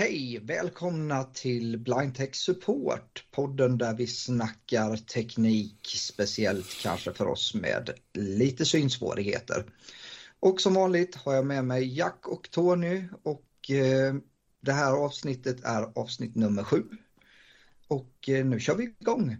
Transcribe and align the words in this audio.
Hej! 0.00 0.40
Välkomna 0.42 1.24
till 1.24 1.78
Blindtech 1.78 2.34
Support, 2.34 3.24
podden 3.30 3.78
där 3.78 3.94
vi 3.94 4.06
snackar 4.06 4.96
teknik, 4.96 5.94
speciellt 5.96 6.82
kanske 6.82 7.12
för 7.12 7.26
oss 7.26 7.54
med 7.54 7.90
lite 8.14 8.64
synsvårigheter. 8.64 9.64
Och 10.40 10.60
som 10.60 10.74
vanligt 10.74 11.14
har 11.14 11.34
jag 11.34 11.46
med 11.46 11.64
mig 11.64 11.98
Jack 11.98 12.28
och 12.28 12.50
Tony 12.50 13.04
och 13.22 13.70
eh, 13.70 14.14
det 14.60 14.72
här 14.72 14.92
avsnittet 14.92 15.64
är 15.64 15.98
avsnitt 15.98 16.34
nummer 16.34 16.64
sju. 16.64 16.82
Och 17.88 18.28
eh, 18.28 18.44
nu 18.44 18.60
kör 18.60 18.76
vi 18.76 18.84
igång! 19.00 19.36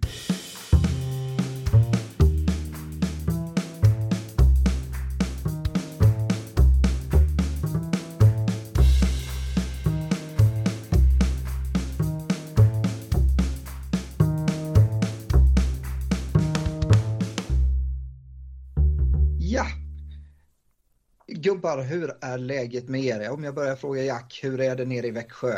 Gubbar, 21.71 21.85
hur 21.85 22.13
är 22.21 22.39
läget 22.39 22.89
med 22.89 23.05
er? 23.05 23.31
Om 23.31 23.45
jag 23.45 23.55
börjar 23.55 23.77
fråga 23.77 24.03
Jack, 24.03 24.41
hur 24.43 24.61
är 24.61 24.77
det 24.77 24.85
nere 24.85 25.07
i 25.07 25.11
Växjö? 25.11 25.57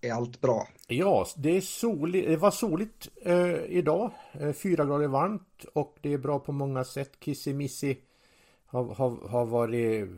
Är 0.00 0.12
allt 0.12 0.40
bra? 0.40 0.68
Ja, 0.88 1.26
det, 1.36 1.56
är 1.56 1.60
soligt, 1.60 2.28
det 2.28 2.36
var 2.36 2.50
soligt 2.50 3.08
eh, 3.22 3.64
idag. 3.68 4.10
Eh, 4.32 4.52
fyra 4.52 4.84
grader 4.84 5.08
varmt 5.08 5.64
och 5.74 5.96
det 6.00 6.12
är 6.12 6.18
bra 6.18 6.38
på 6.38 6.52
många 6.52 6.84
sätt. 6.84 7.12
Kissimissy 7.20 7.96
har, 8.66 8.84
har, 8.84 9.28
har 9.28 9.46
varit 9.46 10.08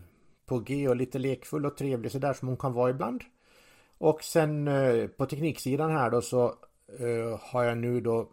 på 0.46 0.58
G 0.58 0.88
och 0.88 0.96
lite 0.96 1.18
lekfull 1.18 1.66
och 1.66 1.76
trevlig 1.76 2.12
sådär 2.12 2.32
som 2.32 2.48
hon 2.48 2.56
kan 2.56 2.72
vara 2.72 2.90
ibland. 2.90 3.22
Och 3.98 4.24
sen 4.24 4.68
eh, 4.68 5.06
på 5.06 5.26
tekniksidan 5.26 5.90
här 5.90 6.10
då 6.10 6.20
så 6.20 6.44
eh, 6.98 7.40
har 7.40 7.64
jag 7.64 7.78
nu 7.78 8.00
då 8.00 8.30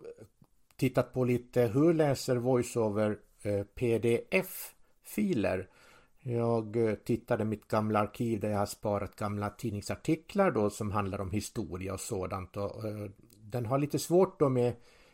tittat 0.77 1.13
på 1.13 1.23
lite 1.23 1.61
hur 1.61 1.93
läser 1.93 2.35
VoiceOver 2.35 3.17
eh, 3.41 3.63
pdf-filer 3.75 5.67
jag 6.23 6.75
eh, 6.75 6.95
tittade 6.95 7.45
mitt 7.45 7.67
gamla 7.67 7.99
arkiv 7.99 8.39
där 8.39 8.49
jag 8.49 8.57
har 8.57 8.65
sparat 8.65 9.15
gamla 9.15 9.49
tidningsartiklar 9.49 10.51
då 10.51 10.69
som 10.69 10.91
handlar 10.91 11.21
om 11.21 11.31
historia 11.31 11.93
och 11.93 11.99
sådant. 11.99 12.57
Och, 12.57 12.85
eh, 12.85 13.09
den 13.41 13.65
har 13.65 13.79
lite 13.79 13.99
svårt 13.99 14.39
då 14.39 14.49
med, 14.49 14.73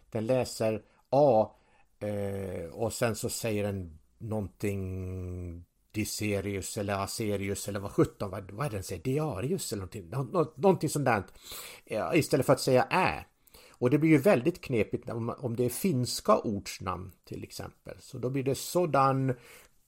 den 0.09 0.25
läser 0.25 0.81
A 1.09 1.55
eh, 1.99 2.69
och 2.71 2.93
sen 2.93 3.15
så 3.15 3.29
säger 3.29 3.63
den 3.63 3.99
någonting 4.17 5.65
Diserius 5.91 6.77
eller 6.77 6.93
Aserius 6.93 7.67
eller 7.67 7.79
vad 7.79 7.91
sjutton, 7.91 8.29
vad, 8.29 8.51
vad 8.51 8.65
är 8.65 8.69
det 8.69 8.77
den 8.77 8.83
säger? 8.83 9.03
Diarius 9.03 9.71
eller 9.73 9.81
någonting, 9.81 10.09
Nå, 10.09 10.53
någonting 10.55 10.89
sånt 10.89 11.05
där. 11.05 11.23
Istället 12.13 12.45
för 12.45 12.53
att 12.53 12.59
säga 12.59 12.87
Ä. 12.91 13.25
Och 13.79 13.89
det 13.89 13.97
blir 13.97 14.09
ju 14.09 14.17
väldigt 14.17 14.61
knepigt 14.61 15.09
om, 15.09 15.29
om 15.29 15.55
det 15.55 15.65
är 15.65 15.69
finska 15.69 16.37
ortsnamn 16.37 17.11
till 17.25 17.43
exempel. 17.43 17.97
Så 17.99 18.17
då 18.17 18.29
blir 18.29 18.43
det 18.43 18.55
sådan 18.55 19.35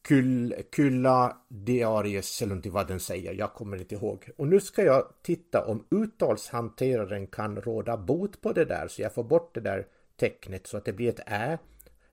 Kulla 0.10 0.56
Kylla 0.76 1.38
Diaries 1.48 2.42
eller 2.42 2.70
vad 2.70 2.88
den 2.88 3.00
säger, 3.00 3.34
jag 3.34 3.54
kommer 3.54 3.78
inte 3.78 3.96
ihåg. 3.96 4.30
Och 4.38 4.48
nu 4.48 4.60
ska 4.60 4.84
jag 4.84 5.04
titta 5.22 5.66
om 5.66 5.86
uttalshanteraren 5.90 7.28
kan 7.28 7.62
råda 7.62 7.98
bot 7.98 8.42
på 8.42 8.54
det 8.54 8.66
där 8.66 8.88
så 8.88 9.02
jag 9.02 9.14
får 9.14 9.24
bort 9.24 9.54
det 9.54 9.62
där 9.62 9.88
tecknet 10.20 10.68
så 10.68 10.78
att 10.78 10.86
det 10.86 10.94
blir 10.94 11.10
ett 11.10 11.20
Ä 11.26 11.58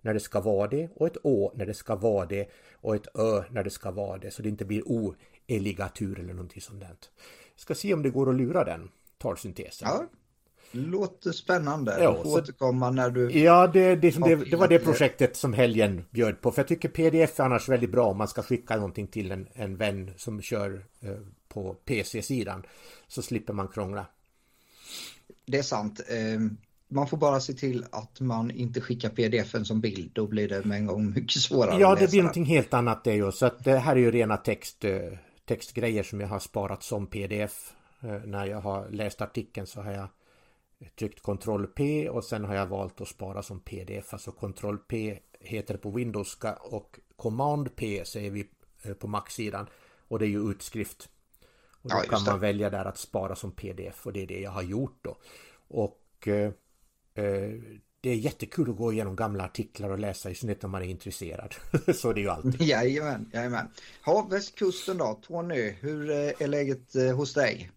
när 0.00 0.14
det 0.14 0.20
ska 0.20 0.40
vara 0.40 0.68
det 0.68 0.88
och 0.94 1.06
ett 1.06 1.16
Å 1.22 1.52
när 1.54 1.66
det 1.66 1.74
ska 1.74 1.96
vara 1.96 2.26
det 2.26 2.50
och 2.72 2.96
ett 2.96 3.16
Ö 3.18 3.44
när 3.50 3.64
det 3.64 3.70
ska 3.70 3.90
vara 3.90 4.18
det 4.18 4.30
så 4.30 4.42
det 4.42 4.48
inte 4.48 4.64
blir 4.64 4.82
O-eligatur 4.86 6.18
eller 6.20 6.34
någonting 6.34 6.62
sånt 6.62 6.82
Jag 6.82 6.96
Ska 7.56 7.74
se 7.74 7.94
om 7.94 8.02
det 8.02 8.10
går 8.10 8.30
att 8.30 8.36
lura 8.36 8.64
den 8.64 8.90
talsyntesen. 9.18 9.88
Ja, 9.90 10.06
Låter 10.72 11.32
spännande. 11.32 11.96
Ja, 12.02 12.10
du 12.10 12.16
får 12.16 12.24
så, 12.24 12.38
återkomma 12.38 12.90
när 12.90 13.10
du... 13.10 13.30
Ja, 13.38 13.66
det, 13.66 13.96
det, 13.96 14.10
det, 14.10 14.36
det, 14.50 14.56
var 14.56 14.68
det 14.68 14.78
projektet 14.78 15.36
som 15.36 15.52
helgen 15.52 16.04
bjöd 16.10 16.40
på. 16.40 16.50
För 16.50 16.62
jag 16.62 16.68
tycker 16.68 16.88
pdf 16.88 17.40
är 17.40 17.44
annars 17.44 17.68
väldigt 17.68 17.92
bra 17.92 18.06
om 18.06 18.18
man 18.18 18.28
ska 18.28 18.42
skicka 18.42 18.76
någonting 18.76 19.06
till 19.06 19.32
en, 19.32 19.48
en 19.52 19.76
vän 19.76 20.10
som 20.16 20.42
kör 20.42 20.84
eh, 21.00 21.10
på 21.48 21.74
PC-sidan. 21.74 22.62
Så 23.08 23.22
slipper 23.22 23.52
man 23.52 23.68
krångla. 23.68 24.06
Det 25.46 25.58
är 25.58 25.62
sant. 25.62 26.00
Eh, 26.08 26.40
man 26.88 27.08
får 27.08 27.16
bara 27.16 27.40
se 27.40 27.52
till 27.52 27.84
att 27.90 28.20
man 28.20 28.50
inte 28.50 28.80
skickar 28.80 29.08
pdf-en 29.08 29.64
som 29.64 29.80
bild. 29.80 30.10
Då 30.14 30.26
blir 30.26 30.48
det 30.48 30.64
med 30.64 30.78
en 30.78 30.86
gång 30.86 31.10
mycket 31.10 31.42
svårare 31.42 31.80
Ja, 31.80 31.94
det 31.94 32.10
blir 32.10 32.22
någonting 32.22 32.44
helt 32.44 32.74
annat 32.74 33.04
det 33.04 33.14
ju. 33.14 33.32
Så 33.32 33.46
att 33.46 33.64
det 33.64 33.78
här 33.78 33.96
är 33.96 34.00
ju 34.00 34.10
rena 34.10 34.36
text, 34.36 34.84
eh, 34.84 35.00
textgrejer 35.44 36.02
som 36.02 36.20
jag 36.20 36.28
har 36.28 36.38
sparat 36.38 36.82
som 36.82 37.06
pdf. 37.06 37.72
Eh, 38.00 38.20
när 38.24 38.46
jag 38.46 38.60
har 38.60 38.88
läst 38.90 39.20
artikeln 39.20 39.66
så 39.66 39.80
har 39.80 39.92
jag 39.92 40.08
tryckt 40.98 41.22
Ctrl 41.22 41.64
P 41.64 42.08
och 42.08 42.24
sen 42.24 42.44
har 42.44 42.54
jag 42.54 42.66
valt 42.66 43.00
att 43.00 43.08
spara 43.08 43.42
som 43.42 43.60
pdf. 43.60 44.12
Alltså 44.12 44.32
Ctrl 44.32 44.76
P 44.76 45.18
heter 45.40 45.76
på 45.76 45.90
Windows 45.90 46.38
och 46.60 47.00
Command 47.16 47.76
P 47.76 48.04
säger 48.04 48.30
vi 48.30 48.48
eh, 48.82 48.94
på 48.94 49.08
Mac-sidan. 49.08 49.66
Och 50.08 50.18
det 50.18 50.26
är 50.26 50.28
ju 50.28 50.50
utskrift. 50.50 51.08
Och 51.82 51.90
då 51.90 51.96
ja, 51.96 52.10
kan 52.10 52.24
man 52.24 52.40
välja 52.40 52.70
där 52.70 52.84
att 52.84 52.98
spara 52.98 53.36
som 53.36 53.52
pdf 53.52 54.06
och 54.06 54.12
det 54.12 54.22
är 54.22 54.26
det 54.26 54.40
jag 54.40 54.50
har 54.50 54.62
gjort 54.62 54.98
då. 55.02 55.16
Och 55.68 56.28
eh, 56.28 56.52
eh, 57.14 57.50
det 58.00 58.10
är 58.10 58.16
jättekul 58.16 58.70
att 58.70 58.76
gå 58.76 58.92
igenom 58.92 59.16
gamla 59.16 59.44
artiklar 59.44 59.90
och 59.90 59.98
läsa 59.98 60.30
i 60.30 60.34
synnerhet 60.34 60.64
om 60.64 60.70
man 60.70 60.82
är 60.82 60.86
intresserad. 60.86 61.54
Så 61.94 62.12
det 62.12 62.20
är 62.20 62.22
ju 62.22 62.30
alltid. 62.30 62.60
Jajamän, 62.62 63.30
jajamän. 63.32 63.68
Ha, 64.04 64.26
västkusten 64.30 64.98
då, 64.98 65.20
Tony, 65.22 65.70
hur 65.70 66.10
eh, 66.10 66.16
är 66.16 66.46
läget 66.46 66.94
hos 67.16 67.34
dig? 67.34 67.70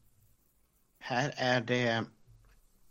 Här 1.00 1.34
är 1.38 1.62
det 1.62 2.06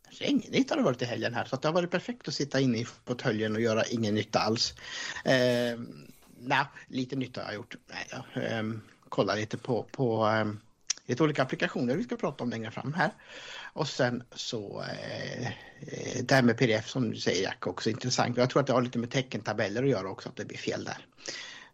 Alltså, 0.08 0.24
regnigt 0.24 0.70
har 0.70 0.76
det 0.76 0.82
varit 0.82 1.02
i 1.02 1.04
helgen 1.04 1.34
här 1.34 1.44
så 1.44 1.56
det 1.56 1.68
har 1.68 1.72
varit 1.72 1.90
perfekt 1.90 2.28
att 2.28 2.34
sitta 2.34 2.60
inne 2.60 2.78
i 2.78 2.84
fåtöljen 2.84 3.54
och 3.54 3.60
göra 3.60 3.84
ingen 3.84 4.14
nytta 4.14 4.38
alls. 4.38 4.74
Eh, 5.24 5.78
Nej, 6.40 6.64
lite 6.88 7.16
nytta 7.16 7.40
har 7.40 7.48
jag 7.48 7.54
gjort. 7.54 7.76
Nej, 7.86 8.06
jag 8.10 8.44
eh, 8.44 8.62
kollar 9.08 9.36
lite 9.36 9.58
på, 9.58 9.82
på 9.82 10.26
eh, 10.26 10.46
lite 11.06 11.22
olika 11.22 11.42
applikationer 11.42 11.96
vi 11.96 12.04
ska 12.04 12.16
prata 12.16 12.44
om 12.44 12.50
längre 12.50 12.70
fram 12.70 12.94
här. 12.94 13.10
Och 13.72 13.88
sen 13.88 14.22
så 14.34 14.82
eh, 14.82 15.48
det 16.22 16.34
här 16.34 16.42
med 16.42 16.58
pdf 16.58 16.88
som 16.88 17.10
du 17.10 17.16
säger 17.16 17.42
Jack 17.42 17.66
också 17.66 17.90
intressant. 17.90 18.36
Jag 18.36 18.50
tror 18.50 18.60
att 18.60 18.66
det 18.66 18.72
har 18.72 18.82
lite 18.82 18.98
med 18.98 19.10
teckentabeller 19.10 19.82
att 19.82 19.90
göra 19.90 20.08
också 20.08 20.28
att 20.28 20.36
det 20.36 20.44
blir 20.44 20.58
fel 20.58 20.84
där. 20.84 21.06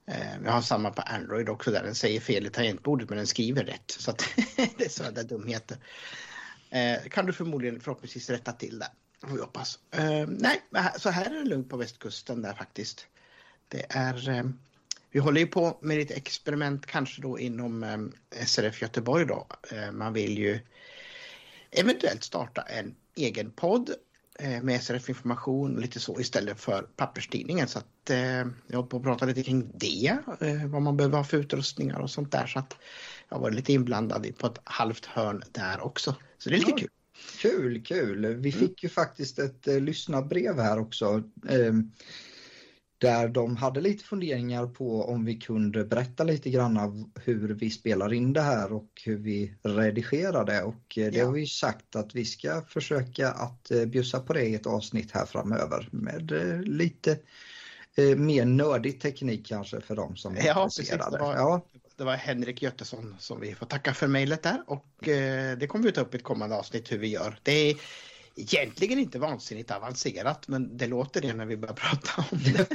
Eh, 0.06 0.45
jag 0.45 0.53
har 0.53 0.62
samma 0.62 0.91
på 0.91 1.03
Android 1.03 1.49
också 1.49 1.71
där 1.71 1.83
den 1.83 1.95
säger 1.95 2.21
fel 2.21 2.47
i 2.47 2.51
tangentbordet 2.51 3.09
men 3.09 3.19
den 3.19 3.27
skriver 3.27 3.65
rätt. 3.65 3.91
Så 3.99 4.11
att 4.11 4.25
det 4.56 4.84
är 4.84 4.89
sådana 4.89 5.15
där 5.15 5.25
dumheter. 5.25 5.78
Eh, 6.71 7.09
kan 7.11 7.27
du 7.27 7.33
förmodligen 7.33 7.81
förhoppningsvis 7.81 8.31
rätta 8.31 8.53
till 8.53 8.79
det. 8.79 8.89
Får 9.21 9.35
vi 9.35 9.41
hoppas. 9.41 9.79
Eh, 9.91 10.27
nej, 10.29 10.63
så 10.99 11.11
här 11.11 11.31
är 11.31 11.35
det 11.35 11.45
lugnt 11.45 11.69
på 11.69 11.77
västkusten 11.77 12.43
där 12.43 12.55
faktiskt. 12.55 13.07
Det 13.69 13.87
är, 13.89 14.29
eh, 14.29 14.45
vi 15.11 15.21
håller 15.21 15.41
ju 15.41 15.47
på 15.47 15.79
med 15.81 15.97
lite 15.97 16.15
experiment 16.15 16.87
kanske 16.87 17.23
då 17.23 17.39
inom 17.39 17.83
eh, 17.83 18.45
SRF 18.47 18.83
Göteborg 18.83 19.27
då. 19.27 19.47
Eh, 19.73 19.93
man 19.93 20.13
vill 20.13 20.39
ju 20.39 20.61
eventuellt 21.71 22.25
starta 22.25 22.63
en 22.63 22.95
egen 23.15 23.51
podd 23.51 23.91
eh, 24.39 24.63
med 24.63 24.83
SRF 24.83 25.09
Information 25.09 25.75
och 25.75 25.81
lite 25.81 26.01
så 26.01 26.21
istället 26.21 26.61
för 26.61 26.83
papperstidningen. 26.83 27.69
Så 27.69 27.79
att 27.79 28.11
eh, 28.11 28.19
jag 28.19 28.73
håller 28.73 28.89
på 28.89 28.97
att 28.97 29.03
prata 29.03 29.27
lite 29.27 29.43
kring 29.43 29.71
det, 29.75 30.19
eh, 30.41 30.67
vad 30.67 30.83
man 30.83 30.97
behöver 30.97 31.17
ha 31.17 31.25
för 31.25 31.37
utrustningar 31.37 31.99
och 31.99 32.11
sånt 32.11 32.33
där. 32.33 32.47
Så 32.47 32.59
att 32.59 32.77
jag 33.29 33.39
var 33.39 33.51
lite 33.51 33.73
inblandad 33.73 34.39
på 34.39 34.47
ett 34.47 34.61
halvt 34.65 35.07
hörn 35.07 35.43
där 35.53 35.85
också. 35.85 36.15
Så 36.39 36.51
det 36.51 36.57
är 36.57 36.59
lite 36.59 36.71
ja, 36.71 36.77
kul. 36.77 36.89
Kul, 37.39 37.85
kul. 37.85 38.27
Vi 38.27 38.33
mm. 38.33 38.53
fick 38.53 38.83
ju 38.83 38.89
faktiskt 38.89 39.39
ett 39.39 39.69
eh, 39.69 39.81
lyssnarbrev 39.81 40.59
här 40.59 40.79
också. 40.79 41.23
Eh, 41.49 41.73
där 42.99 43.29
de 43.29 43.57
hade 43.57 43.81
lite 43.81 44.05
funderingar 44.05 44.67
på 44.67 45.03
om 45.03 45.25
vi 45.25 45.34
kunde 45.34 45.84
berätta 45.84 46.25
lite 46.25 46.51
grann 46.51 46.77
av 46.77 47.11
hur 47.25 47.55
vi 47.55 47.71
spelar 47.71 48.13
in 48.13 48.33
det 48.33 48.41
här 48.41 48.73
och 48.73 48.89
hur 49.05 49.17
vi 49.17 49.55
redigerar 49.63 50.45
det 50.45 50.63
och 50.63 50.99
eh, 50.99 51.13
det 51.13 51.19
ja. 51.19 51.25
har 51.25 51.33
vi 51.33 51.47
sagt 51.47 51.97
att 51.97 52.15
vi 52.15 52.25
ska 52.25 52.63
försöka 52.63 53.31
att 53.31 53.71
eh, 53.71 53.84
bjussa 53.84 54.21
på 54.21 54.33
det 54.33 54.45
i 54.45 54.54
ett 54.54 54.66
avsnitt 54.66 55.10
här 55.13 55.27
framöver 55.27 55.89
med 55.93 56.33
eh, 56.33 56.60
lite 56.60 57.19
mer 58.16 58.45
nördig 58.45 59.01
teknik 59.01 59.47
kanske 59.47 59.81
för 59.81 59.97
dem 59.97 60.16
som 60.16 60.37
är 60.37 60.47
ja, 60.47 60.65
intresserade. 60.65 61.03
Precis, 61.03 61.19
det, 61.19 61.25
var, 61.25 61.34
ja 61.34 61.66
det 61.97 62.05
var 62.05 62.17
Henrik 62.17 62.63
Göttesson 62.63 63.17
som 63.19 63.41
vi 63.41 63.55
får 63.55 63.67
tacka 63.67 63.95
för 63.95 64.07
mejlet 64.07 64.43
där 64.43 64.63
och 64.67 65.09
eh, 65.09 65.59
det 65.59 65.67
kommer 65.67 65.85
vi 65.85 65.93
ta 65.93 66.01
upp 66.01 66.15
i 66.15 66.17
ett 66.17 66.25
kommande 66.25 66.57
avsnitt 66.57 66.93
hur 66.93 66.99
vi 66.99 67.09
gör. 67.09 67.39
Det 67.43 67.53
är 67.53 67.77
egentligen 68.37 68.99
inte 68.99 69.19
vansinnigt 69.19 69.71
avancerat 69.71 70.49
men 70.49 70.77
det 70.77 70.87
låter 70.87 71.21
det 71.21 71.33
när 71.33 71.47
vi 71.47 71.57
börjar 71.57 71.75
prata 71.75 72.25
om 72.31 72.39
det. 72.39 72.69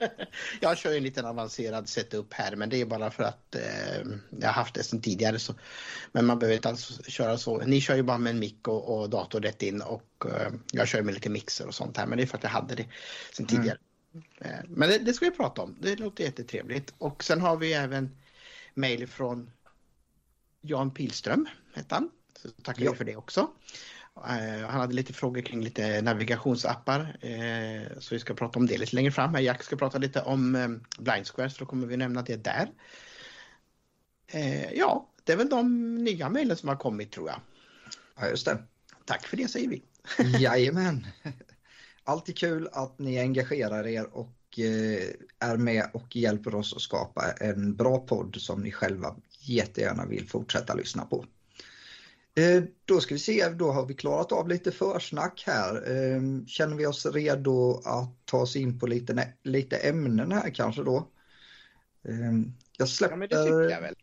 jag 0.60 0.78
kör 0.78 0.90
ju 0.90 0.96
en 0.96 1.02
liten 1.02 1.26
avancerad 1.26 1.88
setup 1.88 2.32
här 2.32 2.56
men 2.56 2.68
det 2.68 2.80
är 2.80 2.86
bara 2.86 3.10
för 3.10 3.22
att 3.22 3.54
eh, 3.54 4.06
jag 4.40 4.48
har 4.48 4.52
haft 4.52 4.74
det 4.74 4.82
sedan 4.82 5.00
tidigare. 5.00 5.38
Så, 5.38 5.54
men 6.12 6.26
man 6.26 6.38
behöver 6.38 6.56
inte 6.56 6.68
alls 6.68 7.00
köra 7.08 7.38
så. 7.38 7.58
Ni 7.58 7.80
kör 7.80 7.96
ju 7.96 8.02
bara 8.02 8.18
med 8.18 8.30
en 8.30 8.38
mick 8.38 8.68
och, 8.68 8.98
och 8.98 9.10
dator 9.10 9.40
rätt 9.40 9.62
in 9.62 9.82
och 9.82 10.24
eh, 10.26 10.52
jag 10.72 10.88
kör 10.88 11.02
med 11.02 11.14
lite 11.14 11.30
mixer 11.30 11.66
och 11.66 11.74
sånt 11.74 11.96
här 11.96 12.06
men 12.06 12.18
det 12.18 12.24
är 12.24 12.26
för 12.26 12.36
att 12.36 12.42
jag 12.42 12.50
hade 12.50 12.74
det 12.74 12.86
sedan 13.32 13.46
mm. 13.46 13.56
tidigare. 13.56 13.78
Mm. 14.40 14.66
Men 14.68 14.88
det, 14.88 14.98
det, 14.98 15.12
ska 15.12 15.24
vi 15.24 15.36
prata 15.36 15.62
om. 15.62 15.76
Det 15.80 15.96
låter 15.96 16.24
jättetrevligt. 16.24 16.94
Och 16.98 17.24
sen 17.24 17.40
har 17.40 17.56
vi 17.56 17.72
även 17.72 18.10
mejl 18.76 19.06
från 19.06 19.50
Jan 20.60 20.90
Pilström, 20.90 21.48
hette 21.74 21.94
han. 21.94 22.10
Så 22.38 22.50
tackar 22.50 22.90
vi 22.90 22.96
för 22.96 23.04
det 23.04 23.16
också. 23.16 23.50
Han 24.14 24.80
hade 24.80 24.94
lite 24.94 25.12
frågor 25.12 25.42
kring 25.42 25.64
lite 25.64 26.02
navigationsappar. 26.02 27.16
Så 28.00 28.14
vi 28.14 28.18
ska 28.18 28.34
prata 28.34 28.58
om 28.58 28.66
det 28.66 28.78
lite 28.78 28.96
längre 28.96 29.10
fram. 29.10 29.42
Jack 29.42 29.62
ska 29.62 29.76
prata 29.76 29.98
lite 29.98 30.22
om 30.22 30.52
Blind 30.98 31.26
Square 31.26 31.50
så 31.50 31.58
då 31.58 31.66
kommer 31.66 31.86
vi 31.86 31.96
nämna 31.96 32.22
det 32.22 32.44
där. 32.44 32.68
Ja, 34.74 35.10
det 35.24 35.32
är 35.32 35.36
väl 35.36 35.48
de 35.48 35.94
nya 35.94 36.28
mejlen 36.28 36.56
som 36.56 36.68
har 36.68 36.76
kommit 36.76 37.12
tror 37.12 37.28
jag. 37.28 37.40
Ja, 38.16 38.28
just 38.28 38.46
det. 38.46 38.62
Tack 39.04 39.26
för 39.26 39.36
det 39.36 39.48
säger 39.48 39.68
vi. 39.68 39.82
Jajamän. 40.38 41.06
Alltid 42.04 42.38
kul 42.38 42.68
att 42.72 42.98
ni 42.98 43.18
engagerar 43.18 43.86
er 43.86 44.04
och 44.16 44.28
eh, 44.28 44.35
är 45.38 45.56
med 45.56 45.90
och 45.92 46.16
hjälper 46.16 46.54
oss 46.54 46.74
att 46.74 46.82
skapa 46.82 47.32
en 47.40 47.76
bra 47.76 47.98
podd 47.98 48.36
som 48.38 48.60
ni 48.60 48.72
själva 48.72 49.16
jättegärna 49.40 50.06
vill 50.06 50.28
fortsätta 50.28 50.74
lyssna 50.74 51.04
på. 51.04 51.24
Eh, 52.34 52.62
då 52.84 53.00
ska 53.00 53.14
vi 53.14 53.18
se, 53.18 53.48
då 53.48 53.72
har 53.72 53.86
vi 53.86 53.94
klarat 53.94 54.32
av 54.32 54.48
lite 54.48 54.72
försnack 54.72 55.44
här. 55.46 55.74
Eh, 55.74 56.20
känner 56.46 56.76
vi 56.76 56.86
oss 56.86 57.06
redo 57.06 57.82
att 57.84 58.26
ta 58.26 58.38
oss 58.38 58.56
in 58.56 58.78
på 58.78 58.86
lite, 58.86 59.32
lite 59.42 59.76
ämnen 59.76 60.32
här 60.32 60.50
kanske 60.50 60.82
då? 60.82 61.08
Jag 62.78 62.88
släpper, 62.88 63.28
ja, 63.30 63.70
jag 63.70 63.94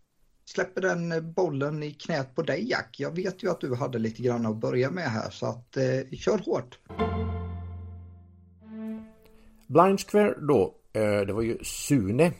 släpper 0.45 0.81
den 0.81 1.33
bollen 1.33 1.83
i 1.83 1.91
knät 1.91 2.35
på 2.35 2.41
dig 2.41 2.69
Jack. 2.69 2.95
Jag 2.99 3.15
vet 3.15 3.43
ju 3.43 3.51
att 3.51 3.61
du 3.61 3.75
hade 3.75 3.99
lite 3.99 4.21
grann 4.21 4.45
att 4.45 4.57
börja 4.57 4.91
med 4.91 5.11
här 5.11 5.29
så 5.29 5.45
att 5.45 5.77
eh, 5.77 6.17
kör 6.17 6.37
hårt. 6.37 6.79
Blind 9.73 9.99
Square 9.99 10.35
då, 10.41 10.75
eh, 10.93 11.21
det 11.21 11.33
var 11.33 11.41
ju 11.41 11.57
Sune 11.63 12.31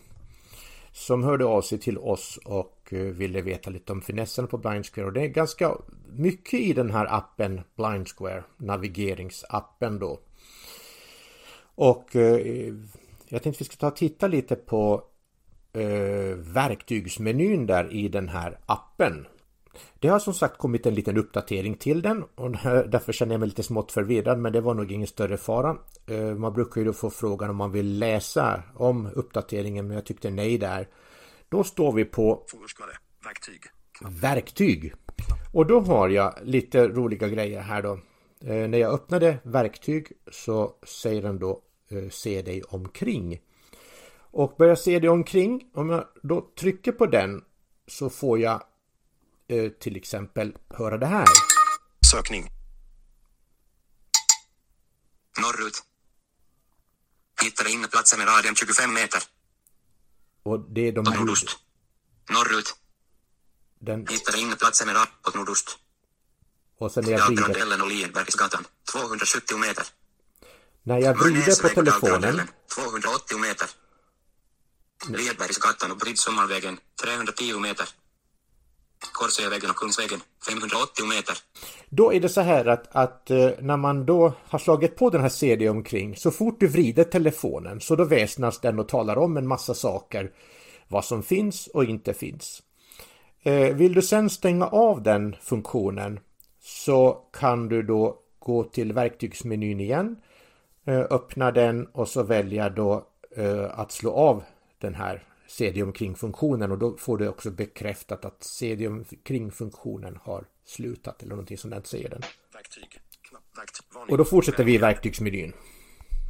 som 0.92 1.24
hörde 1.24 1.46
av 1.46 1.62
sig 1.62 1.80
till 1.80 1.98
oss 1.98 2.40
och 2.46 2.94
eh, 2.94 3.00
ville 3.00 3.42
veta 3.42 3.70
lite 3.70 3.92
om 3.92 4.02
finessen 4.02 4.48
på 4.48 4.58
Blind 4.58 4.86
Square. 4.86 5.08
Och 5.08 5.14
det 5.14 5.22
är 5.22 5.28
ganska 5.28 5.78
mycket 6.12 6.60
i 6.60 6.74
den 6.74 6.92
här 6.92 7.06
appen 7.10 7.62
Blind 7.76 8.08
Square, 8.08 8.44
navigeringsappen 8.58 10.00
då. 10.00 10.20
Och 11.76 12.16
eh, 12.16 12.74
jag 13.30 13.44
tänkte 13.44 13.64
vi 13.64 13.66
ska 13.66 13.76
ta 13.76 13.88
och 13.88 13.96
titta 13.96 14.28
lite 14.28 14.56
på 14.56 15.04
verktygsmenyn 16.36 17.66
där 17.66 17.94
i 17.94 18.08
den 18.08 18.30
här 18.30 18.60
appen. 18.66 19.28
Det 20.00 20.08
har 20.08 20.20
som 20.20 20.34
sagt 20.34 20.58
kommit 20.58 20.86
en 20.86 20.96
liten 20.96 21.18
uppdatering 21.18 21.76
till 21.76 22.02
den 22.02 22.24
och 22.36 22.52
därför 22.88 23.14
känner 23.14 23.34
jag 23.34 23.40
mig 23.40 23.50
lite 23.50 23.64
smått 23.64 23.92
förvirrad 23.92 24.40
men 24.40 24.54
det 24.54 24.62
var 24.62 24.74
nog 24.74 24.92
ingen 24.92 25.08
större 25.08 25.38
fara. 25.38 25.78
Eh, 26.06 26.36
man 26.36 26.54
brukar 26.54 26.82
ju 26.82 26.86
då 26.86 26.94
få 26.94 27.10
frågan 27.10 27.50
om 27.50 27.56
man 27.56 27.72
vill 27.72 28.00
läsa 28.00 28.64
om 28.76 29.10
uppdateringen 29.16 29.88
men 29.88 29.96
jag 29.96 30.06
tyckte 30.06 30.30
nej 30.30 30.58
där. 30.58 30.88
Då 31.50 31.64
står 31.64 31.94
vi 31.94 32.06
på 32.06 32.46
verktyg. 33.24 33.62
verktyg. 34.22 34.94
Och 35.54 35.66
då 35.66 35.80
har 35.80 36.10
jag 36.10 36.34
lite 36.44 36.88
roliga 36.88 37.28
grejer 37.28 37.62
här 37.62 37.82
då. 37.82 38.00
Eh, 38.46 38.68
när 38.70 38.78
jag 38.78 38.94
öppnade 38.94 39.38
verktyg 39.44 40.12
så 40.32 40.76
säger 40.84 41.22
den 41.22 41.40
då 41.40 41.62
eh, 41.90 42.10
se 42.10 42.42
dig 42.42 42.64
omkring. 42.64 43.42
Och 44.16 44.56
börjar 44.58 44.76
se 44.76 45.00
dig 45.00 45.10
omkring, 45.10 45.70
om 45.74 45.90
jag 45.90 46.06
då 46.24 46.48
trycker 46.60 46.92
på 46.92 47.06
den 47.06 47.44
så 47.88 48.10
får 48.10 48.40
jag 48.40 48.64
till 49.80 49.96
exempel 49.96 50.54
höra 50.70 50.98
det 50.98 51.06
här. 51.06 51.28
Sökning. 52.12 52.50
Norrut. 55.42 55.84
Hittade 57.42 57.72
inneplatser 57.72 58.18
med 58.18 58.28
radien 58.28 58.56
25 58.56 58.94
meter. 58.94 59.24
Och 60.44 60.60
det 60.60 60.88
är 60.88 60.92
de 60.92 61.08
här... 61.08 61.20
Nordost. 61.20 61.58
Norrut. 62.30 62.76
Den... 63.80 64.08
Hittade 64.08 64.40
inneplatser 64.40 64.86
med 64.86 64.96
radien 64.96 65.16
åt 65.28 65.36
nordost. 65.36 65.78
Och 66.78 66.92
sen 66.92 67.04
när 67.04 67.12
jag 67.12 67.28
vrider... 67.28 67.82
Och 67.82 67.88
Lienbergsgatan. 67.88 68.66
270 68.92 69.58
meter. 69.58 69.86
När 70.84 70.98
jag 70.98 71.20
vrider 71.20 71.62
på 71.62 71.70
telefonen... 71.70 72.48
280 72.76 73.38
meter. 73.38 73.70
Lienbergsgatan 75.08 75.92
och 75.92 75.98
Briddsommarvägen. 75.98 76.80
310 77.02 77.60
meter. 77.60 77.90
Korsövägen 79.12 79.70
och 79.70 79.76
Kungsvägen 79.76 80.20
580 80.50 81.06
meter. 81.06 81.38
Då 81.90 82.14
är 82.14 82.20
det 82.20 82.30
så 82.30 82.42
här 82.42 82.66
att, 82.66 82.96
att 82.96 83.32
eh, 83.32 83.50
när 83.60 83.78
man 83.78 84.06
då 84.06 84.34
har 84.48 84.60
slagit 84.60 84.96
på 84.96 85.10
den 85.10 85.22
här 85.22 85.30
CD 85.30 85.70
omkring 85.70 86.16
så 86.16 86.32
fort 86.32 86.60
du 86.60 86.68
vrider 86.68 87.04
telefonen 87.04 87.82
så 87.82 87.96
då 87.96 88.04
väsnas 88.04 88.60
den 88.60 88.80
och 88.80 88.88
talar 88.88 89.18
om 89.18 89.38
en 89.38 89.48
massa 89.48 89.74
saker. 89.74 90.32
Vad 90.88 91.06
som 91.06 91.24
finns 91.24 91.68
och 91.68 91.84
inte 91.84 92.14
finns. 92.14 92.64
Eh, 93.44 93.76
vill 93.76 93.94
du 93.94 94.02
sen 94.02 94.30
stänga 94.30 94.68
av 94.68 95.04
den 95.04 95.36
funktionen 95.42 96.20
så 96.62 97.14
kan 97.34 97.70
du 97.70 97.84
då 97.84 98.20
gå 98.40 98.64
till 98.64 98.94
verktygsmenyn 98.94 99.80
igen. 99.80 100.16
Eh, 100.86 101.00
öppna 101.00 101.52
den 101.52 101.86
och 101.86 102.08
så 102.08 102.24
välja 102.24 102.70
då 102.70 103.08
att 103.72 103.92
slå 103.92 104.12
av 104.12 104.44
den 104.80 104.96
här 104.96 105.24
CD 105.54 105.84
omkring-funktionen 105.84 106.72
och 106.72 106.78
då 106.78 106.98
får 106.98 107.18
du 107.18 107.28
också 107.28 107.52
bekräftat 107.52 108.26
att 108.26 108.44
CD 108.44 108.88
omkring-funktionen 108.88 110.20
har 110.24 110.46
slutat 110.66 111.22
eller 111.22 111.30
någonting 111.30 111.58
som 111.58 111.70
den 111.70 111.84
säger 111.84 112.10
den. 112.10 112.22
Verktyg. 112.54 113.00
Knapp, 113.30 113.44
verktyg, 113.58 114.12
och 114.12 114.18
då 114.18 114.26
fortsätter 114.26 114.64
vi 114.64 114.74
i 114.74 114.78
verktygsmenyn. 114.78 115.54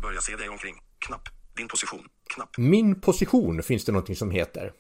Börja 0.02 0.22
CD 0.22 0.50
omkring. 0.50 0.76
Knapp. 1.00 1.30
Din 1.56 1.68
position. 1.68 2.08
Knapp. 2.28 2.58
Min 2.58 3.02
position 3.02 3.64
finns 3.64 3.86
det 3.86 3.92
någonting 3.92 4.16
som 4.16 4.32
heter. 4.32 4.74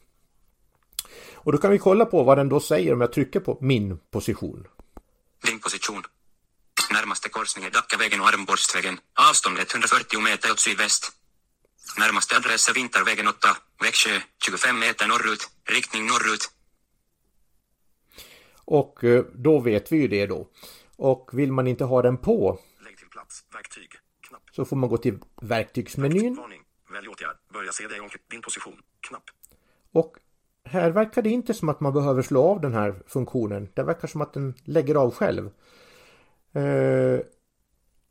Och 1.34 1.51
då 1.51 1.57
kan 1.57 1.72
vi 1.72 1.80
kolla 1.80 2.06
på 2.06 2.24
vad 2.24 2.38
den 2.38 2.50
då 2.50 2.60
säger 2.60 2.94
om 2.94 3.01
jag 3.01 3.13
trycker 3.13 3.40
på 3.40 3.57
min 3.62 3.98
position. 4.12 4.68
Din 5.45 5.60
position. 5.60 6.04
Närmaste 6.94 7.30
korsning 7.30 7.66
är 7.66 7.69
Dackavägen 7.72 8.22
och 8.22 8.28
Armborstvägen. 8.28 9.00
Avståndet 9.30 9.74
140 9.74 10.19
meter 10.19 10.51
åt 10.51 10.60
sydväst. 10.60 11.23
Närmaste 12.00 12.35
adress 12.35 12.69
är 12.69 12.74
Vintervägen 12.74 13.27
8, 13.27 13.38
Växjö, 13.81 14.19
25 14.45 14.80
meter 14.80 15.07
norrut, 15.07 15.50
riktning 15.65 16.06
norrut. 16.06 16.51
Och 18.65 19.03
eh, 19.03 19.25
då 19.33 19.59
vet 19.59 19.91
vi 19.91 19.97
ju 19.97 20.07
det 20.07 20.25
då. 20.25 20.50
Och 20.95 21.30
vill 21.33 21.51
man 21.51 21.68
inte 21.68 21.83
ha 21.83 22.01
den 22.01 22.18
på 22.18 22.59
Lägg 22.85 22.97
till 22.97 23.07
plats, 23.07 23.44
verktyg, 23.53 23.89
knapp. 24.27 24.41
Så 24.51 24.65
får 24.65 24.75
man 24.75 24.89
gå 24.89 24.97
till 24.97 25.19
verktygsmenyn. 25.41 26.39
Välj 26.94 27.07
åtgärd, 27.07 27.38
börja 27.53 27.71
se 27.71 27.88
dig 27.88 28.00
din 28.31 28.41
position, 28.41 28.81
knapp. 29.07 29.24
Och 29.91 30.18
här 30.65 30.91
verkar 30.91 31.21
det 31.21 31.30
inte 31.30 31.53
som 31.53 31.69
att 31.69 31.80
man 31.80 31.94
behöver 31.94 32.21
slå 32.21 32.44
av 32.44 32.62
den 32.62 32.74
här 32.74 33.03
funktionen. 33.07 33.69
Det 33.74 33.83
verkar 33.83 34.07
som 34.07 34.21
att 34.21 34.33
den 34.33 34.53
lägger 34.63 34.95
av 34.95 35.13
själv. 35.13 35.50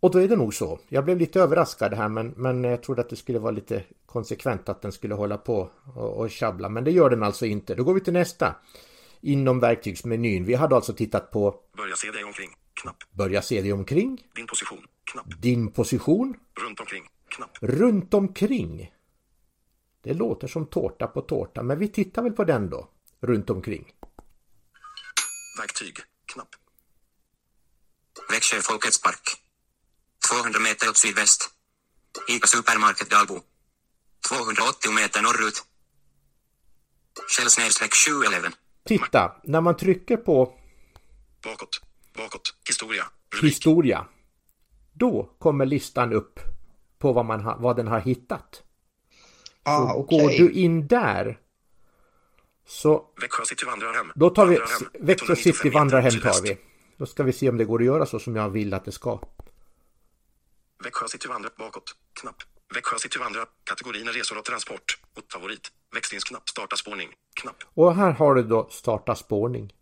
Och 0.03 0.11
då 0.11 0.19
är 0.19 0.29
det 0.29 0.37
nog 0.37 0.55
så. 0.55 0.81
Jag 0.89 1.05
blev 1.05 1.19
lite 1.19 1.41
överraskad 1.41 1.95
här 1.95 2.09
men, 2.09 2.35
men 2.37 2.65
jag 2.65 2.83
trodde 2.83 3.01
att 3.01 3.11
det 3.11 3.17
skulle 3.17 3.39
vara 3.39 3.51
lite 3.51 3.85
konsekvent 4.07 4.69
att 4.69 4.83
den 4.83 4.93
skulle 4.93 5.15
hålla 5.15 5.39
på 5.39 5.71
och, 5.97 6.17
och 6.17 6.31
tjabbla. 6.31 6.69
Men 6.69 6.85
det 6.85 6.91
gör 6.91 7.11
den 7.11 7.23
alltså 7.23 7.47
inte. 7.47 7.75
Då 7.75 7.85
går 7.85 7.95
vi 7.95 8.01
till 8.01 8.13
nästa. 8.13 8.55
Inom 9.21 9.61
verktygsmenyn. 9.61 10.45
Vi 10.45 10.55
hade 10.55 10.77
alltså 10.77 10.93
tittat 10.93 11.31
på 11.31 11.55
Börja 11.77 11.97
se 11.97 12.11
dig 12.11 12.25
omkring. 12.25 12.51
Knapp. 12.75 12.97
Börja 13.11 13.43
se 13.43 13.63
dig 13.63 13.73
omkring. 13.73 14.27
Din 14.35 14.47
position. 14.47 14.87
Knapp. 15.05 15.43
Din 15.43 15.73
position. 15.73 16.35
Runt 16.61 16.81
omkring. 16.81 17.05
Knapp. 17.29 17.59
Runt 17.61 18.15
omkring. 18.15 18.93
Det 20.03 20.15
låter 20.15 20.49
som 20.49 20.67
tårta 20.67 21.07
på 21.07 21.21
tårta 21.21 21.63
men 21.63 21.79
vi 21.79 21.89
tittar 21.89 22.23
väl 22.23 22.33
på 22.33 22.45
den 22.45 22.71
då. 22.71 22.89
Runt 23.21 23.51
omkring. 23.51 23.93
Verktyg. 25.61 25.97
Knapp. 26.27 26.49
Växjö 28.31 28.57
Folkets 28.61 29.03
Park. 29.03 29.42
200 30.33 30.61
meter 30.61 30.89
åt 30.89 30.97
sydväst. 30.97 31.51
Ica 32.29 32.47
Supermarket 32.47 33.11
Dalbo. 33.11 33.41
280 34.29 34.93
meter 34.93 35.23
norrut. 35.23 35.65
Shell 37.29 37.49
711. 37.91 38.49
Titta, 38.85 39.37
när 39.45 39.61
man 39.61 39.77
trycker 39.77 40.17
på 40.17 40.59
Bakåt, 41.45 41.81
bakåt, 42.17 42.55
historia, 42.69 43.05
rubrik. 43.35 43.53
Historia. 43.53 44.07
Då 44.93 45.37
kommer 45.39 45.67
listan 45.67 46.13
upp 46.13 46.41
på 46.99 47.13
vad, 47.13 47.25
man 47.25 47.41
ha, 47.41 47.57
vad 47.57 47.77
den 47.77 47.87
har 47.87 48.01
hittat. 48.01 48.63
Ah, 49.63 49.95
okay. 49.95 50.19
Går 50.19 50.29
du 50.29 50.51
in 50.51 50.87
där 50.87 51.39
så... 52.67 53.05
Växjö 53.21 53.45
City 53.45 53.65
vandrarhem. 53.67 54.13
Då 54.15 54.31
tar 54.31 54.47
vi... 54.47 54.59
Växjö 55.01 55.37
City 55.37 55.71
vandrarhem 55.71 56.21
tar 56.21 56.43
vi. 56.43 56.59
Då 56.97 57.07
ska 57.07 57.23
vi 57.23 57.33
se 57.33 57.49
om 57.49 57.57
det 57.57 57.65
går 57.65 57.79
att 57.79 57.87
göra 57.87 58.07
så 58.07 58.19
som 58.19 58.37
jag 58.37 58.51
vill 58.51 58.75
att 58.75 58.85
det 58.85 58.93
ska. 58.93 59.21
Växjö 60.85 61.09
City 61.09 61.29
vandra 61.29 61.51
bakåt. 61.59 61.97
Knapp. 62.21 62.37
Växjö 62.75 62.99
City 62.99 63.19
vandra. 63.19 63.41
Kategorin 63.65 64.09
är 64.09 64.13
resor 64.13 64.39
och 64.39 64.45
transport. 64.45 64.99
Och 65.17 65.33
favorit. 65.33 65.73
Växlingsknapp. 65.95 66.49
Starta 66.49 66.77
spårning. 66.77 67.09
Knapp. 67.41 67.57
Och 67.75 67.95
här 67.95 68.11
har 68.11 68.35
du 68.35 68.43
då 68.43 68.69
starta 68.71 69.15
spårning. 69.15 69.73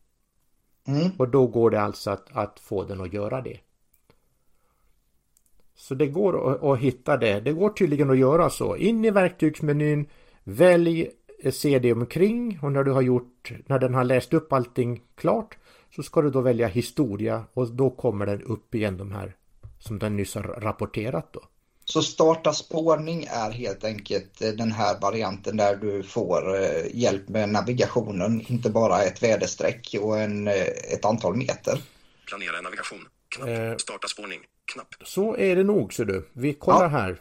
Mm. 0.86 1.10
Och 1.18 1.28
då 1.28 1.46
går 1.46 1.70
det 1.70 1.80
alltså 1.80 2.10
att, 2.10 2.36
att 2.36 2.60
få 2.60 2.84
den 2.84 3.00
att 3.00 3.12
göra 3.12 3.40
det. 3.40 3.60
Så 5.76 5.94
det 5.94 6.06
går 6.06 6.52
att, 6.52 6.62
att 6.62 6.78
hitta 6.78 7.16
det. 7.16 7.40
Det 7.40 7.52
går 7.52 7.70
tydligen 7.70 8.10
att 8.10 8.18
göra 8.18 8.50
så. 8.50 8.76
In 8.76 9.04
i 9.04 9.10
verktygsmenyn. 9.10 10.08
Välj 10.44 11.10
CD 11.52 11.92
omkring 11.92 12.58
och 12.62 12.72
när 12.72 12.84
du 12.84 12.90
har 12.90 13.02
gjort, 13.02 13.52
när 13.66 13.78
den 13.78 13.94
har 13.94 14.04
läst 14.04 14.34
upp 14.34 14.52
allting 14.52 15.02
klart 15.14 15.58
så 15.96 16.02
ska 16.02 16.22
du 16.22 16.30
då 16.30 16.40
välja 16.40 16.66
historia 16.66 17.44
och 17.54 17.70
då 17.70 17.90
kommer 17.90 18.26
den 18.26 18.42
upp 18.42 18.74
igen 18.74 18.96
de 18.96 19.12
här 19.12 19.36
som 19.80 19.98
den 19.98 20.16
nyss 20.16 20.34
har 20.34 20.42
rapporterat 20.42 21.32
då. 21.32 21.40
Så 21.84 22.02
starta 22.02 22.52
spårning 22.52 23.24
är 23.30 23.50
helt 23.50 23.84
enkelt 23.84 24.42
eh, 24.42 24.48
den 24.50 24.72
här 24.72 25.00
varianten 25.00 25.56
där 25.56 25.76
du 25.76 26.02
får 26.02 26.54
eh, 26.62 26.84
hjälp 26.94 27.28
med 27.28 27.48
navigationen, 27.48 28.40
inte 28.46 28.70
bara 28.70 29.02
ett 29.02 29.22
väderstreck 29.22 29.96
och 30.00 30.18
en, 30.18 30.48
eh, 30.48 30.54
ett 30.92 31.04
antal 31.04 31.36
meter. 31.36 31.82
Planera 32.26 32.60
navigation. 32.60 33.08
Knapp. 33.28 33.48
Eh. 33.48 33.76
Starta 33.76 34.08
spårning. 34.08 34.40
Knapp. 34.72 34.94
Så 35.04 35.36
är 35.36 35.56
det 35.56 35.62
nog 35.64 35.94
ser 35.94 36.04
du. 36.04 36.28
Vi 36.32 36.54
kollar 36.54 36.82
Ja. 36.82 36.88
här. 36.88 37.20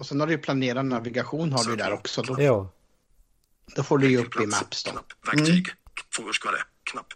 Och 0.00 0.06
sen 0.06 0.20
har 0.20 0.26
du 0.26 0.32
ju 0.32 0.38
planerad 0.38 0.86
navigation 0.86 1.52
har 1.52 1.64
du 1.64 1.76
där 1.76 1.92
också. 1.92 2.22
Då, 2.22 2.42
Ja, 2.42 2.72
då 3.76 3.82
får 3.82 3.98
du 3.98 4.10
ju 4.10 4.18
upp 4.18 4.40
i. 4.40 4.46
Maps 4.46 4.84
då. 4.84 4.90
Knapp. 4.90 5.06
Verktyg. 5.26 5.66
Fårskare. 6.16 6.56
Knapp. 6.90 7.06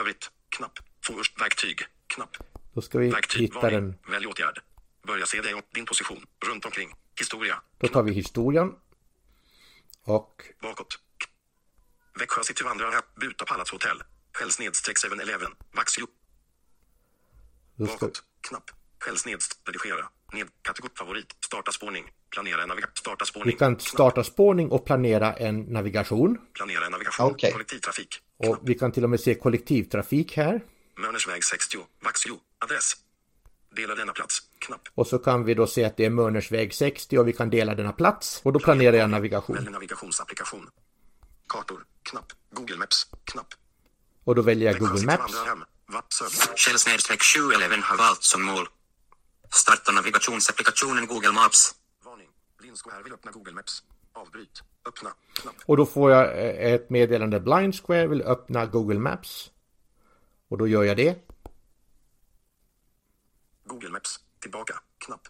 Övrigt. 0.00 0.30
Knapp. 0.56 0.72
Fårs. 1.06 1.32
Verktyg. 1.40 1.78
Knapp. 2.14 2.36
Då 2.74 2.80
ska 2.80 2.98
vi 2.98 3.10
Verktyg. 3.10 3.40
hitta 3.42 3.60
Varning. 3.60 3.80
den. 3.80 3.98
Välj 4.12 4.26
åtgärd. 4.26 4.60
Börja 5.06 5.26
se 5.26 5.40
dig 5.40 5.54
om 5.54 5.62
din 5.74 5.86
position. 5.86 6.24
Runt 6.46 6.64
omkring. 6.64 6.90
Historia. 7.18 7.62
Då 7.78 7.88
tar 7.88 8.02
vi 8.02 8.12
historien. 8.12 8.72
Och 10.04 10.42
Bakåt. 10.62 10.98
Växjö 12.18 12.42
City 12.44 12.64
vandrarhem. 12.64 13.02
Buta 13.20 13.44
Palatshotell. 13.44 14.02
Skäll 14.32 14.50
snedstreck 14.50 14.96
7-Eleven. 14.96 15.50
Vaxjo. 15.76 16.06
Bakåt. 17.76 18.22
Knapp. 18.48 18.70
Skäll 18.98 19.16
snedstreck. 19.18 19.58
Redigera. 19.68 20.08
Ned. 20.32 20.48
Kategori. 20.62 20.90
Favorit. 20.98 21.26
Starta 21.44 21.72
spårning. 21.72 22.04
Planera 22.30 22.62
en 22.62 22.68
navigation. 22.68 22.92
Starta 22.96 23.24
spårning. 23.24 23.46
vi 23.46 23.52
kan 23.58 23.76
Knapp. 23.76 23.82
starta 23.88 24.24
spårning 24.24 24.70
och 24.70 24.84
planera 24.86 25.32
en 25.34 25.60
navigation. 25.60 26.38
Planera 26.54 26.84
en 26.86 26.92
navigation. 26.92 27.26
Okej. 27.32 27.52
Kollektivtrafik. 27.52 28.18
Och 28.36 28.58
vi 28.62 28.74
kan 28.74 28.92
till 28.92 29.04
och 29.04 29.10
med 29.10 29.20
se 29.20 29.34
kollektivtrafik 29.34 30.36
här. 30.36 30.60
Mörnersväg 30.96 31.44
60. 31.44 31.78
Vaxjo. 32.04 32.36
Adress. 32.58 32.96
Dela 33.76 33.94
denna 33.94 34.12
plats. 34.12 34.42
Knapp. 34.58 34.88
Och 34.94 35.06
så 35.06 35.18
kan 35.18 35.44
vi 35.44 35.54
då 35.54 35.66
se 35.66 35.84
att 35.84 35.96
det 35.96 36.04
är 36.04 36.10
Mörnersväg 36.10 36.74
60 36.74 37.18
och 37.18 37.28
vi 37.28 37.32
kan 37.32 37.50
dela 37.50 37.74
denna 37.74 37.92
plats. 37.92 38.40
Och 38.44 38.52
då 38.52 38.58
planerar 38.58 38.96
jag 38.96 39.10
navigation. 39.10 39.56
Välj 39.56 39.70
navigationsapplikation. 39.70 40.70
Kartor. 41.46 41.84
Knapp. 42.02 42.32
Google 42.50 42.76
Maps. 42.76 43.06
Knapp. 43.24 43.54
Och 44.24 44.34
då 44.34 44.42
väljer 44.42 44.72
jag 44.72 44.80
Google 44.80 45.06
Maps. 45.06 45.34
Shell 46.56 46.78
snedstreck 46.78 47.22
7 47.22 47.52
eleven 47.54 47.82
har 47.82 47.96
valt 47.96 48.22
som 48.22 48.42
mål. 48.42 48.68
Starta 49.50 49.92
navigationsapplikationen 49.92 51.06
Google 51.06 51.32
Maps. 51.32 51.74
Varning. 52.04 52.28
Här 52.92 53.02
vill 53.02 53.12
öppna 53.12 53.30
Google 53.30 53.52
Maps. 53.52 53.82
Avbryt. 54.12 54.62
Öppna. 54.88 55.10
Knapp. 55.32 55.54
Och 55.66 55.76
då 55.76 55.86
får 55.86 56.10
jag 56.10 56.24
eh, 56.24 56.72
ett 56.72 56.90
meddelande 56.90 57.40
Blind 57.40 57.74
Square 57.80 58.06
vill 58.06 58.22
öppna 58.22 58.66
Google 58.66 58.98
Maps. 58.98 59.50
Och 60.50 60.58
då 60.58 60.68
gör 60.68 60.84
jag 60.84 60.96
det. 60.96 61.18
Google 63.64 63.88
Maps. 63.90 64.20
Tillbaka. 64.40 64.74
Knapp. 64.98 65.28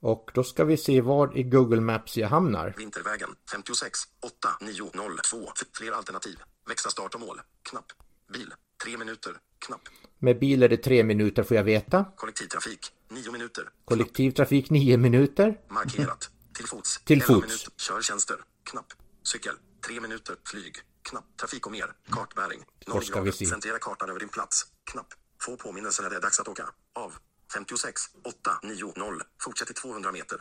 Och 0.00 0.30
då 0.34 0.44
ska 0.44 0.64
vi 0.64 0.76
se 0.76 1.00
var 1.00 1.38
i 1.38 1.42
Google 1.42 1.80
Maps 1.80 2.16
jag 2.16 2.28
hamnar. 2.28 2.74
Vintervägen 2.76 3.28
56 3.52 3.98
8 4.20 4.48
9 4.60 4.90
0 4.94 5.18
2. 5.30 5.36
Fler 5.72 5.92
alternativ. 5.92 6.38
Växla 6.68 6.90
start 6.90 7.14
och 7.14 7.20
mål. 7.20 7.40
Knapp. 7.62 7.92
Bil. 8.32 8.54
3 8.84 8.96
minuter. 8.96 9.32
Knapp. 9.58 9.80
Med 10.18 10.38
bil 10.38 10.62
är 10.62 10.68
det 10.68 10.76
tre 10.76 11.04
minuter 11.04 11.42
får 11.42 11.56
jag 11.56 11.64
veta. 11.64 12.04
Kollektivtrafik. 12.16 12.92
9 13.08 13.32
minuter. 13.32 13.70
Kollektivtrafik 13.84 14.70
nio 14.70 14.96
minuter. 14.96 15.60
Markerat. 15.68 16.30
Till 16.54 16.66
fots. 16.66 17.00
Till 17.04 17.22
11 17.22 17.26
fots. 17.26 17.46
minuter. 17.46 17.72
Körtjänster. 17.76 18.36
Knapp. 18.64 18.92
Cykel. 19.22 19.54
3 19.86 20.00
minuter. 20.00 20.36
Flyg. 20.44 20.76
Knapp. 21.02 21.24
Trafik 21.40 21.66
och 21.66 21.72
mer. 21.72 21.86
Kartbäring. 22.10 22.60
0 22.86 23.02
ska 23.02 23.20
vi 23.20 23.32
se. 23.32 23.46
Centrera 23.46 23.78
kartan 23.78 24.10
över 24.10 24.20
din 24.20 24.28
plats. 24.28 24.66
Knapp. 24.84 25.06
Få 25.42 25.56
påminnelser 25.56 26.02
när 26.02 26.10
det 26.10 26.16
är 26.16 26.20
dags 26.20 26.40
att 26.40 26.48
åka. 26.48 26.64
Av. 26.92 27.12
56 27.54 28.00
8 28.24 28.50
9 28.62 28.92
0. 28.96 29.22
Fortsätt 29.44 29.66
till 29.66 29.76
200 29.76 30.12
meter. 30.12 30.40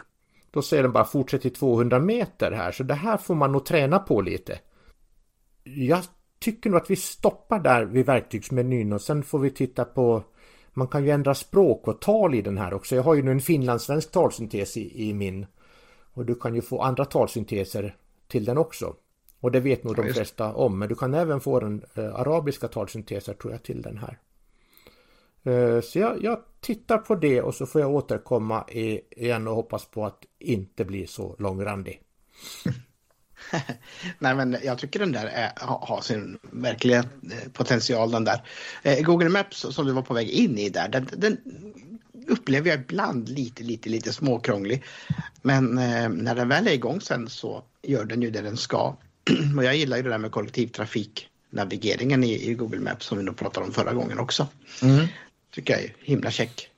Då 0.51 0.62
säger 0.62 0.84
den 0.84 0.92
bara 0.92 1.06
fortsätt 1.06 1.42
till 1.42 1.54
200 1.54 2.00
meter 2.00 2.51
här. 2.51 2.72
Så 2.72 2.84
det 2.84 2.94
här 2.94 3.18
får 3.18 3.36
man 3.36 3.51
nog 3.51 3.66
träna 3.66 4.00
på 4.00 4.22
lite. 4.22 4.60
Jag 5.63 6.04
tycker 6.39 6.70
nog 6.70 6.82
att 6.82 6.89
vi 6.89 6.96
stoppar 6.96 7.60
där 7.60 7.86
vid 7.86 8.06
verktygsmenyn 8.06 8.94
och 8.94 9.01
sen 9.01 9.24
får 9.24 9.39
vi 9.39 9.51
titta 9.51 9.86
på 9.86 10.24
man 10.74 10.88
kan 10.88 11.04
ju 11.06 11.12
ändra 11.12 11.36
språk 11.36 11.88
och 11.88 12.01
tal 12.01 12.36
i 12.36 12.42
den 12.42 12.58
här 12.58 12.74
också. 12.74 12.96
Jag 12.96 13.04
har 13.04 13.16
ju 13.16 13.22
nu 13.22 13.32
en 13.32 13.42
finlandssvensk 13.42 14.12
talsyntes 14.12 14.78
i, 14.78 15.10
i 15.10 15.13
min. 15.13 15.46
Och 16.13 16.25
du 16.25 16.36
kan 16.36 16.56
ju 16.56 16.62
få 16.62 16.82
andra 16.82 17.06
talsynteser 17.06 17.96
till 18.28 18.46
den 18.46 18.58
också. 18.58 18.96
Och 19.39 19.51
det 19.51 19.60
vet 19.60 19.84
nog 19.84 19.96
de 19.96 20.10
flesta 20.13 20.53
om. 20.53 20.79
Men 20.79 20.89
du 20.89 20.96
kan 20.96 21.13
även 21.13 21.41
få 21.41 21.60
den 21.60 21.84
eh, 21.96 22.15
arabiska 22.15 22.67
talsynteser 22.67 23.34
tror 23.34 23.53
jag 23.53 23.63
till 23.63 23.81
den 23.81 23.98
här. 23.98 24.19
Eh, 25.43 25.81
Så 25.81 26.00
jag, 26.00 26.24
jag 26.24 26.43
tittar 26.62 26.98
på 26.98 27.15
det 27.15 27.41
och 27.41 27.55
så 27.55 27.65
får 27.65 27.81
jag 27.81 27.91
återkomma 27.91 28.65
i, 28.69 29.01
igen 29.12 29.48
och 29.48 29.55
hoppas 29.55 29.86
på 29.86 30.05
att 30.05 30.25
inte 30.39 30.86
bli 30.86 31.08
så 31.08 31.36
långrandig. 31.39 32.01
Nej 34.19 34.36
men 34.36 34.58
jag 34.63 34.77
tycker 34.77 35.00
den 35.00 35.12
där 35.12 35.25
är, 35.25 35.51
har, 35.55 35.86
har 35.86 36.01
sin 36.01 36.39
verkliga 36.41 37.00
eh, 37.00 37.51
potential 37.53 38.12
den 38.12 38.24
där. 38.24 38.41
Eh, 38.84 39.03
Google 39.05 39.29
Maps 39.29 39.58
som 39.60 39.86
du 39.86 39.93
var 39.93 40.01
på 40.01 40.13
väg 40.13 40.29
in 40.29 40.58
i 40.58 40.69
där, 40.69 40.89
den, 40.89 41.08
den 41.17 41.38
upplever 42.27 42.69
jag 42.69 42.79
ibland 42.79 43.29
lite, 43.29 43.63
lite, 43.63 43.89
lite 43.89 44.13
småkrånglig. 44.13 44.84
Men 45.41 45.77
eh, 45.77 46.10
när 46.10 46.36
den 46.36 46.50
väl 46.50 46.67
är 46.67 46.72
igång 46.72 47.01
sen 47.01 47.29
så 47.29 47.63
gör 47.81 48.05
den 48.05 48.22
ju 48.22 48.31
det 48.31 48.41
den 48.41 48.58
ska. 48.58 48.96
Och 49.58 49.64
jag 49.64 49.76
gillar 49.76 49.98
ju 49.98 50.04
det 50.04 50.10
där 50.10 50.18
med 50.18 50.32
kollektivtrafiknavigeringen 50.32 52.24
i, 52.24 52.50
i 52.50 52.54
Google 52.54 52.80
Maps 52.80 53.06
som 53.06 53.18
vi 53.18 53.24
nog 53.24 53.38
pratade 53.38 53.66
om 53.66 53.74
förra 53.74 53.94
gången 53.94 54.20
också. 54.20 54.48
Tycker 55.54 55.74
jag 55.74 55.84
är 55.84 55.94
himla 56.00 56.32
check. 56.32 56.70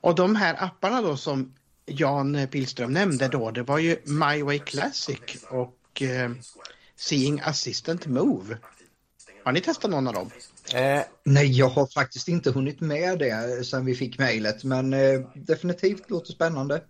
Och 0.00 0.14
de 0.14 0.36
här 0.36 0.64
apparna 0.64 1.02
då 1.02 1.16
som 1.16 1.52
Jan 1.86 2.46
Billström 2.50 2.92
nämnde 2.92 3.28
då, 3.28 3.50
det 3.50 3.62
var 3.62 3.78
ju 3.78 3.96
My 4.04 4.42
Way 4.42 4.58
Classic 4.58 5.20
och 5.48 6.02
eh, 6.02 6.30
Seeing 6.96 7.40
Assistant 7.44 8.06
Move. 8.06 8.58
Har 9.44 9.52
ni 9.52 9.60
testat 9.60 9.90
någon 9.90 10.06
av 10.06 10.14
dem? 10.14 10.30
Eh, 10.74 11.02
Nej, 11.24 11.58
jag 11.58 11.68
har 11.68 11.86
faktiskt 11.86 12.28
inte 12.28 12.50
hunnit 12.50 12.80
med 12.80 13.18
det 13.18 13.66
sen 13.66 13.84
vi 13.84 13.94
fick 13.94 14.18
mejlet, 14.18 14.64
men 14.64 14.92
eh, 14.92 15.20
definitivt 15.34 16.10
låter 16.10 16.32
spännande. 16.32 16.82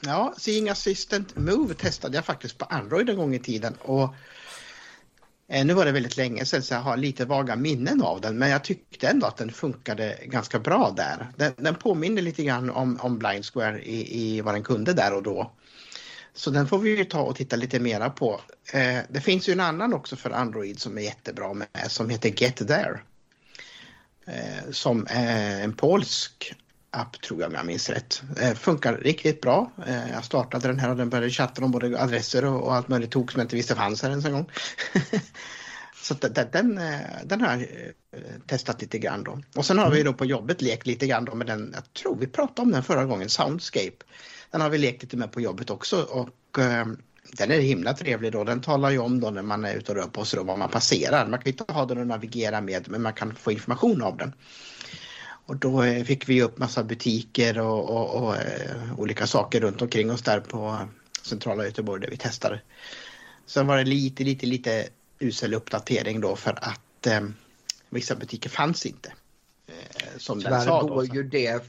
Ja, 0.00 0.34
Seeing 0.38 0.68
Assistant 0.68 1.36
Move 1.36 1.74
testade 1.74 2.16
jag 2.16 2.24
faktiskt 2.24 2.58
på 2.58 2.64
Android 2.64 3.10
en 3.10 3.16
gång 3.16 3.34
i 3.34 3.38
tiden 3.38 3.74
och 3.80 4.14
Eh, 5.48 5.66
nu 5.66 5.74
var 5.74 5.84
det 5.84 5.92
väldigt 5.92 6.16
länge 6.16 6.44
sedan 6.44 6.62
så 6.62 6.74
jag 6.74 6.80
har 6.80 6.96
lite 6.96 7.24
vaga 7.24 7.56
minnen 7.56 8.02
av 8.02 8.20
den 8.20 8.38
men 8.38 8.50
jag 8.50 8.64
tyckte 8.64 9.08
ändå 9.08 9.26
att 9.26 9.36
den 9.36 9.52
funkade 9.52 10.18
ganska 10.24 10.58
bra 10.58 10.94
där. 10.96 11.28
Den, 11.36 11.52
den 11.56 11.74
påminner 11.74 12.22
lite 12.22 12.44
grann 12.44 12.70
om, 12.70 13.00
om 13.00 13.18
Blind 13.18 13.44
Square 13.46 13.82
i, 13.82 14.20
i 14.20 14.40
vad 14.40 14.54
den 14.54 14.62
kunde 14.62 14.92
där 14.92 15.14
och 15.14 15.22
då. 15.22 15.52
Så 16.34 16.50
den 16.50 16.66
får 16.66 16.78
vi 16.78 16.96
ju 16.96 17.04
ta 17.04 17.20
och 17.20 17.36
titta 17.36 17.56
lite 17.56 17.80
mera 17.80 18.10
på. 18.10 18.40
Eh, 18.72 18.98
det 19.08 19.20
finns 19.20 19.48
ju 19.48 19.52
en 19.52 19.60
annan 19.60 19.94
också 19.94 20.16
för 20.16 20.30
Android 20.30 20.80
som 20.80 20.98
är 20.98 21.02
jättebra 21.02 21.54
med 21.54 21.68
som 21.88 22.10
heter 22.10 22.42
Get 22.42 22.56
There. 22.56 23.00
Eh, 24.26 24.70
som 24.70 25.06
är 25.10 25.62
en 25.62 25.72
polsk 25.72 26.54
app 26.90 27.20
tror 27.20 27.40
jag 27.40 27.48
om 27.48 27.54
jag 27.54 27.66
minns 27.66 27.90
rätt. 27.90 28.22
Eh, 28.40 28.54
funkar 28.54 28.96
riktigt 28.96 29.40
bra. 29.40 29.72
Eh, 29.86 30.10
jag 30.10 30.24
startade 30.24 30.68
den 30.68 30.78
här 30.78 30.90
och 30.90 30.96
den 30.96 31.10
började 31.10 31.30
chatta 31.30 31.64
om 31.64 31.70
både 31.70 32.02
adresser 32.02 32.44
och, 32.44 32.62
och 32.62 32.74
allt 32.74 32.88
möjligt 32.88 33.10
tok 33.10 33.32
som 33.32 33.38
jag 33.38 33.44
inte 33.44 33.56
visste 33.56 33.74
fanns 33.74 34.02
här 34.02 34.10
ens 34.10 34.24
en 34.24 34.32
gång. 34.32 34.50
Så 36.02 36.14
den, 36.14 36.32
den, 36.52 36.74
den 37.24 37.40
eh, 37.40 37.48
har 37.48 37.56
jag 37.56 37.62
eh, 37.62 38.40
testat 38.46 38.80
lite 38.80 38.98
grann 38.98 39.24
då. 39.24 39.40
Och 39.56 39.66
sen 39.66 39.78
har 39.78 39.90
vi 39.90 40.02
då 40.02 40.12
på 40.12 40.24
jobbet 40.24 40.62
lekt 40.62 40.86
lite 40.86 41.06
grann 41.06 41.24
då 41.24 41.34
med 41.34 41.46
den, 41.46 41.72
jag 41.74 41.92
tror 41.92 42.16
vi 42.16 42.26
pratade 42.26 42.62
om 42.62 42.72
den 42.72 42.82
förra 42.82 43.04
gången, 43.04 43.28
Soundscape. 43.28 43.96
Den 44.50 44.60
har 44.60 44.70
vi 44.70 44.78
lekt 44.78 45.02
lite 45.02 45.16
med 45.16 45.32
på 45.32 45.40
jobbet 45.40 45.70
också 45.70 46.02
och 46.02 46.58
eh, 46.58 46.86
den 47.32 47.50
är 47.50 47.60
himla 47.60 47.94
trevlig 47.94 48.32
då. 48.32 48.44
Den 48.44 48.60
talar 48.60 48.90
ju 48.90 48.98
om 48.98 49.20
då 49.20 49.30
när 49.30 49.42
man 49.42 49.64
är 49.64 49.74
ute 49.74 49.92
och 49.92 49.98
rör 49.98 50.06
på 50.06 50.24
sig 50.24 50.36
då 50.36 50.44
vad 50.44 50.58
man 50.58 50.70
passerar. 50.70 51.26
Man 51.26 51.40
kan 51.40 51.48
inte 51.48 51.72
ha 51.72 51.86
den 51.86 52.00
att 52.00 52.06
navigera 52.06 52.60
med 52.60 52.88
men 52.88 53.02
man 53.02 53.12
kan 53.12 53.34
få 53.34 53.52
information 53.52 54.02
av 54.02 54.16
den. 54.16 54.32
Och 55.46 55.56
då 55.56 55.82
eh, 55.82 56.04
fick 56.04 56.28
vi 56.28 56.42
upp 56.42 56.58
massa 56.58 56.84
butiker 56.84 57.58
och, 57.58 57.90
och, 57.90 58.22
och 58.22 58.36
eh, 58.36 59.00
olika 59.00 59.26
saker 59.26 59.60
runt 59.60 59.82
omkring 59.82 60.10
oss 60.10 60.22
där 60.22 60.40
på 60.40 60.88
centrala 61.22 61.64
Göteborg 61.64 62.00
där 62.02 62.10
vi 62.10 62.16
testade. 62.16 62.60
Sen 63.46 63.66
var 63.66 63.76
det 63.76 63.84
lite, 63.84 64.24
lite, 64.24 64.46
lite 64.46 64.88
usel 65.18 65.54
uppdatering 65.54 66.20
då 66.20 66.36
för 66.36 66.58
att 66.62 67.06
eh, 67.06 67.20
vissa 67.90 68.14
butiker 68.16 68.50
fanns 68.50 68.86
inte. 68.86 69.12
Eh, 69.66 70.18
som 70.18 70.38
den 70.38 70.44
Tyvärr 70.44 70.64
sa 70.64 70.82
då. 70.82 70.94
går 70.94 71.14
ju 71.14 71.22
det 71.22 71.64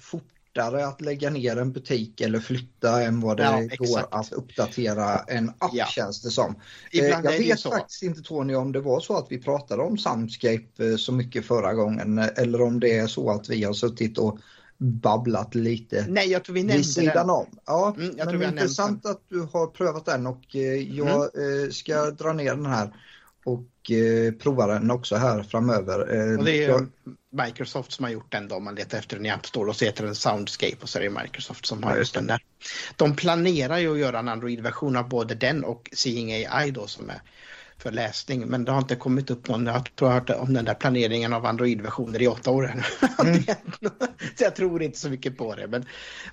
fortare 0.65 0.87
att 0.87 1.01
lägga 1.01 1.29
ner 1.29 1.57
en 1.57 1.71
butik 1.71 2.21
eller 2.21 2.39
flytta 2.39 3.01
än 3.03 3.19
vad 3.21 3.37
det 3.37 3.43
Ja, 3.43 3.61
går 3.77 4.05
att 4.11 4.31
uppdatera 4.33 5.19
en 5.19 5.49
app 5.49 5.71
Ja. 5.73 5.85
känns 5.85 6.21
det 6.21 6.29
som. 6.31 6.55
Ibland 6.91 7.25
Eh, 7.25 7.31
jag 7.31 7.39
vet 7.39 7.61
faktiskt 7.61 8.03
inte 8.03 8.21
Tony 8.21 8.55
om 8.55 8.71
det 8.71 8.79
var 8.81 8.99
så 8.99 9.17
att 9.17 9.27
vi 9.29 9.37
pratade 9.37 9.83
om 9.83 9.97
Soundscape 9.97 10.63
eh, 10.91 10.95
så 10.95 11.11
mycket 11.11 11.45
förra 11.45 11.73
gången 11.73 12.19
eller 12.19 12.61
om 12.61 12.79
det 12.79 12.97
är 12.97 13.07
så 13.07 13.31
att 13.31 13.49
vi 13.49 13.63
har 13.63 13.73
suttit 13.73 14.17
och 14.17 14.39
babblat 14.77 15.55
lite 15.55 16.05
Nej, 16.09 16.29
jag 16.31 16.43
tror 16.43 16.53
vi 16.53 16.59
nämnde 16.63 16.77
vid 16.77 16.85
sidan 16.85 17.13
den. 17.15 17.29
om. 17.29 17.45
Ja, 17.65 17.95
Mm, 17.97 18.39
men 18.39 18.43
intressant 18.51 19.05
att 19.05 19.21
du 19.29 19.39
har 19.41 19.67
prövat 19.67 20.05
den 20.05 20.27
och 20.27 20.55
eh, 20.55 20.61
jag 20.97 21.35
Mm. 21.37 21.71
ska 21.71 22.11
dra 22.11 22.33
ner 22.33 22.55
den 22.55 22.65
här 22.65 22.93
och 23.47 23.91
eh, 23.91 24.33
prova 24.33 24.67
den 24.67 24.91
också 24.91 25.15
här 25.15 25.43
framöver. 25.43 26.15
Eh, 26.15 26.37
och 26.37 26.45
det 26.45 26.63
är 26.63 26.69
jag... 26.69 26.87
Microsoft 27.45 27.91
som 27.91 28.05
har 28.05 28.11
gjort 28.11 28.31
den 28.31 28.47
då, 28.47 28.55
om 28.55 28.63
man 28.63 28.75
letar 28.75 28.97
efter 28.97 29.15
den 29.15 29.25
i 29.25 29.29
App 29.29 29.45
Store 29.45 29.69
och 29.69 29.75
så 29.75 29.85
heter 29.85 30.05
den 30.05 30.15
Soundscape 30.15 30.77
och 30.81 30.89
så 30.89 30.99
är 30.99 31.03
det 31.03 31.09
Microsoft 31.09 31.65
som 31.65 31.83
har 31.83 31.91
ja, 31.91 31.97
gjort 31.97 32.13
den 32.13 32.27
där. 32.27 32.41
De 32.95 33.15
planerar 33.15 33.77
ju 33.77 33.91
att 33.91 33.99
göra 33.99 34.19
en 34.19 34.27
Android-version 34.27 34.95
av 34.95 35.09
både 35.09 35.35
den 35.35 35.63
och 35.63 35.89
Seeing 35.93 36.31
AI 36.31 36.71
då 36.71 36.87
som 36.87 37.09
är 37.09 37.21
för 37.77 37.91
läsning. 37.91 38.47
Men 38.47 38.65
det 38.65 38.71
har 38.71 38.79
inte 38.79 38.95
kommit 38.95 39.29
upp 39.29 39.47
någon, 39.47 39.65
jag 39.65 39.95
tror 39.95 40.11
jag 40.11 40.19
har 40.19 40.19
hört 40.19 40.29
om 40.29 40.53
den 40.53 40.65
där 40.65 40.73
planeringen 40.73 41.33
av 41.33 41.45
Android-versioner 41.45 42.21
i 42.21 42.27
åtta 42.27 42.51
år. 42.51 42.73
Mm. 43.19 43.43
så 44.35 44.43
jag 44.43 44.55
tror 44.55 44.83
inte 44.83 44.99
så 44.99 45.09
mycket 45.09 45.37
på 45.37 45.55
det. 45.55 45.67
Men, 45.67 45.85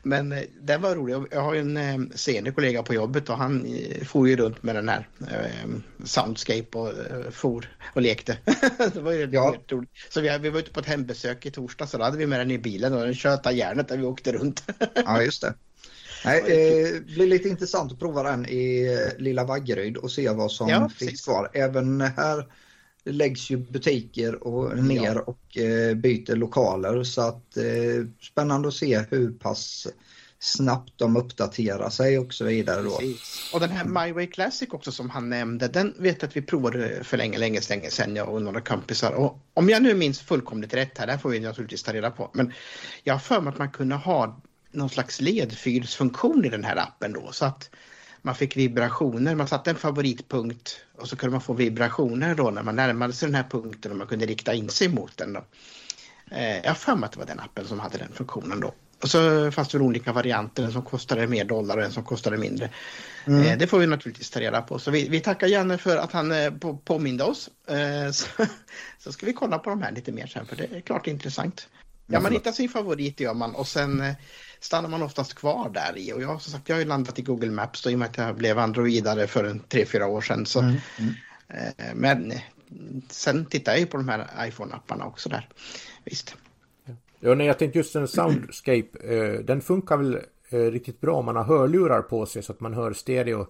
men 0.03 0.33
eh, 0.33 0.43
den 0.61 0.81
var 0.81 0.95
rolig. 0.95 1.17
Jag 1.31 1.41
har 1.41 1.55
ju 1.55 1.61
en 1.61 1.77
eh, 1.77 1.99
senior 2.15 2.53
kollega 2.53 2.83
på 2.83 2.95
jobbet 2.95 3.31
och 3.31 3.37
han 3.37 3.67
eh, 3.67 4.05
for 4.05 4.29
ju 4.29 4.37
runt 4.37 4.63
med 4.63 4.75
den 4.75 4.89
här 4.89 5.09
eh, 5.21 5.71
Soundscape 6.05 6.79
och 6.79 6.89
eh, 6.89 7.31
for 7.31 7.77
och 7.95 8.03
lekte. 8.03 8.39
det 8.95 9.01
var 9.01 9.13
ju 9.13 9.29
ja. 9.33 9.55
roligt. 9.69 9.91
Så 10.11 10.21
vi, 10.21 10.39
vi 10.39 10.51
var 10.51 10.59
ute 10.59 10.71
på 10.71 10.81
ett 10.81 10.87
hembesök 10.87 11.47
i 11.47 11.51
torsdag 11.51 11.87
så 11.87 11.99
då 11.99 12.05
hade 12.05 12.19
vi 12.19 12.27
med 12.27 12.41
den 12.41 12.51
i 12.51 12.59
bilen 12.59 12.93
och 12.93 13.01
den 13.01 13.15
tjötade 13.15 13.57
järnet 13.57 13.91
när 13.91 13.97
vi 13.97 14.05
åkte 14.05 14.33
runt. 14.33 14.65
ja, 14.95 15.23
just 15.23 15.43
det. 15.43 15.55
Nej, 16.25 16.43
det 16.47 16.95
eh, 16.97 17.01
blir 17.01 17.27
lite 17.27 17.49
intressant 17.49 17.93
att 17.93 17.99
prova 17.99 18.23
den 18.23 18.47
i 18.47 18.93
eh, 18.93 19.23
Lilla 19.23 19.45
Vaggeryd 19.45 19.97
och 19.97 20.11
se 20.11 20.29
vad 20.29 20.53
som 20.53 20.69
ja, 20.69 20.89
finns 20.89 21.25
kvar. 21.25 21.51
Även 21.53 22.01
här 22.01 22.47
läggs 23.05 23.51
ju 23.51 23.57
butiker 23.57 24.45
och 24.45 24.79
ner 24.79 25.15
ja. 25.15 25.21
och 25.21 25.59
eh, 25.59 25.95
byter 25.95 26.37
lokaler 26.37 27.05
så 27.05 27.21
att 27.21 27.57
eh, 27.57 27.65
spännande 28.21 28.69
att 28.69 28.75
se 28.75 29.05
hur 29.11 29.33
pass 29.33 29.87
snabbt 30.39 30.93
de 30.97 31.17
uppdaterar 31.17 31.91
sig 31.91 32.19
och 32.19 32.35
så 32.35 32.45
vidare 32.45 32.83
då. 32.83 32.97
Precis. 32.97 33.51
Och 33.55 33.61
den 33.61 33.71
här 33.71 33.85
My 33.85 34.13
Way 34.13 34.27
Classic 34.27 34.69
också 34.73 34.93
som 34.93 35.11
han 35.11 35.31
nämnde, 35.31 35.69
den 35.69 35.95
vet 35.99 36.23
jag 36.23 36.29
att 36.29 36.37
vi 36.37 36.43
provade 36.43 37.05
för 37.05 37.17
länge, 37.17 37.39
länge, 37.39 37.61
länge 37.69 37.91
sedan 37.91 38.17
jag 38.17 38.29
och 38.29 38.43
några 38.43 38.61
kompisar. 38.61 39.13
Och 39.13 39.39
om 39.55 39.69
jag 39.69 39.83
nu 39.83 39.95
minns 39.95 40.21
fullkomligt 40.21 40.75
rätt 40.75 40.99
här, 40.99 41.07
det 41.07 41.19
får 41.19 41.31
vi 41.31 41.41
naturligtvis 41.41 41.83
ta 41.83 41.93
reda 41.93 42.11
på, 42.11 42.31
men 42.33 42.53
jag 43.05 43.15
har 43.15 43.19
för 43.19 43.41
mig 43.41 43.53
att 43.53 43.59
man 43.59 43.71
kunde 43.71 43.95
ha 43.95 44.41
någon 44.75 44.91
slags 44.91 45.21
ledfyrsfunktion 45.21 46.45
i 46.45 46.49
den 46.49 46.65
här 46.65 46.77
appen 46.77 47.13
då 47.13 47.33
så 47.33 47.45
att 47.45 47.71
man 48.23 48.35
fick 48.35 48.57
vibrationer. 48.57 49.35
Man 49.35 49.49
satte 49.49 49.71
en 49.71 49.77
favoritpunkt 49.77 50.81
och 50.99 51.09
så 51.09 51.17
kunde 51.17 51.33
man 51.33 51.41
få 51.41 51.53
vibrationer 51.53 52.35
då 52.35 52.51
när 52.51 52.63
man 52.63 52.77
närmade 52.77 53.13
sig 53.13 53.29
den 53.29 53.35
här 53.35 53.47
punkten 53.51 53.93
och 53.93 53.99
man 53.99 54.07
kunde 54.07 54.27
rikta 54.27 54.55
in 54.55 54.69
sig 54.69 54.89
mot 54.89 55.17
den. 55.17 55.33
Då. 55.33 55.45
Eh, 56.31 56.57
jag 56.57 56.71
har 56.71 56.75
för 56.75 56.97
mig 56.97 57.07
att 57.07 57.13
det 57.13 57.19
var 57.19 57.27
den 57.27 57.41
appen 57.41 57.67
som 57.67 57.81
hade 57.81 57.99
den 57.99 58.13
funktionen 58.13 58.61
då. 58.61 58.75
Och 59.03 59.11
så 59.11 59.51
fanns 59.53 59.69
det 59.69 59.79
olika 59.79 60.13
varianter, 60.13 60.63
en 60.63 60.73
som 60.73 60.83
kostade 60.83 61.27
mer 61.27 61.45
dollar 61.45 61.79
och 61.79 61.85
en 61.85 61.93
som 61.93 62.05
kostade 62.05 62.37
mindre. 62.37 62.71
Mm. 63.25 63.43
Eh, 63.43 63.59
det 63.59 63.67
får 63.67 63.79
vi 63.79 63.87
naturligtvis 63.87 64.31
ta 64.31 64.41
reda 64.41 64.63
på. 64.63 64.79
Så 64.79 64.91
vi, 64.91 65.09
vi 65.09 65.21
tackar 65.21 65.47
Janne 65.47 65.79
för 65.79 65.97
att 65.97 66.13
han 66.13 66.33
eh, 66.33 66.51
på, 66.51 66.77
påminde 66.77 67.25
oss. 67.25 67.51
Så, 68.13 68.27
så, 68.99 69.13
ska 69.13 69.27
vi 69.27 69.33
kolla 69.33 69.59
på 69.59 69.71
de 69.71 69.83
här 69.83 69.93
lite 69.93 70.13
mer 70.13 70.27
sen 70.27 70.47
för 70.47 70.57
det 70.57 70.77
är 70.77 70.81
klart 70.81 71.07
intressant. 71.07 71.69
Ja, 72.07 72.21
man 72.21 72.33
hittar 72.33 72.53
sin 72.53 72.69
favorit 72.69 73.21
gör 73.21 73.35
man 73.35 73.55
och 73.55 73.67
sen 73.67 74.01
eh, 74.01 74.15
stannar 74.61 74.89
man 74.89 75.03
oftast 75.03 75.35
kvar 75.35 75.71
där 75.71 75.99
i. 75.99 76.13
Och 76.13 76.23
jag, 76.23 76.43
som 76.43 76.53
sagt, 76.53 76.69
jag 76.69 76.77
har 76.77 76.81
ju 76.81 76.89
landat 76.89 77.19
i 77.19 77.23
Google 77.23 77.51
Maps 77.51 77.83
då, 77.83 77.91
i 77.91 77.95
och 77.95 77.99
med 77.99 78.09
att 78.09 78.17
jag 78.17 78.37
blev 78.37 78.59
androidare 78.59 79.27
för 79.27 79.45
en 79.45 79.61
tre, 79.61 79.87
fyra 79.87 80.07
år 80.07 80.21
sedan. 80.21 80.47
Så, 80.47 80.61
mm. 80.61 80.77
Mm. 80.99 81.15
Eh, 81.49 81.95
men 81.95 82.33
sen 83.11 83.47
tittar 83.47 83.73
jag 83.73 83.81
ju 83.81 83.87
på 83.87 83.97
de 83.97 84.09
här 84.09 84.27
iPhone-apparna 84.49 85.05
också 85.05 85.29
där. 85.29 85.49
Visst. 86.05 86.37
Ja, 87.21 87.35
nej, 87.35 87.47
jag 87.47 87.59
tänkte 87.59 87.79
just 87.79 87.97
en 87.97 88.09
Soundscape, 88.09 88.89
eh, 89.03 89.45
den 89.45 89.61
funkar 89.61 89.97
väl 89.97 90.15
eh, 90.49 90.59
riktigt 90.59 91.01
bra 91.01 91.17
om 91.17 91.25
man 91.25 91.37
har 91.37 91.45
hörlurar 91.45 92.03
på 92.03 92.27
sig 92.27 92.43
så 92.43 92.53
att 92.53 92.61
man 92.61 92.75
hör 92.75 92.93
stereo. 92.93 93.47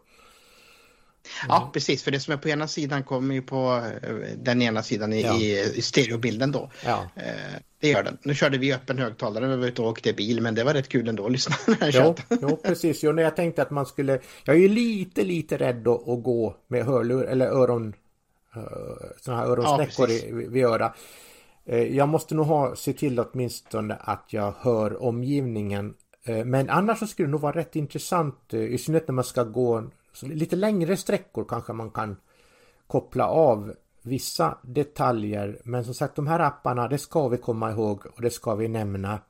Ja, 1.49 1.71
precis. 1.73 2.03
För 2.03 2.11
det 2.11 2.21
som 2.21 2.33
är 2.33 2.37
på 2.39 2.49
ena 2.49 2.69
sidan 2.69 3.03
kommer 3.03 3.35
ju 3.35 3.43
på 3.43 3.83
eh, 4.03 4.15
den 4.37 4.63
ena 4.63 4.83
sidan 4.83 5.13
i, 5.13 5.23
ja. 5.23 5.37
i, 5.37 5.79
i 5.79 5.83
stereobilden 5.83 6.53
då. 6.53 6.71
Ja. 6.85 7.09
Eh, 7.17 7.25
det 7.81 7.89
gör 7.89 8.03
den. 8.03 8.19
Nu 8.23 8.35
körde 8.35 8.59
vi 8.59 8.75
öppen 8.75 8.99
högtalare 8.99 9.49
när 9.49 9.57
vi 9.57 9.61
var 9.61 9.69
ute 9.69 9.83
och 9.83 9.89
åkte 9.89 10.13
bil, 10.13 10.41
men 10.41 10.55
det 10.55 10.65
var 10.65 10.75
rätt 10.75 10.89
kul 10.89 11.09
ändå 11.09 11.27
att 11.27 11.33
lyssna. 11.33 11.57
jo, 11.93 12.15
jo, 12.41 12.57
precis. 12.57 13.03
Jo, 13.03 13.13
när 13.13 13.23
jag 13.23 13.37
tänkte 13.37 13.63
att 13.63 13.71
man 13.71 13.87
skulle... 13.87 14.21
Jag 14.45 14.57
är 14.57 14.61
ju 14.61 14.69
lite, 14.69 15.25
lite 15.25 15.57
rädd 15.57 15.89
att, 15.89 16.09
att 16.09 16.23
gå 16.23 16.57
med 16.69 16.85
hörlur 16.85 17.25
eller 17.25 17.47
öron... 17.47 17.95
Eh, 18.57 18.63
sådana 19.21 19.43
här 19.43 19.51
öronsnäckor 19.51 20.11
ja, 20.11 20.37
vid, 20.37 20.51
vid 20.51 20.65
öra. 20.65 20.95
Jag 21.91 22.09
måste 22.09 22.35
nog 22.35 22.47
ha, 22.47 22.77
se 22.77 22.93
till 22.93 23.21
åtminstone 23.21 23.95
att 23.95 24.25
jag 24.31 24.55
hör 24.59 25.03
omgivningen. 25.03 25.95
Men 26.45 26.71
annars 26.71 26.99
så 26.99 27.07
skulle 27.07 27.29
det 27.29 27.31
nog 27.31 27.41
vara 27.41 27.57
rätt 27.57 27.77
intressant, 27.77 28.55
i 28.55 28.79
synnerhet 28.79 29.09
när 29.09 29.13
man 29.13 29.25
ska 29.25 29.45
gå 29.45 29.91
så 30.15 30.27
lite 30.27 30.57
längre 30.57 30.97
sträckor 30.97 31.45
kanske 31.49 31.73
man 31.73 31.91
kan 31.91 32.17
koppla 32.87 33.29
av 33.29 33.75
vissa 34.03 34.59
detaljer. 34.63 35.61
Men 35.65 35.85
som 35.85 35.95
sagt 35.95 36.17
de 36.17 36.27
här 36.27 36.41
apparna 36.41 36.89
det 36.89 36.99
ska 36.99 37.29
vi 37.29 37.37
komma 37.37 37.71
ihåg 37.71 38.07
och 38.07 38.23
det 38.23 38.31
ska 38.31 38.55
vi 38.55 38.69
nämna 38.69 39.21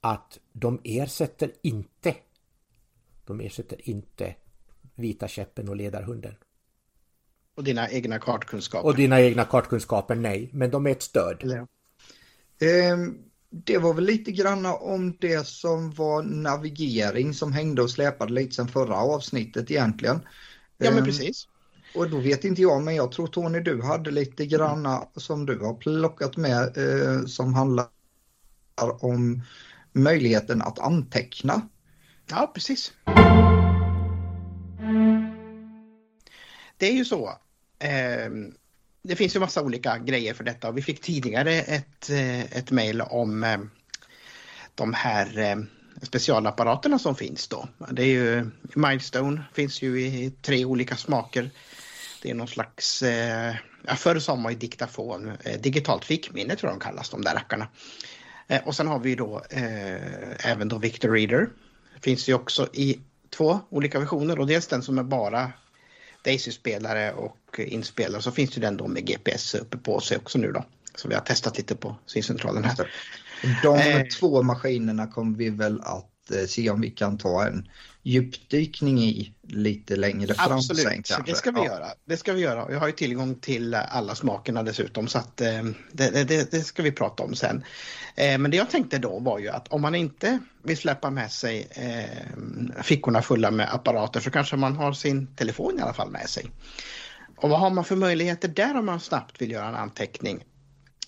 att 0.00 0.38
de 0.52 0.80
ersätter 0.84 1.52
inte 1.62 2.14
de 3.26 3.40
ersätter 3.40 3.88
inte 3.88 4.34
vita 4.94 5.28
käppen 5.28 5.68
och 5.68 5.76
ledarhunden. 5.76 6.34
Och 7.54 7.64
dina 7.64 7.90
egna 7.90 8.18
kartkunskaper. 8.18 8.88
Och 8.88 8.96
dina 8.96 9.20
egna 9.20 9.44
kartkunskaper, 9.44 10.14
nej. 10.14 10.50
Men 10.52 10.70
de 10.70 10.86
är 10.86 10.90
ett 10.90 11.02
stöd. 11.02 11.36
Ja. 11.40 11.66
Ehm, 12.66 13.18
det 13.52 13.78
var 13.78 13.94
väl 13.94 14.04
lite 14.04 14.32
granna 14.32 14.74
om 14.74 15.16
det 15.20 15.46
som 15.46 15.90
var 15.90 16.22
navigering 16.22 17.34
som 17.34 17.52
hängde 17.52 17.82
och 17.82 17.90
släpade 17.90 18.32
lite 18.32 18.54
sen 18.54 18.68
förra 18.68 18.96
avsnittet 18.96 19.70
egentligen. 19.70 20.20
Ja 20.78 20.90
men 20.90 20.98
ehm, 20.98 21.04
precis. 21.04 21.48
Och 21.94 22.10
då 22.10 22.18
vet 22.18 22.44
inte 22.44 22.62
jag, 22.62 22.82
men 22.82 22.94
jag 22.94 23.12
tror 23.12 23.26
Tony 23.26 23.60
du 23.60 23.82
hade 23.82 24.10
lite 24.10 24.46
granna 24.46 25.08
som 25.16 25.46
du 25.46 25.58
har 25.58 25.74
plockat 25.74 26.36
med 26.36 26.76
eh, 26.76 27.24
som 27.26 27.54
handlar 27.54 27.86
om 29.00 29.42
möjligheten 29.92 30.62
att 30.62 30.78
anteckna. 30.78 31.68
Ja, 32.30 32.52
precis. 32.54 32.92
Det 36.76 36.86
är 36.86 36.92
ju 36.92 37.04
så. 37.04 37.28
Eh, 37.78 38.30
det 39.02 39.16
finns 39.16 39.36
ju 39.36 39.40
massa 39.40 39.62
olika 39.62 39.98
grejer 39.98 40.34
för 40.34 40.44
detta. 40.44 40.68
och 40.68 40.78
Vi 40.78 40.82
fick 40.82 41.00
tidigare 41.00 41.52
ett, 41.52 42.10
eh, 42.10 42.40
ett 42.40 42.70
mejl 42.70 43.00
om 43.00 43.44
eh, 43.44 43.58
de 44.74 44.94
här 44.94 45.38
eh, 45.38 45.56
specialapparaterna 46.02 46.98
som 46.98 47.14
finns 47.14 47.48
då. 47.48 47.68
Det 47.90 48.02
är 48.02 48.06
ju 48.06 48.50
Milestone 48.74 49.44
finns 49.52 49.82
ju 49.82 50.00
i 50.00 50.32
tre 50.42 50.64
olika 50.64 50.96
smaker. 50.96 51.50
Det 52.22 52.30
är 52.30 52.34
någon 52.34 52.48
slags, 52.48 53.02
ja, 53.86 53.96
förr 53.96 54.18
sa 54.18 54.36
man 54.36 54.52
ju 54.52 54.58
diktafon, 54.58 55.32
digitalt 55.58 56.04
fickminne 56.04 56.56
tror 56.56 56.70
jag 56.72 56.80
de 56.80 56.84
kallas 56.84 57.10
de 57.10 57.22
där 57.22 57.34
rackarna. 57.34 57.68
Och 58.64 58.76
sen 58.76 58.86
har 58.86 58.98
vi 58.98 59.14
då 59.14 59.42
eh, 59.50 60.50
även 60.50 60.68
då 60.68 60.78
Victor 60.78 61.10
Reader. 61.10 61.48
Finns 62.00 62.28
ju 62.28 62.34
också 62.34 62.68
i 62.72 63.00
två 63.30 63.60
olika 63.68 63.98
versioner 63.98 64.38
och 64.38 64.46
dels 64.46 64.66
den 64.66 64.82
som 64.82 64.98
är 64.98 65.02
bara 65.02 65.52
Daisy-spelare 66.22 67.12
och 67.12 67.60
inspelare 67.60 68.22
så 68.22 68.30
finns 68.30 68.50
det 68.50 68.60
den 68.60 68.76
då 68.76 68.88
med 68.88 69.06
GPS 69.06 69.54
uppe 69.54 69.76
på 69.76 70.00
sig 70.00 70.16
också 70.16 70.38
nu 70.38 70.52
då. 70.52 70.64
Så 70.94 71.08
vi 71.08 71.14
har 71.14 71.22
testat 71.22 71.58
lite 71.58 71.76
på 71.76 71.96
syncentralen 72.06 72.64
här. 72.64 72.90
De 73.62 73.78
eh. 73.78 74.06
två 74.06 74.42
maskinerna 74.42 75.06
kommer 75.06 75.36
vi 75.38 75.50
väl 75.50 75.80
att 75.80 76.30
eh, 76.30 76.46
se 76.46 76.70
om 76.70 76.80
vi 76.80 76.90
kan 76.90 77.18
ta 77.18 77.46
en 77.46 77.68
djupdykning 78.02 78.98
i 78.98 79.34
lite 79.42 79.96
längre 79.96 80.34
fram 80.34 80.52
Absolut, 80.52 80.82
sen 80.82 81.02
kanske. 81.02 81.32
det 81.32 81.36
ska 81.36 81.50
vi 81.50 81.60
ja. 81.60 81.66
göra. 81.66 81.86
Det 82.04 82.16
ska 82.16 82.32
vi 82.32 82.40
göra. 82.40 82.72
Jag 82.72 82.80
har 82.80 82.86
ju 82.86 82.92
tillgång 82.92 83.34
till 83.34 83.74
alla 83.74 84.14
smakerna 84.14 84.62
dessutom 84.62 85.08
så 85.08 85.18
att 85.18 85.40
eh, 85.40 85.62
det, 85.92 86.10
det, 86.10 86.50
det, 86.50 86.60
ska 86.60 86.82
vi 86.82 86.92
prata 86.92 87.22
om 87.22 87.34
sen. 87.34 87.64
Eh, 88.14 88.38
men 88.38 88.50
det 88.50 88.56
jag 88.56 88.70
tänkte 88.70 88.98
då 88.98 89.18
var 89.18 89.38
ju 89.38 89.48
att 89.48 89.68
om 89.68 89.82
man 89.82 89.94
inte 89.94 90.38
vill 90.62 90.76
släppa 90.76 91.10
med 91.10 91.32
sig 91.32 91.68
eh, 91.70 92.82
fickorna 92.82 93.22
fulla 93.22 93.50
med 93.50 93.74
apparater 93.74 94.20
så 94.20 94.30
kanske 94.30 94.56
man 94.56 94.76
har 94.76 94.92
sin 94.92 95.26
telefon 95.26 95.78
i 95.78 95.82
alla 95.82 95.94
fall 95.94 96.10
med 96.10 96.28
sig. 96.28 96.50
Och 97.36 97.50
vad 97.50 97.60
har 97.60 97.70
man 97.70 97.84
för 97.84 97.96
möjligheter 97.96 98.48
där 98.48 98.78
om 98.78 98.86
man 98.86 99.00
snabbt 99.00 99.42
vill 99.42 99.50
göra 99.50 99.68
en 99.68 99.74
anteckning? 99.74 100.44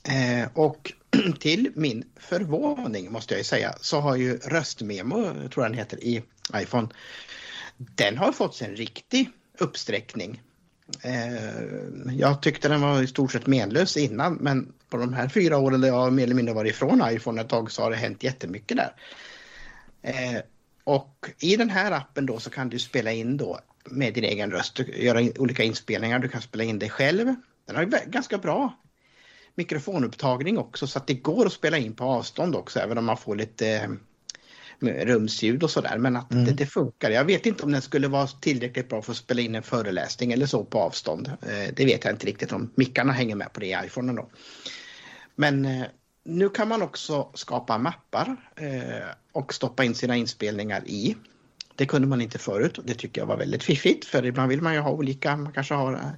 Eh, 0.09 0.48
och 0.54 0.92
till 1.40 1.72
min 1.74 2.05
förvåning 2.16 3.12
måste 3.12 3.35
jag 3.35 3.38
ju 3.38 3.44
säga 3.44 3.74
så 3.81 4.00
har 4.00 4.16
ju 4.16 4.37
röstmemo, 4.37 5.24
tror 5.24 5.64
jag 5.64 5.70
den 5.72 5.79
heter, 5.79 6.05
i 6.05 6.22
iPhone, 6.57 6.88
den 7.77 8.18
har 8.18 8.33
fått 8.33 8.55
sig 8.55 8.68
en 8.68 8.77
riktig 8.77 9.31
uppsträckning. 9.59 10.42
Eh, 11.03 12.14
jag 12.18 12.42
tyckte 12.42 12.68
den 12.68 12.81
var 12.81 13.03
i 13.03 13.07
stort 13.07 13.33
sett 13.33 13.46
menlös 13.46 13.96
innan 13.96 14.35
men 14.35 14.72
på 14.88 14.96
de 14.96 15.12
här 15.12 15.29
fyra 15.29 15.59
åren 15.59 15.81
där 15.81 15.88
jag 15.88 16.12
mer 16.12 16.22
eller 16.22 16.35
mindre 16.35 16.55
varit 16.55 16.74
ifrån 16.74 17.03
iPhone 17.11 17.40
ett 17.40 17.48
tag 17.48 17.70
så 17.70 17.83
har 17.83 17.90
det 17.90 17.96
hänt 17.96 18.22
jättemycket 18.22 18.77
där. 18.77 18.94
Eh, 20.03 20.40
och 20.85 21.27
i 21.38 21.57
den 21.57 21.70
här 21.70 21.92
appen 21.92 22.27
då 22.27 22.38
så 22.38 22.50
kan 22.50 22.68
du 22.68 22.79
spela 22.79 23.12
in 23.12 23.37
då 23.37 23.61
med 23.85 24.14
din 24.14 24.24
egen 24.24 24.50
röst, 24.50 24.79
göra 24.79 25.29
olika 25.38 25.62
inspelningar, 25.62 26.18
du 26.18 26.29
kan 26.29 26.42
spela 26.42 26.64
in 26.64 26.79
dig 26.79 26.90
själv. 26.90 27.35
Den 27.66 27.77
har 27.77 28.11
ganska 28.11 28.38
bra 28.38 28.74
mikrofonupptagning 29.54 30.58
också 30.58 30.86
så 30.86 30.98
att 30.98 31.06
det 31.06 31.14
går 31.14 31.46
att 31.46 31.52
spela 31.52 31.78
in 31.78 31.94
på 31.94 32.04
avstånd 32.04 32.56
också 32.56 32.80
även 32.80 32.98
om 32.98 33.04
man 33.04 33.16
får 33.16 33.36
lite 33.36 33.90
med 34.78 35.08
rumsljud 35.08 35.62
och 35.62 35.70
sådär 35.70 35.98
men 35.98 36.16
att 36.16 36.32
Mm. 36.32 36.44
det, 36.44 36.52
det 36.52 36.66
funkar. 36.66 37.10
Jag 37.10 37.24
vet 37.24 37.46
inte 37.46 37.62
om 37.62 37.72
den 37.72 37.82
skulle 37.82 38.08
vara 38.08 38.26
tillräckligt 38.26 38.88
bra 38.88 39.02
för 39.02 39.12
att 39.12 39.16
spela 39.18 39.40
in 39.40 39.54
en 39.54 39.62
föreläsning 39.62 40.32
eller 40.32 40.46
så 40.46 40.64
på 40.64 40.78
avstånd. 40.78 41.26
Eh, 41.42 41.74
Det 41.74 41.84
vet 41.84 42.04
jag 42.04 42.12
inte 42.14 42.26
riktigt 42.26 42.52
om 42.52 42.70
mickarna 42.74 43.12
hänger 43.12 43.34
med 43.36 43.52
på 43.52 43.60
det 43.60 43.66
i 43.66 43.76
iPhonen 43.86 44.14
då. 44.14 44.28
Men 45.36 45.64
eh, 45.64 45.86
nu 46.24 46.48
kan 46.48 46.68
man 46.68 46.82
också 46.82 47.30
skapa 47.34 47.78
mappar 47.78 48.36
eh, 48.56 49.08
och 49.32 49.54
stoppa 49.54 49.84
in 49.84 49.94
sina 49.94 50.16
inspelningar 50.16 50.82
i. 50.86 51.16
Det 51.76 51.86
kunde 51.86 52.08
man 52.08 52.20
inte 52.20 52.38
förut 52.38 52.78
och 52.78 52.84
det 52.84 52.94
tycker 52.94 53.20
jag 53.20 53.26
var 53.26 53.36
väldigt 53.36 53.62
fiffigt 53.62 54.04
för 54.04 54.26
ibland 54.26 54.48
vill 54.48 54.62
man 54.62 54.74
ju 54.74 54.80
ha 54.80 54.90
olika, 54.90 55.36
man 55.36 55.52
kanske 55.52 55.74
har 55.74 55.92
eh, 55.92 56.10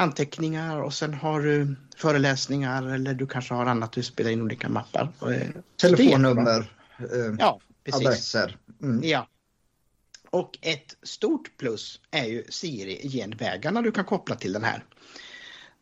anteckningar 0.00 0.82
och 0.82 0.94
sen 0.94 1.14
har 1.14 1.40
du 1.40 1.76
föreläsningar 1.96 2.94
eller 2.94 3.14
du 3.14 3.26
kanske 3.26 3.54
har 3.54 3.66
annat 3.66 3.92
du 3.92 4.02
spelar 4.02 4.30
in 4.30 4.42
olika 4.42 4.68
mappar. 4.68 5.12
Eh. 5.22 5.48
Telefonnummer, 5.76 6.72
eh, 6.98 7.34
Ja, 7.38 7.60
precis. 7.84 8.06
adresser. 8.06 8.56
Mm. 8.82 9.00
Ja. 9.04 9.26
Och 10.30 10.58
ett 10.62 10.96
stort 11.02 11.56
plus 11.56 12.00
är 12.10 12.24
ju 12.24 12.44
Siri-genvägarna 12.48 13.82
du 13.82 13.92
kan 13.92 14.04
koppla 14.04 14.36
till 14.36 14.52
den 14.52 14.64
här. 14.64 14.84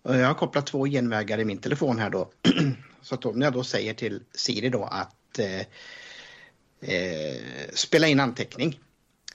Jag 0.03 0.27
har 0.27 0.35
kopplat 0.35 0.67
två 0.67 0.87
genvägar 0.87 1.39
i 1.39 1.45
min 1.45 1.59
telefon 1.59 1.99
här 1.99 2.11
då. 2.11 2.31
Så 3.03 3.15
att 3.15 3.25
om 3.25 3.43
jag 3.43 3.53
då 3.53 3.65
säger 3.65 3.95
till 3.95 4.23
Siri 4.33 4.69
då 4.69 4.85
att 4.85 5.39
eh, 5.39 5.61
eh, 6.95 7.41
spela 7.75 8.07
in 8.09 8.21
anteckning 8.21 8.81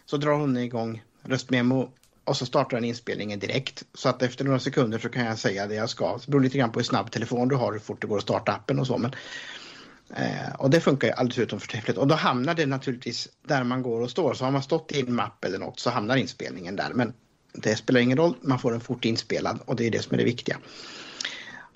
så 0.05 0.17
drar 0.17 0.33
hon 0.33 0.57
igång 0.57 1.03
röstmemo 1.23 1.91
och 2.25 2.37
så 2.37 2.45
startar 2.45 2.77
den 2.77 2.83
inspelningen 2.83 3.39
direkt. 3.39 3.83
Så 3.93 4.09
att 4.09 4.21
efter 4.21 4.45
några 4.45 4.59
sekunder 4.59 4.99
så 4.99 5.09
kan 5.09 5.25
jag 5.25 5.39
säga 5.39 5.67
det 5.67 5.75
jag 5.75 5.89
ska. 5.89 6.17
Det 6.17 6.31
beror 6.31 6.41
lite 6.41 6.57
grann 6.57 6.71
på 6.71 6.79
hur 6.79 6.83
snabb 6.83 7.11
telefon 7.11 7.47
du 7.47 7.55
har, 7.55 7.71
hur 7.71 7.79
fort 7.79 8.01
det 8.01 8.07
går 8.07 8.17
att 8.17 8.23
starta 8.23 8.51
appen 8.51 8.79
och 8.79 8.87
så. 8.87 8.97
Men, 8.97 9.11
eh, 10.15 10.55
och 10.57 10.69
det 10.69 10.79
funkar 10.79 11.07
ju 11.07 11.13
alldeles 11.13 11.37
utom 11.39 11.59
förträffligt. 11.59 11.97
Och 11.97 12.07
då 12.07 12.15
hamnar 12.15 12.53
det 12.53 12.65
naturligtvis 12.65 13.29
där 13.47 13.63
man 13.63 13.81
går 13.81 14.01
och 14.01 14.09
står. 14.09 14.33
Så 14.33 14.45
har 14.45 14.51
man 14.51 14.63
stått 14.63 14.91
i 14.91 14.99
en 14.99 15.15
mapp 15.15 15.45
eller 15.45 15.59
något 15.59 15.79
så 15.79 15.89
hamnar 15.89 16.15
inspelningen 16.15 16.75
där. 16.75 16.91
Men 16.93 17.13
det 17.53 17.75
spelar 17.75 17.99
ingen 17.99 18.17
roll, 18.17 18.35
man 18.41 18.59
får 18.59 18.71
den 18.71 18.81
fort 18.81 19.05
inspelad 19.05 19.59
och 19.65 19.75
det 19.75 19.87
är 19.87 19.91
det 19.91 20.01
som 20.01 20.13
är 20.13 20.17
det 20.17 20.23
viktiga. 20.23 20.57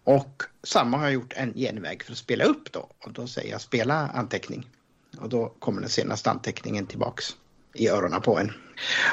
Och 0.04 0.44
samma 0.64 0.98
har 0.98 1.04
jag 1.04 1.14
gjort 1.14 1.34
en 1.36 1.54
genväg 1.54 2.04
för 2.04 2.12
att 2.12 2.18
spela 2.18 2.44
upp 2.44 2.72
då. 2.72 2.90
Och 3.06 3.14
då 3.14 3.28
säger 3.28 3.52
jag 3.52 3.62
spela 3.62 4.08
anteckning. 4.08 4.70
Och 5.18 5.30
då 5.30 5.54
kommer 5.60 5.82
den 5.82 5.90
senaste 5.90 6.32
anteckningen 6.32 6.86
tillbaks 6.86 7.36
i 7.74 7.90
öronen 7.90 8.22
på 8.22 8.40
en. 8.40 8.54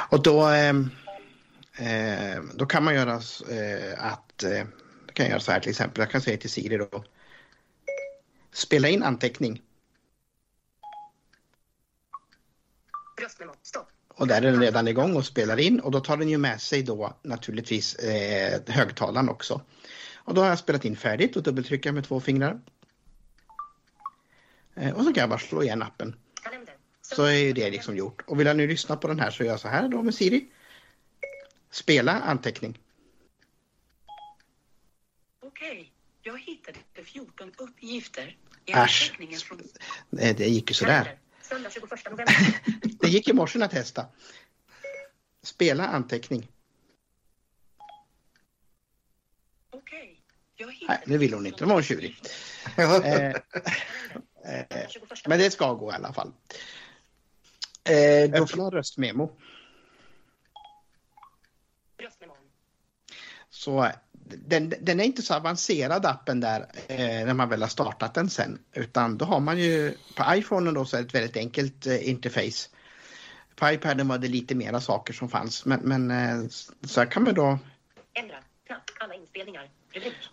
Och 0.09 0.23
då, 0.23 0.49
eh, 0.49 0.73
eh, 1.77 2.43
då 2.53 2.65
kan 2.65 2.83
man 2.83 2.95
göra 2.95 3.13
eh, 3.49 4.05
att, 4.05 4.43
eh, 4.43 4.63
kan 5.13 5.25
jag 5.25 5.29
göra 5.29 5.39
så 5.39 5.51
här 5.51 5.59
till 5.59 5.69
exempel, 5.69 6.01
jag 6.01 6.11
kan 6.11 6.21
säga 6.21 6.37
till 6.37 6.49
Siri 6.49 6.77
då. 6.77 7.03
Spela 8.51 8.89
in 8.89 9.03
anteckning. 9.03 9.61
Röstmemo. 13.21 13.53
Stopp. 13.63 13.87
Och 14.07 14.27
där 14.27 14.41
är 14.41 14.51
den 14.51 14.61
redan 14.61 14.87
igång 14.87 15.15
och 15.15 15.25
spelar 15.25 15.59
in 15.59 15.79
och 15.79 15.91
då 15.91 15.99
tar 15.99 16.17
den 16.17 16.29
ju 16.29 16.37
med 16.37 16.61
sig 16.61 16.83
då 16.83 17.17
naturligtvis 17.21 17.95
eh, 17.95 18.61
högtalaren 18.67 19.29
också. 19.29 19.61
Och 20.15 20.33
då 20.33 20.41
har 20.41 20.47
jag 20.47 20.59
spelat 20.59 20.85
in 20.85 20.95
färdigt 20.95 21.35
och 21.35 21.43
dubbeltrycker 21.43 21.91
med 21.91 22.03
två 22.03 22.19
fingrar. 22.19 22.61
Eh, 24.75 24.93
och 24.93 25.03
så 25.03 25.13
kan 25.13 25.21
jag 25.21 25.29
bara 25.29 25.39
slå 25.39 25.63
igen 25.63 25.81
appen. 25.81 26.15
Så 27.01 27.23
är 27.23 27.31
ju 27.31 27.53
det 27.53 27.69
liksom 27.69 27.97
gjort. 27.97 28.23
Och 28.27 28.39
vill 28.39 28.47
jag 28.47 28.57
nu 28.57 28.67
lyssna 28.67 28.95
på 28.95 29.07
den 29.07 29.19
här 29.19 29.31
så 29.31 29.43
gör 29.43 29.51
jag 29.51 29.59
så 29.59 29.67
här 29.67 29.87
då 29.87 30.01
med 30.01 30.15
Siri. 30.15 30.49
Spela 31.75 32.11
anteckning. 32.21 32.79
Okej. 35.39 35.91
Jag 36.21 36.39
hittade 36.39 36.79
14 37.03 37.51
uppgifter 37.57 38.37
i 38.65 38.71
Äsch. 38.71 38.77
anteckningen 38.77 39.39
från 39.39 39.59
Eh, 40.19 40.35
Det 40.35 40.47
gick 40.47 40.69
ju 40.69 40.73
sådär. 40.73 41.03
kalender. 41.03 41.19
Söndag 41.41 41.69
21 41.69 41.89
november. 42.11 42.61
Det 42.99 43.07
gick 43.07 43.27
i 43.27 43.33
morse 43.33 43.59
jag 43.59 43.71
testade. 43.71 44.07
Spela 45.41 45.87
anteckning. 45.87 46.47
Okej. 49.69 50.21
Jag 50.55 50.67
Nej, 50.67 50.75
hittade 50.75 51.01
nu 51.05 51.17
vill 51.17 51.33
hon 51.33 51.45
inte. 51.45 51.63
Nu 51.63 51.67
var 51.67 51.73
hon 51.75 51.83
tjurig. 51.83 52.21
Eh, 52.77 53.29
eh, 53.29 54.87
21 54.89 55.27
men 55.27 55.39
det 55.39 55.51
ska 55.51 55.73
gå 55.73 55.91
i 55.91 55.95
alla 55.95 56.13
fall. 56.13 56.33
Eh, 57.89 58.29
då, 58.31 58.43
Öppna 58.43 58.69
röstmemo. 58.69 59.39
Röstmemon. 61.97 62.37
Så 63.55 63.91
den, 64.47 64.73
den 64.81 64.99
är 64.99 65.03
inte 65.03 65.21
så 65.21 65.33
avancerad 65.33 66.05
appen 66.05 66.39
där 66.39 66.59
eh, 66.87 66.97
när 66.97 67.33
man 67.33 67.49
väl 67.49 67.61
har 67.61 67.69
startat 67.69 68.13
den 68.13 68.29
sen. 68.29 68.59
Utan 68.73 69.17
då 69.17 69.25
har 69.25 69.39
man 69.39 69.57
ju 69.57 69.93
på 70.15 70.23
iPhonen 70.35 70.73
då 70.73 70.85
så 70.85 70.97
är 70.97 71.01
det 71.01 71.07
ett 71.07 71.15
väldigt 71.15 71.37
enkelt 71.37 71.87
eh, 71.87 72.09
interface. 72.09 72.69
På 73.55 73.71
iPaden 73.71 74.07
var 74.07 74.17
det 74.17 74.27
lite 74.27 74.55
mera 74.55 74.81
saker 74.81 75.13
som 75.13 75.29
fanns 75.29 75.65
men, 75.65 75.79
men 75.79 76.11
eh, 76.11 76.49
så 76.85 76.99
här 76.99 77.11
kan 77.11 77.23
man 77.23 77.33
då 77.33 77.59
Ändra. 78.13 78.37
Knapp. 78.67 78.81
Alla 78.99 79.15
inspelningar. 79.15 79.69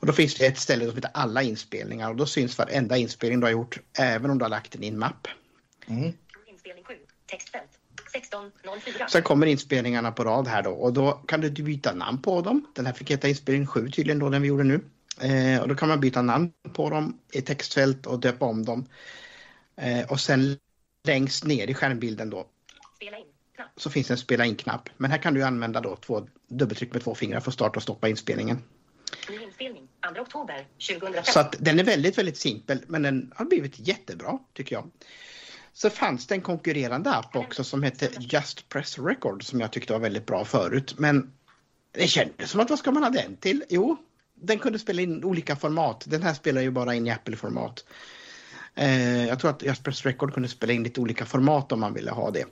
Och 0.00 0.06
då 0.06 0.12
finns 0.12 0.34
det 0.34 0.46
ett 0.46 0.58
ställe 0.58 0.86
som 0.86 0.94
heter 0.94 1.10
alla 1.14 1.42
inspelningar 1.42 2.10
och 2.10 2.16
då 2.16 2.26
syns 2.26 2.58
varenda 2.58 2.96
inspelning 2.96 3.40
du 3.40 3.46
har 3.46 3.52
gjort 3.52 3.78
även 3.98 4.30
om 4.30 4.38
du 4.38 4.44
har 4.44 4.50
lagt 4.50 4.72
den 4.72 4.82
i 4.82 4.88
en 4.88 4.98
mapp. 4.98 5.28
mm. 5.86 6.12
Inspelning 6.46 6.84
7. 6.84 6.94
Textfält. 7.26 7.81
16.04. 8.12 9.08
Sen 9.08 9.22
kommer 9.22 9.46
inspelningarna 9.46 10.12
på 10.12 10.24
rad 10.24 10.48
här 10.48 10.62
då 10.62 10.70
och 10.70 10.92
då 10.92 11.12
kan 11.12 11.40
du 11.40 11.50
byta 11.50 11.94
namn 11.94 12.22
på 12.22 12.40
dem. 12.40 12.66
Den 12.74 12.86
här 12.86 12.92
fick 12.92 13.10
heta 13.10 13.28
inspelning 13.28 13.66
7 13.66 13.90
tydligen 13.90 14.18
då 14.18 14.28
den 14.28 14.42
vi 14.42 14.48
gjorde 14.48 14.64
nu. 14.64 14.80
Eh, 15.20 15.62
och 15.62 15.68
då 15.68 15.74
kan 15.74 15.88
man 15.88 16.00
byta 16.00 16.22
namn 16.22 16.52
på 16.72 16.90
dem 16.90 17.18
i 17.32 17.42
textfält 17.42 18.06
och 18.06 18.20
döpa 18.20 18.44
om 18.44 18.64
dem. 18.64 18.86
Eh, 19.76 20.10
och 20.10 20.20
sen 20.20 20.58
längst 21.06 21.44
ner 21.44 21.66
i 21.70 21.74
skärmbilden 21.74 22.30
då 22.30 22.46
så 23.76 23.90
finns 23.90 24.10
en 24.10 24.18
spela 24.18 24.44
in-knapp. 24.44 24.88
Men 24.96 25.10
här 25.10 25.18
kan 25.18 25.34
du 25.34 25.42
använda 25.42 25.80
då 25.80 25.96
två 25.96 26.26
dubbeltryck 26.48 26.92
med 26.92 27.02
två 27.02 27.14
fingrar 27.14 27.40
för 27.40 27.50
att 27.50 27.54
starta 27.54 27.76
och 27.76 27.82
stoppa 27.82 28.08
inspelningen. 28.08 28.62
Ny 29.30 29.42
inspelning. 29.42 29.88
2 30.14 30.22
oktober 30.22 30.66
2005. 30.88 31.24
Så 31.24 31.40
att 31.40 31.56
den 31.58 31.78
är 31.78 31.84
väldigt, 31.84 32.18
väldigt 32.18 32.36
simpel 32.36 32.84
men 32.86 33.02
den 33.02 33.32
har 33.36 33.44
blivit 33.44 33.88
jättebra 33.88 34.38
tycker 34.52 34.76
jag. 34.76 34.90
Så 35.72 35.90
fanns 35.90 36.26
det 36.26 36.34
en 36.34 36.40
konkurrerande 36.40 37.10
app 37.10 37.36
också 37.36 37.64
som 37.64 37.82
hette 37.82 38.08
Just 38.18 38.68
Press 38.68 38.98
Record 38.98 39.44
som 39.44 39.60
jag 39.60 39.72
tyckte 39.72 39.92
var 39.92 40.00
väldigt 40.00 40.26
bra 40.26 40.44
förut. 40.44 40.94
Men 40.98 41.32
det 41.92 42.06
kändes 42.06 42.50
som 42.50 42.60
att 42.60 42.70
vad 42.70 42.78
ska 42.78 42.90
man 42.90 43.02
ha 43.02 43.10
den 43.10 43.36
till? 43.36 43.64
Jo, 43.68 43.96
den 44.34 44.58
kunde 44.58 44.78
spela 44.78 45.02
in 45.02 45.24
olika 45.24 45.56
format. 45.56 46.04
Den 46.08 46.22
här 46.22 46.34
spelar 46.34 46.62
ju 46.62 46.70
bara 46.70 46.94
in 46.94 47.06
i 47.06 47.10
Apple-format. 47.10 47.84
Eh, 48.74 49.26
jag 49.26 49.38
tror 49.40 49.50
att 49.50 49.62
Just 49.62 49.84
Press 49.84 50.06
Record 50.06 50.34
kunde 50.34 50.48
spela 50.48 50.72
in 50.72 50.82
lite 50.82 51.00
olika 51.00 51.26
format 51.26 51.72
om 51.72 51.80
man 51.80 51.94
ville 51.94 52.10
ha 52.10 52.30
det. 52.30 52.44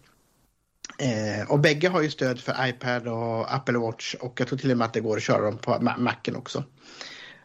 Eh, 0.98 1.50
och 1.50 1.58
bägge 1.58 1.88
har 1.88 2.02
ju 2.02 2.10
stöd 2.10 2.40
för 2.40 2.68
iPad 2.68 3.08
och 3.08 3.54
Apple 3.54 3.78
Watch 3.78 4.14
och 4.14 4.40
jag 4.40 4.48
tror 4.48 4.58
till 4.58 4.70
och 4.70 4.78
med 4.78 4.84
att 4.84 4.92
det 4.92 5.00
går 5.00 5.16
att 5.16 5.22
köra 5.22 5.40
dem 5.42 5.58
på 5.58 5.70
Ma- 5.72 5.98
Macen 5.98 6.36
också. 6.36 6.64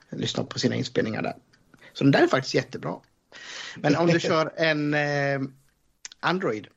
Lyssna 0.10 0.44
på 0.44 0.60
sina 0.60 0.76
inspelningar 0.76 1.22
där. 1.22 1.36
Så 1.94 2.04
den 2.04 2.12
där 2.12 2.24
är 2.24 2.28
faktiskt 2.28 2.56
jättebra. 2.56 2.96
Men 3.76 3.96
om 3.96 4.08
du 4.08 4.20
kör 4.30 4.52
en 4.58 4.94
eh, 4.94 5.40
Android 6.26 6.68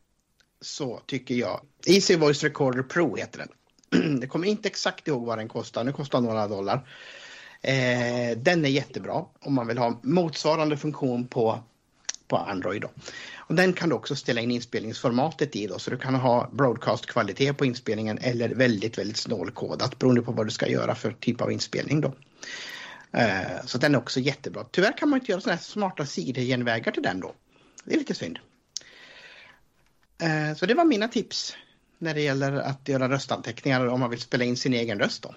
så 0.60 1.00
tycker 1.06 1.34
jag 1.34 1.60
Easy 1.86 2.16
Voice 2.16 2.42
Recorder 2.42 2.82
Pro 2.82 3.16
heter 3.16 3.38
den. 3.38 3.48
Jag 4.20 4.30
kommer 4.30 4.46
inte 4.46 4.68
exakt 4.68 5.08
ihåg 5.08 5.26
vad 5.26 5.38
den 5.38 5.48
kostar. 5.48 5.84
Nu 5.84 5.92
kostar 5.92 6.20
några 6.20 6.48
dollar. 6.48 6.88
Eh, 7.62 8.38
den 8.38 8.64
är 8.64 8.68
jättebra 8.68 9.24
om 9.40 9.54
man 9.54 9.66
vill 9.66 9.78
ha 9.78 10.00
motsvarande 10.02 10.76
funktion 10.76 11.28
på, 11.28 11.58
på 12.28 12.36
Android. 12.36 12.82
Då. 12.82 12.90
Och 13.36 13.54
den 13.54 13.72
kan 13.72 13.88
du 13.88 13.94
också 13.94 14.16
ställa 14.16 14.40
in 14.40 14.50
inspelningsformatet 14.50 15.56
i 15.56 15.66
då, 15.66 15.78
så 15.78 15.90
du 15.90 15.98
kan 15.98 16.14
ha 16.14 16.48
broadcast-kvalitet 16.52 17.52
på 17.52 17.64
inspelningen 17.64 18.18
eller 18.18 18.48
väldigt, 18.48 18.98
väldigt 18.98 19.16
snålkodat 19.16 19.98
beroende 19.98 20.22
på 20.22 20.32
vad 20.32 20.46
du 20.46 20.50
ska 20.50 20.68
göra 20.68 20.94
för 20.94 21.12
typ 21.12 21.40
av 21.40 21.52
inspelning. 21.52 22.00
Då. 22.00 22.14
Eh, 23.12 23.64
så 23.64 23.78
den 23.78 23.94
är 23.94 23.98
också 23.98 24.20
jättebra. 24.20 24.64
Tyvärr 24.70 24.96
kan 24.98 25.08
man 25.08 25.18
inte 25.20 25.32
göra 25.32 25.40
sådana 25.40 25.56
här 25.56 25.62
smarta 25.62 26.06
sidogenvägar 26.06 26.92
till 26.92 27.02
den 27.02 27.20
då. 27.20 27.34
Det 27.84 27.94
är 27.94 27.98
lite 27.98 28.14
synd. 28.14 28.38
Eh, 30.22 30.56
så 30.56 30.66
det 30.66 30.74
var 30.74 30.84
mina 30.84 31.08
tips 31.08 31.56
när 31.98 32.14
det 32.14 32.20
gäller 32.20 32.52
att 32.52 32.88
göra 32.88 33.08
röstanteckningar 33.08 33.86
om 33.86 34.00
man 34.00 34.10
vill 34.10 34.20
spela 34.20 34.44
in 34.44 34.56
sin 34.56 34.74
egen 34.74 34.98
röst. 34.98 35.22
Då. 35.22 35.34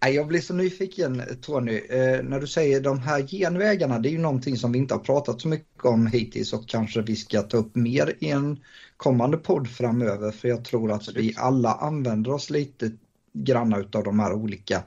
Jag 0.00 0.26
blir 0.26 0.40
så 0.40 0.54
nyfiken 0.54 1.22
Tony, 1.40 1.76
eh, 1.76 2.22
när 2.22 2.40
du 2.40 2.46
säger 2.46 2.80
de 2.80 2.98
här 2.98 3.22
genvägarna, 3.22 3.98
det 3.98 4.08
är 4.08 4.10
ju 4.10 4.18
någonting 4.18 4.56
som 4.56 4.72
vi 4.72 4.78
inte 4.78 4.94
har 4.94 4.98
pratat 4.98 5.40
så 5.40 5.48
mycket 5.48 5.84
om 5.84 6.06
hittills 6.06 6.52
och 6.52 6.68
kanske 6.68 7.02
vi 7.02 7.16
ska 7.16 7.42
ta 7.42 7.56
upp 7.56 7.74
mer 7.74 8.16
i 8.20 8.28
en 8.28 8.60
kommande 8.96 9.36
podd 9.36 9.68
framöver 9.68 10.30
för 10.30 10.48
jag 10.48 10.64
tror 10.64 10.92
att 10.92 11.08
vi 11.14 11.34
alla 11.36 11.74
använder 11.74 12.32
oss 12.32 12.50
lite 12.50 12.90
granna 13.32 13.78
utav 13.78 14.04
de 14.04 14.20
här 14.20 14.32
olika 14.32 14.82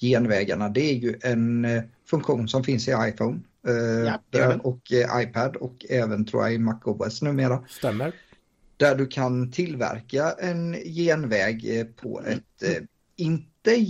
genvägarna. 0.00 0.68
Det 0.68 0.80
är 0.80 0.94
ju 0.94 1.18
en 1.22 1.64
eh, 1.64 1.82
funktion 2.06 2.48
som 2.48 2.64
finns 2.64 2.88
i 2.88 2.90
iPhone 2.90 3.40
Ja, 4.30 4.56
och 4.62 4.80
iPad 5.22 5.56
och 5.56 5.86
även 5.88 6.24
tror 6.24 6.42
jag 6.42 6.54
i 6.54 6.58
MacOS 6.58 7.22
numera. 7.22 7.64
Stämmer. 7.68 8.14
Där 8.80 8.94
du 8.94 9.06
kan 9.06 9.50
tillverka 9.50 10.32
en 10.38 10.72
genväg 10.84 11.78
eh, 11.78 11.84
på 11.86 12.20
ett 12.20 12.62
eh, 12.62 12.82
inte 13.16 13.86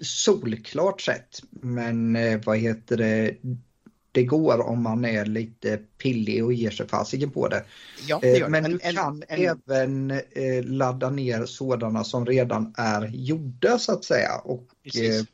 solklart 0.00 1.00
sätt 1.00 1.42
men 1.50 2.16
eh, 2.16 2.40
vad 2.44 2.58
heter 2.58 2.96
det 2.96 3.36
det 4.12 4.24
går 4.24 4.60
om 4.66 4.82
man 4.82 5.04
är 5.04 5.24
lite 5.26 5.76
pillig 5.98 6.44
och 6.44 6.52
ger 6.52 6.70
sig 6.70 6.88
fasiken 6.88 7.30
på 7.30 7.48
det. 7.48 7.64
Ja, 8.08 8.18
det 8.22 8.38
gör 8.38 8.48
Men 8.48 8.64
du 8.64 8.78
En- 8.82 8.94
kan 8.94 9.22
en- 9.28 9.60
även 9.68 10.10
eh, 10.10 10.64
ladda 10.64 11.10
ner 11.10 11.44
sådana 11.46 12.04
som 12.04 12.26
redan 12.26 12.74
är 12.76 13.10
gjorda 13.14 13.78
så 13.78 13.92
att 13.92 14.04
säga 14.04 14.30
och 14.44 14.66
Precis. 14.84 15.24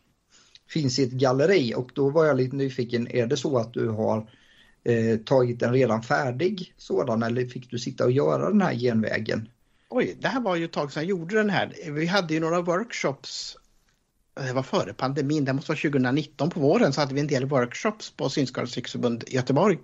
finns 0.69 0.99
i 0.99 1.03
ett 1.03 1.11
galleri 1.13 1.75
och 1.77 1.91
då 1.95 2.11
var 2.11 2.25
jag 2.27 2.37
lite 2.37 2.57
nyfiken, 2.57 3.09
är 3.11 3.27
det 3.27 3.37
så 3.37 3.59
att 3.59 3.75
du 3.75 3.89
har 3.89 4.31
eh, 4.85 5.17
tagit 5.17 5.63
en 5.63 5.73
redan 5.73 6.03
färdig 6.03 6.75
sådan 6.77 7.23
eller 7.23 7.47
fick 7.47 7.71
du 7.71 7.79
sitta 7.79 8.05
och 8.05 8.13
göra 8.13 8.49
den 8.49 8.63
här 8.63 8.75
genvägen? 8.75 9.49
Oj, 9.89 10.17
det 10.21 10.29
här 10.29 10.41
var 10.41 10.57
ju 10.57 10.65
ett 10.65 10.73
tag 10.73 10.93
sedan 10.93 11.03
jag 11.03 11.11
gjorde 11.11 11.37
den 11.37 11.51
här. 11.51 11.91
Vi 11.91 12.07
hade 12.07 12.35
ju 12.35 12.41
några 12.41 12.61
workshops. 12.61 13.57
Eh, 14.41 14.47
det 14.47 14.53
var 14.53 14.63
före 14.63 14.93
pandemin, 14.93 15.45
det 15.45 15.53
måste 15.53 15.71
vara 15.71 15.79
2019 15.79 16.51
på 16.51 16.61
våren 16.61 16.93
så 16.93 17.01
hade 17.01 17.15
vi 17.15 17.21
en 17.21 17.27
del 17.27 17.47
workshops 17.47 18.11
på 18.11 18.31
Synskadades 18.31 18.77
riksförbund 18.77 19.25
i 19.27 19.35
Göteborg. 19.35 19.79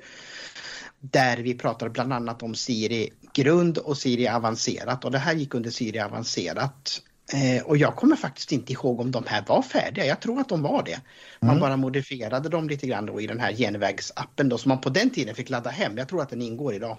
Där 1.00 1.36
vi 1.36 1.54
pratade 1.54 1.90
bland 1.90 2.12
annat 2.12 2.42
om 2.42 2.54
Siri 2.54 3.10
grund 3.34 3.78
och 3.78 3.98
Siri 3.98 4.28
avancerat 4.28 5.04
och 5.04 5.10
det 5.10 5.18
här 5.18 5.34
gick 5.34 5.54
under 5.54 5.70
Siri 5.70 6.00
avancerat. 6.00 7.02
Eh, 7.32 7.62
och 7.62 7.76
jag 7.76 7.96
kommer 7.96 8.16
faktiskt 8.16 8.52
inte 8.52 8.72
ihåg 8.72 9.00
om 9.00 9.10
de 9.10 9.24
här 9.26 9.44
var 9.46 9.62
färdiga, 9.62 10.06
jag 10.06 10.20
tror 10.20 10.40
att 10.40 10.48
de 10.48 10.62
var 10.62 10.82
det. 10.82 11.00
Man 11.40 11.50
Mm. 11.50 11.60
bara 11.60 11.76
modifierade 11.76 12.48
dem 12.48 12.68
lite 12.68 12.86
grann 12.86 13.06
då 13.06 13.20
i 13.20 13.26
den 13.26 13.40
här 13.40 13.52
genvägsappen 13.52 14.48
då 14.48 14.58
som 14.58 14.68
man 14.68 14.80
på 14.80 14.90
den 14.90 15.10
tiden 15.10 15.34
fick 15.34 15.50
ladda 15.50 15.70
hem. 15.70 15.98
Jag 15.98 16.08
tror 16.08 16.22
att 16.22 16.30
den 16.30 16.42
ingår 16.42 16.74
idag. 16.74 16.98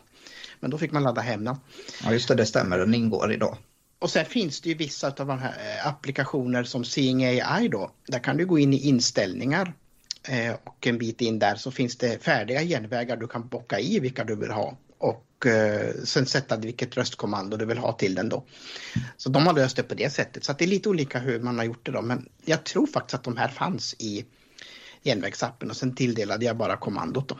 Men 0.59 0.71
då 0.71 0.77
fick 0.77 0.91
man 0.91 1.03
ladda 1.03 1.21
hem 1.21 1.43
den. 1.45 1.55
Ja 2.03 2.13
just 2.13 2.27
det, 2.27 2.35
det 2.35 2.45
stämmer, 2.45 2.77
den 2.77 2.93
ingår 2.93 3.33
idag. 3.33 3.57
Och 3.99 4.09
sen 4.09 4.25
finns 4.25 4.61
det 4.61 4.69
ju 4.69 4.75
vissa 4.75 5.07
av 5.07 5.13
de 5.27 5.39
här 5.39 5.53
eh, 5.77 5.87
applikationer 5.87 6.63
som 6.63 6.83
Seeing 6.85 7.25
AI 7.25 7.67
då. 7.67 7.91
Där 8.07 8.19
kan 8.19 8.37
du 8.37 8.45
gå 8.45 8.59
in 8.59 8.73
i 8.73 8.77
inställningar 8.77 9.73
eh, 10.29 10.55
och 10.63 10.87
en 10.87 10.97
bit 10.97 11.21
in 11.21 11.39
där 11.39 11.55
så 11.55 11.71
finns 11.71 11.97
det 11.97 12.23
färdiga 12.23 12.61
genvägar 12.63 13.17
du 13.17 13.27
kan 13.27 13.47
bocka 13.47 13.79
i 13.79 13.99
vilka 13.99 14.23
du 14.23 14.35
vill 14.35 14.51
ha 14.51 14.77
och 14.97 15.23
eh, 15.45 16.03
sen 16.03 16.25
sätta 16.25 16.57
vilket 16.57 16.97
röstkommando 16.97 17.57
du 17.57 17.65
vill 17.65 17.77
ha 17.77 17.93
till 17.93 18.15
den 18.15 18.29
då. 18.29 18.43
Så 19.17 19.29
de 19.29 19.47
har 19.47 19.53
löst 19.53 19.75
det 19.75 19.83
på 19.83 19.95
det 19.95 20.09
sättet 20.09 20.43
så 20.43 20.51
att 20.51 20.59
det 20.59 20.65
är 20.65 20.69
lite 20.69 20.89
olika 20.89 21.19
hur 21.19 21.39
man 21.39 21.57
har 21.57 21.65
gjort 21.65 21.85
det 21.85 21.91
då 21.91 22.01
men 22.01 22.29
jag 22.45 22.63
tror 22.63 22.87
faktiskt 22.87 23.13
att 23.13 23.23
de 23.23 23.37
här 23.37 23.47
fanns 23.47 23.95
i 23.99 24.25
genvägsappen 25.03 25.69
och 25.69 25.77
sen 25.77 25.95
tilldelade 25.95 26.45
jag 26.45 26.57
bara 26.57 26.77
kommandot 26.77 27.29
då. 27.29 27.37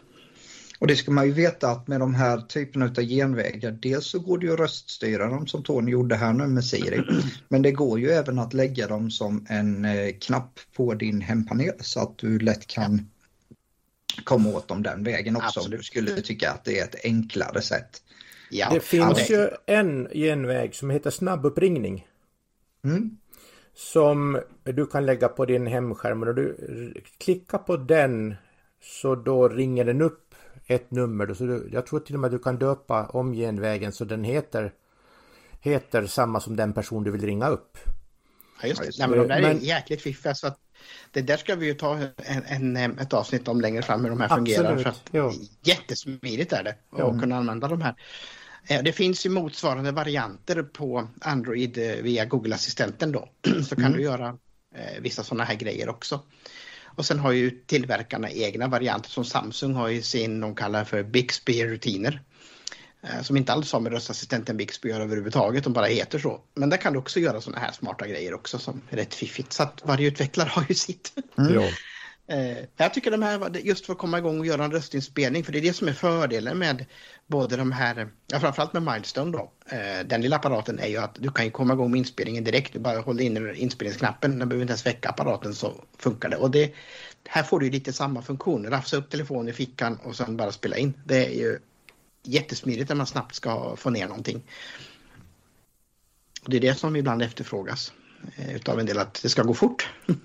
Och 0.80 0.88
det 0.88 0.96
ska 0.96 1.12
man 1.12 1.26
ju 1.26 1.32
veta 1.32 1.72
att 1.72 1.88
med 1.88 2.00
de 2.00 2.16
här 2.16 2.42
typerna 2.42 2.86
av 2.86 3.04
genvägar, 3.04 3.72
dels 3.72 4.06
så 4.06 4.20
går 4.20 4.38
det 4.38 4.46
ju 4.46 4.54
att 4.54 4.60
röststyra 4.60 5.30
dem 5.30 5.48
som 5.48 5.64
Tony 5.64 5.92
gjorde 5.92 6.16
här 6.16 6.34
nu 6.34 6.48
med 6.48 6.66
Siri, 6.66 7.04
men 7.50 7.62
det 7.62 7.72
går 7.72 8.00
ju 8.00 8.10
även 8.10 8.40
att 8.40 8.54
lägga 8.54 8.88
dem 8.88 9.12
som 9.12 9.46
en 9.50 9.86
eh, 9.86 10.14
knapp 10.22 10.60
på 10.76 10.94
din 10.94 11.22
hempanel 11.22 11.74
så 11.80 12.00
att 12.00 12.18
du 12.18 12.40
lätt 12.40 12.68
kan 12.68 13.10
komma 14.24 14.50
åt 14.50 14.68
dem 14.68 14.84
den 14.84 15.04
vägen 15.04 15.36
också 15.36 15.46
om 15.60 15.64
Absolut. 15.64 15.80
du 15.80 15.84
skulle 15.84 16.22
tycka 16.22 16.52
att 16.52 16.66
det 16.66 16.80
är 16.80 16.84
ett 16.84 16.96
enklare 17.04 17.62
sätt. 17.62 18.02
Ja, 18.50 18.70
Det 18.74 18.80
finns 18.80 19.30
ju 19.30 19.50
en 19.66 20.08
genväg 20.14 20.76
som 20.76 20.90
heter 20.90 21.10
snabbuppringning. 21.10 22.08
Mm. 22.84 23.18
Som 23.74 24.42
du 24.64 24.86
kan 24.86 25.06
lägga 25.06 25.28
på 25.28 25.46
din 25.46 25.68
hemskärm. 25.68 26.24
Och 26.24 26.36
du 26.36 26.56
klickar 27.18 27.58
på 27.58 27.78
den 27.78 28.36
så 28.82 29.16
då 29.16 29.48
ringer 29.50 29.86
den 29.86 30.02
upp 30.02 30.36
ett 30.68 30.92
nummer. 30.92 31.26
Då. 31.26 31.36
Så 31.36 31.44
du, 31.44 31.70
jag 31.72 31.86
tror 31.86 32.00
till 32.00 32.16
och 32.16 32.20
med 32.22 32.32
du 32.32 32.40
kan 32.40 32.58
döpa 32.60 33.06
om 33.06 33.34
genvägen 33.34 33.92
så 33.92 34.06
den 34.06 34.24
heter, 34.24 34.74
heter 35.62 36.06
samma 36.06 36.40
som 36.40 36.56
den 36.56 36.74
person 36.74 37.04
du 37.04 37.12
vill 37.12 37.22
ringa 37.26 37.48
upp. 37.50 37.78
Ja, 38.62 38.68
just 38.68 38.82
det. 38.82 38.92
Nej, 39.00 39.08
men 39.10 39.20
de 39.20 39.28
där 39.28 39.42
Men- 39.42 39.58
är 39.58 39.62
jäkligt 39.62 40.02
fiffiga 40.02 40.36
så 40.36 40.48
att 40.48 40.60
det 41.12 41.22
där 41.22 41.38
ska 41.38 41.56
vi 41.56 41.66
ju 41.66 41.74
ta 41.74 42.00
en, 42.26 42.78
en, 42.78 43.00
ett 43.00 43.14
avsnitt 43.14 43.48
om 43.48 43.62
längre 43.62 43.82
fram 43.82 44.04
hur 44.04 44.10
de 44.10 44.22
här 44.22 44.28
fungerar. 44.28 44.78
För 44.78 44.90
att 44.90 45.04
ja. 45.12 45.34
Jättesmidigt 45.64 46.54
är 46.54 46.64
det 46.64 46.70
att 46.70 47.00
Ja. 47.00 47.20
kunna 47.20 47.38
använda 47.38 47.68
de 47.68 47.82
här. 47.82 47.96
Eh, 48.68 48.84
Det 48.84 48.92
finns 48.92 49.26
ju 49.26 49.30
motsvarande 49.30 49.92
varianter 49.92 50.64
på 50.64 51.08
Android 51.22 51.78
eh, 51.78 51.96
via 52.02 52.26
Google-assistenten 52.26 53.12
då. 53.12 53.30
Så 53.70 53.76
kan 53.76 53.92
du 53.92 54.02
göra 54.02 54.38
eh, 54.76 55.02
vissa 55.02 55.24
sådana 55.24 55.44
här 55.44 55.56
grejer 55.56 55.90
också. 55.90 56.22
Och 56.84 57.06
sen 57.06 57.20
har 57.20 57.32
ju 57.32 57.50
tillverkarna 57.50 58.30
egna 58.32 58.68
varianter 58.68 59.10
som 59.10 59.26
Samsung 59.26 59.74
har 59.74 59.88
ju 59.88 60.02
sin, 60.02 60.40
de 60.40 60.56
kallar 60.56 60.84
för 60.84 61.04
Bixby-rutiner. 61.04 62.20
Eh, 63.02 63.22
Som 63.22 63.38
inte 63.38 63.54
alls 63.54 63.74
har 63.74 63.80
med 63.80 63.92
röstassistenten 63.92 64.58
Bixby 64.58 64.90
att 64.90 64.96
göra 64.96 65.04
överhuvudtaget, 65.04 65.64
de 65.64 65.74
bara 65.74 65.86
heter 65.86 66.20
så. 66.20 66.42
Men 66.54 66.70
där 66.70 66.78
kan 66.78 66.94
du 66.94 67.00
också 67.00 67.20
göra 67.20 67.42
sådana 67.42 67.62
här 67.62 67.72
smarta 67.72 68.08
grejer 68.08 68.34
också 68.34 68.60
som 68.60 68.82
är 68.90 68.98
rätt 68.98 69.14
fiffigt. 69.14 69.54
Så 69.54 69.64
att 69.64 69.82
varje 69.86 70.08
utvecklare 70.08 70.50
har 70.54 70.66
ju 70.70 70.76
sitt. 70.76 71.14
Ja. 71.36 71.70
Eh, 72.30 72.58
jag 72.78 72.94
tycker 72.94 73.12
de 73.12 73.24
här, 73.24 73.58
just 73.58 73.86
för 73.86 73.94
att 73.94 74.00
komma 74.00 74.18
igång 74.18 74.40
och 74.40 74.46
göra 74.46 74.66
en 74.66 74.72
röstinspelning, 74.72 75.44
för 75.44 75.52
det 75.52 75.60
är 75.60 75.62
det 75.62 75.74
som 75.74 75.88
är 75.88 75.94
fördelen 75.94 76.58
med 76.58 76.86
både 77.28 77.58
de 77.58 77.72
här, 77.72 78.10
ja 78.28 78.40
framförallt 78.40 78.74
med 78.74 78.84
Milestone 78.84 79.32
då. 79.32 79.52
Eh, 79.70 80.06
den 80.06 80.22
lilla 80.22 80.36
apparaten 80.36 80.80
är 80.80 80.88
ju 80.88 80.98
att 80.98 81.16
du 81.20 81.32
kan 81.32 81.46
ju 81.46 81.52
komma 81.52 81.74
igång 81.74 81.92
med 81.92 81.98
inspelningen 81.98 82.44
direkt. 82.44 82.74
Du 82.74 82.80
bara 82.80 83.00
håller 83.00 83.24
in 83.24 83.56
inspelningsknappen, 83.56 84.40
den 84.40 84.50
behöver 84.50 84.62
inte 84.62 84.72
ens 84.72 84.86
väcka 84.86 85.10
apparaten 85.10 85.54
så 85.54 85.84
funkar 85.98 86.30
det. 86.30 86.38
Och 86.38 86.52
det, 86.52 86.74
här 87.28 87.44
får 87.44 87.60
du 87.60 87.66
ju 87.66 87.72
lite 87.72 87.94
samma 87.94 88.22
funktion, 88.22 88.70
rafsa 88.70 88.98
upp 88.98 89.10
telefonen 89.10 89.50
i 89.50 89.54
fickan 89.54 90.00
och 90.04 90.16
sen 90.16 90.38
bara 90.38 90.52
spela 90.52 90.78
in. 90.78 90.94
Det 91.06 91.26
är 91.26 91.40
ju 91.40 91.60
jättesmidigt 92.28 92.90
när 92.90 92.96
man 92.96 93.08
snabbt 93.08 93.36
ska 93.36 93.76
få 93.76 93.90
ner 93.90 94.08
någonting. 94.08 94.42
Och 96.44 96.50
det 96.50 96.58
är 96.58 96.62
det 96.62 96.76
som 96.76 96.96
ibland 96.96 97.22
efterfrågas 97.22 97.94
eh, 98.36 98.56
utav 98.56 98.80
en 98.80 98.86
del, 98.86 99.00
att 99.00 99.20
det 99.24 99.30
ska 99.30 99.44
gå 99.44 99.54
fort. 99.54 99.90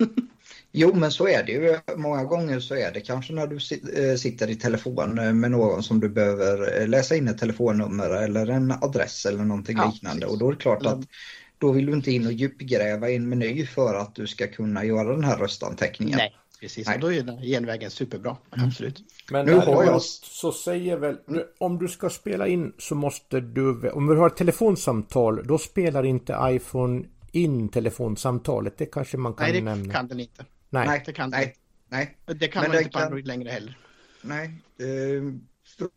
Jo 0.75 0.93
men 0.95 1.11
så 1.11 1.27
är 1.27 1.43
det 1.43 1.51
ju. 1.51 1.79
Många 1.97 2.23
gånger 2.23 2.59
så 2.59 2.75
är 2.75 2.91
det 2.91 3.01
kanske 3.01 3.33
när 3.33 3.47
du 3.47 3.55
eh, 3.55 4.15
sitter 4.15 4.49
i 4.49 4.55
telefon 4.55 5.19
eh, 5.19 5.33
med 5.33 5.51
någon 5.51 5.83
som 5.83 5.99
du 5.99 6.09
behöver 6.09 6.81
eh, 6.81 6.87
läsa 6.87 7.15
in 7.15 7.27
ett 7.27 7.37
telefonnummer 7.37 8.09
eller 8.09 8.47
en 8.47 8.71
adress 8.71 9.25
eller 9.25 9.43
någonting 9.43 9.77
Ja, 9.77 9.91
liknande 9.93 10.21
precis. 10.21 10.33
och 10.33 10.39
då 10.39 10.47
är 10.47 10.51
det 10.51 10.59
klart 10.59 10.85
att 10.85 10.99
då 11.57 11.71
vill 11.71 11.85
du 11.85 11.93
inte 11.93 12.11
in 12.11 12.25
och 12.25 12.33
djupgräva 12.33 13.09
i 13.09 13.15
en 13.15 13.29
meny 13.29 13.65
för 13.65 13.95
att 13.95 14.15
du 14.15 14.27
ska 14.27 14.47
kunna 14.47 14.85
göra 14.85 15.13
den 15.13 15.23
här 15.23 15.37
röstanteckningen. 15.37 16.17
Nej, 16.17 16.35
precis. 16.63 16.87
Nej. 16.87 16.95
Och 16.95 17.01
då 17.01 17.13
är 17.13 17.23
den 17.23 17.41
genvägen 17.41 17.91
superbra. 17.91 18.37
Absolut. 18.49 19.03
Men 19.31 19.45
Nu 19.45 19.51
nu 19.51 19.57
har 19.57 19.83
jag- 19.83 20.01
så 20.01 20.51
säger 20.51 20.97
väl, 20.97 21.17
om 21.59 21.77
du 21.79 21.87
ska 21.87 22.09
spela 22.09 22.47
in 22.47 22.73
så 22.77 22.95
måste 22.95 23.39
du, 23.39 23.89
om 23.89 24.05
du 24.07 24.15
har 24.17 24.27
ett 24.27 24.37
telefonsamtal, 24.37 25.47
då 25.47 25.57
spelar 25.57 26.03
inte 26.05 26.37
iPhone 26.43 27.03
in 27.31 27.69
telefonsamtalet. 27.69 28.77
Det 28.77 28.85
kanske 28.85 29.17
man 29.17 29.33
kan 29.33 29.43
Nej, 29.45 29.53
det 29.53 29.61
nämna. 29.61 29.93
kan 29.93 30.07
den 30.07 30.19
inte. 30.19 30.45
Nej. 30.69 30.87
Nej, 30.87 31.03
Det 31.05 31.11
kan 31.13 31.29
den 31.31 31.39
nej, 31.39 31.55
nej, 31.89 32.17
Det 32.25 32.47
kan 32.47 32.61
Men 32.61 32.71
man 32.71 32.77
inte 32.77 32.89
på 32.91 32.97
kan- 32.97 33.03
Android 33.05 33.27
längre 33.27 33.49
heller. 33.49 33.77
nej. 34.21 34.45
Eh, 34.79 35.33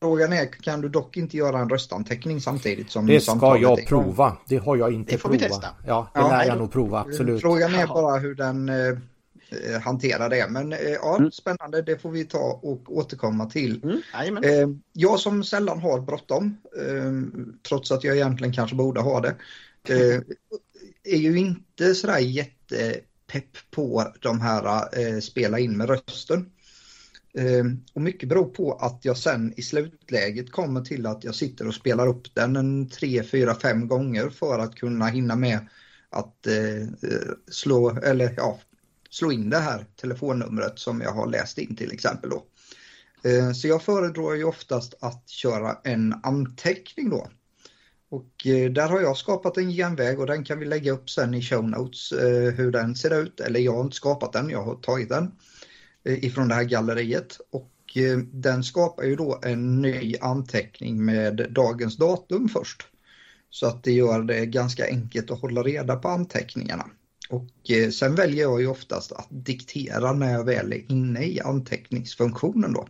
Frågan 0.00 0.32
är, 0.32 0.46
kan 0.46 0.80
du 0.80 0.88
dock 0.88 1.16
inte 1.16 1.36
göra 1.36 1.58
en 1.58 1.68
röstanteckning 1.68 2.40
samtidigt 2.40 2.90
som 2.90 3.06
Det 3.06 3.20
ska 3.20 3.58
jag 3.58 3.80
är 3.80 3.86
prova. 3.86 4.36
Det 4.48 4.56
har 4.56 4.76
jag 4.76 4.92
inte 4.92 5.12
Det 5.12 5.18
får 5.18 5.28
vi 5.30 5.38
provat. 5.38 5.62
testa. 5.62 5.74
Ja, 5.86 6.10
det 6.14 6.20
Ja, 6.20 6.28
lär 6.28 6.44
jag 6.44 6.58
nog 6.58 6.72
prova, 6.72 7.00
absolut. 7.00 7.40
Frågan 7.40 7.74
är 7.74 7.86
bara 7.86 8.18
hur 8.18 8.34
den 8.34 8.68
eh, 9.48 9.80
hanterar 9.80 10.30
det. 10.30 10.46
Men 10.50 10.72
eh, 10.72 10.78
ja, 10.80 11.16
Mm. 11.18 11.30
spännande. 11.30 11.82
Det 11.82 11.98
får 11.98 12.10
vi 12.10 12.24
ta 12.24 12.60
och 12.62 12.96
återkomma 12.96 13.46
till. 13.46 13.84
Mm. 13.84 14.44
Eh, 14.44 14.68
jag 14.92 15.20
som 15.20 15.44
sällan 15.44 15.78
har 15.80 16.00
bråttom, 16.00 16.56
trots 17.68 17.90
att 17.92 18.04
jag 18.04 18.16
egentligen 18.16 18.52
kanske 18.54 18.76
borde 18.76 19.00
ha 19.00 19.20
det, 19.20 19.36
är 21.04 21.16
ju 21.16 21.38
inte 21.38 21.94
sådär 21.94 22.18
jättepepp 22.18 23.56
på 23.70 24.12
de 24.20 24.40
här 24.40 25.20
spela 25.20 25.58
in 25.58 25.76
med 25.76 25.88
rösten. 25.88 26.50
Och 27.92 28.00
mycket 28.02 28.28
beror 28.28 28.44
på 28.44 28.72
att 28.72 29.04
jag 29.04 29.16
sen 29.16 29.54
i 29.56 29.62
slutläget 29.62 30.52
kommer 30.52 30.80
till 30.80 31.06
att 31.06 31.24
jag 31.24 31.34
sitter 31.34 31.68
och 31.68 31.74
spelar 31.74 32.06
upp 32.06 32.34
den 32.34 32.56
en 32.56 32.88
tre, 32.88 33.22
fyra, 33.22 33.54
fem 33.54 33.88
gånger 33.88 34.28
för 34.28 34.58
att 34.58 34.74
kunna 34.74 35.06
hinna 35.06 35.36
med 35.36 35.58
att 36.10 36.46
eh, 36.46 36.88
slå, 37.50 37.98
eller 37.98 38.34
ja, 38.36 38.58
slå 39.16 39.32
in 39.32 39.50
det 39.50 39.58
här 39.58 39.86
telefonnumret 40.00 40.78
som 40.78 41.00
jag 41.00 41.12
har 41.12 41.26
läst 41.26 41.58
in 41.58 41.76
till 41.76 41.92
exempel 41.92 42.30
då. 42.30 42.44
Eh, 43.24 43.52
så 43.52 43.68
jag 43.68 43.82
föredrar 43.82 44.34
ju 44.34 44.44
oftast 44.44 44.94
att 45.00 45.28
köra 45.28 45.78
en 45.84 46.14
anteckning 46.22 47.10
då. 47.10 47.28
Och 48.08 48.46
eh, 48.46 48.70
där 48.70 48.88
har 48.88 49.00
jag 49.00 49.16
skapat 49.16 49.56
en 49.56 49.70
genväg 49.70 50.20
och 50.20 50.26
den 50.26 50.44
kan 50.44 50.58
vi 50.58 50.66
lägga 50.66 50.92
upp 50.92 51.10
sen 51.10 51.34
i 51.34 51.42
show 51.42 51.68
notes 51.68 52.12
eh, 52.12 52.54
hur 52.54 52.72
den 52.72 52.94
ser 52.94 53.22
ut. 53.22 53.40
Eller 53.40 53.60
jag 53.60 53.72
har 53.72 53.84
inte 53.84 53.96
skapat 53.96 54.32
den, 54.32 54.50
jag 54.50 54.62
har 54.62 54.74
tagit 54.74 55.08
den 55.08 55.32
ifrån 56.04 56.48
det 56.48 56.54
här 56.54 56.64
galleriet. 56.64 57.40
Och 57.50 57.72
den 58.32 58.64
skapar 58.64 59.02
ju 59.02 59.16
då 59.16 59.40
en 59.42 59.82
ny 59.82 60.16
anteckning 60.20 61.04
med 61.04 61.46
dagens 61.50 61.96
datum 61.96 62.48
först. 62.48 62.86
Så 63.50 63.66
att 63.66 63.84
det 63.84 63.92
gör 63.92 64.22
det 64.22 64.46
ganska 64.46 64.86
enkelt 64.86 65.30
att 65.30 65.40
hålla 65.40 65.62
reda 65.62 65.96
på 65.96 66.08
anteckningarna. 66.08 66.90
Och 67.28 67.70
eh, 67.70 67.90
sen 67.90 68.14
väljer 68.14 68.42
jag 68.42 68.60
ju 68.60 68.66
oftast 68.66 69.12
att 69.12 69.28
diktera 69.30 70.12
när 70.12 70.32
jag 70.32 70.44
väl 70.44 70.72
är 70.72 70.92
inne 70.92 71.24
i 71.24 71.40
anteckningsfunktionen 71.40 72.72
då. 72.72 72.88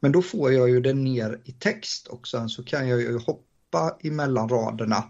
Men 0.00 0.12
då 0.12 0.22
får 0.22 0.52
jag 0.52 0.70
ju 0.70 0.80
det 0.80 0.92
ner 0.92 1.40
i 1.44 1.52
text 1.52 2.06
och 2.06 2.28
sen 2.28 2.48
så 2.48 2.64
kan 2.64 2.88
jag 2.88 3.00
ju 3.00 3.18
hoppa 3.18 3.98
emellan 4.02 4.48
raderna 4.48 5.04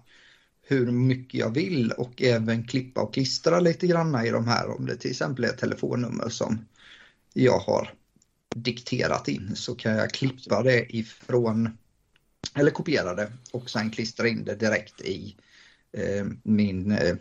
hur 0.63 0.91
mycket 0.91 1.41
jag 1.41 1.55
vill 1.55 1.91
och 1.91 2.23
även 2.23 2.67
klippa 2.67 3.01
och 3.01 3.15
klistra 3.15 3.61
lite 3.61 3.87
granna 3.87 4.27
i 4.27 4.31
de 4.31 4.47
här 4.47 4.77
om 4.77 4.87
det 4.87 4.97
till 4.97 5.11
exempel 5.11 5.45
är 5.45 5.49
ett 5.49 5.59
telefonnummer 5.59 6.29
som 6.29 6.67
jag 7.33 7.59
har 7.59 7.95
dikterat 8.55 9.29
in 9.29 9.57
så 9.57 9.75
kan 9.75 9.93
jag 9.93 10.11
klippa 10.11 10.63
det 10.63 10.97
ifrån 10.97 11.79
eller 12.55 12.71
kopiera 12.71 13.15
det 13.15 13.33
och 13.53 13.71
sen 13.71 13.91
klistra 13.91 14.29
in 14.29 14.45
det 14.45 14.55
direkt 14.55 15.01
i 15.01 15.37
eh, 15.93 16.27
min 16.43 16.93
eh, 16.93 17.17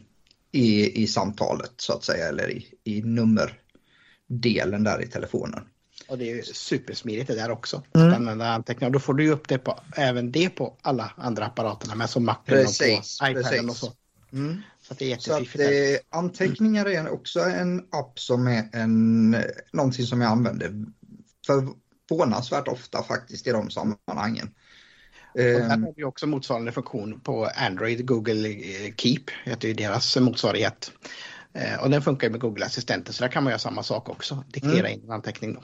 i, 0.51 1.01
i 1.03 1.07
samtalet 1.07 1.71
så 1.77 1.93
att 1.93 2.03
säga 2.03 2.27
eller 2.27 2.51
i, 2.51 2.65
i 2.83 3.01
nummerdelen 3.01 4.83
där 4.83 5.03
i 5.03 5.07
telefonen. 5.07 5.63
Och 6.07 6.17
det 6.17 6.31
är 6.31 6.35
ju 6.35 6.43
supersmidigt 6.43 7.27
det 7.27 7.35
där 7.35 7.51
också. 7.51 7.83
Mm. 7.95 8.09
Att 8.09 8.15
använda 8.15 8.47
anteckningar. 8.47 8.91
Då 8.91 8.99
får 8.99 9.13
du 9.13 9.23
ju 9.23 9.31
upp 9.31 9.47
det 9.47 9.57
på, 9.57 9.79
även 9.95 10.31
det 10.31 10.49
på 10.49 10.77
alla 10.81 11.11
andra 11.17 11.45
apparaterna 11.45 11.95
med 11.95 12.09
som 12.09 12.25
Macen 12.25 12.41
Precis, 12.45 13.21
och 13.21 13.25
på 13.25 13.31
iPaden 13.31 13.43
precis. 13.43 13.69
och 13.69 13.75
så. 13.75 13.93
Mm. 14.33 14.61
Så 14.81 14.93
det 14.93 15.11
är 15.11 15.17
Så 15.17 15.33
att 15.33 15.39
jättefiffigt. 15.39 16.03
eh, 16.11 16.19
anteckningar 16.19 16.85
är 16.85 17.09
också 17.09 17.39
en 17.39 17.79
app 17.79 18.19
som 18.19 18.47
är 18.47 18.69
en, 18.73 19.35
någonting 19.73 20.05
som 20.05 20.21
jag 20.21 20.31
använder 20.31 20.85
förvånansvärt 21.45 22.67
ofta 22.67 23.03
faktiskt 23.03 23.47
i 23.47 23.51
de 23.51 23.69
sammanhangen. 23.69 24.49
Och 25.33 25.39
där 25.39 25.59
Eh, 25.61 25.69
har 25.69 25.93
vi 25.95 26.03
också 26.03 26.27
motsvarande 26.27 26.71
funktion 26.71 27.19
på 27.19 27.45
Android. 27.55 28.05
Google 28.07 28.49
eh, 28.49 28.93
Keep 28.97 29.23
heter 29.43 29.67
ju 29.67 29.73
deras 29.73 30.17
motsvarighet. 30.17 30.91
Eh, 31.53 31.83
Och 31.83 31.89
den 31.89 32.01
funkar 32.01 32.29
med 32.29 32.39
Google 32.39 32.65
Assistenten 32.65 33.13
så 33.13 33.23
där 33.23 33.31
kan 33.31 33.43
man 33.43 33.51
göra 33.51 33.59
samma 33.59 33.83
sak 33.83 34.09
också. 34.09 34.43
Diktera 34.47 34.79
Mm. 34.79 34.91
in 34.93 35.03
en 35.03 35.11
anteckning 35.11 35.53
då. 35.53 35.63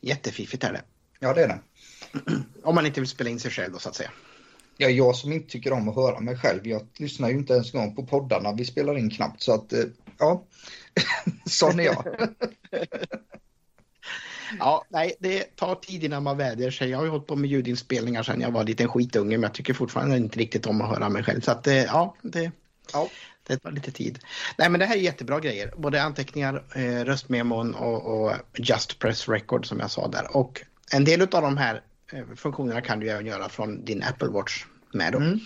Jättefiffigt 0.00 0.64
är 0.64 0.72
det. 0.72 0.82
ja, 1.18 1.34
det 1.34 1.42
är 1.42 1.48
det. 1.48 1.60
Om 2.64 2.74
man 2.74 2.86
inte 2.86 3.00
vill 3.00 3.08
spela 3.08 3.30
in 3.30 3.40
sig 3.40 3.50
själv 3.50 3.72
då 3.72 3.78
så 3.78 3.88
att 3.88 3.94
säga. 3.94 4.10
Ja, 4.76 4.88
jag 4.88 5.16
som 5.16 5.32
inte 5.32 5.50
tycker 5.50 5.72
om 5.72 5.88
att 5.88 5.94
höra 5.94 6.20
mig 6.20 6.36
själv, 6.36 6.66
jag 6.66 6.86
lyssnar 6.98 7.28
ju 7.28 7.34
inte 7.34 7.52
ens 7.52 7.74
en 7.74 7.80
gång 7.80 7.94
på 7.94 8.06
poddarna 8.06 8.52
vi 8.52 8.64
spelar 8.64 8.98
in 8.98 9.10
knappt 9.10 9.42
så 9.42 9.54
att 9.54 9.72
eh, 9.72 9.84
ja, 10.18 10.44
sån 11.46 11.80
är 11.80 11.84
jag. 11.84 12.04
Ja, 14.58 14.84
nej, 14.88 15.14
det 15.18 15.56
tar 15.56 15.74
tid 15.74 16.04
innan 16.04 16.22
man 16.22 16.36
vänjer 16.36 16.70
sig. 16.70 16.90
Jag 16.90 16.98
har 16.98 17.04
ju 17.04 17.10
hållit 17.10 17.26
på 17.26 17.36
med 17.36 17.50
ljudinspelningar 17.50 18.22
sedan 18.22 18.40
jag 18.40 18.50
var 18.50 18.64
liten 18.64 18.88
skitunge 18.88 19.36
men 19.36 19.42
jag 19.42 19.54
tycker 19.54 19.74
fortfarande 19.74 20.16
inte 20.16 20.38
riktigt 20.38 20.66
om 20.66 20.80
att 20.80 20.88
höra 20.88 21.08
mig 21.08 21.24
själv. 21.24 21.40
Så 21.40 21.50
att 21.50 21.66
eh, 21.66 21.74
ja, 21.74 22.14
det, 22.22 22.52
Ja. 22.92 23.08
det 23.46 23.56
tar 23.56 23.70
lite 23.70 23.90
tid. 23.90 24.18
Nej 24.58 24.70
men 24.70 24.80
det 24.80 24.86
här 24.86 24.96
är 24.96 25.00
jättebra 25.00 25.40
grejer. 25.40 25.72
Både 25.76 26.02
anteckningar, 26.02 26.64
eh, 26.74 27.04
röstmemon 27.04 27.74
och, 27.74 28.06
och 28.06 28.32
Just 28.54 28.98
Press 28.98 29.28
Record 29.28 29.66
som 29.66 29.80
jag 29.80 29.90
sa 29.90 30.08
där. 30.08 30.36
Och 30.36 30.60
en 30.92 31.04
del 31.04 31.22
av 31.22 31.42
de 31.42 31.56
här 31.56 31.82
eh, 32.12 32.24
funktionerna 32.36 32.80
kan 32.80 33.00
du 33.00 33.10
även 33.10 33.26
göra 33.26 33.48
från 33.48 33.84
din 33.84 34.02
Apple 34.02 34.28
Watch 34.28 34.64
med. 34.92 35.14
Mm. 35.14 35.40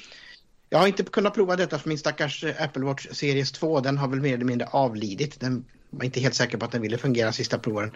Jag 0.69 0.79
har 0.79 0.87
inte 0.87 1.03
kunnat 1.03 1.35
prova 1.35 1.57
detta 1.57 1.79
för 1.79 1.89
min 1.89 1.99
stackars 1.99 2.45
Apple 2.59 2.85
Watch 2.85 3.07
Series 3.13 3.53
2 3.53 3.81
den 3.81 3.99
har 3.99 4.09
väl 4.09 4.21
mer 4.21 4.35
eller 4.35 4.45
mindre 4.45 4.69
avlidit. 4.71 5.41
Den 5.41 5.65
var 5.93 6.05
inte 6.05 6.21
helt 6.21 6.35
säker 6.35 6.59
på 6.59 6.65
att 6.65 6.73
den 6.73 6.83
ville 6.83 6.99
fungera 6.99 7.33
sista 7.33 7.59
proven. 7.59 7.91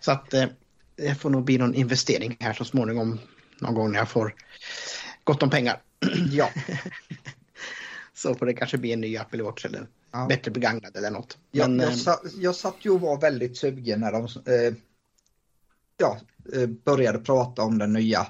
Så 0.00 0.12
att 0.12 0.34
eh, 0.34 0.46
det 0.96 1.14
får 1.14 1.30
nog 1.30 1.44
bli 1.44 1.58
någon 1.58 1.74
investering 1.74 2.36
här 2.40 2.52
så 2.52 2.64
småningom 2.64 3.20
någon 3.58 3.74
gång 3.74 3.92
när 3.92 3.98
jag 3.98 4.08
får 4.08 4.34
gott 5.24 5.42
om 5.42 5.50
pengar. 5.50 5.82
Ja. 6.32 6.50
Så 8.14 8.34
får 8.34 8.46
det 8.46 8.54
kanske 8.54 8.78
bli 8.78 8.92
en 8.92 9.00
ny 9.00 9.16
Apple 9.16 9.42
Watch 9.42 9.64
eller 9.64 9.86
Ja. 10.12 10.26
bättre 10.28 10.50
begagnad 10.50 10.96
eller 10.96 11.10
något. 11.10 11.38
Men, 11.50 11.78
jag, 11.80 11.88
eh, 11.88 11.94
satt, 11.96 12.20
jag 12.38 12.54
satt 12.54 12.76
ju 12.80 12.90
och 12.90 13.00
var 13.00 13.20
väldigt 13.20 13.56
sugen 13.56 14.00
när 14.00 14.12
de 14.12 14.24
eh, 14.24 14.74
ja, 15.96 16.20
eh, 16.54 16.66
började 16.66 17.18
prata 17.18 17.62
om 17.62 17.78
den 17.78 17.92
nya 17.92 18.26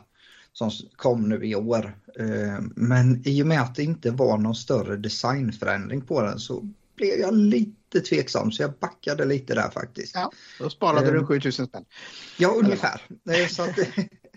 som 0.53 0.71
kom 0.97 1.29
nu 1.29 1.47
i 1.47 1.55
år. 1.55 1.97
Eh, 2.19 2.61
men 2.77 3.23
i 3.25 3.43
och 3.43 3.47
med 3.47 3.63
att 3.63 3.75
det 3.75 3.83
inte 3.83 4.11
var 4.11 4.39
någon 4.39 4.55
större 4.55 4.97
designförändring 4.97 6.01
på 6.01 6.23
den 6.23 6.39
så 6.39 6.69
blev 6.97 7.19
jag 7.21 7.35
lite 7.35 8.01
tveksam 8.01 8.53
så 8.53 8.63
jag 8.63 8.73
backade 8.79 9.25
lite 9.25 9.55
där 9.55 9.71
faktiskt. 9.71 10.15
Ja, 10.15 10.33
då 10.59 10.71
sparade 10.71 11.07
eh, 11.07 11.13
du 11.13 11.27
7000 11.27 11.67
spänn. 11.67 11.85
Ja, 12.39 12.49
ungefär. 12.49 13.03
Så 13.49 13.63
att, 13.63 13.79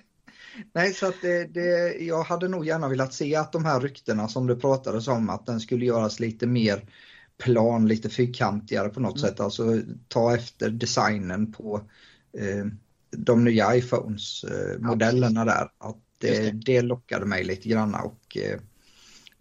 nej, 0.74 0.94
så 0.94 1.06
att 1.08 1.16
det, 1.22 1.46
det, 1.54 1.94
jag 2.00 2.24
hade 2.24 2.48
nog 2.48 2.66
gärna 2.66 2.88
velat 2.90 3.14
se 3.14 3.36
att 3.36 3.52
de 3.52 3.66
här 3.66 3.80
ryktena 3.80 4.28
som 4.28 4.48
det 4.48 4.56
pratades 4.56 5.08
om 5.08 5.30
att 5.30 5.46
den 5.46 5.60
skulle 5.60 5.86
göras 5.86 6.20
lite 6.20 6.48
mer 6.48 6.90
plan, 7.38 7.88
lite 7.88 8.10
fyrkantigare 8.10 8.90
på 8.90 9.00
något 9.00 9.18
Mm. 9.18 9.30
sätt. 9.30 9.40
Alltså 9.40 9.82
ta 10.08 10.36
efter 10.36 10.70
designen 10.70 11.52
på 11.52 11.82
eh, 12.38 12.66
de 13.12 13.44
nya 13.44 13.76
iPhones 13.76 14.44
eh, 14.44 14.80
modellerna 14.80 15.46
där. 15.46 15.70
Att 15.78 15.98
det, 16.20 16.28
Just 16.28 16.52
det. 16.66 16.74
det. 16.74 16.82
lockade 16.82 17.26
mig 17.26 17.44
lite 17.44 17.70
grann 17.70 17.96
och 17.96 18.38
eh, 18.38 18.60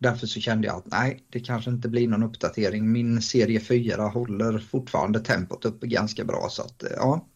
därför 0.05 0.27
så 0.27 0.41
kände 0.41 0.67
jag 0.67 0.77
att 0.77 0.87
nej, 0.87 1.25
det 1.31 1.41
kanske 1.41 1.71
inte 1.71 1.89
blir 1.89 2.09
någon 2.09 2.23
uppdatering. 2.23 2.93
Min 2.93 3.23
serie 3.23 3.61
4 3.61 4.03
håller 4.03 4.59
fortfarande 4.59 5.21
tempot 5.21 5.65
uppe 5.65 5.87
ganska 5.87 6.25
bra 6.25 6.49
så 6.51 6.63
att 6.63 6.83
eh, 6.83 6.91
ja. 6.97 7.27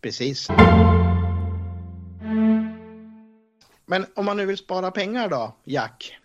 Precis. 0.00 0.48
Men 3.86 4.06
om 4.16 4.24
man 4.24 4.36
nu 4.36 4.46
vill 4.46 4.58
spara 4.58 4.90
pengar 4.90 5.28
då, 5.28 5.56
Jack? 5.64 6.16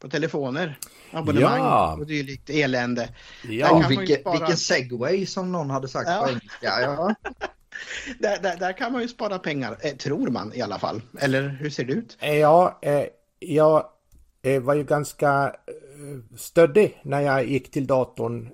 På 0.00 0.08
telefoner, 0.08 0.78
abonnemang 1.12 1.58
Ja. 1.58 1.96
och 2.00 2.06
dylikt 2.06 2.50
elände. 2.50 3.08
Ja, 3.48 3.84
vilken, 3.88 4.16
spara- 4.20 4.38
vilken 4.38 4.56
segway 4.56 5.26
som 5.26 5.52
någon 5.52 5.70
hade 5.70 5.88
sagt 5.88 6.08
Ja. 6.08 6.22
på 6.22 6.28
engelska. 6.28 6.80
Ja. 6.80 7.14
Där, 8.18 8.42
där, 8.42 8.56
där 8.56 8.72
kan 8.72 8.92
man 8.92 9.02
ju 9.02 9.08
spara 9.08 9.38
pengar, 9.38 9.76
eh, 9.80 9.92
tror 9.96 10.28
man 10.30 10.54
i 10.54 10.62
alla 10.62 10.78
fall. 10.78 11.02
Eller 11.20 11.48
hur 11.48 11.70
ser 11.70 11.84
det 11.84 11.92
ut? 11.92 12.16
Ja, 12.20 12.78
eh, 12.82 13.04
jag 13.38 13.76
eh, 13.76 13.84
Eh, 14.44 14.62
var 14.62 14.74
ju 14.74 14.84
ganska 14.84 15.56
eh, 15.66 16.36
stöddig 16.36 17.00
när 17.02 17.20
jag 17.20 17.46
gick 17.46 17.70
till 17.70 17.86
datorn 17.86 18.48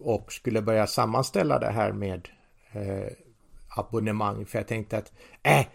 och 0.00 0.32
skulle 0.32 0.62
börja 0.62 0.86
sammanställa 0.86 1.58
det 1.58 1.70
här 1.70 1.92
med 1.92 2.28
eh, 2.72 3.12
abonnemang. 3.76 4.46
För 4.46 4.58
jag 4.58 4.68
tänkte 4.68 4.98
att 4.98 5.12
äh, 5.42 5.66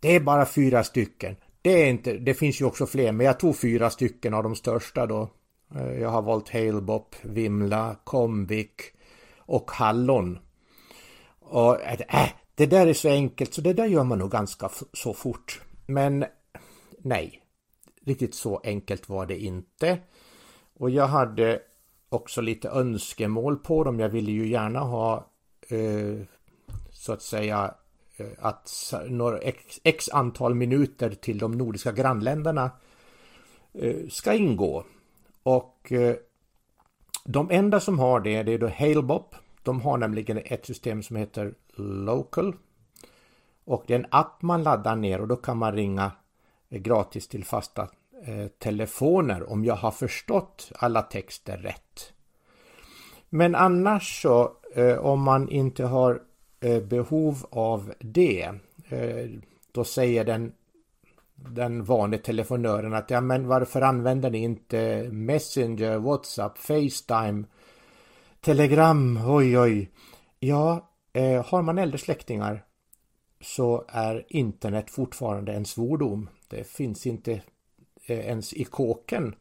det 0.00 0.16
är 0.16 0.20
bara 0.20 0.46
fyra 0.46 0.84
stycken. 0.84 1.36
Det, 1.62 1.70
är 1.70 1.86
inte, 1.86 2.12
det 2.12 2.34
finns 2.34 2.60
ju 2.60 2.64
också 2.64 2.86
fler, 2.86 3.12
men 3.12 3.26
jag 3.26 3.40
tog 3.40 3.56
fyra 3.56 3.90
stycken 3.90 4.34
av 4.34 4.42
de 4.42 4.54
största 4.54 5.06
då. 5.06 5.28
Jag 6.00 6.08
har 6.08 6.22
valt 6.22 6.48
Halebop, 6.48 7.14
Vimla, 7.22 7.96
Comvik 8.04 8.80
och 9.38 9.70
Hallon. 9.70 10.38
Och 11.40 11.80
äh, 11.80 12.28
det 12.54 12.66
där 12.66 12.86
är 12.86 12.94
så 12.94 13.08
enkelt 13.08 13.54
så 13.54 13.60
det 13.60 13.72
där 13.72 13.86
gör 13.86 14.04
man 14.04 14.18
nog 14.18 14.30
ganska 14.30 14.70
så 14.92 15.14
fort. 15.14 15.60
Men 15.86 16.24
nej, 16.98 17.41
riktigt 18.04 18.34
så 18.34 18.60
enkelt 18.64 19.08
var 19.08 19.26
det 19.26 19.38
inte. 19.38 19.98
Och 20.74 20.90
jag 20.90 21.06
hade 21.06 21.62
också 22.08 22.40
lite 22.40 22.68
önskemål 22.68 23.56
på 23.56 23.84
dem. 23.84 24.00
Jag 24.00 24.08
ville 24.08 24.30
ju 24.30 24.48
gärna 24.48 24.80
ha 24.80 25.30
eh, 25.68 26.26
så 26.90 27.12
att 27.12 27.22
säga 27.22 27.74
eh, 28.16 28.26
att 28.38 28.92
några 29.08 29.38
x, 29.38 29.80
x 29.84 30.08
antal 30.08 30.54
minuter 30.54 31.10
till 31.10 31.38
de 31.38 31.52
nordiska 31.52 31.92
grannländerna 31.92 32.70
eh, 33.72 34.08
ska 34.08 34.34
ingå. 34.34 34.84
Och 35.42 35.92
eh, 35.92 36.16
de 37.24 37.50
enda 37.50 37.80
som 37.80 37.98
har 37.98 38.20
det, 38.20 38.42
det 38.42 38.52
är 38.52 38.58
då 38.58 38.68
Halebop. 38.68 39.34
De 39.62 39.80
har 39.80 39.98
nämligen 39.98 40.38
ett 40.44 40.66
system 40.66 41.02
som 41.02 41.16
heter 41.16 41.54
Local. 41.76 42.56
Och 43.64 43.84
det 43.86 43.94
är 43.94 43.98
en 43.98 44.06
app 44.10 44.42
man 44.42 44.62
laddar 44.62 44.96
ner 44.96 45.20
och 45.20 45.28
då 45.28 45.36
kan 45.36 45.58
man 45.58 45.72
ringa 45.72 46.12
Eh, 46.72 46.78
gratis 46.80 47.28
till 47.28 47.44
fasta 47.44 47.88
eh, 48.26 48.46
telefoner 48.58 49.50
om 49.50 49.64
jag 49.64 49.74
har 49.74 49.90
förstått 49.90 50.72
alla 50.74 51.02
texter 51.02 51.56
rätt. 51.56 52.12
Men 53.28 53.54
annars 53.54 54.22
så 54.22 54.52
eh, 54.74 54.98
om 54.98 55.22
man 55.22 55.48
inte 55.48 55.84
har 55.84 56.22
behov 56.88 57.46
av 57.50 57.92
det 58.00 58.52
då 59.72 59.84
säger 59.84 60.24
den 60.24 60.52
den 61.34 61.84
vanliga 61.84 62.22
telefonören 62.22 62.94
att 62.94 63.10
ja 63.10 63.20
men 63.20 63.46
varför 63.46 63.82
använder 63.82 64.30
ni 64.30 64.38
inte 64.38 65.08
Messenger, 65.12 65.98
Whatsapp, 65.98 66.58
Facetime, 66.58 67.44
Telegram, 68.40 69.20
oj 69.26 69.58
oj. 69.58 69.90
Ja, 70.38 70.90
har 71.44 71.62
man 71.62 71.78
äldre 71.78 71.98
släktingar 71.98 72.64
så 73.40 73.84
är 73.88 74.26
internet 74.28 74.90
fortfarande 74.90 75.52
en 75.52 75.64
svordom. 75.64 76.28
Det 76.52 76.64
finns 76.64 77.06
inte 77.06 77.32
eh, 78.06 78.18
ens 78.18 78.52
i 78.52 78.64
kåken 78.64 79.34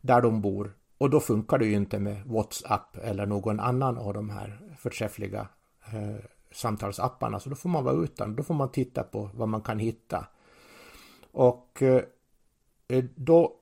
där 0.00 0.20
de 0.20 0.40
bor. 0.40 0.76
Och 0.98 1.10
då 1.10 1.20
funkar 1.20 1.58
det 1.58 1.66
ju 1.66 1.74
inte 1.74 1.98
med 1.98 2.26
WhatsApp 2.26 2.96
eller 2.96 3.26
någon 3.26 3.60
annan 3.60 3.98
av 3.98 4.14
de 4.14 4.30
här 4.30 4.76
förträffliga 4.78 5.48
eh, 5.92 6.24
samtalsapparna. 6.52 7.40
Så 7.40 7.50
då 7.50 7.56
får 7.56 7.68
man 7.68 7.84
vara 7.84 7.94
utan. 7.94 8.36
Då 8.36 8.42
får 8.42 8.54
man 8.54 8.72
titta 8.72 9.02
på 9.02 9.30
vad 9.34 9.48
man 9.48 9.60
kan 9.60 9.78
hitta. 9.78 10.26
Och 11.32 11.82
eh, 11.82 13.04
då 13.14 13.54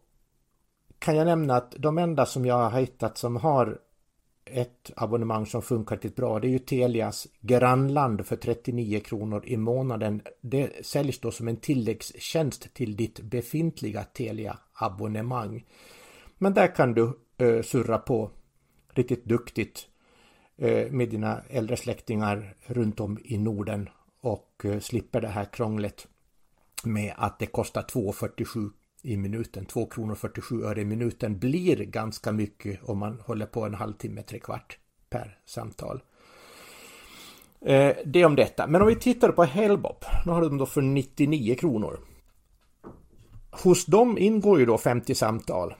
kan 0.99 1.17
jag 1.17 1.25
nämna 1.25 1.57
att 1.57 1.75
de 1.79 1.99
enda 1.99 2.27
som 2.27 2.47
jag 2.47 2.71
har 2.71 2.81
hittat 2.81 3.19
som 3.19 3.37
har 3.37 3.79
ett 4.47 4.91
abonnemang 4.97 5.47
som 5.47 5.63
funkar 5.63 5.97
riktigt 5.97 6.17
bra 6.17 6.39
det 6.41 6.49
är 6.49 6.51
ju 6.51 6.59
Telias 6.59 7.27
grannland 7.41 8.27
för 8.27 8.37
39 8.37 9.01
kronor 9.01 9.43
i 9.47 9.57
månaden. 9.57 10.23
Det 10.41 10.87
säljs 10.87 11.21
då 11.21 11.31
som 11.31 11.49
en 11.49 11.57
tilläggstjänst 11.57 12.75
till 12.75 12.97
ditt 12.97 13.21
befintliga 13.21 14.05
Telia-abonnemang. 14.05 15.65
Men 16.39 16.55
där 16.55 16.75
kan 16.75 16.95
du 16.95 17.19
eh, 17.39 17.63
surra 17.63 17.99
på 17.99 18.31
riktigt 18.89 19.25
duktigt 19.25 19.87
eh, 20.57 20.91
med 20.91 21.09
dina 21.09 21.41
äldre 21.51 21.77
släktingar 21.77 22.55
runt 22.67 23.01
om 23.01 23.19
i 23.25 23.39
Norden 23.39 23.89
och 24.21 24.65
eh, 24.65 24.79
slipper 24.81 25.21
det 25.21 25.29
här 25.29 25.45
krånglet 25.45 26.07
med 26.85 27.15
att 27.17 27.39
det 27.39 27.47
kostar 27.47 27.83
2,47 27.83 28.71
i 29.03 29.17
minuten. 29.17 29.67
2 29.67 29.87
kronor 29.87 30.15
47 30.15 30.65
öre 30.65 30.81
i 30.81 30.85
minuten 30.85 31.39
blir 31.39 31.77
ganska 31.77 32.33
mycket 32.33 32.81
om 32.83 32.99
man 32.99 33.21
håller 33.21 33.47
på 33.47 33.65
en 33.65 33.75
halvtimme, 33.75 34.23
tre 34.23 34.39
kvart 34.39 34.79
per 35.11 35.39
samtal. 35.47 36.03
Eh, 37.61 37.97
det 38.05 38.25
om 38.25 38.37
detta. 38.37 38.67
Men 38.67 38.83
om 38.83 38.89
vi 38.89 38.97
tittar 38.97 39.33
på 39.33 39.45
Hellbop. 39.45 40.05
Nu 40.27 40.33
har 40.33 40.43
de 40.43 40.59
då 40.59 40.67
för 40.67 40.83
99 40.83 41.55
kronor. 41.55 42.01
Hos 43.51 43.87
dem 43.87 44.19
ingår 44.19 44.59
ju 44.59 44.67
då 44.67 44.79
50 44.79 45.15
samtal. 45.15 45.75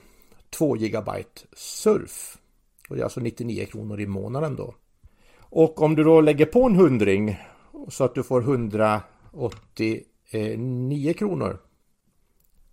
2 0.49 0.77
gigabyte 0.77 1.41
surf. 1.53 2.37
Och 2.89 2.95
det 2.95 3.01
är 3.01 3.03
alltså 3.03 3.19
99 3.19 3.65
kronor 3.65 3.99
i 3.99 4.07
månaden 4.07 4.55
då. 4.55 4.75
Och 5.39 5.81
om 5.81 5.95
du 5.95 6.03
då 6.03 6.21
lägger 6.21 6.45
på 6.45 6.63
en 6.63 6.75
hundring 6.75 7.39
så 7.89 8.03
att 8.03 8.15
du 8.15 8.23
får 8.23 8.41
189 8.41 11.13
kronor 11.13 11.59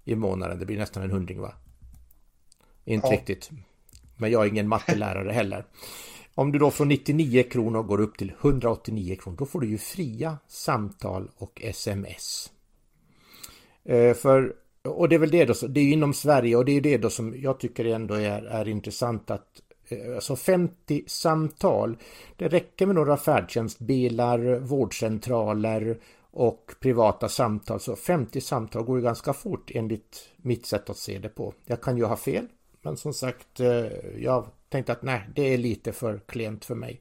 i 0.05 0.15
månaden. 0.15 0.59
Det 0.59 0.67
blir 0.67 0.79
nästan 0.79 1.03
en 1.03 1.11
hundring 1.11 1.41
va? 1.41 1.53
Inte 2.85 3.07
ja. 3.07 3.13
riktigt. 3.13 3.51
Men 4.17 4.31
jag 4.31 4.45
är 4.45 4.49
ingen 4.49 4.69
mattelärare 4.69 5.33
heller. 5.33 5.65
Om 6.35 6.53
du 6.53 6.59
då 6.59 6.71
från 6.71 6.89
99 6.89 7.43
kronor 7.43 7.83
går 7.83 8.01
upp 8.01 8.19
till 8.19 8.33
189 8.41 9.17
kronor, 9.21 9.37
då 9.37 9.47
får 9.47 9.61
du 9.61 9.69
ju 9.69 9.79
fria 9.79 10.39
samtal 10.49 11.31
och 11.37 11.61
sms. 11.65 12.51
Eh, 13.85 14.15
för, 14.15 14.55
och 14.83 15.09
det 15.09 15.15
är 15.15 15.19
väl 15.19 15.31
det 15.31 15.45
då, 15.45 15.55
det 15.69 15.81
är 15.81 15.93
inom 15.93 16.15
Sverige 16.15 16.57
och 16.57 16.65
det 16.65 16.73
är 16.73 16.81
det 16.81 16.99
då 16.99 17.11
som 17.11 17.35
jag 17.41 17.61
tycker 17.61 17.85
ändå 17.85 18.15
är, 18.15 18.43
är 18.43 18.69
intressant 18.69 19.31
att 19.31 19.63
eh, 19.89 20.15
Alltså 20.15 20.37
50 20.37 21.05
samtal. 21.07 21.97
Det 22.37 22.49
räcker 22.49 22.87
med 22.87 22.95
några 22.95 23.17
färdtjänstbilar, 23.17 24.59
vårdcentraler 24.59 25.99
och 26.35 26.75
privata 26.81 27.29
samtal. 27.29 27.81
Så 27.81 27.97
50 27.97 28.41
samtal 28.41 28.83
går 28.83 28.99
ju 28.99 29.05
ganska 29.05 29.33
fort 29.33 29.71
enligt 29.75 30.29
mitt 30.37 30.67
sätt 30.67 30.91
att 30.91 30.97
se 30.97 31.19
det 31.19 31.29
på. 31.29 31.55
Jag 31.65 31.81
kan 31.81 31.97
ju 31.97 32.05
ha 32.05 32.17
fel. 32.17 32.47
Men 32.83 32.97
som 32.97 33.13
sagt, 33.13 33.61
eh, 33.61 33.87
jag 34.19 34.47
tänkte 34.69 34.93
att 34.93 35.03
nej, 35.03 35.29
det 35.35 35.55
är 35.55 35.59
lite 35.59 35.93
för 35.93 36.21
klent 36.27 36.65
för 36.65 36.75
mig. 36.75 37.01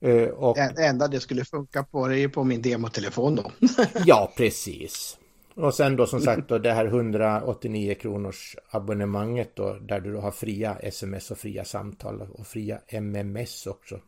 Eh, 0.00 0.28
och... 0.28 0.56
Det 0.56 0.86
enda 0.86 1.08
det 1.08 1.20
skulle 1.20 1.44
funka 1.44 1.84
på 1.84 2.08
det 2.08 2.18
är 2.18 2.28
på 2.28 2.44
min 2.44 2.62
demotelefon 2.62 3.34
då. 3.34 3.50
ja, 4.04 4.32
precis. 4.36 5.18
Och 5.54 5.74
sen 5.74 5.96
då 5.96 6.06
som 6.06 6.20
sagt 6.20 6.48
då 6.48 6.58
det 6.58 6.72
här 6.72 6.86
189 6.86 7.94
kronors 7.94 8.56
abonnemanget 8.70 9.56
då 9.56 9.74
där 9.74 10.00
du 10.00 10.12
då 10.12 10.20
har 10.20 10.30
fria 10.30 10.76
sms 10.76 11.30
och 11.30 11.38
fria 11.38 11.64
samtal 11.64 12.20
och 12.20 12.46
fria 12.46 12.80
MMS 12.88 13.66
också. 13.66 14.00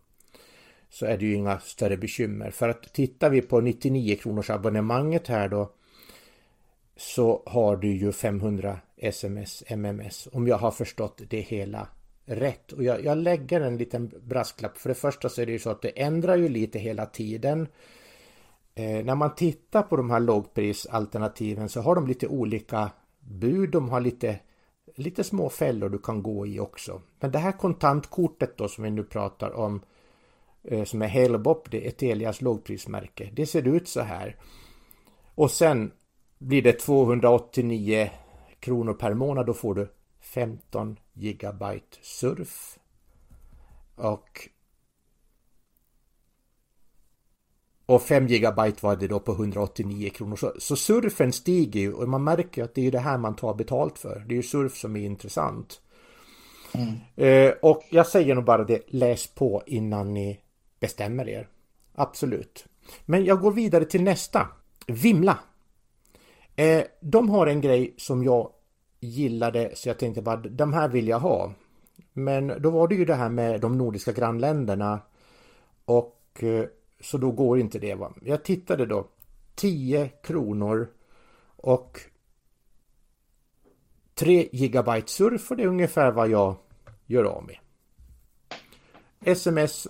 Så 0.97 1.07
är 1.07 1.19
det 1.19 1.27
ju 1.27 1.35
inga 1.35 1.59
större 1.59 1.97
bekymmer. 1.97 2.51
För 2.51 2.69
att 2.69 2.93
tittar 2.93 3.31
vi 3.31 3.43
på 3.43 3.61
99 3.61 4.17
kronors 4.17 4.51
abonnemanget 4.51 5.29
här 5.29 5.49
då 5.49 5.71
så 6.97 7.43
har 7.47 7.77
du 7.77 7.97
ju 7.97 8.13
500 8.13 8.79
sms, 8.97 9.65
MMS 9.67 10.29
om 10.33 10.49
jag 10.49 10.59
har 10.59 10.71
förstått 10.71 11.21
det 11.29 11.41
hela 11.41 11.89
rätt. 12.25 12.73
Och 12.73 12.85
jag, 12.85 13.05
jag 13.05 13.19
lägger 13.19 13.61
en 13.61 13.77
liten 13.77 14.13
brasklapp. 14.23 14.79
För 14.79 14.89
det 14.89 14.95
första 14.95 15.29
så 15.29 15.43
är 15.43 15.47
det 15.47 15.53
ju 15.53 15.59
så 15.59 15.71
att 15.71 15.83
det 15.83 16.03
ändrar 16.03 16.37
ju 16.37 16.49
lite 16.49 16.79
hela 16.79 17.07
tiden. 17.07 17.69
Eh, 18.75 19.05
när 19.05 19.15
man 19.15 19.35
tittar 19.35 19.83
på 19.83 19.97
de 19.97 20.11
här 20.11 20.21
lågprisalternativen 20.21 21.69
så 21.69 21.81
har 21.81 21.95
de 21.95 22.07
lite 22.07 22.27
olika 22.27 22.91
bud. 23.21 23.71
De 23.71 23.89
har 23.89 24.01
lite, 24.01 24.39
lite 24.95 25.25
små 25.25 25.49
fällor 25.49 25.89
du 25.89 25.99
kan 25.99 26.23
gå 26.23 26.47
i 26.47 26.61
också. 26.61 27.03
Men 27.21 27.31
det 27.31 27.39
här 27.39 27.53
kontantkortet 27.53 28.57
då 28.57 28.69
som 28.69 28.85
vi 28.85 28.91
nu 28.91 29.03
pratar 29.03 29.51
om 29.51 29.81
som 30.85 31.03
är 31.03 31.09
Halebop, 31.09 31.71
det 31.71 31.87
är 31.87 31.91
Telias 31.91 32.41
lågprismärke. 32.41 33.31
Det 33.33 33.47
ser 33.47 33.69
ut 33.69 33.89
så 33.89 34.01
här. 34.01 34.37
Och 35.35 35.51
sen 35.51 35.93
blir 36.39 36.63
det 36.63 36.73
289 36.73 38.11
kronor 38.61 38.93
per 38.93 39.15
månad. 39.15 39.47
Då 39.47 39.55
får 39.55 39.75
du 39.75 39.93
15 40.21 40.99
gigabyte 41.13 41.97
surf. 42.03 42.79
Och 43.95 44.49
och 47.87 48.03
5 48.03 48.27
gigabyte 48.27 48.79
var 48.87 48.97
det 48.97 49.09
då 49.09 49.21
på 49.21 49.33
189 49.33 50.11
kronor. 50.11 50.37
Så, 50.37 50.53
så 50.59 50.77
surfen 50.77 51.33
stiger 51.33 51.81
ju 51.81 51.93
och 51.93 52.09
man 52.09 52.25
märker 52.25 52.65
att 52.65 52.75
det 52.75 52.87
är 52.87 52.91
det 52.91 52.99
här 52.99 53.19
man 53.19 53.37
tar 53.37 53.55
betalt 53.55 53.99
för. 53.99 54.25
Det 54.29 54.35
är 54.35 54.37
ju 54.37 54.43
surf 54.43 54.77
som 54.77 54.97
är 54.97 55.01
intressant. 55.01 55.81
Mm. 56.75 56.95
Eh, 57.17 57.55
och 57.63 57.83
jag 57.91 58.07
säger 58.07 58.35
nog 58.35 58.45
bara 58.45 58.65
det, 58.65 58.83
läs 58.87 59.27
på 59.27 59.63
innan 59.67 60.15
ni 60.15 60.41
bestämmer 60.81 61.29
er. 61.29 61.49
Absolut. 61.95 62.67
Men 63.05 63.25
jag 63.25 63.41
går 63.41 63.53
vidare 63.53 63.85
till 63.85 64.03
nästa. 64.03 64.49
Vimla. 64.87 65.39
Eh, 66.57 66.85
de 67.01 67.29
har 67.29 67.47
en 67.47 67.61
grej 67.61 67.95
som 67.99 68.25
jag 68.25 68.53
gillade 69.01 69.71
så 69.75 69.89
jag 69.89 69.99
tänkte 69.99 70.23
bara 70.23 70.37
de 70.37 70.73
här 70.73 70.89
vill 70.89 71.09
jag 71.09 71.21
ha. 71.21 71.53
Men 72.13 72.63
då 72.63 72.71
var 72.71 72.89
det 72.89 72.95
ju 72.95 73.05
det 73.05 73.15
här 73.15 73.29
med 73.29 73.61
de 73.61 73.79
nordiska 73.79 74.13
grannländerna 74.13 75.01
och 75.85 76.43
eh, 76.43 76.67
så 77.01 77.19
då 77.19 77.31
går 77.31 77.59
inte 77.59 77.79
det. 77.79 77.95
Va? 77.95 78.15
Jag 78.23 78.45
tittade 78.45 78.87
då 78.87 79.09
10 79.55 80.09
kronor 80.09 80.89
och 81.57 82.01
3 84.15 84.49
gigabyte 84.53 85.11
surf 85.11 85.51
och 85.51 85.57
det 85.57 85.63
är 85.63 85.67
ungefär 85.67 86.11
vad 86.11 86.29
jag 86.29 86.57
gör 87.07 87.25
av 87.25 87.45
med. 87.47 87.57
Sms 89.25 89.89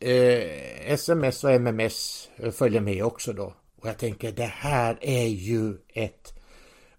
eh, 0.00 0.92
Sms 0.92 1.44
och 1.44 1.50
MMS 1.50 2.30
eh, 2.36 2.50
följer 2.50 2.80
med 2.80 3.04
också 3.04 3.32
då. 3.32 3.54
Och 3.80 3.88
jag 3.88 3.98
tänker 3.98 4.32
det 4.32 4.42
här 4.42 4.98
är 5.00 5.26
ju 5.26 5.76
ett 5.88 6.40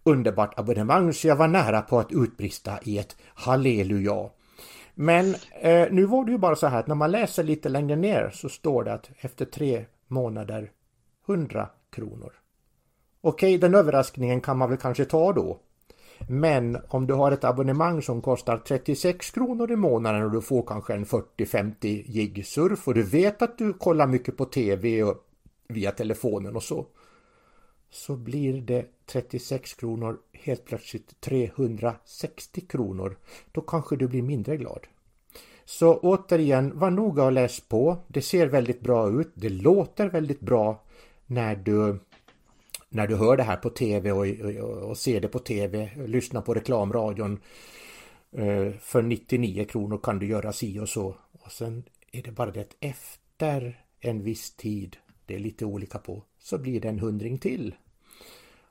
underbart 0.03 0.59
abonnemang 0.59 1.13
så 1.13 1.27
jag 1.27 1.35
var 1.35 1.47
nära 1.47 1.81
på 1.81 1.99
att 1.99 2.11
utbrista 2.11 2.79
i 2.83 2.97
ett 2.97 3.15
halleluja. 3.33 4.29
Men 4.95 5.35
eh, 5.61 5.87
nu 5.91 6.05
var 6.05 6.25
det 6.25 6.31
ju 6.31 6.37
bara 6.37 6.55
så 6.55 6.67
här 6.67 6.79
att 6.79 6.87
när 6.87 6.95
man 6.95 7.11
läser 7.11 7.43
lite 7.43 7.69
längre 7.69 7.95
ner 7.95 8.29
så 8.33 8.49
står 8.49 8.83
det 8.83 8.93
att 8.93 9.09
efter 9.19 9.45
tre 9.45 9.85
månader 10.07 10.71
100 11.27 11.69
kronor. 11.91 12.33
Okej, 13.21 13.57
den 13.57 13.75
överraskningen 13.75 14.41
kan 14.41 14.57
man 14.57 14.69
väl 14.69 14.77
kanske 14.77 15.05
ta 15.05 15.33
då. 15.33 15.59
Men 16.27 16.77
om 16.87 17.07
du 17.07 17.13
har 17.13 17.31
ett 17.31 17.43
abonnemang 17.43 18.01
som 18.01 18.21
kostar 18.21 18.57
36 18.57 19.31
kronor 19.31 19.71
i 19.71 19.75
månaden 19.75 20.23
och 20.23 20.31
du 20.31 20.41
får 20.41 20.63
kanske 20.67 20.93
en 20.93 21.05
40-50 21.05 22.03
gig 22.11 22.45
surf 22.45 22.87
och 22.87 22.93
du 22.93 23.03
vet 23.03 23.41
att 23.41 23.57
du 23.57 23.73
kollar 23.73 24.07
mycket 24.07 24.37
på 24.37 24.45
TV 24.45 25.03
och 25.03 25.25
via 25.67 25.91
telefonen 25.91 26.55
och 26.55 26.63
så. 26.63 26.85
Så 27.89 28.15
blir 28.15 28.61
det 28.61 28.85
36 29.05 29.73
kronor 29.73 30.17
helt 30.33 30.65
plötsligt 30.65 31.21
360 31.21 32.61
kronor. 32.61 33.17
Då 33.51 33.61
kanske 33.61 33.95
du 33.95 34.07
blir 34.07 34.21
mindre 34.21 34.57
glad. 34.57 34.87
Så 35.65 35.99
återigen, 35.99 36.79
var 36.79 36.91
noga 36.91 37.23
och 37.23 37.31
läs 37.31 37.59
på. 37.59 37.97
Det 38.07 38.21
ser 38.21 38.47
väldigt 38.47 38.81
bra 38.81 39.09
ut. 39.09 39.31
Det 39.33 39.49
låter 39.49 40.09
väldigt 40.09 40.39
bra 40.39 40.83
när 41.25 41.55
du 41.55 41.99
när 42.93 43.07
du 43.07 43.15
hör 43.15 43.37
det 43.37 43.43
här 43.43 43.57
på 43.57 43.69
tv 43.69 44.11
och, 44.11 44.27
och, 44.63 44.89
och 44.89 44.97
ser 44.97 45.21
det 45.21 45.27
på 45.27 45.39
tv, 45.39 45.91
lyssnar 46.07 46.41
på 46.41 46.53
reklamradion. 46.53 47.39
Eh, 48.31 48.71
för 48.79 49.01
99 49.01 49.65
kronor 49.65 49.99
kan 50.03 50.19
du 50.19 50.27
göra 50.27 50.53
si 50.53 50.79
och 50.79 50.89
så. 50.89 51.15
Och 51.31 51.51
sen 51.51 51.83
är 52.11 52.23
det 52.23 52.31
bara 52.31 52.51
det 52.51 52.61
att 52.61 52.75
efter 52.79 53.81
en 53.99 54.23
viss 54.23 54.55
tid, 54.55 54.97
det 55.25 55.35
är 55.35 55.39
lite 55.39 55.65
olika 55.65 55.97
på, 55.97 56.23
så 56.39 56.57
blir 56.57 56.81
det 56.81 56.89
en 56.89 56.99
hundring 56.99 57.37
till. 57.37 57.75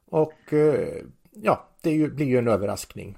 Och 0.05 0.53
eh, 0.53 1.05
ja, 1.31 1.68
det 1.81 2.09
blir 2.09 2.27
ju 2.27 2.39
en 2.39 2.49
överraskning. 2.49 3.16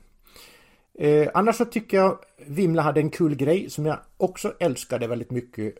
Eh, 0.95 1.29
annars 1.35 1.57
så 1.57 1.65
tycker 1.65 1.97
jag 1.97 2.19
Vimla 2.47 2.83
hade 2.83 3.01
en 3.01 3.11
kul 3.11 3.35
grej 3.35 3.71
som 3.71 3.87
jag 3.87 3.99
också 4.17 4.55
älskade 4.61 5.07
väldigt 5.07 5.31
mycket 5.31 5.75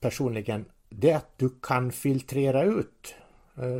personligen. 0.00 0.64
Det 0.88 1.10
är 1.10 1.16
att 1.16 1.38
du 1.38 1.50
kan 1.62 1.92
filtrera 1.92 2.64
ut 2.64 3.14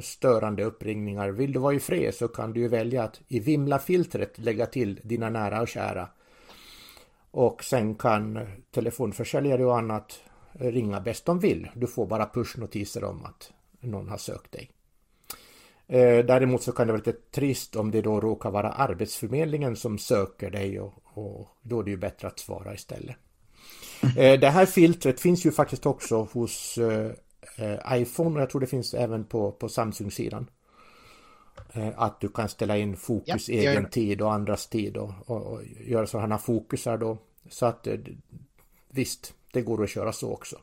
störande 0.03 0.65
uppringningar. 0.65 1.29
Vill 1.29 1.53
du 1.53 1.59
vara 1.59 1.75
i 1.75 1.81
fred 1.81 2.15
så 2.15 2.29
kan 2.29 2.53
du 2.53 2.61
ju 2.61 2.69
välja 2.69 3.03
att 3.03 3.21
i 3.29 3.41
Vimla-filtret 3.41 4.39
lägga 4.39 4.67
till 4.67 5.01
dina 5.03 5.31
nära 5.31 5.61
och 5.61 5.69
kära. 5.69 6.09
Och 7.31 7.65
sen 7.65 7.95
kan 7.95 8.47
telefonförsäljare 8.71 9.65
och 9.65 9.79
annat 9.79 10.21
ringa 10.53 11.01
bäst 11.01 11.25
de 11.25 11.39
vill. 11.39 11.69
Du 11.75 11.87
får 11.87 12.07
bara 12.07 12.27
pushnotiser 12.27 13.05
om 13.05 13.25
att 13.25 13.53
någon 13.81 14.09
har 14.09 14.19
sökt 14.19 14.53
dig. 14.53 14.71
Eh, 15.87 16.25
däremot 16.25 16.63
så 16.63 16.73
kan 16.73 16.87
det 16.87 16.93
vara 16.93 17.03
lite 17.07 17.19
trist 17.31 17.77
om 17.77 17.91
det 17.91 18.03
då 18.03 18.21
råkar 18.21 18.51
vara 18.51 18.73
Arbetsförmedlingen 18.73 19.77
som 19.77 19.99
söker 19.99 20.51
dig 20.51 20.81
och, 20.81 20.93
och 21.05 21.49
då 21.63 21.81
är 21.81 21.85
det 21.85 21.91
ju 21.91 21.97
bättre 21.97 22.29
att 22.29 22.39
svara 22.39 22.75
istället. 22.75 23.17
Eh, 24.17 24.41
det 24.41 24.51
här 24.51 24.67
filtret 24.67 25.21
finns 25.21 25.47
ju 25.47 25.53
faktiskt 25.53 25.87
också 25.87 26.29
hos 26.33 26.79
eh, 26.79 27.11
iPhone 27.93 28.35
och 28.37 28.41
jag 28.43 28.51
tror 28.51 28.61
det 28.61 28.67
finns 28.67 28.95
även 28.95 29.25
på, 29.25 29.53
på 29.53 29.69
Samsung-sidan. 29.69 30.51
Att 31.95 32.21
du 32.21 32.29
kan 32.29 32.49
ställa 32.49 32.77
in 32.79 32.97
fokus 32.97 33.49
ja, 33.49 33.55
egen 33.55 33.91
tid 33.91 34.23
och 34.23 34.33
andras 34.33 34.67
tid 34.69 34.97
och, 34.97 35.13
och, 35.27 35.43
och 35.47 35.61
göra 35.87 36.07
sådana 36.07 36.39
fokusar 36.39 36.99
då. 36.99 37.19
Så 37.49 37.67
att 37.67 37.87
visst, 38.91 39.35
det 39.53 39.63
går 39.63 39.85
att 39.85 39.91
köra 39.91 40.13
så 40.13 40.33
också. 40.33 40.57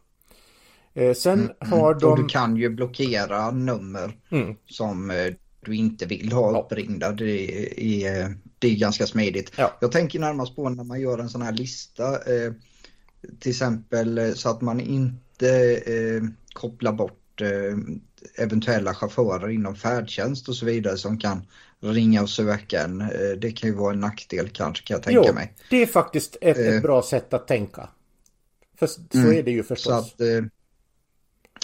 Eh, 0.94 1.14
sen 1.14 1.40
Mm, 1.40 1.72
har 1.72 1.94
Och 1.94 2.02
de... 2.02 2.22
du 2.22 2.28
kan 2.28 2.56
ju 2.58 2.70
blockera 2.70 3.52
nummer 3.52 4.18
Mm. 4.32 4.56
som 4.66 5.12
eh, 5.12 5.34
du 5.62 5.76
inte 5.76 6.06
vill 6.06 6.32
ha 6.32 6.52
Ja. 6.54 6.60
uppringda. 6.62 7.12
Det 7.12 8.06
är, 8.06 8.34
det 8.60 8.68
är 8.68 8.76
ganska 8.76 9.08
smidigt. 9.08 9.52
Ja. 9.58 9.78
Jag 9.82 9.92
tänker 9.92 10.20
närmast 10.20 10.56
på 10.56 10.70
när 10.70 10.84
man 10.84 11.02
gör 11.02 11.18
en 11.18 11.30
sån 11.30 11.42
här 11.42 11.54
lista. 11.54 12.14
Eh, 12.34 12.54
till 13.40 13.50
exempel 13.52 14.18
eh, 14.18 14.32
så 14.34 14.50
att 14.50 14.62
man 14.62 14.80
inte 14.80 15.48
kopplar 16.54 16.94
bort 16.94 17.42
eh, 17.42 17.78
eventuella 18.44 18.94
chaufförer 18.94 19.50
inom 19.50 19.76
färdtjänst 19.76 20.50
och 20.50 20.56
så 20.56 20.66
vidare 20.66 20.98
som 20.98 21.18
kan 21.20 21.42
ringa 21.82 22.22
och 22.22 22.30
söka 22.30 22.84
en. 22.84 23.02
Eh, 23.02 23.08
det 23.42 23.52
kan 23.52 23.70
ju 23.70 23.76
vara 23.76 23.94
en 23.94 24.00
nackdel 24.00 24.50
kanske 24.50 24.84
kan 24.88 24.96
jag 24.96 25.04
tänka 25.04 25.24
Jo, 25.28 25.34
mig. 25.34 25.54
det 25.70 25.82
är 25.82 25.86
faktiskt 25.88 26.38
ett, 26.42 26.58
ett 26.58 26.76
Eh. 26.76 26.82
bra 26.82 27.02
sätt 27.02 27.34
att 27.34 27.48
tänka. 27.48 27.90
För 28.80 28.88
så 28.88 29.02
Mm. 29.14 29.38
är 29.38 29.44
det 29.44 29.52
ju 29.52 29.64
förstås. 29.64 29.94
att 29.94 30.18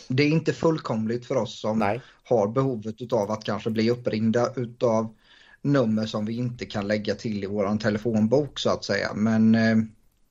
det 0.08 0.24
är 0.24 0.28
inte 0.28 0.54
fullkomligt 0.54 1.26
för 1.26 1.36
oss 1.36 1.60
som 1.60 1.80
Nej. 1.80 2.02
har 2.24 2.48
behovet 2.48 3.02
utav 3.02 3.32
att 3.32 3.44
kanske 3.44 3.70
bli 3.70 3.90
uppringda 3.90 4.54
utav 4.56 5.16
nummer 5.62 6.06
som 6.06 6.26
vi 6.26 6.34
inte 6.38 6.66
kan 6.66 6.88
lägga 6.88 7.16
till 7.16 7.44
i 7.44 7.48
våran 7.48 7.80
telefonbok 7.80 8.60
så 8.60 8.70
att 8.70 8.84
säga. 8.86 9.14
Men 9.14 9.58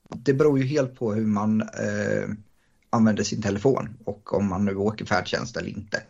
det 0.09 0.35
beror 0.35 0.59
ju 0.59 0.65
helt 0.65 0.95
på 0.99 1.13
hur 1.15 1.27
man 1.27 1.61
eh, 1.63 2.29
använder 2.95 3.25
sin 3.25 3.43
telefon 3.43 3.89
och 4.05 4.35
om 4.35 4.49
man 4.49 4.65
nu 4.65 4.77
åker 4.77 5.05
färdtjänst 5.05 5.57
eller 5.57 5.69
inte. 5.69 6.03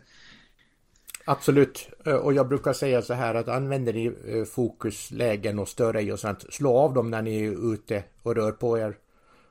Absolut. 1.25 1.89
Eh, 2.05 2.15
och 2.15 2.33
jag 2.33 2.47
brukar 2.47 2.73
säga 2.73 3.01
så 3.01 3.13
här 3.13 3.35
att 3.35 3.47
använder 3.47 3.93
ni 3.93 4.05
eh, 4.27 4.45
fokuslägen 4.45 5.59
och 5.59 5.67
större 5.67 6.13
och 6.13 6.19
sånt, 6.19 6.45
slå 6.53 6.77
av 6.77 6.93
dem 6.93 7.11
när 7.11 7.21
ni 7.21 7.43
är 7.43 7.73
ute 7.73 8.03
och 8.23 8.35
rör 8.35 8.51
på 8.51 8.77
er. 8.79 8.97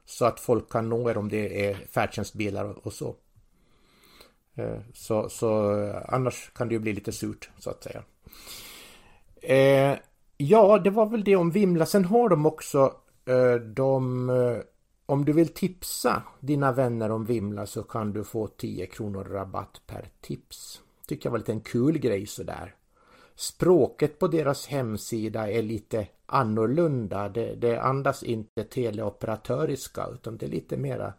Så 0.05 0.25
att 0.25 0.41
folk 0.41 0.73
kan 0.73 0.89
nå 0.89 1.11
er 1.11 1.17
om 1.17 1.29
det 1.29 1.71
är 1.71 1.75
färdtjänstbilar 1.75 2.87
och 2.87 2.93
så. 2.93 3.17
Eh, 4.57 4.79
så, 4.95 5.29
så 5.29 5.73
annars 6.09 6.51
kan 6.55 6.69
det 6.69 6.75
ju 6.75 6.81
bli 6.81 6.93
lite 6.93 7.13
surt 7.13 7.51
så 7.59 7.71
att 7.71 7.83
säga. 7.83 8.03
Eh, 9.43 9.99
ja, 10.37 10.79
det 10.79 10.91
var 10.91 11.07
väl 11.07 11.25
det 11.25 11.37
om 11.37 11.51
Vimla. 11.51 11.87
Sen 11.87 12.05
har 12.05 12.29
de 12.29 12.47
också 12.47 12.95
eh, 13.27 13.55
de 13.55 14.31
om 15.07 15.25
du 15.25 15.33
vill 15.33 15.49
tipsa 15.49 16.23
dina 16.41 16.73
vänner 16.73 17.11
om 17.11 17.25
Vimla 17.25 17.67
så 17.67 17.83
kan 17.83 18.13
du 18.13 18.25
få 18.25 18.47
10 18.47 18.87
kronor 18.87 19.25
rabatt 19.25 19.81
per 19.87 20.09
tips. 20.21 20.81
Tycker 21.07 21.27
jag 21.27 21.31
var 21.31 21.39
lite 21.39 21.53
en 21.53 21.61
kul 21.61 21.99
grej 21.99 22.27
sådär. 22.27 22.75
Språket 23.35 24.19
på 24.19 24.29
deras 24.29 24.67
hemsida 24.67 25.51
är 25.51 25.63
lite 25.63 26.07
annorlunda. 26.27 27.29
Det, 27.29 27.55
det 27.55 27.83
andas 27.83 28.23
inte 28.23 28.65
teleoperatöriska 28.65 30.07
utan 30.15 30.37
det 30.37 30.47
är 30.47 30.51
lite 30.51 30.77
mera 30.77 31.13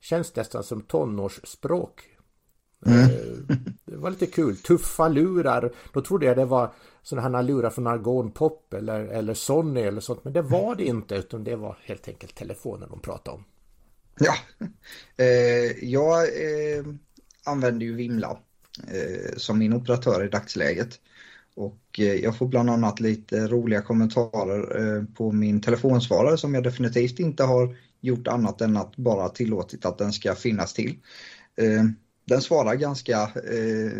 känns 0.00 0.36
nästan 0.36 0.64
som 0.64 0.82
tonårsspråk. 0.82 2.00
Eh, 2.86 3.08
Det 3.84 3.96
var 3.96 4.10
lite 4.10 4.26
kul. 4.26 4.56
Tuffa 4.56 5.08
lurar. 5.08 5.72
Då 5.92 6.00
trodde 6.00 6.26
jag 6.26 6.36
det 6.36 6.44
var 6.44 6.70
sådana 7.02 7.38
här 7.38 7.44
lurar 7.44 7.70
från 7.70 7.86
Argonpop 7.86 8.74
eller, 8.74 9.00
eller 9.00 9.34
Sony 9.34 9.80
eller 9.80 10.00
sånt. 10.00 10.24
Men 10.24 10.32
det 10.32 10.42
var 10.42 10.74
det 10.74 10.84
inte 10.84 11.14
utan 11.14 11.44
det 11.44 11.56
var 11.56 11.78
helt 11.82 12.08
enkelt 12.08 12.34
telefonen 12.34 12.88
de 12.90 13.00
pratade 13.00 13.36
om. 13.36 13.44
Ja, 14.20 14.34
eh, 15.24 15.84
jag 15.84 16.22
eh, 16.22 16.84
använder 17.44 17.86
ju 17.86 17.94
Vimla 17.94 18.38
eh, 18.88 19.36
som 19.36 19.58
min 19.58 19.72
operatör 19.72 20.24
i 20.24 20.28
dagsläget. 20.28 21.00
Och 21.54 21.80
eh, 21.98 22.14
jag 22.14 22.38
får 22.38 22.46
bland 22.46 22.70
annat 22.70 23.00
lite 23.00 23.46
roliga 23.46 23.82
kommentarer 23.82 24.80
eh, 24.80 25.04
på 25.04 25.32
min 25.32 25.60
telefonsvarare 25.60 26.38
som 26.38 26.54
jag 26.54 26.62
definitivt 26.62 27.18
inte 27.18 27.42
har 27.44 27.76
gjort 28.00 28.28
annat 28.28 28.60
än 28.60 28.76
att 28.76 28.96
bara 28.96 29.28
tillåtit 29.28 29.84
att 29.84 29.98
den 29.98 30.12
ska 30.12 30.34
finnas 30.34 30.74
till. 30.74 30.98
Eh, 31.56 31.84
den 32.24 32.40
svarar 32.40 32.74
ganska 32.74 33.22
eh, 33.22 33.92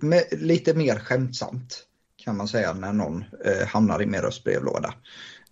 med, 0.00 0.24
lite 0.30 0.74
mer 0.74 0.98
skämtsamt 0.98 1.86
kan 2.26 2.36
man 2.36 2.48
säga 2.48 2.72
när 2.72 2.92
någon 2.92 3.24
eh, 3.44 3.66
hamnar 3.66 4.02
i 4.02 4.06
min 4.06 4.20
röstbrevlåda. 4.20 4.94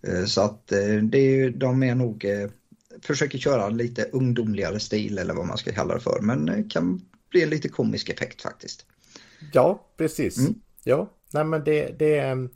Eh, 0.07 0.25
så 0.25 0.41
att 0.41 0.71
eh, 0.71 0.95
det 1.03 1.17
är, 1.17 1.49
de 1.49 1.83
är 1.83 1.95
nog 1.95 2.25
eh, 2.25 2.49
försöker 3.01 3.37
köra 3.37 3.69
lite 3.69 4.03
ungdomligare 4.03 4.79
stil 4.79 5.17
eller 5.17 5.33
vad 5.33 5.47
man 5.47 5.57
ska 5.57 5.71
kalla 5.71 5.93
det 5.93 5.99
för 5.99 6.19
men 6.21 6.49
eh, 6.49 6.67
kan 6.69 7.01
bli 7.29 7.43
en 7.43 7.49
lite 7.49 7.69
komisk 7.69 8.09
effekt 8.09 8.41
faktiskt. 8.41 8.85
Ja, 9.53 9.85
precis. 9.97 10.37
Mm. 10.37 10.53
Ja, 10.83 11.09
nej 11.31 11.43
men 11.43 11.63
det... 11.63 11.99
det 11.99 12.19
ehm, 12.19 12.49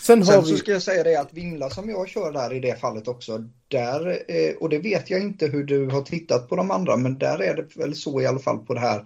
Sen 0.00 0.26
Sen 0.26 0.44
vi... 0.44 0.50
så 0.50 0.56
ska 0.56 0.72
jag 0.72 0.82
säga 0.82 1.02
det 1.02 1.20
att 1.20 1.32
Vimla 1.32 1.70
som 1.70 1.90
jag 1.90 2.08
kör 2.08 2.32
där 2.32 2.52
i 2.52 2.60
det 2.60 2.80
fallet 2.80 3.08
också, 3.08 3.44
där, 3.68 4.22
eh, 4.28 4.56
och 4.60 4.68
det 4.68 4.78
vet 4.78 5.10
jag 5.10 5.20
inte 5.20 5.46
hur 5.46 5.64
du 5.64 5.86
har 5.86 6.02
tittat 6.02 6.48
på 6.48 6.56
de 6.56 6.70
andra, 6.70 6.96
men 6.96 7.18
där 7.18 7.42
är 7.42 7.56
det 7.56 7.76
väl 7.76 7.94
så 7.94 8.20
i 8.20 8.26
alla 8.26 8.38
fall 8.38 8.58
på 8.58 8.74
det 8.74 8.80
här. 8.80 9.04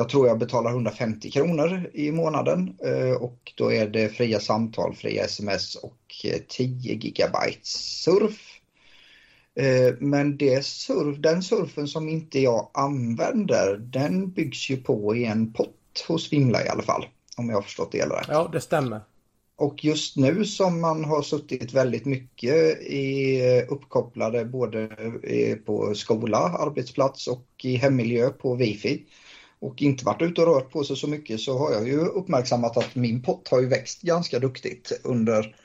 Jag 0.00 0.08
tror 0.08 0.28
jag 0.28 0.38
betalar 0.38 0.70
150 0.70 1.30
kronor 1.30 1.90
i 1.92 2.12
månaden 2.12 2.74
eh, 2.84 3.22
och 3.22 3.52
då 3.54 3.72
är 3.72 3.88
det 3.88 4.08
fria 4.08 4.40
samtal, 4.40 4.94
fria 4.94 5.24
sms 5.24 5.74
och 5.74 6.00
eh, 6.24 6.40
10 6.48 6.94
gigabyte 6.94 7.60
surf. 7.62 8.60
Eh, 9.54 9.94
Men 9.98 10.36
det 10.36 10.64
surf, 10.64 11.18
den 11.18 11.42
surfen 11.42 11.88
som 11.88 12.08
inte 12.08 12.40
jag 12.40 12.70
använder, 12.74 13.76
den 13.76 14.30
byggs 14.30 14.70
ju 14.70 14.76
på 14.76 15.16
i 15.16 15.24
en 15.24 15.52
pott 15.52 16.04
hos 16.08 16.32
Vimla 16.32 16.64
i 16.64 16.68
alla 16.68 16.82
fall. 16.82 17.06
Om 17.36 17.48
jag 17.48 17.56
har 17.56 17.62
förstått 17.62 17.92
det 17.92 17.98
hela 17.98 18.20
rätt. 18.20 18.26
Ja, 18.28 18.48
det 18.52 18.60
stämmer. 18.60 19.00
Och 19.56 19.84
just 19.84 20.16
nu 20.16 20.44
som 20.44 20.80
man 20.80 21.04
har 21.04 21.22
suttit 21.22 21.72
väldigt 21.72 22.04
mycket 22.04 22.82
i 22.82 23.40
eh, 23.40 23.72
uppkopplade 23.72 24.44
både 24.44 24.82
eh, 25.22 25.56
på 25.56 25.94
skola, 25.94 26.38
arbetsplats 26.38 27.26
och 27.26 27.46
i 27.62 27.76
hemmiljö 27.76 28.30
på 28.30 28.54
wifi 28.54 29.04
och 29.60 29.82
inte 29.82 30.04
varit 30.04 30.22
ute 30.22 30.40
och 30.40 30.46
rört 30.46 30.70
på 30.70 30.84
sig 30.84 30.96
så 30.96 31.08
mycket 31.08 31.40
så 31.40 31.58
har 31.58 31.72
jag 31.72 31.88
ju 31.88 31.98
uppmärksammat 31.98 32.76
att 32.76 32.94
min 32.94 33.22
pott 33.22 33.48
har 33.48 33.60
ju 33.60 33.68
växt 33.68 34.02
ganska 34.02 34.38
duktigt 34.38 35.00
under 35.04 35.56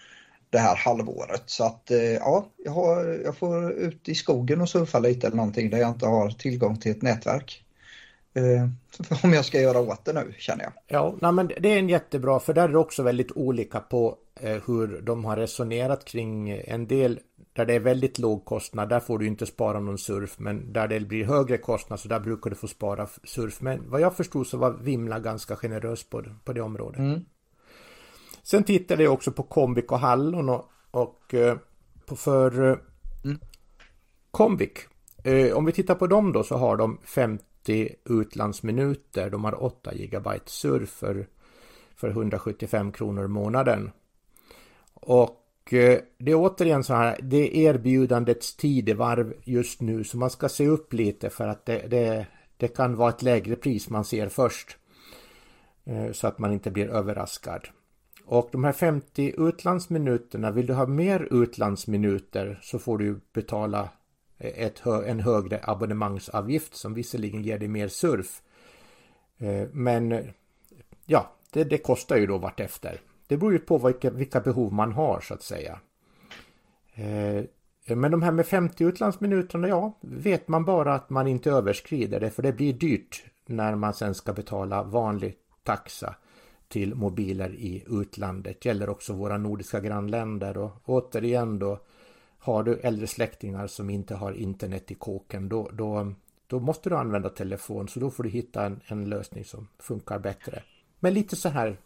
det 0.49 0.57
här 0.57 0.75
halvåret. 0.75 1.43
Så 1.45 1.63
att 1.63 1.91
eh, 1.91 1.99
ja, 1.99 2.49
jag, 2.57 2.71
har, 2.71 3.21
jag 3.23 3.37
får 3.37 3.71
ut 3.71 4.09
i 4.09 4.15
skogen 4.15 4.61
och 4.61 4.69
surfa 4.69 4.99
lite 4.99 5.27
eller 5.27 5.37
någonting 5.37 5.69
där 5.69 5.77
jag 5.77 5.89
inte 5.89 6.05
har 6.05 6.29
tillgång 6.29 6.77
till 6.77 6.91
ett 6.91 7.01
nätverk. 7.01 7.63
Eh, 8.33 8.67
om 9.23 9.33
jag 9.33 9.45
ska 9.45 9.61
göra 9.61 9.79
åt 9.79 10.05
det 10.05 10.13
nu 10.13 10.33
känner 10.37 10.63
jag. 10.63 10.73
Ja, 10.87 11.15
nej, 11.21 11.31
men 11.31 11.47
det 11.47 11.69
är 11.69 11.79
en 11.79 11.89
jättebra, 11.89 12.39
för 12.39 12.53
där 12.53 12.63
är 12.63 12.67
det 12.73 12.77
också 12.77 13.03
väldigt 13.03 13.31
olika 13.31 13.79
på 13.79 14.17
eh, 14.39 14.57
hur 14.67 15.01
de 15.01 15.25
har 15.25 15.37
resonerat 15.37 16.05
kring 16.05 16.49
en 16.49 16.87
del 16.87 17.19
där 17.55 17.65
det 17.65 17.73
är 17.73 17.79
väldigt 17.79 18.19
låg 18.19 18.45
kostnad, 18.45 18.89
där 18.89 18.99
får 18.99 19.19
du 19.19 19.27
inte 19.27 19.45
spara 19.45 19.79
någon 19.79 19.97
surf, 19.97 20.39
men 20.39 20.73
där 20.73 20.87
det 20.87 20.99
blir 20.99 21.25
högre 21.25 21.57
kostnad 21.57 21.99
så 21.99 22.07
där 22.07 22.19
brukar 22.19 22.49
du 22.49 22.55
få 22.55 22.67
spara 22.67 23.07
surf. 23.23 23.61
Men 23.61 23.89
vad 23.89 24.01
jag 24.01 24.15
förstod 24.15 24.47
så 24.47 24.57
var 24.57 24.71
Vimla 24.71 25.19
ganska 25.19 25.55
generös 25.55 26.03
på, 26.09 26.21
det- 26.21 26.35
på 26.43 26.53
det 26.53 26.61
området. 26.61 26.99
Mm. 26.99 27.19
Sen 28.43 28.63
tittade 28.63 29.03
jag 29.03 29.13
också 29.13 29.31
på 29.31 29.43
Comvik 29.43 29.91
och 29.91 29.99
Hallon 29.99 30.49
och, 30.49 30.65
och 30.91 31.33
eh, 31.33 31.57
på 32.05 32.15
för 32.15 32.69
eh, 32.71 32.77
Mm. 33.23 33.39
Comvik. 34.31 34.77
Eh, 35.23 35.53
om 35.57 35.65
vi 35.65 35.71
tittar 35.71 35.95
på 35.95 36.07
dem 36.07 36.31
då 36.33 36.43
så 36.43 36.55
har 36.57 36.77
de 36.77 36.97
50 37.03 37.95
utlandsminuter. 38.05 39.29
De 39.29 39.43
har 39.43 39.63
8 39.63 39.93
gigabyte 39.93 40.51
surf 40.51 40.89
för, 40.89 41.27
för 41.95 42.09
175 42.09 42.91
kronor 42.91 43.25
i 43.25 43.27
månaden. 43.27 43.91
Och 44.93 45.41
Eh, 45.71 45.99
det 46.17 46.31
är 46.31 46.35
återigen 46.35 46.83
så 46.83 46.93
här, 46.93 47.19
det 47.21 47.37
är 47.37 47.69
erbjudandets 47.69 48.55
tidevarv 48.55 49.33
just 49.43 49.81
nu 49.81 50.03
så 50.03 50.17
man 50.17 50.29
ska 50.29 50.49
se 50.49 50.67
upp 50.67 50.93
lite 50.93 51.29
för 51.29 51.47
att 51.47 51.65
det, 51.65 51.87
det, 51.87 52.27
det 52.57 52.67
kan 52.67 52.95
vara 52.95 53.09
ett 53.09 53.21
lägre 53.21 53.55
pris 53.55 53.89
man 53.89 54.05
ser 54.05 54.29
först. 54.29 54.77
Eh, 55.83 56.11
så 56.11 56.27
att 56.27 56.39
man 56.39 56.53
inte 56.53 56.71
blir 56.71 56.87
överraskad. 56.87 57.67
Och 58.25 58.49
de 58.51 58.63
här 58.63 58.71
50 58.71 59.33
utlandsminuterna, 59.37 60.51
vill 60.51 60.65
du 60.65 60.73
ha 60.73 60.87
mer 60.87 61.27
utlandsminuter 61.31 62.59
så 62.61 62.79
får 62.79 62.97
du 62.97 63.19
betala 63.33 63.89
eh, 64.37 64.65
ett, 64.65 64.85
en 64.85 65.19
högre 65.19 65.59
abonnemangsavgift 65.63 66.75
som 66.75 66.93
visserligen 66.93 67.43
ger 67.43 67.59
dig 67.59 67.67
mer 67.67 67.87
surf. 67.87 68.41
Men 69.71 70.33
ja, 71.05 71.31
det, 71.51 71.63
det 71.63 71.77
kostar 71.77 72.17
ju 72.17 72.25
då 72.25 72.37
vartefter. 72.37 73.01
Det 73.27 73.37
beror 73.37 73.53
ju 73.53 73.59
på 73.59 73.77
vilka, 73.77 74.09
vilka 74.09 74.39
behov 74.39 74.73
man 74.73 74.91
har 74.91 75.21
så 75.21 75.33
att 75.33 75.43
säga. 75.43 75.79
Eh, 76.93 77.43
men 77.95 78.11
de 78.11 78.21
här 78.21 78.31
med 78.31 78.45
50 78.45 78.83
utlandsminuterna, 78.83 79.67
ja, 79.67 79.97
vet 80.01 80.47
man 80.47 80.65
bara 80.65 80.93
att 80.93 81.09
man 81.09 81.27
inte 81.27 81.51
överskrider 81.51 82.19
det 82.19 82.29
för 82.29 82.43
det 82.43 82.53
blir 82.53 82.73
dyrt 82.73 83.23
när 83.45 83.75
man 83.75 83.93
sen 83.93 84.15
ska 84.15 84.33
betala 84.33 84.83
vanlig 84.83 85.35
taxa 85.63 86.15
till 86.67 86.95
mobiler 86.95 87.49
i 87.49 87.83
utlandet. 87.87 88.65
Gäller 88.65 88.89
också 88.89 89.13
våra 89.13 89.37
nordiska 89.37 89.79
grannländer 89.79 90.57
och 90.57 90.71
återigen 90.85 91.59
då 91.59 91.79
har 92.39 92.63
du 92.63 92.75
äldre 92.75 93.07
släktingar 93.07 93.67
som 93.67 93.89
inte 93.89 94.15
har 94.15 94.31
internet 94.33 94.91
i 94.91 94.95
kåken 94.95 95.49
då, 95.49 95.69
då, 95.73 96.13
då 96.47 96.59
måste 96.59 96.89
du 96.89 96.95
använda 96.95 97.29
telefon 97.29 97.87
så 97.87 97.99
då 97.99 98.11
får 98.11 98.23
du 98.23 98.29
hitta 98.29 98.65
en, 98.65 98.79
en 98.85 99.09
lösning 99.09 99.45
som 99.45 99.67
funkar 99.79 100.19
bättre. 100.19 100.63
Men 100.99 101.13
lite 101.13 101.35
så 101.35 101.49
här 101.49 101.77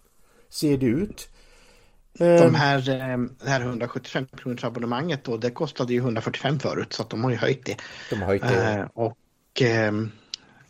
ser 0.50 0.78
det 0.78 0.86
ut. 0.86 1.30
De 2.14 2.56
här, 2.56 2.90
eh, 2.90 3.18
det 3.44 3.50
här 3.50 3.62
175 3.62 4.26
kronors 4.38 4.64
abonnemanget 4.64 5.24
då, 5.24 5.38
det 5.38 5.50
kostade 5.50 5.94
ju 5.94 6.00
145 6.00 6.60
förut 6.60 6.94
så 6.94 7.02
att 7.02 7.10
de 7.10 7.24
har 7.24 7.32
ju 7.32 7.38
höjt 7.38 7.66
det. 7.66 7.76
De 8.10 8.16
har 8.22 8.28
höjt 8.28 8.42
det. 8.42 8.74
Eh, 8.74 8.86
och 8.94 9.18
eh, 9.62 9.94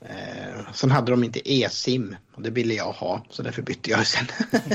eh, 0.02 0.74
sen 0.74 0.92
hade 0.92 1.12
de 1.12 1.24
inte 1.24 1.52
e-sim 1.54 2.16
och 2.36 2.42
det 2.42 2.50
ville 2.50 2.74
jag 2.74 2.92
ha 2.92 3.26
så 3.30 3.44
därför 3.44 3.62
bytte 3.62 3.90
jag 3.92 4.08
sen. 4.08 4.26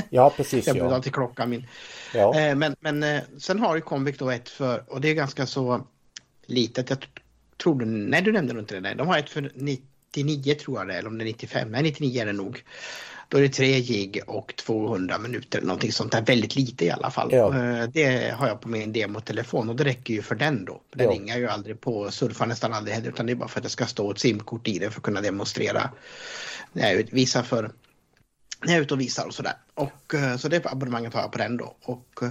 Ja, 0.09 0.33
precis. 0.37 0.67
jag 0.67 0.75
bytte 0.75 0.85
Ja. 0.85 1.01
till 1.01 1.11
klockan 1.11 1.49
min. 1.49 1.67
Ja. 2.13 2.39
Eh, 2.39 2.55
men 2.55 2.75
men 2.79 3.03
eh, 3.03 3.21
sen 3.37 3.59
har 3.59 3.75
ju 3.75 3.81
Comviq 3.81 4.19
då 4.19 4.29
ett 4.31 4.49
för, 4.49 4.83
och 4.87 5.01
det 5.01 5.09
är 5.09 5.13
ganska 5.13 5.45
så 5.45 5.87
litet, 6.45 6.89
jag 6.89 7.07
tror 7.63 7.79
du, 7.79 7.85
nej 7.85 8.21
du 8.21 8.31
nämnde 8.31 8.59
inte 8.59 8.75
det, 8.75 8.81
nej. 8.81 8.95
de 8.95 9.07
har 9.07 9.17
ett 9.17 9.29
för 9.29 9.51
99 9.55 10.55
tror 10.55 10.77
jag 10.79 10.87
det 10.87 10.93
eller 10.93 11.09
om 11.09 11.17
det 11.17 11.23
är 11.23 11.25
95, 11.25 11.71
nej 11.71 11.83
99 11.83 12.21
är 12.21 12.25
det 12.25 12.33
nog. 12.33 12.63
Då 13.29 13.37
är 13.37 13.41
det 13.41 13.49
3 13.49 13.79
gig 13.81 14.21
och 14.27 14.55
200 14.55 15.17
minuter, 15.17 15.61
någonting 15.61 15.91
sånt 15.91 16.11
där, 16.11 16.21
väldigt 16.21 16.55
lite 16.55 16.85
i 16.85 16.91
alla 16.91 17.11
fall. 17.11 17.29
Ja. 17.31 17.57
Eh, 17.57 17.87
Det 17.93 18.35
har 18.37 18.47
jag 18.47 18.61
på 18.61 18.69
min 18.69 18.93
demotelefon 18.93 19.69
och 19.69 19.75
det 19.75 19.83
räcker 19.83 20.13
ju 20.13 20.21
för 20.21 20.35
den 20.35 20.65
då. 20.65 20.81
Den 20.93 21.05
Ja. 21.05 21.11
ringer 21.11 21.33
jag 21.33 21.39
ju 21.39 21.47
aldrig 21.47 21.81
på, 21.81 22.11
surfar 22.11 22.45
nästan 22.45 22.73
aldrig 22.73 22.95
heller, 22.95 23.09
utan 23.09 23.25
det 23.25 23.31
är 23.31 23.35
bara 23.35 23.49
för 23.49 23.59
att 23.59 23.63
det 23.63 23.69
ska 23.69 23.85
stå 23.85 24.11
ett 24.11 24.19
simkort 24.19 24.67
i 24.67 24.79
den 24.79 24.91
för 24.91 24.99
att 24.99 25.03
kunna 25.03 25.21
demonstrera. 25.21 25.89
När 26.73 26.91
jag 26.93 27.03
visar 27.11 27.43
för 27.43 27.71
när 28.65 28.73
jag 28.73 28.77
är 28.77 28.81
ute 28.81 28.93
och 28.93 29.01
visar 29.01 29.25
och 29.25 29.33
sådär. 29.33 29.53
Och, 29.73 30.13
eh, 30.13 30.37
så 30.37 30.47
det 30.47 30.65
abonnemanget 30.65 31.13
har 31.13 31.21
jag 31.21 31.31
på 31.31 31.37
den 31.37 31.57
då. 31.57 31.75
Och, 31.83 32.19
eh, 32.23 32.29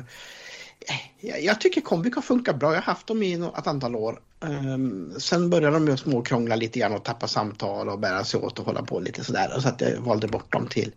Eh, 0.88 1.44
jag, 1.44 1.60
tycker 1.60 1.80
Comviq 1.80 2.14
har 2.14 2.22
funkat 2.22 2.56
bra. 2.56 2.68
Jag 2.68 2.80
har 2.80 2.82
haft 2.82 3.06
dem 3.06 3.22
i 3.22 3.32
ett 3.32 3.66
antal 3.66 3.96
år. 3.96 4.20
Um, 4.40 5.14
sen 5.18 5.50
började 5.50 5.76
de 5.76 5.88
ju 5.88 5.96
småkrångla 5.96 6.56
lite 6.56 6.78
grann 6.78 6.92
och 6.92 7.04
tappa 7.04 7.28
samtal 7.28 7.88
och 7.88 7.98
bära 7.98 8.24
sig 8.24 8.40
åt 8.40 8.58
och 8.58 8.66
hålla 8.66 8.82
på 8.82 9.00
lite 9.00 9.24
sådär. 9.24 9.60
Så 9.60 9.68
att 9.68 9.80
jag 9.80 10.00
valde 10.00 10.28
bort 10.28 10.52
dem 10.52 10.66
till 10.66 10.92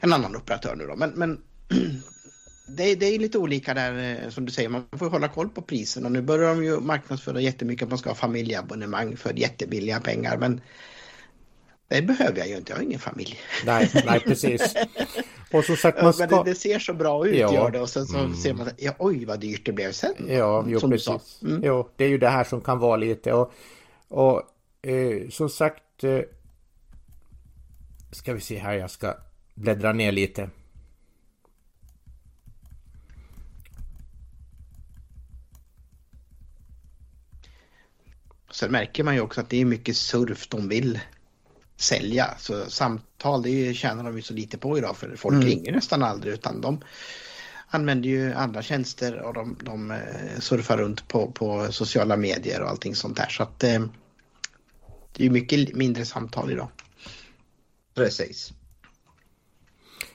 en 0.00 0.12
annan 0.12 0.36
operatör 0.36 0.76
nu 0.76 0.86
då. 0.86 0.96
Men, 0.96 1.10
men 1.10 1.40
det, 2.68 2.94
det 2.94 3.06
är 3.06 3.18
lite 3.18 3.38
olika 3.38 3.74
där 3.74 4.22
eh, 4.24 4.30
som 4.30 4.44
du 4.44 4.52
säger. 4.52 4.68
Man 4.68 4.84
får 4.98 5.10
hålla 5.10 5.28
koll 5.28 5.48
på 5.48 5.62
priserna. 5.62 6.08
nu 6.08 6.22
börjar 6.22 6.48
de 6.48 6.64
ju 6.64 6.80
marknadsföra 6.80 7.40
jättemycket 7.40 7.82
att 7.82 7.90
man 7.90 7.98
ska 7.98 8.10
ha 8.10 8.14
familjeabonnemang 8.14 9.16
för 9.16 9.32
jättebilliga 9.32 10.00
pengar. 10.00 10.36
Men 10.36 10.60
det 11.88 12.02
behöver 12.02 12.38
jag 12.38 12.48
ju 12.48 12.56
inte. 12.56 12.72
Jag 12.72 12.76
har 12.76 12.84
ingen 12.84 12.98
familj. 13.00 13.38
Nej, 13.66 13.90
nej, 14.06 14.20
precis. 14.20 14.74
Och 15.52 15.64
som 15.64 15.76
sagt, 15.76 15.96
man 15.96 16.04
Men 16.04 16.28
ska... 16.28 16.42
det, 16.42 16.50
det 16.50 16.54
ser 16.54 16.78
så 16.78 16.94
bra 16.94 17.26
ut 17.28 17.36
Ja. 17.36 17.54
gör 17.54 17.70
det 17.70 17.80
och 17.80 17.88
sen 17.90 18.06
så 18.06 18.18
Mm. 18.18 18.34
ser 18.36 18.54
man 18.54 18.70
ja, 18.76 18.92
oj 18.98 19.24
vad 19.24 19.40
dyrt 19.40 19.66
det 19.66 19.72
blev 19.72 19.92
sen. 19.92 20.14
Ja, 20.28 20.64
jo, 20.68 20.80
som 20.80 20.90
du 20.90 20.98
sa. 20.98 21.12
precis. 21.18 21.42
Mm. 21.42 21.60
Jo, 21.64 21.90
det 21.96 22.04
är 22.04 22.08
ju 22.08 22.18
det 22.18 22.28
här 22.28 22.44
som 22.44 22.60
kan 22.60 22.78
vara 22.78 22.96
lite 22.96 23.32
och, 23.32 23.52
och 24.08 24.42
eh, 24.90 25.28
som 25.30 25.48
sagt 25.48 26.04
eh, 26.04 26.20
ska 28.12 28.32
vi 28.32 28.40
se 28.40 28.58
här, 28.58 28.74
jag 28.74 28.90
ska 28.90 29.14
bläddra 29.54 29.92
ner 29.92 30.12
lite. 30.12 30.50
Sen 38.50 38.72
märker 38.72 39.04
man 39.04 39.14
ju 39.14 39.20
också 39.20 39.40
att 39.40 39.50
det 39.50 39.60
är 39.60 39.64
mycket 39.64 39.96
surf 39.96 40.48
de 40.48 40.68
vill 40.68 41.00
sälja. 41.76 42.34
Så 42.38 42.70
samtal 42.70 43.42
det 43.42 43.74
tjänar 43.74 44.04
de 44.04 44.16
ju 44.16 44.22
så 44.22 44.34
lite 44.34 44.58
på 44.58 44.78
idag 44.78 44.96
för 44.96 45.16
folk 45.16 45.34
Mm. 45.34 45.46
ringer 45.46 45.72
nästan 45.72 46.02
aldrig 46.02 46.34
utan 46.34 46.60
de 46.60 46.80
använder 47.68 48.08
ju 48.08 48.32
andra 48.32 48.62
tjänster 48.62 49.22
och 49.22 49.34
de, 49.34 49.56
de 49.64 49.90
eh, 49.90 50.40
surfar 50.40 50.76
runt 50.76 51.08
på, 51.08 51.30
på 51.30 51.72
sociala 51.72 52.16
medier 52.16 52.62
och 52.62 52.68
allting 52.68 52.94
sånt 52.94 53.16
där. 53.16 53.28
Så 53.28 53.42
att 53.42 53.64
eh, 53.64 53.80
det 55.12 55.22
är 55.22 55.24
ju 55.24 55.30
mycket 55.30 55.76
mindre 55.76 56.04
samtal 56.04 56.50
idag. 56.50 56.68
Precis. 57.94 58.52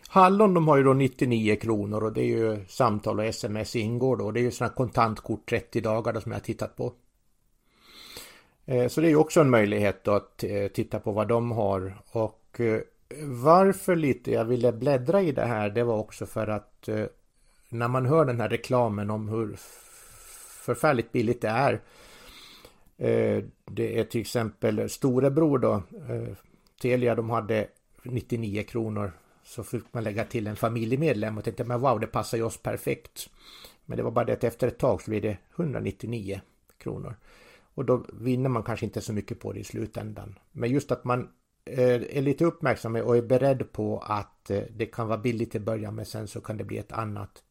Hallon 0.07 0.53
de 0.53 0.67
har 0.67 0.77
ju 0.77 0.83
då 0.83 0.93
99 0.93 1.55
kronor 1.55 2.03
och 2.03 2.13
det 2.13 2.21
är 2.21 2.25
ju 2.25 2.65
samtal 2.67 3.19
och 3.19 3.25
sms 3.25 3.75
ingår 3.75 4.17
då. 4.17 4.31
Det 4.31 4.39
är 4.39 4.41
ju 4.41 4.51
sådana 4.51 4.73
kontantkort 4.73 5.49
30 5.49 5.81
dagar 5.81 6.13
då 6.13 6.21
som 6.21 6.31
jag 6.31 6.39
har 6.39 6.43
tittat 6.43 6.75
på. 6.75 6.93
Eh, 8.65 8.87
så 8.87 9.01
det 9.01 9.07
är 9.07 9.09
ju 9.09 9.15
också 9.15 9.41
en 9.41 9.49
möjlighet 9.49 10.03
då 10.03 10.11
att 10.11 10.43
eh, 10.43 10.67
titta 10.67 10.99
på 10.99 11.11
vad 11.11 11.27
de 11.27 11.51
har. 11.51 11.97
Och 12.11 12.59
eh, 12.59 12.81
varför 13.23 13.95
lite 13.95 14.31
jag 14.31 14.45
ville 14.45 14.71
bläddra 14.71 15.21
i 15.21 15.31
det 15.31 15.45
här 15.45 15.69
det 15.69 15.83
var 15.83 15.97
också 15.97 16.25
för 16.25 16.47
att 16.47 16.89
när 17.69 17.87
man 17.87 18.05
hör 18.05 18.25
den 18.25 18.39
här 18.39 18.49
reklamen 18.49 19.09
om 19.09 19.29
hur 19.29 19.55
förfärligt 20.65 21.11
billigt 21.11 21.41
det 21.41 21.47
är. 21.47 21.81
Det 23.65 23.99
är 23.99 24.03
till 24.03 24.21
exempel 24.21 24.89
storebror 24.89 25.57
då. 25.57 25.83
Telia 26.81 27.15
de 27.15 27.29
hade 27.29 27.67
99 28.03 28.63
kronor 28.63 29.11
så 29.43 29.63
fick 29.63 29.83
man 29.91 30.03
lägga 30.03 30.23
till 30.23 30.47
en 30.47 30.55
familjemedlem 30.55 31.37
och 31.37 31.43
tänkte 31.43 31.63
men 31.63 31.81
wow 31.81 31.99
det 31.99 32.07
passar 32.07 32.37
ju 32.37 32.43
oss 32.43 32.57
perfekt. 32.57 33.29
Men 33.85 33.97
det 33.97 34.03
var 34.03 34.11
bara 34.11 34.25
det 34.25 34.33
att 34.33 34.43
efter 34.43 34.67
ett 34.67 34.79
tag 34.79 35.01
så 35.01 35.11
blir 35.11 35.21
det 35.21 35.37
199 35.55 36.41
kronor. 36.77 37.15
Och 37.73 37.85
då 37.85 38.05
vinner 38.13 38.49
man 38.49 38.63
kanske 38.63 38.85
inte 38.85 39.01
så 39.01 39.13
mycket 39.13 39.39
på 39.39 39.53
det 39.53 39.59
i 39.59 39.63
slutändan. 39.63 40.39
Men 40.51 40.69
just 40.69 40.91
att 40.91 41.03
man 41.03 41.29
eh, 41.65 42.17
är 42.17 42.21
lite 42.21 42.45
uppmärksam 42.45 42.95
och 42.95 43.17
är 43.17 43.21
beredd 43.21 43.71
på 43.71 43.99
att 43.99 44.49
eh, 44.49 44.63
det 44.75 44.85
kan 44.85 45.07
vara 45.07 45.17
billigt 45.17 45.55
i 45.55 45.59
början 45.59 45.95
men 45.95 46.05
sen 46.05 46.27
så 46.27 46.41
kan 46.41 46.57
det 46.57 46.63
bli 46.63 46.77
ett 46.77 46.91
annat 46.91 47.43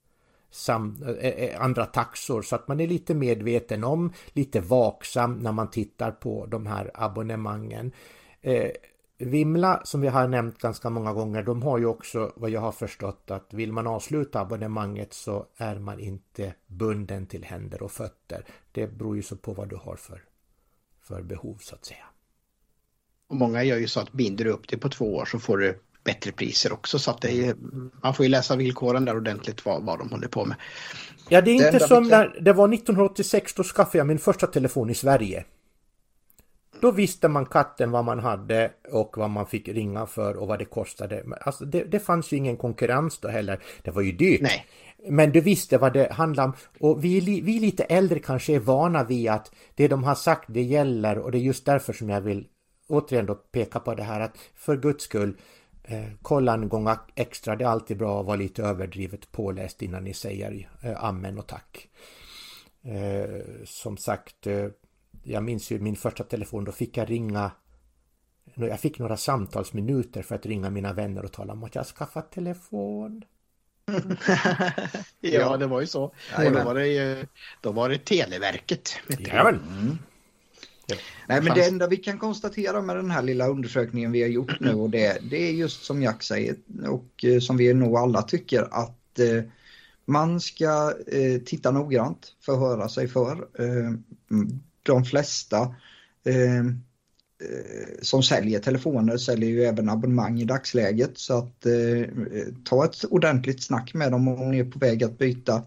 sam, 0.51 1.03
eh, 1.21 1.62
andra 1.64 1.87
taxor 1.87 2.43
så 2.43 2.57
att 2.57 2.68
man 2.68 2.81
är 2.81 2.87
lite 2.87 3.14
medveten 3.14 3.85
om, 3.85 4.12
lite 4.33 4.61
vaksam 4.61 5.39
när 5.39 5.53
man 5.53 5.71
tittar 5.71 6.11
på 6.11 6.47
de 6.47 6.66
här 6.66 6.91
abonnemangen. 6.95 7.93
Vimla 9.21 9.81
som 9.85 10.01
vi 10.01 10.09
har 10.09 10.29
nämnt 10.29 10.59
ganska 10.59 10.91
många 10.91 11.12
gånger, 11.12 11.43
de 11.43 11.62
har 11.62 11.79
ju 11.79 11.87
också 11.87 12.33
vad 12.37 12.51
jag 12.51 12.61
har 12.61 12.73
förstått 12.73 13.31
att 13.31 13.55
vill 13.55 13.73
man 13.73 13.87
avsluta 13.87 14.41
abonnemanget 14.41 15.12
så 15.14 15.47
är 15.57 15.79
man 15.79 16.01
inte 16.01 16.55
bunden 16.66 17.27
till 17.27 17.45
händer 17.45 17.83
och 17.83 17.93
fötter. 17.93 18.45
Det 18.73 18.87
beror 18.87 19.16
ju 19.16 19.23
så 19.23 19.37
på 19.37 19.53
vad 19.53 19.68
du 19.68 19.77
har 19.77 19.97
för, 19.97 20.23
för 21.03 21.23
behov 21.23 21.59
så 21.61 21.75
att 21.75 21.85
säga. 21.85 22.05
Och 23.29 23.37
många 23.37 23.64
gör 23.64 23.77
ju 23.77 23.89
så 23.89 24.01
att 24.01 24.12
binder 24.12 24.45
du 24.45 24.51
upp 24.51 24.68
det 24.68 24.79
på 24.79 24.89
två 24.89 25.16
år 25.16 25.25
så 25.25 25.39
får 25.39 25.59
du 25.59 25.79
bättre 26.05 26.33
priser 26.33 26.73
också 26.73 26.99
så 26.99 27.11
att 27.11 27.21
det 27.21 27.47
är, 27.47 27.55
man 28.03 28.14
får 28.14 28.25
ju 28.25 28.31
läsa 28.31 28.57
villkoren 28.57 29.05
där 29.05 29.16
ordentligt 29.16 29.64
vad, 29.64 29.83
vad 29.83 29.99
de 29.99 30.11
håller 30.11 30.29
på 30.29 30.45
med. 30.45 30.57
Ja, 31.29 31.41
det 31.41 31.51
är 31.51 31.59
Det 31.59 31.64
inte 31.64 31.68
enda 31.68 31.89
som 31.89 32.09
när 32.09 32.39
det 32.41 32.53
var 32.53 32.75
1986 32.75 33.55
då 33.55 33.64
skaffade 33.64 33.99
jag 33.99 34.07
min 34.07 34.18
första 34.18 34.47
telefon 34.47 34.91
i 34.91 34.95
Sverige. 34.95 35.45
Då 36.81 36.91
visste 36.91 37.28
man 37.28 37.47
katten 37.47 37.91
vad 37.91 38.05
man 38.05 38.18
hade 38.18 38.70
och 38.93 39.16
vad 39.16 39.31
man 39.31 39.47
fick 39.47 39.68
ringa 39.68 40.07
för 40.07 40.37
och 40.37 40.49
vad 40.49 40.59
det 40.59 40.64
kostade. 40.64 41.24
Alltså 41.41 41.64
det, 41.64 41.85
det 41.85 42.01
fanns 42.01 42.33
ju 42.33 42.37
ingen 42.37 42.57
konkurrens 42.57 43.18
då 43.18 43.28
heller. 43.28 43.61
Det 43.83 43.91
var 43.91 44.03
ju 44.03 44.12
dyrt. 44.12 44.41
Nej. 44.41 44.66
Men 45.09 45.33
du 45.33 45.41
visste 45.41 45.78
vad 45.78 45.93
det 45.93 46.12
handlade 46.12 46.49
om. 46.49 46.55
Och 46.81 47.05
vi, 47.05 47.41
vi 47.41 47.61
lite 47.61 47.85
äldre 47.85 48.18
kanske 48.18 48.55
är 48.55 48.61
vana 48.61 49.05
vid 49.05 49.31
att 49.31 49.53
det 49.74 49.89
de 49.89 50.05
har 50.05 50.14
sagt 50.14 50.45
det 50.49 50.62
gäller 50.62 51.18
och 51.18 51.33
det 51.33 51.39
är 51.39 51.43
just 51.43 51.64
därför 51.64 51.93
som 51.93 52.09
jag 52.09 52.20
vill 52.20 52.47
återigen 52.89 53.26
då 53.26 53.35
peka 53.35 53.81
på 53.81 53.95
det 53.95 54.03
här 54.03 54.20
att 54.20 54.39
för 54.55 54.76
guds 54.76 55.05
skull 55.05 55.37
eh, 55.85 56.05
kolla 56.22 56.55
en 56.55 56.68
gång 56.68 56.89
extra. 57.14 57.57
Det 57.57 57.64
är 57.64 57.68
alltid 57.68 57.97
bra 57.97 58.20
att 58.20 58.26
vara 58.26 58.37
lite 58.37 58.62
överdrivet 58.62 59.33
påläst 59.33 59.83
innan 59.83 60.05
ni 60.05 60.14
säger 60.14 60.68
eh, 60.83 61.05
amen 61.05 61.39
och 61.39 61.47
tack. 61.47 61.89
Eh, 62.85 63.64
som 63.64 63.97
sagt, 63.97 64.47
eh, 64.47 64.66
jag 65.23 65.43
minns 65.43 65.73
ju 65.73 65.79
min 65.79 65.97
första 65.97 66.25
telefon, 66.25 66.64
då 66.64 66.73
fick 66.73 66.97
jag 66.97 67.11
ringa 67.11 67.51
jag 68.55 68.81
fick 68.81 68.99
några 68.99 69.16
samtalsminuter 69.16 70.23
för 70.23 70.35
att 70.35 70.47
ringa 70.47 70.71
mina 70.71 70.93
vänner 70.93 71.25
och 71.25 71.33
tala 71.33 71.53
om 71.53 71.64
att 71.64 71.75
jag 71.75 71.87
skaffat 71.87 72.33
telefon. 72.33 73.25
ja, 75.21 75.57
det 75.57 75.66
var 75.66 75.81
ju 75.81 75.87
så. 75.87 76.05
Och 76.05 76.53
då 76.53 76.64
var 76.64 76.75
det, 76.75 76.87
ju- 76.87 77.27
då 77.61 77.73
var 77.73 77.89
det 77.89 77.99
Televerket. 77.99 78.91
Jajamän! 79.18 79.99
Nej, 81.29 81.43
men 81.43 81.55
det 81.55 81.64
enda 81.64 81.87
vi 81.87 81.97
kan 81.97 82.18
konstatera 82.18 82.83
med 82.83 82.97
den 82.97 83.11
här 83.11 83.23
lilla 83.23 83.49
undersökningen 83.49 84.12
vi 84.12 84.23
har 84.23 84.29
gjort 84.29 84.61
nu 84.61 84.75
och 84.75 84.91
det, 84.91 85.18
det 85.31 85.49
är 85.49 85.53
just 85.53 85.85
som 85.85 86.03
Jack 86.03 86.23
säger 86.23 86.57
och 86.89 87.25
eh, 87.25 87.41
som 87.41 87.57
vi 87.57 87.75
nog 87.75 87.97
alla 87.97 88.23
tycker 88.23 88.62
att 88.62 89.18
eh, 89.18 89.43
man 90.05 90.41
ska 90.41 90.95
eh, 91.07 91.41
titta 91.47 91.71
noggrant, 91.71 92.35
förhöra 92.41 92.89
sig 92.89 93.09
för. 93.09 93.49
Eh, 93.59 93.87
mm, 94.31 94.61
de 94.83 95.05
flesta 95.05 95.74
eh, 96.24 96.59
eh, 96.59 96.64
som 98.03 98.22
säljer 98.22 98.61
telefoner 98.61 99.16
säljer 99.16 99.51
ju 99.51 99.62
även 99.62 99.89
abonnemang 99.89 100.41
i 100.41 100.45
dagsläget 100.45 101.18
så 101.18 101.39
att 101.39 101.66
eh, 101.66 102.05
ta 102.64 102.85
ett 102.85 103.05
ordentligt 103.05 103.62
snack 103.62 103.95
med 103.95 104.12
dem 104.12 104.28
om 104.28 104.51
ni 104.51 104.59
är 104.59 104.70
på 104.70 104.78
väg 104.78 105.05
att 105.05 105.18
byta 105.18 105.62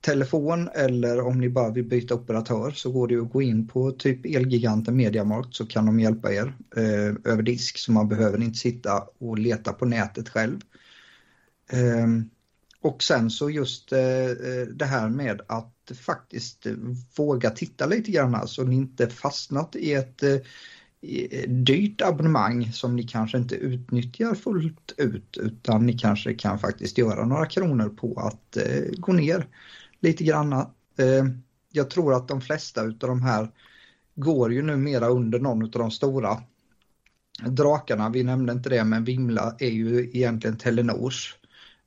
telefon 0.00 0.68
eller 0.74 1.20
om 1.20 1.40
ni 1.40 1.48
bara 1.48 1.70
vill 1.70 1.84
byta 1.84 2.14
operatör 2.14 2.70
så 2.70 2.90
går 2.90 3.08
det 3.08 3.14
ju 3.14 3.22
att 3.22 3.32
gå 3.32 3.42
in 3.42 3.68
på 3.68 3.90
typ 3.90 4.26
Elgiganten 4.26 4.96
Mediamarkt 4.96 5.54
så 5.54 5.66
kan 5.66 5.86
de 5.86 6.00
hjälpa 6.00 6.32
er 6.32 6.54
eh, 6.76 7.32
över 7.32 7.42
disk 7.42 7.78
så 7.78 7.92
man 7.92 8.08
behöver 8.08 8.42
inte 8.42 8.58
sitta 8.58 9.04
och 9.18 9.38
leta 9.38 9.72
på 9.72 9.86
nätet 9.86 10.28
själv. 10.28 10.60
Eh, 11.72 12.06
och 12.80 13.02
sen 13.02 13.30
så 13.30 13.50
just 13.50 13.92
eh, 13.92 14.00
eh 14.00 14.66
det 14.74 14.84
här 14.84 15.08
med 15.08 15.40
att 15.46 15.79
faktiskt 15.94 16.66
eh, 16.66 16.72
våga 17.16 17.50
titta 17.50 17.86
lite 17.86 18.10
grann 18.10 18.48
så 18.48 18.64
ni 18.64 18.76
inte 18.76 19.08
fastnat 19.08 19.76
i 19.76 19.92
ett, 19.92 20.22
eh, 20.22 20.34
eh, 21.02 21.50
dyrt 21.50 22.00
abonnemang 22.00 22.72
som 22.72 22.96
ni 22.96 23.02
kanske 23.02 23.38
inte 23.38 23.54
utnyttjar 23.54 24.34
fullt 24.34 24.94
ut 24.96 25.36
utan 25.36 25.86
ni 25.86 25.98
kanske 25.98 26.34
kan 26.34 26.58
faktiskt 26.58 26.98
göra 26.98 27.24
några 27.24 27.46
kronor 27.46 27.88
på 27.88 28.20
att 28.20 28.56
eh, 28.56 28.84
gå 28.98 29.12
ner 29.12 29.46
lite 30.00 30.24
granna. 30.24 30.70
Eh, 30.96 31.24
jag 31.72 31.90
tror 31.90 32.14
att 32.14 32.28
de 32.28 32.40
flesta 32.40 32.84
utav 32.84 33.08
de 33.08 33.22
här 33.22 33.50
går 34.14 34.52
ju 34.52 34.62
numera 34.62 35.08
under 35.08 35.38
någon 35.38 35.62
av 35.62 35.70
de 35.70 35.90
stora 35.90 36.42
drakarna. 37.46 38.10
Vi 38.10 38.22
nämnde 38.22 38.52
inte 38.52 38.68
det 38.68 38.84
men 38.84 39.04
Vimla 39.04 39.56
är 39.58 39.70
ju 39.70 40.10
egentligen 40.12 40.56
Telenors 40.56 41.36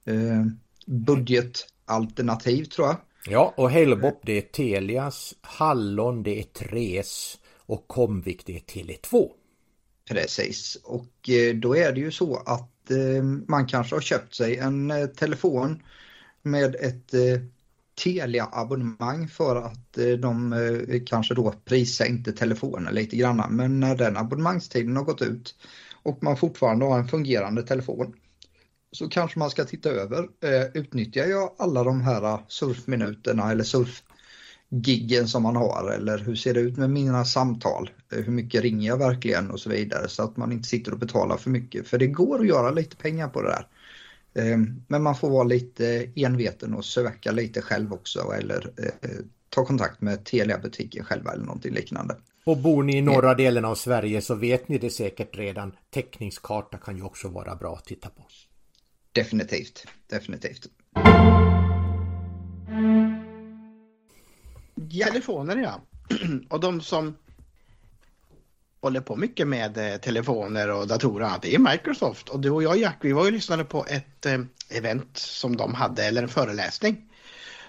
eh, 0.05 0.45
budgetalternativ 0.85 2.65
tror 2.65 2.87
jag. 2.87 2.97
Ja, 3.29 3.53
och 3.57 3.71
Halebop 3.71 4.19
det 4.23 4.37
är 4.37 4.41
Telias, 4.41 5.33
Hallon 5.41 6.23
det 6.23 6.39
är 6.39 6.43
Tres 6.43 7.37
och 7.65 7.87
Comvik 7.87 8.45
det 8.45 8.55
är 8.55 8.59
Tele2. 8.59 9.29
Precis, 10.09 10.77
och 10.83 11.29
eh, 11.29 11.55
då 11.55 11.77
är 11.77 11.91
det 11.91 11.99
ju 11.99 12.11
så 12.11 12.35
att 12.35 12.91
eh, 12.91 13.23
man 13.47 13.67
kanske 13.67 13.95
har 13.95 14.01
köpt 14.01 14.35
sig 14.35 14.57
en 14.57 14.91
eh, 14.91 15.05
telefon 15.05 15.83
med 16.41 16.75
ett 16.75 17.13
Telia-abonnemang 18.03 19.27
för 19.27 19.55
att 19.55 19.97
de 20.19 20.55
kanske 21.05 21.33
då 21.33 21.53
prissänkte 21.65 22.31
telefonen 22.31 22.95
lite 22.95 23.15
grann. 23.15 23.43
Men 23.49 23.79
när 23.79 23.95
den 23.95 24.17
abonnemangstiden 24.17 24.97
har 24.97 25.03
gått 25.03 25.21
ut 25.21 25.55
och 26.03 26.23
man 26.23 26.37
fortfarande 26.37 26.85
har 26.85 26.99
en 26.99 27.07
fungerande 27.07 27.63
telefon 27.63 28.13
så 28.93 29.09
kanske 29.09 29.39
man 29.39 29.49
ska 29.49 29.65
titta 29.65 29.89
över, 29.89 30.27
utnyttjar 30.73 31.25
jag 31.25 31.51
alla 31.57 31.83
de 31.83 32.01
här 32.01 32.39
surfminuterna 32.47 33.51
eller 33.51 33.63
surf 33.63 34.03
giggen 34.69 35.27
som 35.27 35.43
man 35.43 35.55
har 35.55 35.91
eller 35.91 36.17
hur 36.17 36.35
ser 36.35 36.53
det 36.53 36.59
ut 36.59 36.77
med 36.77 36.89
mina 36.89 37.25
samtal? 37.25 37.89
Hur 38.09 38.31
mycket 38.31 38.61
ringer 38.61 38.87
jag 38.87 38.97
verkligen 38.97 39.51
och 39.51 39.59
så 39.59 39.69
vidare 39.69 40.09
så 40.09 40.23
att 40.23 40.37
man 40.37 40.51
inte 40.51 40.67
sitter 40.67 40.91
och 40.91 40.99
betalar 40.99 41.37
för 41.37 41.49
mycket. 41.49 41.87
För 41.87 41.97
det 41.97 42.07
går 42.07 42.39
att 42.39 42.47
göra 42.47 42.71
lite 42.71 42.95
pengar 42.95 43.27
på 43.27 43.41
det 43.41 43.49
där. 43.49 43.67
Ehm, 44.43 44.83
men 44.87 45.03
man 45.03 45.15
får 45.15 45.29
vara 45.29 45.43
lite 45.43 46.09
enveten 46.15 46.73
och 46.73 46.85
söka 46.85 47.31
lite 47.31 47.61
själv 47.61 47.93
också 47.93 48.31
eller 48.31 48.71
eh, 48.77 49.09
ta 49.49 49.65
kontakt 49.65 50.01
med 50.01 50.25
Telia-butiken 50.25 51.05
själva 51.05 51.31
eller 51.31 51.45
någonting 51.45 51.73
liknande. 51.73 52.15
Och 52.45 52.57
bor 52.57 52.83
ni 52.83 52.97
i 52.97 53.01
norra 53.01 53.33
delen 53.33 53.65
av 53.65 53.75
Sverige 53.75 54.21
så 54.21 54.35
vet 54.35 54.67
ni 54.67 54.77
det 54.77 54.89
säkert 54.89 55.37
redan. 55.37 55.71
Täckningskarta 55.89 56.77
kan 56.77 56.97
ju 56.97 57.03
också 57.03 57.27
vara 57.27 57.55
bra 57.55 57.75
att 57.75 57.85
titta 57.85 58.09
på. 58.09 58.23
Definitivt, 59.13 59.87
definitivt. 60.07 60.67
Ja. 64.89 65.05
Telefoner 65.05 65.57
ja. 65.57 65.81
och 66.49 66.59
de 66.59 66.81
som 66.81 67.17
håller 68.81 69.01
på 69.01 69.15
mycket 69.15 69.47
med 69.47 69.77
eh, 69.77 69.97
telefoner 69.99 70.71
och 70.71 70.87
datorer 70.87 71.31
det 71.41 71.55
är 71.55 71.59
Microsoft. 71.59 72.29
Och 72.29 72.39
du 72.39 72.49
och 72.49 72.63
jag 72.63 72.77
Jack, 72.77 72.97
vi 73.01 73.11
var 73.11 73.25
ju 73.25 73.31
lyssnade 73.31 73.63
på 73.65 73.85
ett 73.85 74.25
eh, 74.25 74.39
event 74.69 75.17
som 75.17 75.57
de 75.57 75.73
hade, 75.73 76.05
eller 76.05 76.23
en 76.23 76.29
föreläsning 76.29 77.09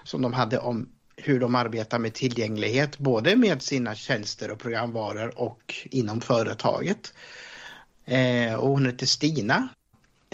som 0.03 0.21
de 0.21 0.33
hade 0.33 0.59
om 0.59 0.89
hur 1.15 1.39
de 1.39 1.55
arbetar 1.55 1.99
med 1.99 2.13
tillgänglighet, 2.13 2.97
både 2.97 3.35
med 3.35 3.61
sina 3.61 3.95
tjänster 3.95 4.51
och 4.51 4.59
programvaror 4.59 5.39
och 5.39 5.75
inom 5.85 6.21
företaget. 6.21 7.13
Eh, 8.05 8.53
och 8.53 8.69
hon 8.69 8.85
heter 8.85 9.05
Stina, 9.05 9.69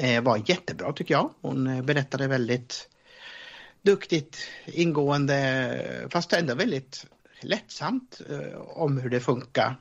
Eh, 0.01 0.21
var 0.21 0.41
jättebra 0.45 0.93
tycker 0.93 1.13
jag. 1.13 1.33
Hon 1.41 1.67
eh, 1.67 1.81
berättade 1.81 2.27
väldigt 2.27 2.89
duktigt, 3.81 4.37
ingående, 4.65 6.07
fast 6.09 6.33
ändå 6.33 6.55
väldigt 6.55 7.05
lättsamt 7.41 8.21
eh, 8.29 8.61
om 8.61 8.97
hur 8.97 9.09
det 9.09 9.19
funkar 9.19 9.75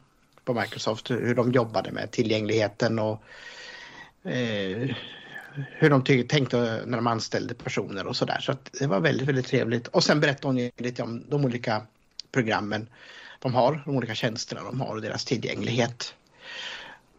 på 0.45 0.55
Microsoft, 0.55 1.11
hur 1.11 1.35
de 1.35 1.53
jobbade 1.53 1.93
med 1.93 2.11
tillgängligheten 2.11 2.99
och 2.99 3.23
eh, 4.25 4.91
hur 5.55 5.91
de 5.91 6.05
tänkte 6.05 6.83
när 6.87 6.99
de 6.99 7.07
anställde 7.07 7.55
personer 7.55 8.07
och 8.07 8.17
sådär. 8.17 8.39
Så, 8.41 8.55
det 8.79 8.87
var 8.87 9.01
väldigt, 9.01 9.29
väldigt 9.29 9.47
trevligt. 9.47 9.87
Och 9.87 10.05
sen 10.05 10.21
berättade 10.21 10.47
hon 10.47 10.71
lite 10.77 11.03
om 11.03 11.25
de 11.29 11.45
olika 11.45 11.83
programmen 12.33 12.89
de 13.39 13.55
har, 13.55 13.83
de 13.85 13.97
olika 13.97 14.15
tjänsterna 14.15 14.63
de 14.63 14.81
har 14.81 14.95
och 14.95 15.03
deras 15.03 15.25
tillgänglighet. 15.25 16.15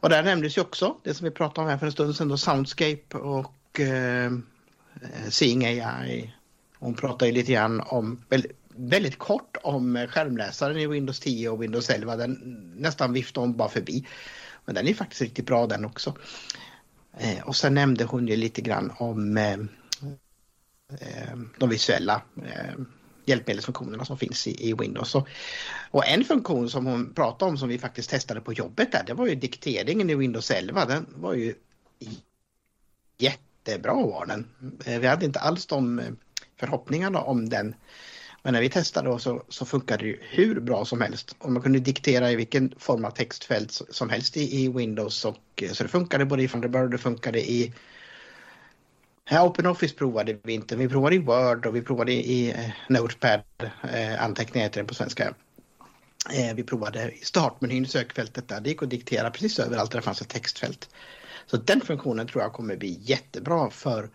Och 0.02 0.10
där 0.10 0.24
nämndes 0.24 0.58
ju 0.58 0.62
också 0.62 0.95
det 1.04 1.14
som 1.14 1.26
vi 1.26 1.32
pratade 1.32 1.66
om 1.66 1.70
här 1.70 1.78
för 1.78 1.86
en 1.86 1.91
stund 1.91 2.16
sedan 2.16 2.28
då, 2.28 2.38
Soundscape 2.38 3.18
och 3.18 3.80
eh, 3.80 4.26
eh 4.26 5.30
Seeing 5.30 5.66
AI 5.66 6.34
hon 6.82 6.93
pratade 6.95 7.26
ju 7.28 7.32
lite 7.32 7.52
grann 7.52 7.82
om, 7.82 8.24
väldigt 8.76 9.18
kort 9.18 9.58
om 9.64 10.08
skärmläsaren 10.10 10.78
i 10.78 10.88
Windows 10.88 11.20
10 11.20 11.49
och 11.49 11.64
Windows 11.64 11.89
11. 11.89 12.16
Den 12.16 12.34
nästan 12.78 13.14
viftade 13.14 13.47
hon 13.47 13.58
bara 13.58 13.70
förbi. 13.70 14.08
Men 14.66 14.76
den 14.76 14.88
är 14.88 14.93
faktiskt 14.93 15.22
riktigt 15.22 15.45
bra 15.45 15.68
den 15.68 15.86
också. 15.86 16.16
Eh, 17.18 17.47
och 17.47 17.56
sen 17.56 17.74
nämnde 17.74 18.04
hon 18.04 18.28
ju 18.28 18.36
lite 18.36 18.62
grann 18.62 18.93
om 18.97 19.38
eh, 19.38 19.54
eh 20.99 21.38
de 21.58 21.70
visuella 21.70 22.22
eh, 22.45 22.76
hjälpmedelsfunktionerna 23.32 24.06
som 24.06 24.18
finns 24.18 24.48
i, 24.48 24.70
i 24.70 24.74
Windows. 24.74 25.16
Och, 25.16 25.28
och, 25.92 26.08
en 26.08 26.24
funktion 26.24 26.70
som 26.70 26.86
hon 26.86 27.14
pratade 27.14 27.52
om 27.52 27.58
som 27.58 27.70
vi 27.70 27.80
faktiskt 27.80 28.10
testade 28.10 28.42
på 28.42 28.54
jobbet 28.54 28.92
där, 28.92 29.04
det 29.08 29.14
var 29.14 29.28
ju 29.28 29.36
dikteringen 29.36 30.10
i 30.10 30.16
Windows 30.16 30.52
11. 30.52 30.86
Den 30.86 31.06
var 31.16 31.34
ju 31.34 31.56
jättebra 33.18 33.94
var 33.94 34.26
den. 34.26 34.48
Eh, 34.86 35.00
vi 35.00 35.08
hade 35.08 35.26
inte 35.26 35.40
alls 35.40 35.66
de 35.66 36.00
eh, 36.00 36.06
förhoppningarna 36.60 37.22
om 37.22 37.50
den. 37.50 37.76
Men 38.44 38.54
när 38.54 38.62
vi 38.62 38.70
testade 38.70 39.20
så, 39.20 39.44
så 39.50 39.66
funkade 39.66 40.06
det 40.06 40.18
hur 40.22 40.60
bra 40.60 40.86
som 40.86 41.02
helst. 41.02 41.36
Och 41.40 41.52
man 41.52 41.62
kunde 41.62 41.80
diktera 41.80 42.32
i 42.32 42.36
vilken 42.36 42.74
form 42.78 43.06
av 43.06 43.12
textfält 43.12 43.82
som 43.90 44.10
helst 44.10 44.38
i, 44.38 44.64
i 44.64 44.70
Windows. 44.70 45.26
Och, 45.26 45.38
eh, 45.62 45.72
så 45.72 45.84
det 45.84 45.90
funkade 45.90 46.26
både 46.26 46.44
i 46.44 46.48
Thunderbird 46.48 46.84
och 46.84 46.90
det 46.90 46.98
funkade 46.98 47.52
i 47.52 47.74
Ja, 49.30 49.44
OpenOffice 49.44 49.96
provade 49.96 50.38
vi 50.44 50.54
inte. 50.54 50.76
Vi 50.76 50.90
provade 50.90 51.16
i 51.16 51.20
Word 51.20 51.66
och 51.66 51.76
vi 51.76 51.82
provade 51.82 52.12
i 52.14 52.52
eh, 52.52 52.70
Notepad, 52.90 53.42
eh, 53.94 54.24
anteckningar 54.24 54.66
heter 54.66 54.82
det 54.82 54.88
på 54.88 54.94
svenska. 54.94 55.34
Eh, 56.34 56.56
vi 56.56 56.64
provade 56.64 57.12
i 57.12 57.26
startmenyn, 57.26 57.88
sökfältet 57.88 58.48
där. 58.48 58.62
Det 58.62 58.70
gick 58.70 58.84
att 58.84 58.90
diktera 58.90 59.32
precis 59.32 59.60
överallt 59.60 59.92
där 59.92 60.00
det 60.00 60.06
fanns 60.06 60.22
ett 60.22 60.30
textfält. 60.30 60.90
Så 61.46 61.58
den 61.58 61.82
funktionen 61.82 62.28
tror 62.28 62.44
jag 62.44 62.54
kommer 62.54 62.76
bli 62.76 63.00
jättebra 63.02 63.70
för 63.70 64.10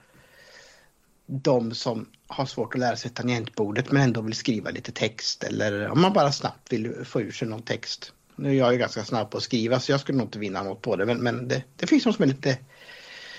de 1.27 1.75
som 1.75 2.09
har 2.27 2.47
svårt 2.47 2.75
att 2.75 2.81
lära 2.81 2.97
sig 2.97 3.11
tangentbordet 3.11 3.93
men 3.93 4.03
ändå 4.03 4.21
vill 4.21 4.35
skriva 4.35 4.71
lite 4.71 4.93
text 4.93 5.45
eller 5.45 5.89
om 5.89 6.01
man 6.01 6.13
bara 6.13 6.33
snabbt 6.33 6.73
vill 6.73 7.05
få 7.05 7.21
ur 7.21 7.33
sig 7.33 7.49
någon 7.49 7.63
text. 7.63 8.13
Nu 8.37 8.49
är 8.51 8.55
jag 8.55 8.73
ju 8.73 8.79
ganska 8.79 9.05
snabb 9.05 9.31
på 9.31 9.37
att 9.37 9.43
skriva 9.43 9.81
så 9.81 9.93
jag 9.93 10.01
skulle 10.01 10.19
nog 10.19 10.27
inte 10.27 10.39
vinna 10.39 10.63
något 10.63 10.83
på 10.83 10.97
det 10.97 11.07
men, 11.07 11.19
men 11.19 11.49
det, 11.49 11.63
det 11.77 11.87
finns 11.87 12.05
de 12.05 12.13
som 12.13 12.23
är 12.23 12.27
lite, 12.27 12.59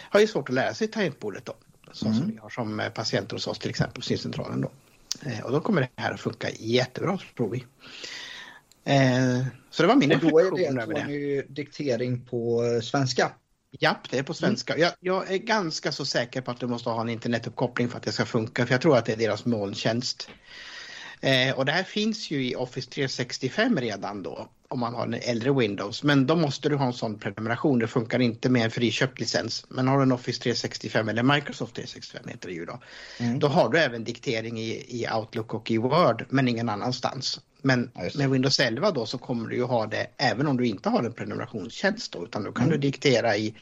har 0.09 0.19
ju 0.19 0.27
svårt 0.27 0.49
att 0.49 0.55
lära 0.55 0.73
sig 0.73 0.87
tangentbordet 0.87 1.45
då. 1.45 1.53
Så 1.91 2.05
mm. 2.05 2.17
som 2.17 2.31
vi 2.31 2.37
har 2.37 2.49
som 2.49 2.79
eh, 2.79 2.89
patienter 2.89 3.35
hos 3.35 3.47
oss 3.47 3.59
till 3.59 3.69
exempel 3.69 3.95
på 3.95 4.01
syncentralen 4.01 4.61
då. 4.61 4.71
Eh, 5.25 5.45
och 5.45 5.51
då 5.51 5.59
kommer 5.59 5.81
det 5.81 6.01
här 6.01 6.13
att 6.13 6.19
funka 6.19 6.49
jättebra 6.59 7.19
tror 7.37 7.49
vi. 7.49 7.65
Eh, 8.83 9.45
så 9.69 9.83
det 9.83 9.87
var 9.87 9.95
min 9.95 10.11
reflektion 10.11 10.79
över 10.79 10.93
det. 10.93 11.03
Då 11.03 11.11
är 11.11 11.35
det 11.35 11.41
diktering 11.49 12.25
på 12.25 12.63
svenska. 12.83 13.31
Japp, 13.79 14.09
det 14.09 14.17
är 14.17 14.23
på 14.23 14.33
svenska. 14.33 14.73
Mm. 14.73 14.83
Jag, 14.83 14.93
jag, 14.99 15.31
är 15.31 15.37
ganska 15.37 15.91
så 15.91 16.05
säker 16.05 16.41
på 16.41 16.51
att 16.51 16.59
du 16.59 16.67
måste 16.67 16.89
ha 16.89 17.01
en 17.01 17.09
internetuppkoppling 17.09 17.89
för 17.89 17.97
att 17.97 18.03
det 18.03 18.11
ska 18.11 18.25
funka, 18.25 18.65
för 18.65 18.73
jag 18.73 18.81
tror 18.81 18.97
att 18.97 19.05
det 19.05 19.11
är 19.11 19.17
deras 19.17 19.45
molntjänst. 19.45 20.29
Eh, 21.21 21.57
och 21.57 21.65
det 21.65 21.71
här 21.71 21.83
finns 21.83 22.31
ju 22.31 22.47
i 22.47 22.55
Office 22.55 22.89
365 22.91 23.77
redan 23.77 24.23
då, 24.23 24.49
om 24.67 24.79
man 24.79 24.93
har 24.93 25.03
en 25.03 25.13
äldre 25.13 25.53
Windows. 25.53 26.03
Men 26.03 26.27
då 26.27 26.35
måste 26.35 26.69
du 26.69 26.75
ha 26.75 26.85
en 26.85 26.93
sån 26.93 27.19
prenumeration, 27.19 27.79
det 27.79 27.87
funkar 27.87 28.19
inte 28.19 28.49
med 28.49 28.65
en 28.65 28.71
friköpt 28.71 29.19
licens. 29.19 29.65
Men 29.69 29.87
har 29.87 29.97
du 29.97 30.03
en 30.03 30.11
Office 30.11 30.41
365 30.41 31.09
eller 31.09 31.23
Microsoft 31.23 31.75
365 31.75 32.27
heter 32.27 32.47
det 32.47 32.53
ju 32.53 32.65
då. 32.65 32.79
Mm. 33.19 33.39
Då 33.39 33.47
har 33.47 33.69
du 33.69 33.79
även 33.79 34.03
diktering 34.03 34.59
i, 34.59 34.85
i 34.87 35.07
Outlook 35.13 35.53
och 35.53 35.71
i 35.71 35.77
Word, 35.77 36.25
men 36.29 36.47
ingen 36.47 36.69
annanstans. 36.69 37.39
Men 37.61 37.91
med 38.15 38.29
Windows 38.29 38.59
11 38.59 38.91
då 38.91 39.05
så 39.05 39.17
kommer 39.17 39.49
du 39.49 39.55
ju 39.55 39.63
ha 39.63 39.85
det 39.85 40.07
även 40.17 40.47
om 40.47 40.57
du 40.57 40.67
inte 40.67 40.89
har 40.89 41.03
en 41.03 41.13
prenumerationstjänst 41.13 42.11
då, 42.11 42.23
utan 42.23 42.43
då 42.43 42.51
kan 42.51 42.65
mm. 42.65 42.79
du 42.79 42.87
diktera 42.87 43.37
i 43.37 43.55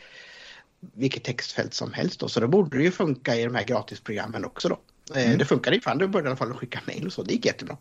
vilket 0.94 1.24
textfält 1.24 1.74
som 1.74 1.94
helst 1.94 2.20
då. 2.20 2.28
Så 2.28 2.40
då 2.40 2.48
borde 2.48 2.78
det 2.78 2.84
ju 2.84 2.92
funka 2.92 3.36
i 3.36 3.44
de 3.44 3.56
här 3.56 3.64
gratisprogrammen 3.64 4.46
också 4.46 4.70
då. 4.70 4.80
Eh, 5.16 5.26
mm. 5.26 5.38
Det 5.38 5.46
funkade 5.46 5.76
i 5.76 5.80
Thunderbird 5.80 6.12
började 6.12 6.28
i 6.28 6.30
alla 6.30 6.38
fall 6.38 6.52
att 6.52 6.58
skicka 6.58 6.82
mejl 6.86 7.06
och 7.06 7.14
så, 7.14 7.24
det 7.24 7.34
gick 7.34 7.46
jättebra. 7.46 7.78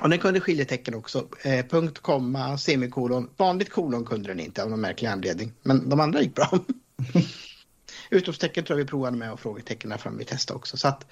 Och 0.00 0.08
den 0.08 0.18
kunde 0.18 0.40
skiljetecken 0.40 0.94
också. 0.94 1.28
Eh, 1.42 1.66
punkt, 1.66 1.98
komma, 1.98 2.58
semikolon. 2.58 3.30
Vanligt 3.36 3.70
kolon 3.70 4.04
kunde 4.04 4.28
den 4.28 4.40
inte 4.40 4.62
av 4.62 4.70
någon 4.70 4.80
märklig 4.80 5.08
anledning. 5.08 5.52
Men 5.62 5.88
de 5.88 6.00
andra 6.00 6.22
gick 6.22 6.34
bra. 6.34 6.50
Utropstecken 8.10 8.64
tror 8.64 8.78
jag 8.78 8.84
vi 8.84 8.88
provade 8.88 9.16
med 9.16 9.32
och 9.32 9.40
frågetecken 9.40 9.90
där 9.90 9.96
framme 9.96 10.18
vi 10.18 10.24
testade 10.24 10.56
också. 10.56 10.76
Så 10.76 10.88
att 10.88 11.06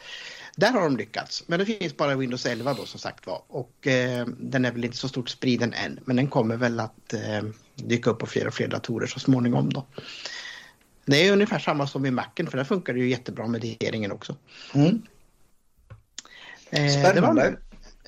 där 0.57 0.73
har 0.73 0.81
de 0.81 0.97
lyckats. 0.97 1.45
Men 1.47 1.59
det 1.59 1.67
finns 1.67 1.97
bara 1.97 2.17
Windows 2.17 2.47
11 2.47 2.75
då 2.75 2.87
som 2.87 3.01
sagt 3.01 3.27
var. 3.27 3.43
Och 3.49 3.87
eh, 3.87 4.27
den 4.27 4.65
är 4.65 4.73
väl 4.73 4.85
inte 4.85 4.97
så 4.97 5.09
stort 5.09 5.29
spriden 5.29 5.73
än. 5.73 6.01
Men 6.05 6.17
den 6.17 6.29
kommer 6.29 6.57
väl 6.57 6.81
att 6.81 7.13
eh, 7.13 7.43
dyka 7.75 8.11
upp 8.11 8.19
på 8.19 8.27
fler 8.27 8.47
och 8.47 8.55
fler 8.55 8.69
datorer 8.69 9.07
så 9.07 9.21
småningom 9.21 9.71
då. 9.73 9.87
Det 11.05 11.27
är 11.27 11.33
ungefär 11.33 11.59
samma 11.59 11.87
som 11.87 12.07
i 12.07 12.11
Macen 12.11 12.47
för 12.47 12.59
där 12.59 12.65
funkar 12.65 12.93
det 12.93 13.01
ju 13.01 13.11
jättebra 13.11 13.47
med 13.47 13.61
digeringen 13.61 14.13
också. 14.13 14.37
Mm. 14.75 15.03
Eh, 16.71 16.89
Spännande 16.89 17.57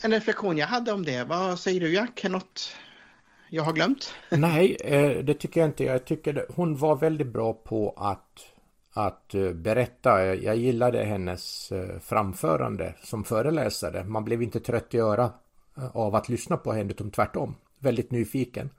en 0.04 0.10
reflektion 0.10 0.58
jag 0.58 0.66
hade 0.66 0.92
om 0.92 1.04
det. 1.04 1.24
Vad 1.24 1.58
säger 1.58 1.80
du 1.80 1.94
Jack? 1.94 2.24
Något 2.24 2.76
jag 3.48 3.62
har 3.62 3.72
glömt? 3.72 4.14
Nej, 4.30 4.76
eh, 4.80 5.24
det 5.24 5.34
tycker 5.34 5.60
jag 5.60 5.68
inte. 5.68 5.84
Jag 5.84 6.04
tycker 6.04 6.46
hon 6.48 6.76
var 6.76 6.96
väldigt 6.96 7.26
bra 7.26 7.52
på 7.52 7.94
att, 7.96 8.46
att 8.92 9.34
eh, 9.34 9.52
berätta. 9.52 10.34
Jag 10.34 10.56
gillade 10.56 11.04
hennes 11.04 11.72
eh, 11.72 11.98
framförande 11.98 12.94
som 13.02 13.24
föreläsare. 13.24 14.04
Man 14.04 14.24
blev 14.24 14.42
inte 14.42 14.60
trött 14.60 14.94
i 14.94 14.98
öra 14.98 15.30
av 15.92 16.14
att 16.14 16.28
lyssna 16.28 16.56
på 16.56 16.72
henne, 16.72 16.90
utan 16.90 17.10
tvärtom. 17.10 17.56
Väldigt 17.78 18.10
nyfiken. 18.10 18.70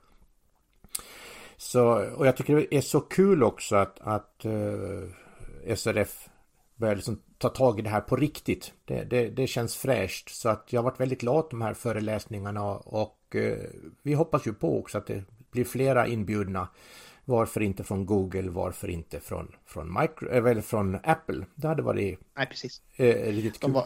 Så, 1.57 1.84
och 2.15 2.28
jag 2.28 2.38
tycker 2.38 2.55
det 2.55 2.76
är 2.76 2.82
så 2.82 3.01
kul 3.01 3.43
också 3.43 3.76
att, 3.76 3.99
att 4.01 4.45
SRF 5.76 6.30
börjar 6.76 6.95
liksom 6.95 7.21
ta 7.38 7.49
tag 7.49 7.79
i 7.79 7.81
det 7.81 7.89
här 7.89 8.01
på 8.01 8.15
riktigt. 8.15 8.73
Det, 8.86 9.03
det, 9.03 9.29
det, 9.29 9.47
känns 9.47 9.75
fräscht. 9.75 10.29
Så 10.29 10.49
att 10.49 10.67
jag 10.69 10.79
har 10.79 10.83
varit 10.83 10.99
väldigt 10.99 11.21
glad 11.21 11.45
de 11.49 11.61
här 11.61 11.73
föreläsningarna 11.73 12.63
och 12.71 13.36
uh, 13.36 13.57
vi 14.03 14.13
hoppas 14.13 14.47
ju 14.47 14.53
på 14.53 14.79
också 14.79 14.97
att 14.97 15.07
det 15.07 15.23
blir 15.51 15.65
flera 15.65 16.07
inbjudna. 16.07 16.67
Varför 17.25 17.61
inte 17.61 17.83
från 17.83 18.05
Google, 18.05 18.49
varför 18.49 18.89
inte 18.89 19.19
från, 19.19 19.55
från, 19.65 19.93
micro, 20.01 20.29
eller 20.29 20.61
från 20.61 20.95
Apple? 21.03 21.45
Det 21.55 21.67
hade 21.67 21.81
varit 21.81 22.19
Nej, 22.38 22.47
precis. 22.47 22.81
Uh, 22.99 23.05
riktigt 23.05 23.59
kul. 23.59 23.59
De 23.61 23.73
var, 23.73 23.86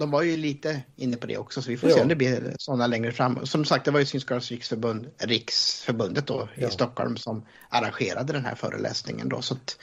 de 0.00 0.10
var 0.10 0.22
ju 0.22 0.36
lite 0.36 0.82
inne 0.96 1.16
på 1.16 1.26
det 1.26 1.38
också, 1.38 1.62
så 1.62 1.70
vi 1.70 1.76
får 1.76 1.90
ja. 1.90 1.96
se 1.96 2.02
om 2.02 2.08
det 2.08 2.16
blir 2.16 2.54
sådana 2.58 2.86
längre 2.86 3.12
fram. 3.12 3.46
Som 3.46 3.64
sagt, 3.64 3.84
det 3.84 3.90
var 3.90 4.00
ju 4.00 4.06
Synskadades 4.06 4.50
riksförbund, 4.50 5.10
Riksförbundet 5.18 6.26
då 6.26 6.48
i 6.56 6.66
Stockholm 6.70 7.16
som 7.16 7.46
arrangerade 7.68 8.32
den 8.32 8.44
här 8.44 8.54
föreläsningen 8.54 9.28
då. 9.28 9.42
Så 9.42 9.54
att 9.54 9.78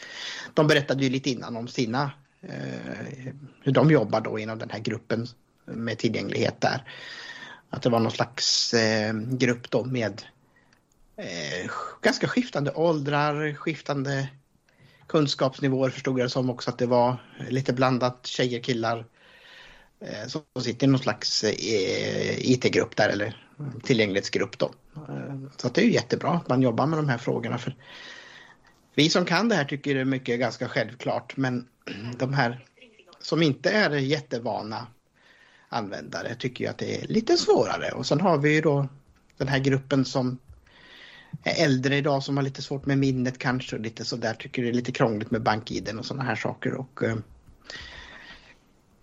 de 0.54 0.68
berättade 0.68 1.04
ju 1.04 1.10
lite 1.10 1.30
innan 1.30 1.58
om 1.58 1.68
sina, 1.68 2.04
eh, 2.04 2.10
Eh, 2.48 3.34
hur 3.62 3.72
de 3.72 3.92
jobbar 3.92 4.22
då 4.22 4.40
inom 4.40 4.60
den 4.60 4.70
här 4.70 4.80
gruppen 4.80 5.28
med 5.66 5.98
tillgänglighet 5.98 6.62
där. 6.62 6.84
Att 7.70 7.82
det 7.82 7.90
var 7.90 8.00
någon 8.00 8.12
slags 8.12 8.74
eh, 8.74 9.14
grupp 9.14 9.70
då 9.70 9.84
med 9.84 10.22
eh, 11.18 11.72
ganska 12.02 12.28
skiftande 12.28 12.72
åldrar, 12.72 13.54
skiftande 13.54 14.30
kunskapsnivåer 15.08 15.90
förstod 15.90 16.20
jag 16.20 16.26
det 16.26 16.30
som 16.30 16.50
också 16.50 16.70
att 16.70 16.78
det 16.78 16.86
var 16.86 17.18
lite 17.50 17.74
blandat 17.74 18.28
tjejer, 18.28 18.60
killar 18.60 19.06
Eh, 20.00 20.28
som 20.28 20.42
sitter 20.64 20.88
i 20.88 20.90
någon 20.90 21.00
slags 21.00 21.44
eh, 21.44 22.52
IT-grupp 22.52 22.96
där 22.96 23.10
eller 23.10 23.44
tillgänglighetsgrupp 23.84 24.58
då. 24.58 24.72
Eh, 24.96 25.36
så 25.58 25.70
det 25.70 25.82
är 25.82 25.86
ju 25.86 25.94
jättebra 25.94 26.32
att 26.32 26.50
man 26.50 26.62
jobbar 26.62 26.86
med 26.86 27.00
de 27.00 27.10
här 27.10 27.18
frågorna. 27.18 27.58
För 27.58 27.76
vi 28.96 29.10
som 29.10 29.26
kan 29.26 29.50
det 29.50 29.56
här 29.56 29.66
tycker 29.66 29.96
det 29.96 30.02
är 30.02 30.06
mycket 30.06 30.40
ganska 30.40 30.68
självklart 30.68 31.38
men 31.38 31.68
de 32.18 32.34
här 32.34 32.66
som 33.20 33.44
inte 33.44 33.72
är 33.72 33.90
jättevana 33.90 34.88
användare 35.70 36.36
tycker 36.36 36.64
ju 36.64 36.70
att 36.70 36.78
det 36.78 37.04
är 37.04 37.08
lite 37.08 37.38
svårare. 37.38 37.92
Och 37.92 38.06
sen 38.06 38.22
har 38.22 38.38
vi 38.38 38.54
ju 38.54 38.62
då 38.62 38.88
den 39.38 39.48
här 39.48 39.60
gruppen 39.60 40.06
som 40.06 40.38
är 41.44 41.66
äldre 41.66 41.98
idag 41.98 42.24
som 42.24 42.38
har 42.38 42.44
lite 42.44 42.62
svårt 42.62 42.86
med 42.86 42.98
minnet 42.98 43.38
kanske 43.38 43.76
och 43.76 43.82
lite 43.82 44.06
sådär 44.06 44.34
tycker 44.34 44.62
det 44.62 44.70
är 44.70 44.74
lite 44.74 44.92
krångligt 44.92 45.32
med 45.32 45.44
bank 45.44 45.72
och 46.00 46.06
sådana 46.06 46.24
här 46.24 46.36
saker 46.36 46.74
och 46.74 47.04
eh, 47.04 47.18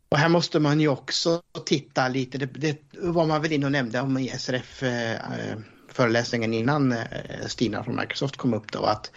och 0.08 0.18
här 0.18 0.28
måste 0.28 0.60
man 0.60 0.80
ju 0.80 0.88
också 0.88 1.42
titta 1.66 2.08
lite, 2.08 2.38
det, 2.38 2.46
det 2.46 2.78
var 2.92 3.26
man 3.26 3.42
väl 3.42 3.52
inne 3.52 3.66
och 3.66 3.72
nämnde 3.72 4.00
om 4.00 4.18
i 4.18 4.28
SRF-föreläsningen 4.28 6.52
eh, 6.52 6.58
innan 6.58 6.92
eh, 6.92 7.06
Stina 7.46 7.84
från 7.84 7.96
Microsoft 7.96 8.36
kom 8.36 8.54
upp 8.54 8.72
då 8.72 8.84
att 8.84 9.10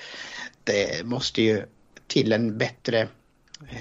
det 0.63 1.05
måste 1.05 1.41
ju 1.41 1.65
till 2.07 2.33
en 2.33 2.57
bättre 2.57 3.07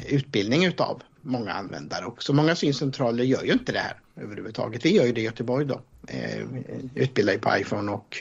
utbildning 0.09 0.65
utav 0.65 1.03
många 1.21 1.53
användare 1.53 2.07
också. 2.07 2.33
Många 2.33 2.57
syncentraler 2.57 3.25
gör 3.25 3.45
ju 3.45 3.53
inte 3.53 3.73
det 3.73 3.79
här 3.79 4.01
överhuvudtaget. 4.17 4.85
Vi 4.85 4.97
gör 4.97 5.07
ju 5.07 5.13
det 5.13 5.21
i 5.21 5.25
Göteborg 5.25 5.67
då, 5.67 5.81
eh, 6.09 6.41
utbildar 6.95 7.33
ju 7.33 7.39
på 7.39 7.59
iPhone 7.59 7.93
och 7.93 8.17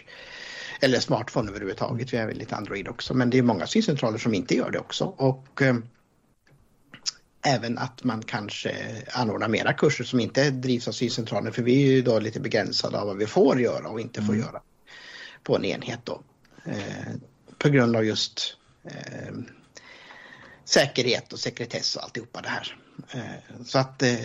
eller 0.81 0.99
smartphone 0.99 1.49
överhuvudtaget. 1.49 2.13
Vi 2.13 2.17
har 2.17 2.27
väl 2.27 2.37
lite 2.37 2.55
Android 2.55 2.87
också, 2.87 3.13
men 3.13 3.29
det 3.29 3.37
är 3.37 3.43
många 3.43 3.67
syncentraler 3.67 4.17
som 4.17 4.33
inte 4.33 4.55
gör 4.55 4.71
det 4.71 4.79
också 4.79 5.03
och 5.03 5.61
eh, 5.61 5.75
även 7.45 7.77
att 7.77 8.03
man 8.03 8.23
kanske 8.23 8.75
anordnar 9.11 9.47
mera 9.47 9.73
kurser 9.73 10.03
som 10.03 10.19
inte 10.19 10.51
drivs 10.51 10.87
av 10.87 10.91
syncentralen 10.91 11.53
för 11.53 11.63
vi 11.63 11.83
är 11.83 11.91
ju 11.91 12.01
då 12.01 12.19
lite 12.19 12.39
begränsade 12.39 12.99
av 12.99 13.07
vad 13.07 13.17
vi 13.17 13.25
får 13.25 13.61
göra 13.61 13.87
och 13.87 13.99
inte 13.99 14.21
får 14.21 14.33
mm. 14.33 14.45
göra 14.45 14.61
på 15.43 15.55
en 15.55 15.65
enhet 15.65 15.99
då. 16.03 16.21
Eh, 16.65 17.15
på 17.57 17.69
grund 17.69 17.95
av 17.95 18.05
just 18.05 18.57
eh, 18.83 19.33
säkerhet 20.65 21.33
och 21.33 21.39
sekretess 21.39 21.95
och 21.95 22.03
alltihopa 22.03 22.41
det 22.41 22.49
här. 22.49 22.77
Eh, 23.11 23.63
så 23.65 23.79
att 23.79 24.03
eh, 24.03 24.15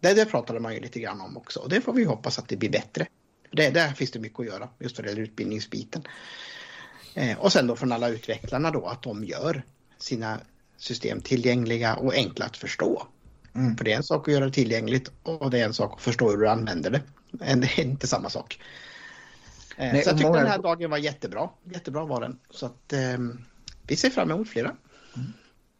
det, 0.00 0.14
det 0.14 0.24
pratade 0.24 0.60
man 0.60 0.74
ju 0.74 0.80
lite 0.80 1.00
grann 1.00 1.20
om 1.20 1.36
också 1.36 1.60
och 1.60 1.68
det 1.68 1.80
får 1.80 1.92
vi 1.92 2.04
hoppas 2.04 2.38
att 2.38 2.48
det 2.48 2.56
blir 2.56 2.70
bättre. 2.70 3.06
Det, 3.50 3.70
där 3.70 3.92
finns 3.92 4.10
det 4.10 4.18
mycket 4.18 4.40
att 4.40 4.46
göra 4.46 4.68
just 4.78 4.98
vad 4.98 5.08
gäller 5.08 5.22
utbildningsbiten. 5.22 6.02
Eh, 7.14 7.38
och 7.38 7.52
sen 7.52 7.66
då 7.66 7.76
från 7.76 7.92
alla 7.92 8.08
utvecklarna 8.08 8.70
då 8.70 8.86
att 8.86 9.02
de 9.02 9.24
gör 9.24 9.62
sina 9.98 10.40
system 10.76 11.20
tillgängliga 11.20 11.94
och 11.94 12.14
enkla 12.14 12.46
att 12.46 12.56
förstå. 12.56 13.06
Mm. 13.54 13.76
För 13.76 13.84
det 13.84 13.92
är 13.92 13.96
en 13.96 14.02
sak 14.02 14.28
att 14.28 14.34
göra 14.34 14.44
det 14.44 14.52
tillgängligt 14.52 15.10
och 15.22 15.50
det 15.50 15.60
är 15.60 15.64
en 15.64 15.74
sak 15.74 15.92
att 15.96 16.02
förstå 16.02 16.30
hur 16.30 16.36
du 16.36 16.48
använder 16.48 16.90
det. 16.90 17.02
Det 17.30 17.78
är 17.78 17.80
inte 17.80 18.06
samma 18.06 18.30
sak. 18.30 18.60
Nej, 19.78 20.02
så 20.02 20.08
jag 20.08 20.16
tyckte 20.16 20.28
många... 20.28 20.38
den 20.38 20.50
här 20.50 20.62
dagen 20.62 20.90
var 20.90 20.98
jättebra. 20.98 21.50
Jättebra 21.64 22.04
var 22.04 22.20
den. 22.20 22.38
Så 22.50 22.66
att 22.66 22.92
eh, 22.92 23.18
vi 23.86 23.96
ser 23.96 24.10
fram 24.10 24.30
emot 24.30 24.48
flera. 24.48 24.76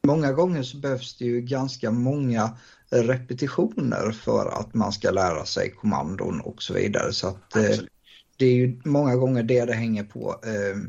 Många 0.07 0.33
gånger 0.33 0.63
så 0.63 0.77
behövs 0.77 1.17
det 1.19 1.25
ju 1.25 1.41
ganska 1.41 1.91
många 1.91 2.57
repetitioner 2.91 4.13
för 4.13 4.61
att 4.61 4.75
man 4.75 4.93
ska 4.93 5.11
lära 5.11 5.45
sig 5.45 5.71
kommandon 5.71 6.41
och 6.41 6.63
så 6.63 6.75
vidare. 6.75 7.13
Så 7.13 7.29
att 7.29 7.57
eh, 7.57 7.79
det 8.37 8.47
är 8.47 8.55
ju 8.55 8.81
många 8.85 9.17
gånger 9.17 9.43
det 9.43 9.65
det 9.65 9.75
hänger 9.75 10.05
på. 10.05 10.41
Eh, 10.45 10.81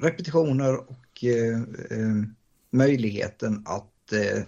repetitioner 0.00 0.76
och 0.76 1.24
eh, 1.24 1.60
eh 1.98 2.22
möjligheten 2.70 3.62
att 3.66 4.12
eh, 4.12 4.42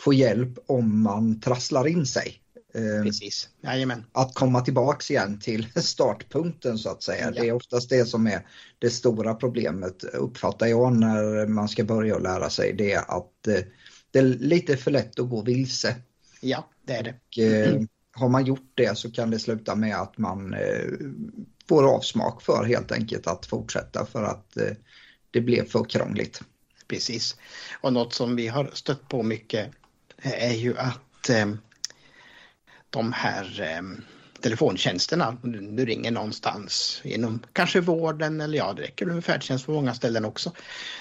få 0.00 0.12
hjälp 0.12 0.58
om 0.66 1.02
man 1.02 1.40
trasslar 1.40 1.86
in 1.86 2.06
sig. 2.06 2.40
Eh, 2.74 3.02
Precis, 3.02 3.48
Jajamän. 3.60 4.04
Att 4.12 4.34
komma 4.34 4.60
tillbaks 4.60 5.10
igen 5.10 5.38
till 5.38 5.68
startpunkten 5.82 6.78
så 6.78 6.90
att 6.90 7.02
säga. 7.02 7.32
Ja. 7.34 7.42
Det 7.42 7.48
är 7.48 7.52
oftast 7.52 7.88
det 7.90 8.06
som 8.06 8.26
är 8.26 8.46
det 8.78 8.90
stora 8.90 9.34
problemet 9.34 10.04
uppfattar 10.04 10.66
jag 10.66 10.96
när 10.96 11.46
man 11.46 11.68
ska 11.68 11.84
börja 11.84 12.18
lära 12.18 12.50
sig. 12.50 12.72
Det 12.72 12.92
är 12.92 13.18
att 13.18 13.46
eh, 13.46 13.64
det 14.10 14.18
är 14.18 14.22
lite 14.22 14.76
för 14.76 14.90
lätt 14.90 15.18
att 15.18 15.28
gå 15.28 15.42
vilse. 15.42 15.96
Ja, 16.40 16.68
det 16.84 16.92
är 16.92 17.02
det. 17.02 17.14
Och, 17.28 17.38
eh, 17.38 17.82
har 18.12 18.28
man 18.28 18.44
gjort 18.44 18.72
det 18.74 18.98
så 18.98 19.10
kan 19.10 19.30
det 19.30 19.38
sluta 19.38 19.74
med 19.74 19.96
att 19.96 20.18
man 20.18 20.54
får 21.68 21.94
avsmak 21.94 22.42
för 22.42 22.64
helt 22.64 22.92
enkelt 22.92 23.26
att 23.26 23.46
fortsätta 23.46 24.06
för 24.06 24.22
att 24.22 24.56
det 25.30 25.40
blev 25.40 25.68
för 25.68 25.84
krångligt. 25.84 26.42
Precis. 26.88 27.36
Och 27.80 27.92
något 27.92 28.12
som 28.12 28.36
vi 28.36 28.48
har 28.48 28.70
stött 28.72 29.08
på 29.08 29.22
mycket 29.22 29.70
är 30.22 30.52
ju 30.52 30.78
att 30.78 31.30
eh, 31.30 31.46
de 32.94 33.12
här 33.12 33.60
eh, 33.60 34.04
telefontjänsterna, 34.40 35.36
du 35.42 35.84
ringer 35.84 36.10
någonstans 36.10 37.00
inom 37.04 37.42
kanske 37.52 37.80
vården 37.80 38.40
eller 38.40 38.58
ja, 38.58 38.72
det 38.72 38.82
räcker 38.82 39.06
med 39.06 39.24
färdtjänst 39.24 39.66
på 39.66 39.72
många 39.72 39.94
ställen 39.94 40.24
också. 40.24 40.52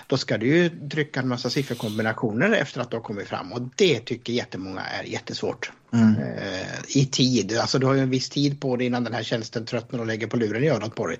Då 0.07 0.17
ska 0.17 0.37
du 0.37 0.47
ju 0.47 0.89
trycka 0.89 1.19
en 1.19 1.27
massa 1.27 1.49
sifferkombinationer 1.49 2.51
efter 2.51 2.81
att 2.81 2.91
du 2.91 2.97
har 2.97 3.03
kommit 3.03 3.27
fram 3.27 3.53
och 3.53 3.61
det 3.75 3.99
tycker 3.99 4.33
jättemånga 4.33 4.81
är 4.81 5.03
jättesvårt. 5.03 5.71
Mm. 5.93 6.15
Eh, 6.15 6.97
I 6.97 7.05
tid, 7.05 7.57
alltså 7.57 7.79
du 7.79 7.85
har 7.85 7.93
ju 7.93 8.01
en 8.01 8.09
viss 8.09 8.29
tid 8.29 8.61
på 8.61 8.75
dig 8.75 8.87
innan 8.87 9.03
den 9.03 9.13
här 9.13 9.23
tjänsten 9.23 9.65
tröttnar 9.65 9.99
och 9.99 10.05
lägger 10.05 10.27
på 10.27 10.37
luren 10.37 10.63
i 10.63 10.69
örat 10.69 10.95
på 10.95 11.07
dig. 11.07 11.17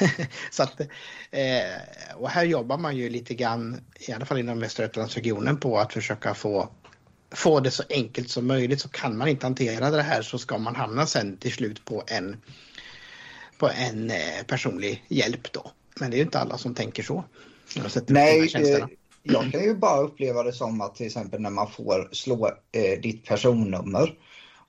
Så 0.50 0.62
att, 0.62 0.80
eh, 1.30 2.16
och 2.16 2.30
här 2.30 2.44
jobbar 2.44 2.78
man 2.78 2.96
ju 2.96 3.08
lite 3.08 3.34
grann, 3.34 3.80
i 4.08 4.12
alla 4.12 4.26
fall 4.26 4.38
inom 4.38 4.60
Västra 4.60 4.82
Götalandsregionen, 4.82 5.56
på 5.56 5.78
att 5.78 5.92
försöka 5.92 6.34
få 6.34 6.68
få 7.34 7.60
det 7.60 7.70
så 7.70 7.82
enkelt 7.90 8.30
som 8.30 8.46
möjligt 8.46 8.80
så 8.80 8.88
kan 8.88 9.16
man 9.16 9.28
inte 9.28 9.46
hantera 9.46 9.90
det 9.90 10.02
här 10.02 10.22
så 10.22 10.38
ska 10.38 10.58
man 10.58 10.76
hamna 10.76 11.06
sen 11.06 11.36
till 11.36 11.52
slut 11.52 11.84
på 11.84 12.02
en, 12.06 12.36
på 13.58 13.68
en 13.68 14.10
eh, 14.10 14.42
personlig 14.46 15.04
hjälp 15.08 15.52
då. 15.52 15.70
Men 16.00 16.10
det 16.10 16.16
är 16.16 16.18
ju 16.18 16.24
inte 16.24 16.38
alla 16.38 16.58
som 16.58 16.74
tänker 16.74 17.02
så. 17.02 17.24
Nej, 18.06 18.52
eh, 18.54 18.86
jag 19.22 19.52
kan 19.52 19.62
ju 19.62 19.74
bara 19.74 20.00
uppleva 20.00 20.42
det 20.42 20.52
som 20.52 20.80
att 20.80 20.94
till 20.94 21.06
exempel 21.06 21.40
när 21.40 21.50
man 21.50 21.70
får 21.70 22.08
slå 22.12 22.46
eh, 22.72 23.00
ditt 23.00 23.24
personnummer 23.24 24.14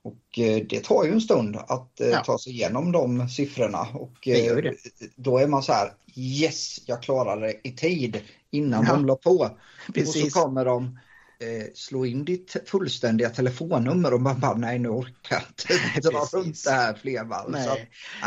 och 0.04 0.40
eh, 0.40 0.64
det 0.70 0.84
tar 0.84 1.04
ju 1.04 1.12
en 1.12 1.22
stund 1.22 1.56
att 1.56 2.02
eh, 2.02 2.08
ja. 2.08 2.24
ta 2.24 2.38
sig 2.38 2.54
igenom 2.54 2.92
de 2.92 3.30
siffrorna 3.30 3.88
och 3.94 4.28
eh, 4.28 4.72
då 5.16 5.38
är 5.38 5.48
man 5.48 5.64
så 5.64 5.74
här 5.74 5.94
yes, 6.16 6.80
jag 6.86 7.04
klarade 7.04 7.42
det 7.42 7.68
i 7.68 7.72
tid 7.72 8.22
innan 8.52 8.86
ja. 8.88 8.94
de 8.94 9.06
la 9.06 9.16
på. 9.16 9.50
Precis. 9.94 10.24
Och 10.24 10.32
så 10.32 10.40
kommer 10.40 10.66
de 10.66 11.00
eh, 11.44 11.66
slå 11.76 12.06
in 12.06 12.26
ditt 12.26 12.56
fullständiga 12.66 13.30
telefonnummer 13.30 14.14
och 14.14 14.22
man 14.22 14.40
bara 14.40 14.54
nej 14.54 14.80
nu 14.80 14.90
orkar 14.90 15.44
jag 15.68 15.76
inte 15.96 16.10
dra 16.10 16.20
runt 16.34 16.64
det 16.64 16.72
här 16.72 16.94
fler 16.94 17.24
varv. 17.24 17.52
Nej. 17.52 17.64
Så, 17.64 17.76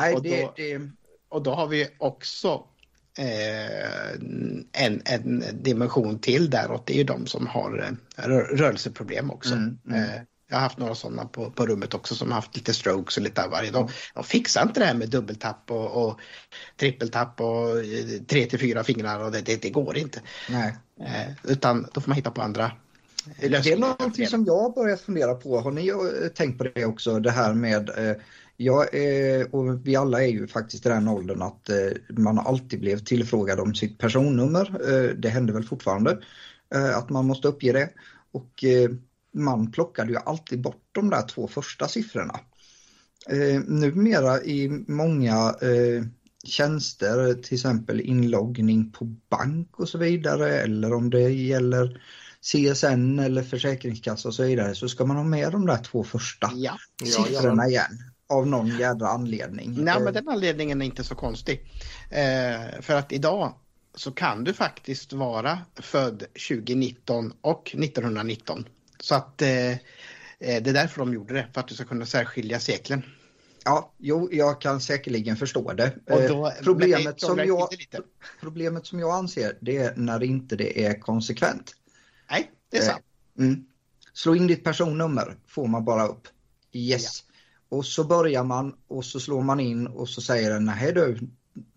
nej, 0.01 0.14
och, 0.14 0.23
det, 0.23 0.43
då, 0.43 0.53
det... 0.57 0.81
och 1.29 1.43
då 1.43 1.55
har 1.55 1.67
vi 1.67 1.89
också 1.99 2.64
eh, 3.19 4.11
en, 4.73 5.03
en 5.05 5.45
dimension 5.53 6.19
till 6.19 6.51
däråt. 6.51 6.87
Det 6.87 6.93
är 6.95 6.99
ju 6.99 7.05
de 7.05 7.27
som 7.27 7.47
har 7.47 7.97
eh, 8.17 8.29
rörelseproblem 8.29 9.31
också. 9.31 9.55
Mm, 9.55 9.79
mm. 9.89 10.03
Eh, 10.03 10.21
Jag 10.49 10.57
har 10.57 10.62
haft 10.62 10.79
några 10.79 10.95
sådana 10.95 11.25
på, 11.25 11.51
på 11.51 11.67
rummet 11.67 11.95
också 11.95 12.14
som 12.14 12.29
har 12.29 12.35
haft 12.35 12.57
lite 12.57 12.75
strokes 12.75 13.17
och 13.17 13.23
lite 13.23 13.45
av 13.45 13.51
varje. 13.51 13.71
De, 13.71 13.89
de 14.14 14.25
fixar 14.25 14.62
inte 14.62 14.81
det 14.81 14.87
här 14.87 14.95
med 14.95 15.09
dubbeltapp 15.09 15.71
och, 15.71 16.07
och 16.07 16.21
trippeltapp 16.77 17.41
och 17.41 17.79
eh, 17.79 18.23
tre 18.29 18.47
till 18.47 18.59
fyra 18.59 18.85
fingrar 18.85 19.21
och 19.21 19.33
det, 19.33 19.41
det, 19.41 19.62
det 19.62 19.71
går 19.71 19.97
inte. 19.97 20.21
Nej. 20.49 20.77
Eh, 21.01 21.33
utan 21.45 21.89
då 21.95 22.01
får 22.01 22.09
man 22.09 22.17
hitta 22.17 22.31
på 22.31 22.43
andra 22.43 22.73
Det 23.41 23.72
är 23.72 23.77
någonting 23.77 24.27
som 24.27 24.45
jag 24.45 24.74
börjat 24.74 25.01
fundera 25.01 25.35
på. 25.35 25.61
Har 25.61 25.70
ni 25.70 25.89
eh, 25.89 26.29
tänkt 26.35 26.59
på 26.59 26.64
det 26.64 26.85
också? 26.85 27.20
Det 27.20 27.31
här 27.31 27.55
med 27.55 27.89
eh, 27.89 28.16
jag 28.57 28.95
är, 28.95 29.55
och 29.55 29.87
vi 29.87 29.97
alla 29.97 30.22
är 30.22 30.29
ju 30.29 30.47
faktiskt 30.47 30.87
i 30.87 30.89
den 30.89 31.09
åldern 31.09 31.43
att 31.43 31.68
eh, 31.68 31.77
man 32.09 32.39
alltid 32.39 32.81
blev 32.81 32.99
tillfrågad 32.99 33.61
om 33.61 33.74
sitt 33.74 33.99
personnummer. 33.99 35.14
Det 35.18 35.29
händer 35.29 35.55
väl 35.55 35.64
fortfarande 35.64 36.18
att 36.95 37.11
man 37.11 37.27
måste 37.27 37.49
uppge 37.49 37.72
det. 37.72 37.91
Och 38.33 38.64
man 39.33 39.72
plockade 39.72 40.12
ju 40.12 40.18
alltid 40.18 40.62
bort 40.62 40.89
de 40.93 41.11
där 41.11 41.22
två 41.29 41.49
första 41.49 41.89
siffrorna. 41.89 42.41
Eh, 43.29 43.61
numera 43.66 44.43
i 44.43 44.68
många 44.89 45.55
eh, 45.62 46.05
tjänster, 46.45 47.35
till 47.35 47.55
exempel 47.55 48.01
inloggning 48.01 48.93
på 48.93 49.05
bank 49.05 49.81
och 49.81 49.89
så 49.89 49.99
vidare 49.99 50.61
eller 50.61 50.93
om 50.93 51.11
det 51.11 51.31
gäller 51.31 52.01
CSN 52.53 53.19
eller 53.19 53.43
Försäkringskassa 53.43 54.29
och 54.29 54.35
så 54.35 54.43
vidare 54.43 54.75
så 54.75 54.89
ska 54.89 55.05
man 55.05 55.17
ha 55.17 55.25
med 55.25 55.53
de 55.53 55.67
där 55.67 55.79
två 55.79 56.05
första 56.05 56.51
Ja. 56.55 56.79
siffrorna 57.05 57.67
igen 57.67 58.13
av 58.29 58.47
någon 58.47 58.79
jädra 58.79 59.09
anledning. 59.09 59.85
Nej, 59.85 59.97
Eh, 59.97 60.03
men 60.03 60.15
den 60.15 60.29
anledningen 60.29 60.83
är 60.83 60.87
inte 60.87 61.05
så 61.05 61.15
konstig. 61.15 61.61
Eh, 62.11 62.81
för 62.81 62.95
att 62.95 63.13
idag 63.13 63.55
så 63.95 64.13
kan 64.13 64.45
du 64.45 64.53
faktiskt 64.53 65.13
vara 65.13 65.59
född 65.77 66.25
2019 66.49 67.33
och 67.41 67.75
1919. 67.75 68.69
Så 69.01 69.15
att 69.15 69.43
eh, 69.43 69.71
eh, 69.71 69.77
det 70.39 70.67
är 70.67 70.73
därför 70.73 70.99
de 70.99 71.15
gjorde 71.15 71.35
det, 71.35 71.47
för 71.55 71.61
att 71.61 71.69
du 71.69 71.75
ska 71.75 71.85
kunna 71.85 72.07
särskilja 72.07 72.61
seklen. 72.61 73.03
Ja, 73.65 73.93
jo, 73.99 74.29
jag 74.33 74.61
kan 74.61 74.81
säkerligen 74.81 75.37
förstå 75.37 75.73
det. 75.73 75.95
Eh, 76.07 76.29
då, 76.29 76.43
men 76.43 76.65
problemet, 76.65 77.19
det 77.21 77.27
som 77.27 77.39
jag, 77.39 77.69
problemet 78.41 78.87
som 78.87 79.01
jag 79.01 79.11
anser 79.11 79.59
det 79.61 79.77
är 79.77 79.97
när 79.97 80.23
inte 80.23 80.57
det 80.57 80.85
är 80.85 81.01
konsekvent. 81.01 81.75
Nej, 82.31 82.51
det 82.70 82.77
är 82.77 82.83
Eh, 82.83 82.87
sant. 82.89 83.05
Mm. 83.39 83.64
Slå 84.12 84.35
in 84.35 84.47
ditt 84.47 84.64
personnummer 84.64 85.37
får 85.47 85.66
man 85.66 85.85
bara 85.85 86.07
upp. 86.07 86.29
Yes. 86.72 87.24
Och 87.68 87.87
så 87.87 88.05
börjar 88.05 88.45
man 88.45 88.74
och 88.89 89.05
så 89.05 89.20
slår 89.20 89.43
man 89.43 89.61
in 89.61 89.87
och 89.87 90.09
så 90.09 90.20
säger 90.20 90.51
den 90.51 90.64
nej 90.64 90.93
du, 90.93 91.18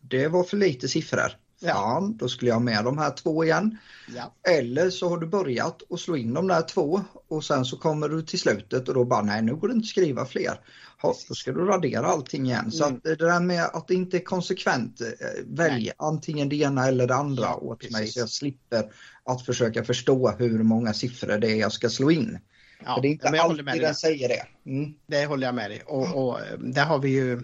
det 0.01 0.27
var 0.27 0.43
för 0.43 0.57
lite 0.57 0.87
siffror. 0.87 1.31
Ja. 1.59 1.73
Fan, 1.73 2.17
då 2.17 2.27
skulle 2.27 2.49
jag 2.49 2.55
ha 2.55 2.61
med 2.61 2.83
de 2.83 2.97
här 2.97 3.11
två 3.11 3.43
igen. 3.43 3.77
Ja. 4.15 4.33
Eller 4.51 4.89
så 4.89 5.09
har 5.09 5.17
du 5.17 5.27
börjat 5.27 5.81
och 5.81 5.99
slå 5.99 6.17
in 6.17 6.33
de 6.33 6.47
där 6.47 6.61
två 6.61 7.01
och 7.27 7.43
sen 7.43 7.65
så 7.65 7.77
kommer 7.77 8.09
du 8.09 8.21
till 8.21 8.39
slutet 8.39 8.87
och 8.87 8.93
då 8.93 9.05
bara 9.05 9.21
nej 9.21 9.41
nu 9.41 9.55
går 9.55 9.67
det 9.67 9.73
inte 9.73 9.85
att 9.85 9.89
skriva 9.89 10.25
fler. 10.25 10.59
Ja, 11.01 11.15
då 11.27 11.35
ska 11.35 11.51
du 11.51 11.65
radera 11.65 12.07
allting 12.07 12.45
igen. 12.45 12.71
Så 12.71 12.83
Mm. 12.85 12.95
att 12.97 13.03
det 13.03 13.15
där 13.15 13.39
med 13.39 13.63
att 13.65 13.87
det 13.87 13.93
inte 13.93 14.17
är 14.17 14.21
konsekvent, 14.21 15.01
eh, 15.01 15.07
välj 15.45 15.91
antingen 15.97 16.49
det 16.49 16.55
ena 16.55 16.87
eller 16.87 17.07
det 17.07 17.15
andra 17.15 17.43
Ja, 17.43 17.55
åt 17.55 17.91
mig 17.91 18.01
precis. 18.01 18.13
så 18.13 18.19
jag 18.19 18.29
slipper 18.29 18.91
att 19.23 19.45
försöka 19.45 19.83
förstå 19.83 20.31
hur 20.31 20.63
många 20.63 20.93
siffror 20.93 21.37
det 21.37 21.51
är 21.51 21.55
jag 21.55 21.71
ska 21.71 21.89
slå 21.89 22.11
in. 22.11 22.39
Ja, 22.85 22.95
För 22.95 23.01
det 23.01 23.07
är 23.07 23.09
inte 23.09 23.41
alltid 23.41 23.65
den 23.65 23.95
säger 23.95 24.27
det. 24.29 24.69
Mm. 24.71 24.93
Det 25.07 25.25
håller 25.25 25.47
jag 25.47 25.55
med 25.55 25.71
dig. 25.71 25.81
Och, 25.85 26.27
och 26.27 26.39
eh, 26.39 26.59
där 26.59 26.85
har 26.85 26.99
vi 26.99 27.09
ju 27.09 27.41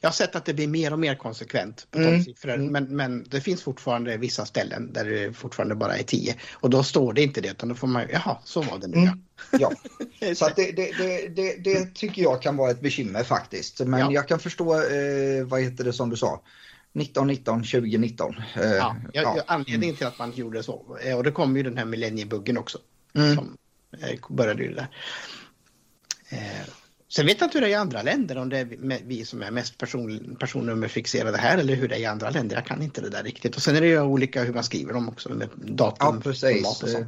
jag 0.00 0.08
har 0.08 0.12
sett 0.14 0.36
att 0.36 0.44
det 0.44 0.54
blir 0.54 0.68
mer 0.68 0.92
och 0.92 0.98
mer 0.98 1.14
konsekvent 1.14 1.86
på 1.90 1.98
Mm. 1.98 2.22
siffror, 2.24 2.52
Mm. 2.54 2.66
men, 2.72 2.96
men 2.96 3.24
det 3.28 3.40
finns 3.40 3.62
fortfarande 3.62 4.16
vissa 4.16 4.46
ställen 4.46 4.92
där 4.92 5.04
det 5.04 5.32
fortfarande 5.32 5.74
bara 5.74 5.96
är 5.96 6.02
10 6.02 6.34
och 6.54 6.70
då 6.70 6.82
står 6.82 7.12
det 7.12 7.22
inte 7.22 7.40
det 7.40 7.48
utan 7.48 7.68
då 7.68 7.74
får 7.74 7.86
man 7.86 8.06
jaha, 8.12 8.38
så 8.44 8.62
var 8.62 8.78
det 8.78 8.86
nu 8.86 8.96
Mm. 8.96 9.22
Ja, 9.60 9.72
ja. 10.20 10.34
så 10.34 10.48
det, 10.56 10.72
det, 10.72 10.92
det, 11.28 11.56
det, 11.64 11.94
tycker 11.94 12.22
jag 12.22 12.42
kan 12.42 12.56
vara 12.56 12.70
ett 12.70 12.80
bekymmer 12.80 13.24
faktiskt. 13.24 13.80
Men 13.80 14.00
Ja. 14.00 14.12
jag 14.12 14.28
kan 14.28 14.38
förstå, 14.38 14.74
eh, 14.74 15.44
vad 15.44 15.60
heter 15.62 15.84
det 15.84 15.92
som 15.92 16.10
du 16.10 16.16
sa, 16.16 16.42
1919, 16.94 17.62
2019. 17.64 18.34
Eh, 18.54 18.62
Ja, 18.70 18.96
jag, 19.12 19.24
ja. 19.24 19.42
anledningen 19.46 19.96
till 19.96 20.06
att 20.06 20.18
man 20.18 20.32
gjorde 20.32 20.62
så, 20.62 20.98
eh, 21.04 21.16
och 21.16 21.24
det 21.24 21.30
kom 21.32 21.56
ju 21.56 21.62
den 21.62 21.78
här 21.78 21.84
millenniebuggen 21.84 22.58
också, 22.58 22.78
Mm. 23.14 23.34
som 23.34 23.56
eh, 24.02 24.18
började 24.28 24.62
ju 24.62 24.74
där. 24.74 24.88
Sen 27.14 27.26
vet 27.26 27.40
jag 27.40 27.46
inte 27.46 27.58
hur 27.58 27.62
det 27.62 27.66
är 27.68 27.70
i 27.70 27.74
andra 27.74 28.02
länder, 28.02 28.38
om 28.38 28.48
det 28.48 28.58
är 28.58 29.04
vi- 29.06 29.24
som 29.24 29.42
är 29.42 29.50
mest 29.50 29.78
person, 29.78 30.36
personnummerfixerade 30.40 31.38
här 31.38 31.58
eller 31.58 31.74
hur 31.74 31.88
det 31.88 31.94
är 31.94 31.98
i 32.00 32.06
andra 32.06 32.30
länder. 32.30 32.56
Jag 32.56 32.66
kan 32.66 32.82
inte 32.82 33.00
det 33.00 33.08
där 33.10 33.22
riktigt. 33.22 33.56
Och 33.56 33.62
sen 33.62 33.76
är 33.76 33.80
det 33.80 33.86
ju 33.86 34.00
olika 34.00 34.42
hur 34.42 34.54
man 34.54 34.64
skriver 34.64 34.92
dem 34.92 35.08
också 35.08 35.28
med 35.28 35.48
datum, 35.56 35.96
Ja, 36.16 36.20
precis. 36.22 36.66
och 36.82 36.88
sånt. 36.88 37.06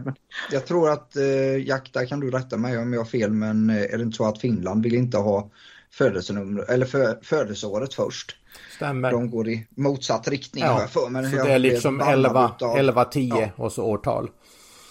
Jag 0.53 0.67
tror 0.67 0.91
att, 0.91 1.17
eh, 1.17 1.57
Jack, 1.67 1.91
där 1.93 2.07
kan 2.07 2.21
du 2.21 2.31
rätta 2.31 2.57
mig 2.57 2.79
om 2.79 2.93
jag 2.93 3.01
har 3.01 3.05
fel, 3.07 3.31
men 3.33 3.71
eh, 3.71 3.77
är 3.77 3.97
det 3.97 4.03
inte 4.03 4.17
så 4.17 4.25
att 4.25 4.41
Finland 4.41 4.83
vill 4.83 4.95
inte 4.95 5.19
ha 5.19 5.51
födelsenummer, 5.93 6.71
eller 6.71 6.87
för, 6.87 7.19
födelseåret 7.23 7.95
först? 7.95 8.37
Stämmer. 8.77 9.11
De 9.11 9.31
går 9.31 9.49
i 9.49 9.67
motsatt 9.77 10.29
riktning 10.29 10.65
Ja, 10.65 10.87
för 10.91 11.11
mig. 11.11 11.31
Så 11.31 11.37
Jag 11.37 11.47
det 11.47 11.53
är 11.53 11.59
liksom 11.59 11.99
bannad 11.99 12.15
11, 12.15 12.53
utav- 12.57 12.77
11 12.79 13.05
10 13.05 13.35
Ja. 13.57 13.65
och 13.65 13.73
så 13.73 13.85
årtal. 13.85 14.31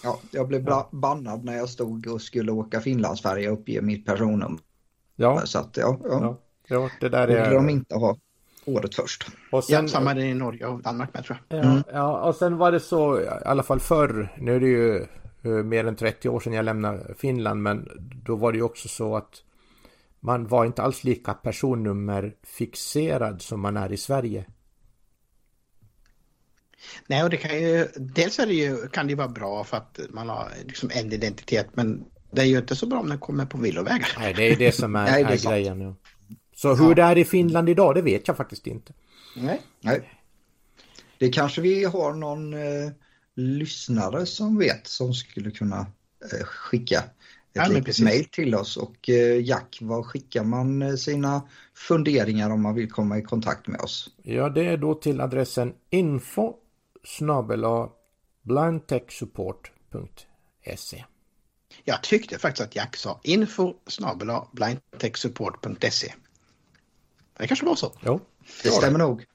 Ja, 0.04 0.20
jag 0.32 0.48
blev 0.48 0.66
bannad 0.92 1.44
när 1.46 1.58
jag 1.58 1.70
stod 1.70 2.08
och 2.08 2.22
skulle 2.22 2.52
åka 2.52 2.82
Finlandsfärja 2.82 3.52
och 3.52 3.60
uppge 3.60 3.82
mitt 3.82 4.06
personnummer. 4.06 4.60
Ja, 5.16 5.42
Så 5.46 5.60
att 5.60 5.78
ja, 5.78 6.00
ja. 6.04 6.20
ja. 6.22 6.40
ja 6.68 6.90
det 7.00 7.10
där 7.10 7.28
borde 7.28 7.50
de 7.50 7.68
är... 7.68 7.72
inte 7.72 7.96
ha 7.96 8.18
året 8.66 8.96
först. 8.96 9.28
Och 9.52 9.64
ja, 9.68 9.72
sen, 9.78 9.90
samma 9.90 10.12
är 10.12 10.16
det 10.16 10.26
i 10.26 10.34
Norge 10.34 10.66
och 10.66 10.82
Danmark 10.82 11.14
med 11.14 11.24
tror 11.24 11.38
jag. 11.48 11.66
ja, 11.66 11.84
ja, 11.94 12.28
och 12.28 12.36
sen 12.36 12.58
var 12.58 12.72
det 12.72 12.80
så, 12.80 13.22
i 13.22 13.28
alla 13.46 13.64
fall 13.64 13.80
förr, 13.80 14.36
nu 14.38 14.56
är 14.56 14.60
det 14.60 14.68
ju 14.68 15.06
eh, 15.44 15.64
mer 15.64 15.88
än 15.88 15.96
30 15.96 16.30
år 16.30 16.40
sedan 16.40 16.54
jag 16.54 16.66
lämnade 16.66 17.14
Finland, 17.18 17.62
men 17.62 17.90
då 18.26 18.36
var 18.36 18.52
det 18.52 18.58
ju 18.58 18.64
också 18.64 18.88
så 18.88 19.16
att 19.16 19.44
man 20.20 20.48
var 20.48 20.66
inte 20.66 20.82
alls 20.82 21.04
lika 21.04 21.34
personnummerfixerad 21.34 23.42
som 23.42 23.62
man 23.62 23.78
är 23.78 23.92
i 23.92 23.98
Sverige. 23.98 24.46
Nej, 27.08 27.24
och 27.24 27.30
det 27.30 27.38
kan 27.38 27.60
ju, 27.60 27.88
dels 27.96 28.40
är 28.40 28.46
det 28.46 28.54
ju, 28.54 28.88
kan 28.88 29.06
det 29.06 29.10
ju 29.10 29.18
vara 29.18 29.28
bra 29.28 29.64
för 29.64 29.78
att 29.78 30.00
man 30.10 30.30
har 30.30 30.48
liksom 30.66 30.90
en 30.94 31.14
identitet, 31.14 31.68
men 31.74 32.06
det 32.34 32.42
är 32.42 32.46
ju 32.46 32.58
inte 32.58 32.76
så 32.76 32.86
bra 32.86 33.00
om 33.00 33.10
den 33.10 33.20
kommer 33.20 33.46
på 33.46 33.58
villovägar. 33.58 34.16
Nej, 34.20 34.34
det 34.34 34.44
är 34.44 34.56
det 34.56 34.72
som 34.72 34.96
är, 34.96 35.06
Nej, 35.12 35.24
det 35.24 35.34
är 35.34 35.50
grejen. 35.50 35.82
Ja. 35.82 35.96
Så 36.56 36.76
hur 36.76 36.96
det 36.96 37.04
är 37.04 37.18
i 37.18 37.26
Finland 37.26 37.70
idag, 37.70 37.96
det 37.96 38.02
vet 38.02 38.28
jag 38.28 38.38
faktiskt 38.38 38.68
inte. 38.68 38.94
Nej. 39.36 39.62
Nej. 39.82 40.10
Det 41.18 41.30
kanske 41.30 41.62
vi 41.62 41.84
har 41.84 42.14
någon 42.14 42.54
eh, 42.54 42.92
lyssnare 43.36 44.26
som 44.26 44.58
vet 44.58 44.88
som 44.88 45.14
skulle 45.14 45.52
kunna 45.52 45.80
eh, 46.34 46.46
skicka 46.46 47.00
ett 47.00 47.06
Ja, 47.54 47.68
litet 47.68 48.00
mejl 48.00 48.26
till 48.26 48.56
oss. 48.56 48.78
Och 48.78 49.10
eh, 49.10 49.46
Jack, 49.46 49.78
var 49.82 50.04
skickar 50.04 50.44
man 50.44 50.82
eh, 50.82 50.96
sina 50.96 51.48
funderingar 51.76 52.50
om 52.50 52.62
man 52.62 52.76
vill 52.76 52.92
komma 52.92 53.18
i 53.18 53.22
kontakt 53.22 53.68
med 53.68 53.82
oss? 53.82 54.10
Ja, 54.24 54.50
det 54.50 54.66
är 54.66 54.78
då 54.78 54.96
till 54.96 55.22
adressen 55.22 55.74
info 55.90 56.54
snabel-a 57.04 57.90
blindtechsupport.se. 58.42 61.04
Jag 61.84 62.04
tyckte 62.04 62.40
faktiskt 62.40 62.68
att 62.68 62.76
Jack 62.76 62.96
sa 62.96 63.20
info 63.24 63.74
snabel-a 63.88 64.48
blindtechsupport.se. 64.52 66.14
Det 67.38 67.48
kanske 67.48 67.66
var 67.66 67.76
så. 67.76 67.94
Jo, 68.06 68.20
Det 68.64 68.70
stämmer 68.70 69.00
nog. 69.00 69.26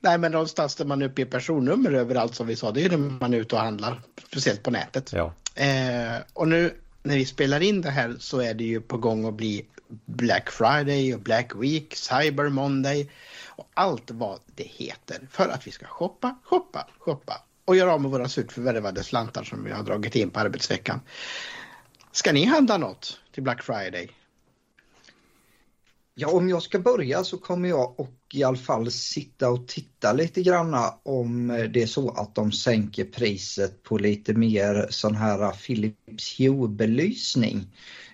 Nej, 0.00 0.18
men 0.18 0.32
någonstans 0.32 0.74
där 0.74 0.84
man 0.84 1.02
uppger 1.02 1.24
personnummer 1.24 1.92
överallt 1.92 2.34
som 2.34 2.46
vi 2.46 2.56
sa, 2.56 2.70
det 2.70 2.80
är 2.80 2.82
ju 2.82 2.88
när 2.88 2.96
man 3.20 3.34
är 3.34 3.38
ute 3.38 3.54
och 3.54 3.60
handlar, 3.60 4.00
speciellt 4.28 4.62
på 4.62 4.70
nätet. 4.70 5.12
ja. 5.12 5.32
Eh, 5.54 6.16
och 6.32 6.48
nu 6.48 6.74
när 7.02 7.16
vi 7.16 7.26
spelar 7.26 7.60
in 7.60 7.80
det 7.80 7.90
här 7.90 8.16
så 8.18 8.40
är 8.40 8.54
det 8.54 8.64
ju 8.64 8.80
på 8.80 8.98
gång 8.98 9.24
att 9.24 9.34
bli 9.34 9.66
Black 10.04 10.50
Friday 10.50 11.14
och 11.14 11.20
Black 11.20 11.52
Week, 11.56 11.94
Cyber 11.96 12.48
Monday 12.48 13.10
och 13.46 13.68
allt 13.74 14.10
vad 14.10 14.40
det 14.54 14.64
heter 14.64 15.28
för 15.30 15.48
att 15.48 15.66
vi 15.66 15.70
ska 15.70 15.86
shoppa, 15.86 16.38
shoppa, 16.44 16.88
shoppa 16.98 17.42
och 17.66 17.76
göra 17.76 17.92
av 17.92 18.00
med 18.00 18.10
våra 18.10 18.28
surt 18.28 18.52
förvärvade 18.52 19.04
slantar 19.04 19.44
som 19.44 19.64
vi 19.64 19.70
har 19.70 19.82
dragit 19.82 20.14
in 20.14 20.30
på 20.30 20.40
arbetsveckan. 20.40 21.00
Ska 22.12 22.32
ni 22.32 22.44
handla 22.44 22.78
något 22.78 23.20
till 23.34 23.42
Black 23.42 23.62
Friday? 23.62 24.10
Ja, 26.14 26.28
om 26.28 26.48
jag 26.48 26.62
ska 26.62 26.78
börja 26.78 27.24
så 27.24 27.38
kommer 27.38 27.68
jag 27.68 28.00
och 28.00 28.14
i 28.32 28.44
alla 28.44 28.56
fall 28.56 28.90
sitta 28.90 29.50
och 29.50 29.68
titta 29.68 30.12
lite 30.12 30.42
granna 30.42 30.94
om 31.02 31.48
det 31.72 31.82
är 31.82 31.86
så 31.86 32.10
att 32.10 32.34
de 32.34 32.52
sänker 32.52 33.04
priset 33.04 33.82
på 33.82 33.98
lite 33.98 34.34
mer 34.34 34.86
sån 34.90 35.14
här 35.14 35.52
Philips 35.52 36.40
Hue-belysning. 36.40 37.66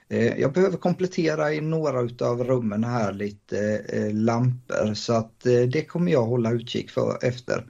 Eh, 0.09 0.40
jag 0.40 0.53
behöver 0.53 0.76
komplettera 0.76 1.53
i 1.53 1.61
några 1.61 2.00
utav 2.00 2.44
rummen 2.44 2.84
här 2.84 3.12
lite 3.12 3.84
eh, 3.88 4.14
lampor 4.14 4.94
så 4.94 5.12
att 5.12 5.46
eh, 5.46 5.61
det 5.61 5.84
kommer 5.84 6.12
jag 6.12 6.26
hålla 6.26 6.53
utkik 6.53 6.90
för 6.90 7.18
efter. 7.22 7.66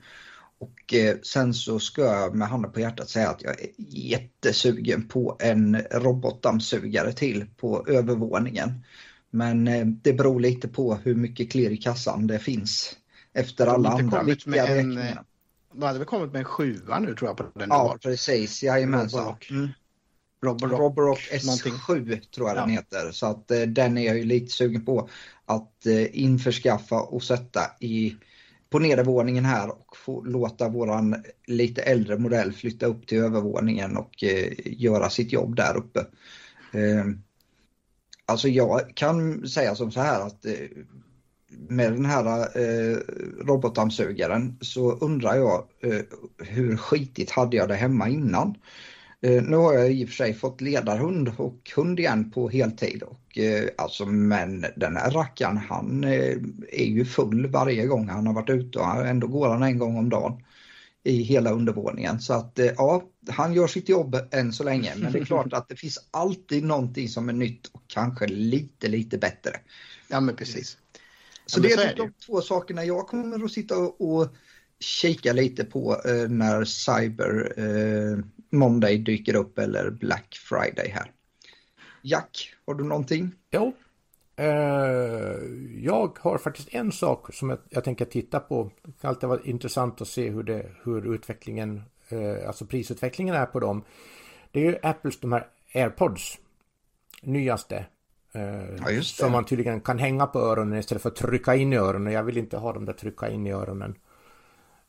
Och 0.63 0.95
eh, 0.95 1.17
sen 1.23 1.55
så 1.55 1.79
ska 1.79 2.03
jag 2.03 2.35
med 2.35 2.49
handen 2.49 2.73
på 2.73 2.81
hjärtat 2.81 3.09
säga 3.09 3.31
att 3.31 3.43
jag 3.43 3.61
är 3.61 3.67
jättesugen 3.89 5.09
på 5.09 5.37
en 5.41 5.83
robotdammsugare 5.91 7.13
till 7.13 7.47
på 7.57 7.87
övervåningen. 7.89 8.85
Men 9.31 9.69
eh, 9.69 9.87
det 9.87 10.13
beror 10.13 10.41
lite 10.41 10.69
på 10.69 10.95
hur 10.95 11.15
mycket 11.15 11.53
klirr 11.53 11.71
i 11.71 11.77
kassan 11.77 12.27
det 12.27 12.39
finns 12.39 12.97
efter 13.33 13.67
alla 13.67 13.89
andra 13.89 14.23
viktiga 14.23 14.77
räkningar. 14.77 15.25
De 15.75 15.83
hade 15.83 15.99
väl 15.99 16.09
kommit 16.09 16.33
med 16.33 16.39
en 16.39 16.45
sjua 16.45 16.99
nu 16.99 17.15
tror 17.15 17.29
jag 17.31 17.37
på 17.37 17.59
den 17.59 17.69
Ja, 17.69 17.99
precis. 18.03 18.63
Jajamensan. 18.63 19.35
Mm. 19.51 19.69
Roborock. 20.45 20.81
Roborock 20.81 21.45
någonting. 21.45 21.73
S7 21.73 22.21
tror 22.35 22.49
jag 22.49 22.57
den 22.57 22.71
Ja. 22.75 22.81
heter. 22.81 23.13
Så 23.13 23.27
att 23.27 23.51
eh, 23.51 23.61
den 23.61 23.99
är 23.99 24.07
jag 24.07 24.19
ju 24.19 24.25
lite 24.25 24.53
sugen 24.53 24.85
på 24.85 25.09
att 25.47 25.87
eh, 25.87 26.23
införskaffa 26.23 27.01
och 27.01 27.23
sätta 27.23 27.61
i 27.81 28.17
på 28.73 28.79
nedervåningen 28.79 29.45
här 29.45 29.71
och 29.71 29.97
få 29.97 30.25
låta 30.25 30.69
våran 30.69 31.17
lite 31.47 31.83
äldre 31.83 32.19
modell 32.19 32.53
flytta 32.53 32.87
upp 32.87 33.07
till 33.07 33.19
övervåningen 33.19 33.97
och 33.97 34.25
eh, 34.25 34.53
göra 34.65 35.11
sitt 35.11 35.33
jobb 35.33 35.57
där 35.57 35.77
uppe. 35.77 36.01
Eh, 36.73 37.05
alltså 38.27 38.49
jag 38.49 38.81
kan 38.95 39.49
säga 39.49 39.75
som 39.75 39.91
så 39.91 40.01
här 40.01 40.27
att 40.27 40.47
eh, 40.47 40.53
med 41.69 41.93
den 41.93 42.07
här 42.07 42.41
eh, 42.59 42.97
robotdammsugaren 43.45 44.59
så 44.61 44.93
undrar 44.93 45.35
jag 45.35 45.65
eh, 45.81 46.01
hur 46.39 46.77
skitigt 46.77 47.31
hade 47.31 47.57
jag 47.57 47.69
det 47.69 47.75
hemma 47.75 48.09
innan? 48.09 48.55
Eh, 49.25 49.43
nu 49.43 49.57
har 49.57 49.73
jag 49.75 49.93
i 49.93 50.05
och 50.05 50.09
för 50.09 50.15
sig 50.15 50.35
fått 50.35 50.61
ledarhund 50.61 51.33
och 51.37 51.71
hund 51.77 52.01
igen 52.01 52.31
på 52.31 52.49
heltid 52.49 53.03
och 53.03 53.39
eh, 53.39 53.69
alltså 53.79 54.07
men 54.07 54.67
den 54.77 54.97
här 54.97 55.11
rackaren 55.11 55.57
han 55.57 56.05
eh, 56.05 56.37
är 56.69 56.85
ju 56.85 57.05
full 57.05 57.47
varje 57.47 57.87
gång 57.87 58.09
han 58.09 58.27
har 58.27 58.35
varit 58.35 58.51
ute 58.51 58.79
och 58.79 59.07
ändå 59.07 59.27
går 59.27 59.49
han 59.49 59.63
en 59.63 59.79
gång 59.79 59.97
om 59.97 60.09
dagen 60.09 60.45
i 61.05 61.23
hela 61.23 61.51
undervåningen 61.51 62.21
så 62.21 62.35
att 62.35 62.59
ja, 62.77 63.03
han 63.29 63.55
gör 63.55 63.67
sitt 63.67 63.89
jobb 63.89 64.17
än 64.31 64.53
så 64.53 64.65
länge 64.65 64.93
men 64.97 65.13
det 65.13 65.19
är 65.19 65.25
klart 65.25 65.53
att 65.53 65.69
det 65.69 65.77
finns 65.77 66.09
alltid 66.11 66.65
någonting 66.65 67.09
som 67.09 67.29
är 67.29 67.33
nytt 67.33 67.67
och 67.67 67.83
kanske 67.87 68.27
lite 68.27 68.89
lite 68.89 69.19
bättre. 69.19 69.51
Ja, 70.09 70.21
men 70.21 70.37
precis. 70.37 70.79
Så 71.47 71.59
Ja, 71.59 71.63
men 71.63 71.71
det 71.71 71.75
så 71.75 71.81
är, 71.81 71.85
är 71.85 71.97
det 71.97 72.03
de 72.03 72.13
två 72.27 72.41
sakerna 72.41 72.85
jag 72.85 73.07
kommer 73.07 73.45
att 73.45 73.53
sitta 73.53 73.77
och 73.77 74.35
kika 74.83 75.33
lite 75.33 75.65
på 75.65 75.97
eh, 76.05 76.29
när 76.29 76.65
Cyber 76.65 77.53
eh, 77.57 78.19
Monday 78.51 78.99
dyker 78.99 79.35
upp 79.35 79.59
eller 79.59 79.91
Black 79.91 80.35
Friday 80.49 80.89
här. 80.89 81.11
Jack, 82.03 82.55
har 82.67 82.75
du 82.75 82.85
någonting? 82.85 83.31
Jo. 83.51 83.73
Eh, 84.37 84.47
jag 85.77 86.19
har 86.21 86.39
faktiskt 86.39 86.75
en 86.75 86.93
sak 86.93 87.35
som 87.35 87.51
jag, 87.51 87.59
jag 87.69 87.85
tänker 87.85 88.05
titta 88.05 88.41
på. 88.41 88.71
Det 88.83 88.93
kan 89.01 89.09
alltid 89.09 89.29
vara 89.29 89.41
intressant 89.45 90.01
att 90.01 90.09
se 90.09 90.31
hur, 90.31 90.43
det, 90.43 90.67
hur 90.85 91.15
utvecklingen, 91.15 91.83
eh, 92.09 92.47
alltså 92.47 92.67
prisutvecklingen 92.67 93.35
är 93.35 93.47
på 93.47 93.61
dem. 93.61 93.85
Det 94.51 94.61
är 94.61 94.65
ju 94.65 94.79
Apples 94.83 95.21
de 95.21 95.33
här 95.33 95.47
AirPods. 95.75 96.39
Nyaste. 97.23 97.87
Eh, 98.33 98.75
Ja, 98.85 98.91
just 98.91 99.17
som 99.17 99.33
man 99.33 99.45
tydligen 99.45 99.81
kan 99.81 99.99
hänga 99.99 100.27
på 100.27 100.39
öronen 100.39 100.79
istället 100.79 101.03
för 101.03 101.09
att 101.09 101.17
trycka 101.17 101.55
in 101.55 101.73
i 101.73 101.77
öronen. 101.77 102.13
Jag 102.13 102.23
vill 102.23 102.39
inte 102.39 102.57
ha 102.57 102.73
dem 102.73 102.85
där 102.85 102.93
trycka 102.93 103.31
in 103.31 103.47
i 103.47 103.53
öronen. 103.53 103.95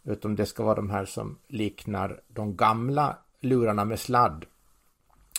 Utan 0.03 0.35
det 0.35 0.45
ska 0.45 0.63
vara 0.63 0.75
de 0.75 0.89
här 0.89 1.05
som 1.05 1.37
liknar 1.47 2.21
de 2.27 2.55
gamla 2.55 3.17
lurarna 3.39 3.85
med 3.85 3.99
sladd. 3.99 4.45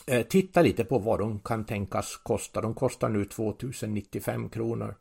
Eh, 0.06 0.26
titta 0.26 0.62
lite 0.62 0.84
på 0.84 0.98
vad 0.98 1.18
de 1.18 1.40
kan 1.40 1.64
tänkas 1.64 2.16
kosta. 2.16 2.60
De 2.60 2.74
kostar 2.74 3.08
nu 3.08 3.24
2095 3.24 4.48
kronor. 4.48 4.94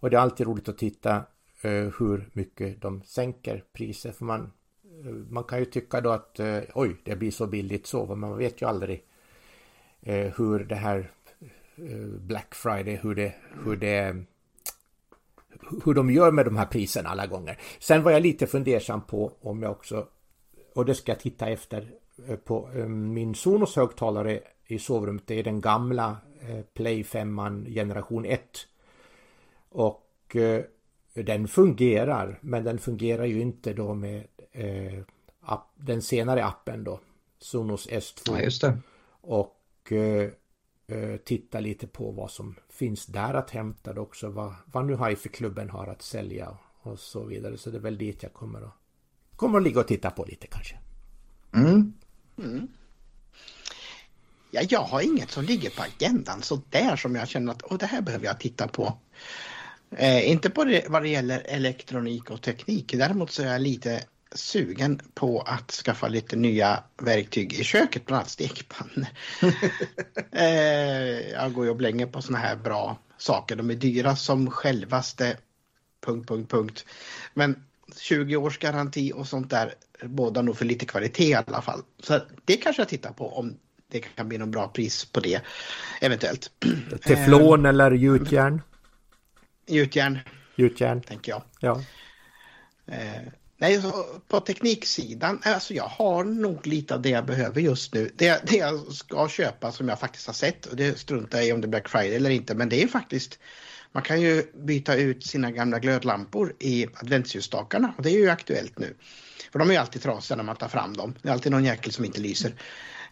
Och 0.00 0.10
det 0.10 0.16
är 0.16 0.20
alltid 0.20 0.46
roligt 0.46 0.68
att 0.68 0.78
titta 0.78 1.16
eh, 1.62 1.88
hur 1.98 2.30
mycket 2.32 2.82
de 2.82 3.02
sänker 3.02 3.64
priset. 3.72 4.16
För 4.16 4.24
man, 4.24 4.52
eh, 5.04 5.12
man 5.30 5.44
kan 5.44 5.58
ju 5.58 5.64
tycka 5.64 6.00
då 6.00 6.10
att 6.10 6.40
eh, 6.40 6.60
oj, 6.74 6.96
det 7.04 7.16
blir 7.16 7.30
så 7.30 7.46
billigt 7.46 7.86
så. 7.86 8.06
Men 8.06 8.18
man 8.18 8.38
vet 8.38 8.62
ju 8.62 8.68
aldrig 8.68 9.04
eh, 10.00 10.32
hur 10.36 10.58
det 10.58 10.74
här 10.74 11.10
eh, 11.76 12.06
Black 12.20 12.54
Friday, 12.54 13.00
hur 13.02 13.14
det, 13.14 13.34
hur 13.64 13.76
det 13.76 14.24
hur 15.84 15.94
de 15.94 16.10
gör 16.10 16.32
med 16.32 16.44
de 16.44 16.56
här 16.56 16.66
priserna 16.66 17.08
alla 17.08 17.26
gånger. 17.26 17.58
Sen 17.78 18.02
var 18.02 18.12
jag 18.12 18.22
lite 18.22 18.46
fundersam 18.46 19.00
på 19.02 19.32
om 19.40 19.62
jag 19.62 19.72
också, 19.72 20.06
och 20.74 20.84
det 20.84 20.94
ska 20.94 21.12
jag 21.12 21.20
titta 21.20 21.48
efter, 21.48 21.90
eh, 22.28 22.36
på 22.36 22.70
eh, 22.74 22.86
min 22.86 23.34
Sonos 23.34 23.76
högtalare 23.76 24.40
i 24.66 24.78
sovrummet. 24.78 25.26
Det 25.26 25.38
är 25.38 25.42
den 25.42 25.60
gamla 25.60 26.16
eh, 26.40 26.60
Play 26.74 27.04
5 27.04 27.64
generation 27.66 28.24
1. 28.24 28.40
Och 29.68 30.36
den 31.14 31.48
fungerar, 31.48 32.38
men 32.40 32.64
den 32.64 32.78
fungerar 32.78 33.24
ju 33.24 33.40
inte 33.40 33.72
då 33.72 33.94
med 33.94 34.24
den 35.74 36.02
senare 36.02 36.44
appen 36.44 36.84
då. 36.84 37.00
Sonos 37.38 37.88
S2. 37.88 38.20
Ja, 38.26 38.40
just 38.40 38.62
det. 38.62 38.78
Och 39.20 39.92
titta 41.24 41.60
lite 41.60 41.86
på 41.86 42.10
vad 42.10 42.30
som 42.30 42.54
finns 42.70 43.06
där 43.06 43.34
att 43.34 43.50
hämta 43.50 43.92
då 43.92 44.02
också. 44.02 44.30
Vad, 44.30 44.54
vad 44.64 44.84
nu 44.86 44.96
Hifi-klubben 44.96 45.70
har 45.70 45.86
att 45.86 46.02
sälja 46.02 46.58
och 46.82 46.98
så 46.98 47.24
vidare. 47.24 47.58
Så 47.58 47.70
det 47.70 47.76
är 47.76 47.80
väl 47.80 47.98
dit 47.98 48.22
jag 48.22 48.32
kommer 48.32 48.62
att, 48.62 48.74
kommer 49.36 49.58
att 49.58 49.64
ligga 49.64 49.80
och 49.80 49.88
titta 49.88 50.10
på 50.10 50.24
lite 50.24 50.46
kanske. 50.46 50.78
Mm. 51.54 52.68
Ja, 54.50 54.62
jag 54.68 54.80
har 54.80 55.00
inget 55.00 55.30
som 55.30 55.44
ligger 55.44 55.70
på 55.70 55.82
agendan 55.82 56.42
så 56.42 56.62
där 56.70 56.96
som 56.96 57.14
jag 57.14 57.28
känner 57.28 57.52
att 57.52 57.62
Åh, 57.70 57.78
det 57.78 57.86
här 57.86 58.00
behöver 58.00 58.26
jag 58.26 58.40
titta 58.40 58.68
på. 58.68 58.98
Eh, 59.90 60.30
inte 60.30 60.50
på 60.50 60.64
det, 60.64 60.88
vad 60.88 61.02
det 61.02 61.08
gäller 61.08 61.42
elektronik 61.46 62.30
och 62.30 62.42
teknik. 62.42 62.92
Däremot 62.92 63.30
så 63.30 63.42
är 63.42 63.46
jag 63.46 63.60
lite 63.60 64.04
sugen 64.34 65.00
på 65.14 65.40
att 65.40 65.70
skaffa 65.70 66.08
lite 66.08 66.36
nya 66.36 66.82
verktyg 67.02 67.52
i 67.52 67.64
köket, 67.64 68.06
bland 68.06 68.18
annat 68.18 68.30
stekpannor. 68.30 69.06
eh, 70.32 71.30
jag 71.30 71.52
går 71.52 71.64
ju 71.64 71.70
och 71.70 71.76
blänger 71.76 72.06
på 72.06 72.22
såna 72.22 72.38
här 72.38 72.56
bra 72.56 72.98
saker. 73.18 73.56
De 73.56 73.70
är 73.70 73.74
dyra 73.74 74.16
som 74.16 74.50
självaste... 74.50 75.36
Punkt, 76.06 76.28
punkt, 76.28 76.50
punkt. 76.50 76.84
Men 77.34 77.64
20 77.96 78.36
års 78.36 78.58
garanti 78.58 79.12
och 79.14 79.28
sånt 79.28 79.50
där 79.50 79.74
båda 80.02 80.42
nog 80.42 80.56
för 80.56 80.64
lite 80.64 80.86
kvalitet 80.86 81.28
i 81.28 81.34
alla 81.34 81.62
fall. 81.62 81.82
Så 82.02 82.20
det 82.44 82.56
kanske 82.56 82.82
jag 82.82 82.88
tittar 82.88 83.12
på 83.12 83.38
om 83.38 83.56
det 83.88 84.00
kan 84.00 84.28
bli 84.28 84.38
någon 84.38 84.50
bra 84.50 84.68
pris 84.68 85.04
på 85.04 85.20
det 85.20 85.40
eventuellt. 86.00 86.50
Teflon 87.04 87.66
eller 87.66 87.90
gjutjärn? 87.90 88.62
Gjutjärn 89.66 90.18
Gjutjärn, 90.56 91.00
tänker 91.00 91.32
jag. 91.32 91.42
ja. 91.60 91.80
Nej, 93.58 93.82
på 94.28 94.40
tekniksidan, 94.40 95.40
alltså 95.44 95.74
jag 95.74 95.84
har 95.84 96.24
nog 96.24 96.66
lite 96.66 96.94
av 96.94 97.02
det 97.02 97.08
jag 97.08 97.26
behöver 97.26 97.60
just 97.60 97.94
nu. 97.94 98.10
Det, 98.16 98.42
det 98.46 98.56
jag 98.56 98.92
ska 98.92 99.28
köpa 99.28 99.72
som 99.72 99.88
jag 99.88 100.00
faktiskt 100.00 100.26
har 100.26 100.34
sett 100.34 100.66
och 100.66 100.76
det 100.76 100.98
struntar 100.98 101.38
jag 101.38 101.46
i 101.46 101.52
om 101.52 101.60
det 101.60 101.66
är 101.66 101.68
Black 101.68 101.88
Friday 101.88 102.14
eller 102.14 102.30
inte, 102.30 102.54
men 102.54 102.68
det 102.68 102.82
är 102.82 102.88
faktiskt 102.88 103.38
man 103.92 104.02
kan 104.02 104.20
ju 104.20 104.52
byta 104.54 104.94
ut 104.94 105.26
sina 105.26 105.50
gamla 105.50 105.78
glödlampor 105.78 106.54
i 106.58 106.86
adventsljusstakarna 106.94 107.94
och 107.96 108.02
det 108.02 108.10
är 108.10 108.18
ju 108.18 108.28
aktuellt 108.28 108.78
nu. 108.78 108.94
För 109.52 109.58
de 109.58 109.68
är 109.68 109.72
ju 109.72 109.80
alltid 109.80 110.02
trasiga 110.02 110.36
när 110.36 110.44
man 110.44 110.56
tar 110.56 110.68
fram 110.68 110.96
dem. 110.96 111.14
Det 111.22 111.28
är 111.28 111.32
alltid 111.32 111.52
någon 111.52 111.64
jäkel 111.64 111.92
som 111.92 112.04
inte 112.04 112.20
lyser. 112.20 112.54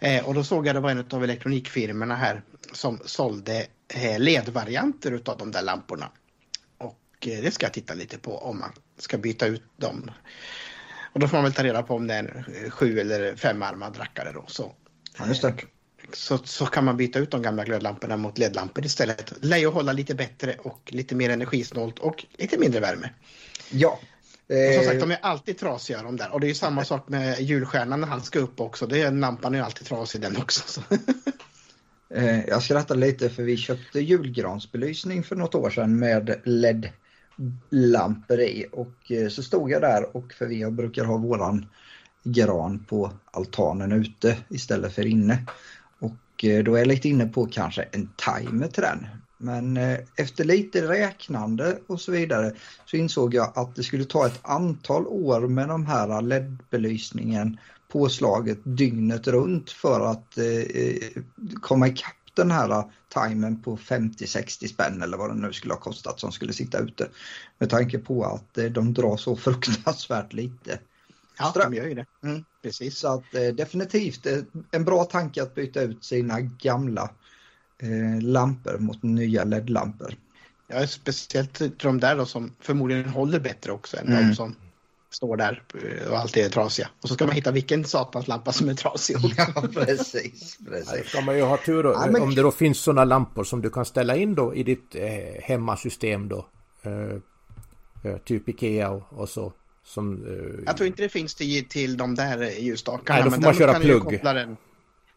Eh, 0.00 0.28
och 0.28 0.34
då 0.34 0.44
såg 0.44 0.66
jag 0.66 0.76
det 0.76 0.80
var 0.80 0.90
en 0.90 1.06
av 1.10 1.24
elektronikfirmorna 1.24 2.16
här 2.16 2.42
som 2.72 3.00
sålde 3.04 3.66
eh, 3.88 4.18
ledvarianter 4.18 5.12
utav 5.12 5.38
de 5.38 5.50
där 5.50 5.62
lamporna. 5.62 6.10
Och 6.78 6.98
eh, 7.20 7.42
det 7.42 7.50
ska 7.50 7.66
jag 7.66 7.72
titta 7.72 7.94
lite 7.94 8.18
på 8.18 8.38
om 8.38 8.58
man 8.58 8.72
ska 8.98 9.18
byta 9.18 9.46
ut 9.46 9.62
dem. 9.76 10.10
Och 11.12 11.20
då 11.20 11.28
får 11.28 11.36
man 11.36 11.44
väl 11.44 11.52
ta 11.52 11.64
reda 11.64 11.82
på 11.82 11.94
om 11.94 12.06
det 12.06 12.14
är 12.14 12.18
en 12.18 12.44
eh, 12.64 12.70
sju 12.70 12.98
eller 13.00 13.36
femarmad 13.36 13.98
rackare 13.98 14.32
då. 14.32 14.44
Så, 14.48 14.72
Ja, 15.18 15.26
just 15.28 15.42
det. 15.42 15.54
så, 16.12 16.38
så 16.38 16.66
kan 16.66 16.84
man 16.84 16.96
byta 16.96 17.18
ut 17.18 17.30
de 17.30 17.42
gamla 17.42 17.64
glödlamporna 17.64 18.16
mot 18.16 18.38
LED-lampor 18.38 18.84
istället. 18.86 19.32
Lär 19.40 19.56
ju 19.56 19.66
hålla 19.66 19.92
lite 19.92 20.14
bättre 20.14 20.54
och 20.58 20.90
lite 20.92 21.14
mer 21.14 21.30
energisnålt 21.30 21.98
och 21.98 22.24
lite 22.38 22.58
mindre 22.58 22.80
värme. 22.80 23.10
Ja. 23.70 24.00
Och 24.48 24.74
som 24.74 24.84
sagt, 24.84 24.94
Eh, 24.94 25.00
de 25.00 25.10
är 25.10 25.18
alltid 25.22 25.58
trasiga 25.58 26.02
de 26.02 26.16
där. 26.16 26.30
Och 26.32 26.40
det 26.40 26.46
är 26.46 26.48
ju 26.48 26.54
samma 26.54 26.84
sak 26.84 27.08
med 27.08 27.40
julstjärnan 27.40 28.00
när 28.00 28.08
han 28.08 28.22
ska 28.22 28.38
upp 28.38 28.60
också. 28.60 28.86
Det 28.86 29.00
är, 29.00 29.12
lampan 29.12 29.54
är 29.54 29.58
ju 29.58 29.64
alltid 29.64 29.86
trasig 29.86 30.20
den 30.20 30.36
också. 30.36 30.62
Så. 30.66 30.82
Eh, 32.14 32.44
Jag 32.48 32.62
skrattar 32.62 32.94
lite 32.94 33.30
för 33.30 33.42
vi 33.42 33.56
köpte 33.56 34.00
julgransbelysning 34.00 35.22
för 35.22 35.36
något 35.36 35.54
år 35.54 35.70
sedan 35.70 35.98
med 35.98 36.40
lampor 37.70 38.40
i 38.40 38.66
och 38.72 39.10
eh, 39.10 39.28
så 39.28 39.42
stod 39.42 39.70
jag 39.70 39.82
där 39.82 40.16
och 40.16 40.32
för 40.32 40.46
vi 40.46 40.70
brukar 40.70 41.04
ha 41.04 41.16
våran 41.16 41.66
gran 42.24 42.78
på 42.88 43.12
altanen 43.30 43.92
ute 43.92 44.36
istället 44.48 44.94
för 44.94 45.06
inne. 45.06 45.46
Och 45.98 46.44
eh, 46.44 46.64
då 46.64 46.74
är 46.74 46.78
jag 46.78 46.88
lite 46.88 47.08
inne 47.08 47.26
på 47.26 47.46
kanske 47.46 47.82
en 47.82 48.08
timer 48.16 48.68
till 48.68 48.82
den. 48.82 49.06
Men 49.38 49.76
eh, 49.76 49.98
efter 50.16 50.44
lite 50.44 50.88
räknande 50.88 51.78
och 51.86 52.00
så 52.00 52.12
vidare 52.12 52.52
så 52.84 52.96
insåg 52.96 53.34
jag 53.34 53.52
att 53.54 53.76
det 53.76 53.82
skulle 53.82 54.04
ta 54.04 54.26
ett 54.26 54.40
antal 54.42 55.06
år 55.06 55.40
med 55.40 55.68
de 55.68 55.86
här 55.86 56.22
LED-belysningen 56.22 57.58
påslaget 57.88 58.58
dygnet 58.62 59.26
runt 59.26 59.70
för 59.70 60.10
att 60.10 60.38
komma 61.62 61.88
ikapp 61.88 62.23
den 62.34 62.50
här 62.50 62.84
timern 63.14 63.62
på 63.62 63.76
50-60 63.76 64.66
spänn 64.66 65.02
eller 65.02 65.16
vad 65.16 65.30
det 65.30 65.34
nu 65.34 65.52
skulle 65.52 65.74
ha 65.74 65.80
kostat 65.80 66.20
som 66.20 66.32
skulle 66.32 66.52
sitta 66.52 66.78
ute. 66.78 67.08
Med 67.58 67.70
tanke 67.70 67.98
på 67.98 68.24
att 68.24 68.58
eh, 68.58 68.64
de 68.64 68.94
drar 68.94 69.16
så 69.16 69.36
fruktansvärt 69.46 70.32
lite. 70.32 70.78
Ja, 71.38 71.44
Ström. 71.44 71.70
de 71.70 71.76
gör 71.76 71.86
ju 71.86 71.94
det. 71.94 72.06
Mm. 72.22 72.44
Precis. 72.62 72.98
Så 72.98 73.08
att 73.14 73.34
eh, 73.34 73.54
definitivt 73.54 74.26
eh, 74.26 74.38
en 74.70 74.84
bra 74.84 75.04
tanke 75.04 75.42
att 75.42 75.54
byta 75.54 75.80
ut 75.82 76.04
sina 76.04 76.40
gamla 76.40 77.10
eh, 77.78 78.22
lampor 78.22 78.78
mot 78.78 79.02
nya 79.02 79.44
LED-lampor. 79.44 80.14
Ja, 80.68 80.86
speciellt 80.86 81.80
de 81.82 82.00
där 82.00 82.16
då 82.16 82.26
som 82.26 82.52
förmodligen 82.60 83.08
håller 83.08 83.40
bättre 83.40 83.72
också 83.72 83.96
än 83.96 84.06
Mm. 84.06 84.28
de 84.28 84.34
som 84.34 84.56
står 85.14 85.36
där 85.36 85.62
eh, 85.74 86.10
och 86.10 86.18
alltid 86.18 86.44
är 86.44 86.48
trasiga. 86.48 86.88
Och 87.02 87.08
så 87.08 87.14
ska 87.14 87.26
man 87.26 87.34
hitta 87.34 87.50
vilken 87.50 87.84
satans 87.84 88.28
lampa 88.28 88.52
som 88.52 88.68
är 88.68 88.74
trasig. 88.74 89.16
Ja, 89.36 89.62
precis. 89.74 90.58
Precis. 90.68 91.02
då 91.02 91.08
ska 91.08 91.20
man 91.20 91.36
ju 91.36 91.42
ha 91.42 91.56
tur 91.56 91.84
Ja, 91.84 92.06
men- 92.10 92.22
om 92.22 92.34
det 92.34 92.42
då 92.42 92.50
finns 92.50 92.78
sådana 92.78 93.04
lampor 93.04 93.44
som 93.44 93.62
du 93.62 93.70
kan 93.70 93.84
ställa 93.84 94.16
in 94.16 94.34
då 94.34 94.54
i 94.54 94.62
ditt 94.62 94.94
eh, 94.94 95.42
hemmasystem 95.42 96.28
då. 96.28 96.46
Eh, 96.82 98.12
eh, 98.12 98.18
typ 98.18 98.48
Ikea 98.48 98.90
och, 98.90 99.02
och 99.10 99.28
så. 99.28 99.52
Som, 99.86 100.26
eh, 100.26 100.62
Jag 100.66 100.76
tror 100.76 100.86
inte 100.86 101.02
det 101.02 101.08
finns 101.08 101.34
till, 101.34 101.68
till 101.68 101.96
de 101.96 102.14
där 102.14 102.50
ljusstakarna. 102.60 103.14
Nej, 103.20 103.24
då 103.24 103.30
får 103.30 103.40
men 103.40 103.46
man 103.46 103.54
köra 103.54 103.80
plugg. 103.80 104.02
koppla 104.02 104.32
Den. 104.32 104.56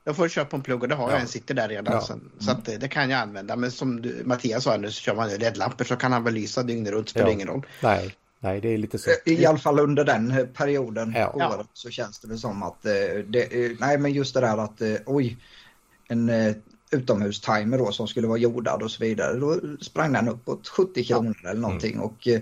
Då 0.06 0.14
får 0.14 0.44
på 0.46 0.56
en 0.56 0.62
plugg 0.62 0.82
och 0.84 0.90
det 0.90 0.96
har 0.96 1.08
Ja. 1.08 1.12
jag 1.12 1.22
en 1.22 1.28
sitter 1.28 1.54
där 1.54 1.70
redan. 1.70 1.94
Ja. 1.94 2.02
Så, 2.02 2.20
så 2.40 2.52
att, 2.52 2.68
eh, 2.68 2.76
det 2.80 2.88
kan 2.88 3.10
jag 3.10 3.20
använda. 3.22 3.56
Men 3.56 3.72
som 3.72 4.02
du, 4.02 4.22
Mattias 4.26 4.64
sa 4.64 4.78
nu 4.78 4.92
så 4.92 5.02
kör 5.02 5.16
man 5.16 5.30
LED-lampor 5.30 5.84
så 5.86 5.96
kan 5.96 6.12
han 6.12 6.24
väl 6.24 6.34
lysa 6.34 6.64
dygnet 6.64 6.94
runt. 6.94 7.10
Spelar 7.10 7.28
Ja. 7.28 7.34
ingen 7.34 7.48
roll. 7.48 7.66
Nej, 7.84 8.16
nej, 8.40 8.62
det 8.62 8.74
är 8.74 8.78
lite 8.78 8.98
så. 8.98 9.10
I 9.26 9.46
alla 9.46 9.58
fall 9.58 9.80
under 9.80 10.04
den 10.06 10.32
eh, 10.32 10.46
perioden 10.46 11.14
Ja. 11.16 11.26
på 11.28 11.40
Ja. 11.40 11.56
året 11.56 11.68
så 11.74 11.90
känns 11.90 12.20
det 12.20 12.28
väl 12.28 12.40
som 12.40 12.64
att 12.64 12.86
eh, 12.86 12.92
det, 13.28 13.66
eh, 13.66 13.72
nej 13.80 13.98
men 13.98 14.14
just 14.14 14.34
det 14.34 14.42
där 14.42 14.58
att 14.58 14.82
eh, 14.82 14.96
oj 15.06 15.38
en 16.08 16.30
eh, 16.30 16.56
utomhustimer 16.92 17.78
då 17.78 17.92
som 17.92 18.08
skulle 18.08 18.28
vara 18.28 18.38
jordad 18.38 18.84
och 18.84 18.92
så 18.92 19.04
vidare. 19.04 19.40
Då 19.40 19.60
sprang 19.82 20.14
den 20.14 20.28
uppåt 20.30 20.68
70 20.68 21.04
kronor 21.04 21.36
eller 21.46 21.62
någonting 21.62 22.00
och 22.00 22.28
eh, 22.28 22.42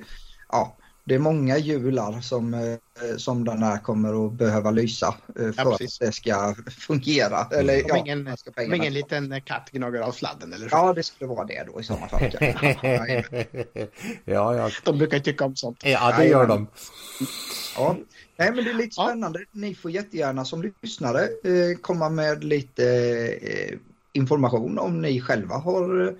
ja 0.49 0.76
det 1.07 1.15
är 1.15 1.19
många 1.19 1.57
hjular 1.57 2.22
som, 2.22 2.53
eh, 2.53 3.18
som 3.18 3.44
den 3.44 3.64
här 3.64 3.77
kommer 3.77 4.26
att 4.27 4.34
behöva 4.34 4.72
lysa 4.72 5.15
eh, 5.40 5.52
för 5.52 5.61
att 5.61 5.77
precis. 5.77 5.99
det 5.99 6.11
ska 6.11 6.56
fungera. 6.77 7.48
Eller, 7.52 7.84
Om 7.84 7.88
ja, 7.88 7.98
ingen, 7.98 8.38
ska 8.38 8.52
om 8.65 8.73
ingen 8.73 8.94
liten 8.94 9.32
eh, 9.32 9.44
katt 9.44 9.69
gnaggar 9.72 10.02
av 10.02 10.11
sladden 10.11 10.53
eller 10.53 10.69
så. 10.69 10.76
Ja 10.76 10.94
det 10.94 11.03
skulle 11.03 11.27
vara 11.27 11.45
det 11.45 11.68
då 11.73 11.82
i 11.82 11.84
sådana 11.84 12.07
fall. 12.07 12.32
Ja, 12.41 13.07
ja, 14.26 14.56
ja. 14.56 14.69
De 14.84 14.98
brukar 14.98 15.19
tycka 15.19 15.45
om 15.45 15.56
sånt. 15.56 15.82
ja, 15.84 16.15
det 16.18 16.27
gör 16.27 16.48
de. 16.48 16.68
Ja, 17.77 17.95
nej 18.38 18.52
men 18.56 18.64
det 18.64 18.69
är 18.69 18.73
lite 18.73 18.94
Ja. 18.98 19.07
spännande. 19.07 19.40
Ni 19.52 19.76
får 19.76 19.91
jättegärna 19.91 20.45
som 20.45 20.72
lyssnare 20.82 21.30
komma 21.82 22.10
med 22.10 22.44
lite 22.44 22.84
information 24.14 24.80
om 24.80 25.02
ni 25.02 25.22
själva 25.22 25.56
har 25.56 26.15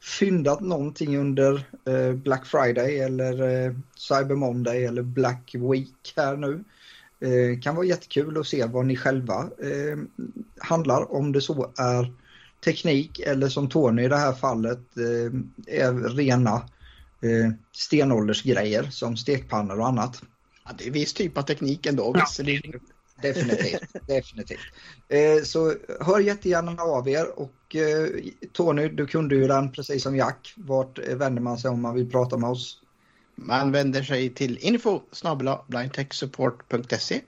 fyndat 0.00 0.60
någonting 0.60 1.18
under 1.18 1.64
eh, 1.84 2.12
Black 2.12 2.46
Friday 2.46 2.98
eller 2.98 3.64
eh, 3.66 3.74
Cyber 3.96 4.34
Monday 4.34 4.84
eller 4.84 5.02
Black 5.02 5.54
Week 5.54 6.12
här 6.16 6.36
nu. 6.36 6.64
Eh, 7.20 7.60
kan 7.60 7.76
vara 7.76 7.86
jättekul 7.86 8.38
att 8.38 8.46
se 8.46 8.64
vad 8.64 8.86
ni 8.86 8.96
själva 8.96 9.40
eh, 9.40 9.98
handlar 10.58 11.12
om 11.12 11.32
det 11.32 11.40
så 11.40 11.72
är 11.76 12.12
teknik 12.64 13.18
eller 13.18 13.48
som 13.48 13.68
Tony 13.68 14.04
i 14.04 14.08
det 14.08 14.16
här 14.16 14.32
fallet 14.32 14.80
eh, 14.96 15.76
är 15.76 16.14
rena 16.14 16.54
eh, 17.20 17.52
stenåldersgrejer 17.72 18.82
som 18.82 19.16
stekpannor 19.16 19.80
och 19.80 19.86
annat. 19.86 20.22
Ja, 20.64 20.70
det 20.78 20.86
är 20.86 20.90
viss 20.90 21.14
typ 21.14 21.38
av 21.38 21.42
teknik 21.42 21.86
ändå. 21.86 22.12
Ja. 22.14 22.20
visserligen. 22.20 22.80
Definitivt, 23.22 23.82
definitivt. 24.06 24.60
Eh, 25.08 25.42
så 25.42 25.74
hör 26.00 26.20
jättegärna 26.20 26.82
av 26.82 27.08
er 27.08 27.38
och 27.38 27.65
Tony, 28.52 28.88
du 28.88 29.06
kunde 29.06 29.34
ju 29.34 29.46
den 29.46 29.72
precis 29.72 30.02
som 30.02 30.16
Jack. 30.16 30.54
Vart 30.56 30.98
eh, 30.98 31.16
vänder 31.16 31.42
man 31.42 31.58
sig 31.58 31.70
om 31.70 31.82
man 31.82 31.94
vill 31.94 32.10
prata 32.10 32.36
med 32.36 32.50
oss? 32.50 32.80
Man 33.34 33.72
vänder 33.72 34.02
sig 34.02 34.30
till 34.30 34.58
info 34.58 35.00
blindtechsupport.se 35.68 37.20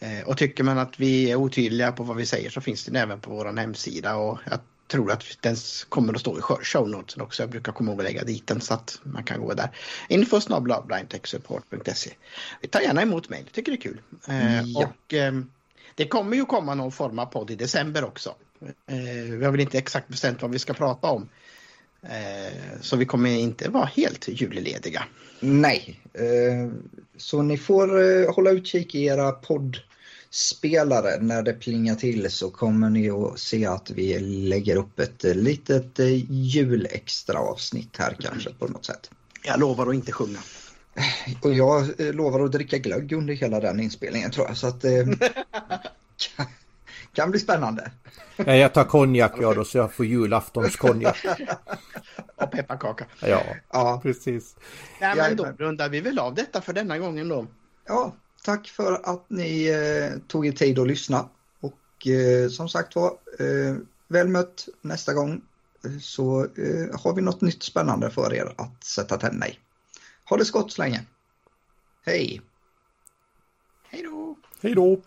Eh, 0.00 0.28
och 0.28 0.36
tycker 0.36 0.64
man 0.64 0.78
att 0.78 1.00
vi 1.00 1.30
är 1.30 1.36
otydliga 1.36 1.92
på 1.92 2.02
vad 2.02 2.16
vi 2.16 2.26
säger 2.26 2.50
så 2.50 2.60
finns 2.60 2.84
den 2.84 2.96
även 2.96 3.20
på 3.20 3.30
vår 3.30 3.56
hemsida 3.56 4.16
och 4.16 4.38
jag 4.50 4.60
tror 4.86 5.12
att 5.12 5.24
den 5.40 5.56
kommer 5.88 6.14
att 6.14 6.20
stå 6.20 6.38
i 6.38 6.42
show 6.62 6.88
notesen 6.88 7.22
också. 7.22 7.42
Jag 7.42 7.50
brukar 7.50 7.72
komma 7.72 7.90
ihåg 7.90 8.00
att 8.00 8.04
lägga 8.04 8.24
dit 8.24 8.46
den 8.46 8.60
så 8.60 8.74
att 8.74 9.00
man 9.02 9.22
kan 9.22 9.40
gå 9.40 9.54
där. 9.54 9.70
Info 10.08 10.40
blindtechsupport.se 10.86 12.10
Vi 12.60 12.68
tar 12.68 12.80
gärna 12.80 13.02
emot 13.02 13.28
mejl, 13.28 13.46
tycker 13.52 13.72
det 13.72 13.78
är 13.78 13.80
kul. 13.80 14.00
Eh, 14.28 14.62
Ja. 14.62 14.86
Och 14.86 15.14
ehm, 15.14 15.50
det 15.94 16.06
kommer 16.08 16.36
ju 16.36 16.44
komma 16.44 16.74
någon 16.74 16.92
form 16.92 17.18
av 17.18 17.26
podd 17.26 17.50
i 17.50 17.54
december 17.54 18.04
också. 18.04 18.34
Eh, 18.86 19.32
Vi 19.38 19.44
har 19.44 19.50
väl 19.52 19.60
inte 19.60 19.78
exakt 19.78 20.08
bestämt 20.08 20.42
vad 20.42 20.50
vi 20.50 20.58
ska 20.58 20.72
prata 20.74 21.06
om. 21.06 21.28
Eh, 22.02 22.52
Så 22.80 22.96
vi 22.96 23.06
kommer 23.06 23.30
inte 23.30 23.68
vara 23.68 23.84
helt 23.84 24.28
julelediga. 24.28 25.04
Nej, 25.40 26.00
eh, 26.14 26.72
så 27.16 27.42
ni 27.42 27.58
får 27.58 28.32
hålla 28.32 28.50
utkik 28.50 28.94
i 28.94 29.04
era 29.04 29.32
poddspelare. 29.32 31.20
När 31.20 31.42
det 31.42 31.52
plingar 31.52 31.94
till 31.94 32.30
så 32.30 32.50
kommer 32.50 32.90
ni 32.90 33.10
att 33.10 33.38
se 33.38 33.66
att 33.66 33.90
vi 33.90 34.18
lägger 34.18 34.76
upp 34.76 35.00
ett 35.00 35.22
litet 35.22 35.98
julextra 36.28 37.38
avsnitt 37.38 37.96
här 37.98 38.16
kanske 38.20 38.50
på 38.58 38.66
något 38.68 38.84
sätt. 38.84 39.10
Jag 39.44 39.60
lovar 39.60 39.86
att 39.86 39.94
inte 39.94 40.12
sjunga. 40.12 40.38
Och 41.42 41.54
jag 41.54 42.00
eh, 42.00 42.12
lovar 42.12 42.40
att 42.40 42.52
dricka 42.52 42.78
glögg 42.78 43.12
under 43.12 43.34
hela 43.34 43.60
den 43.60 43.80
inspelningen 43.80 44.30
tror 44.30 44.46
jag. 44.46 44.56
Så 44.56 44.66
att 44.66 44.84
eh, 44.84 45.06
kan, 46.36 46.46
kan 47.12 47.30
bli 47.30 47.40
spännande. 47.40 47.90
Ja, 48.36 48.54
jag 48.54 48.74
tar 48.74 48.84
konjak 48.84 49.32
jag 49.40 49.56
då 49.56 49.64
så 49.64 49.78
jag 49.78 49.92
får 49.92 50.06
julaftonskonjak. 50.06 51.24
Och 52.36 52.50
pepparkaka. 52.50 53.06
Ja, 53.20 53.42
Ja, 53.72 54.00
precis. 54.02 54.56
Nej, 55.00 55.16
men 55.16 55.36
då 55.36 55.44
rundar 55.58 55.88
vi 55.88 56.00
väl 56.00 56.18
av 56.18 56.34
detta 56.34 56.60
för 56.60 56.72
denna 56.72 56.98
gången 56.98 57.28
då. 57.28 57.46
ja, 57.86 58.14
tack 58.44 58.68
för 58.68 58.92
att 59.04 59.24
ni 59.28 59.66
eh, 59.68 60.18
tog 60.28 60.46
er 60.46 60.52
tid 60.52 60.78
att 60.78 60.86
lyssna. 60.88 61.28
Och 61.60 62.06
eh, 62.06 62.48
som 62.48 62.68
sagt 62.68 62.96
var, 62.96 63.10
eh, 63.38 63.76
väl 64.08 64.28
mött 64.28 64.68
nästa 64.82 65.14
gång 65.14 65.40
eh, 65.84 65.98
så 66.00 66.40
eh, 66.40 67.00
har 67.00 67.14
vi 67.14 67.22
något 67.22 67.40
nytt 67.40 67.62
spännande 67.62 68.10
för 68.10 68.34
er 68.34 68.54
att 68.56 68.84
sätta 68.84 69.16
tänderna 69.16 69.48
i. 69.48 69.58
Ha 70.28 70.36
det 70.36 70.44
så 70.44 70.52
gott 70.52 70.72
så 70.72 70.82
länge. 70.82 71.04
Hej! 72.06 72.40
Hej 73.90 74.02
då! 74.02 74.36
Hej 74.62 74.74
då! 74.74 75.00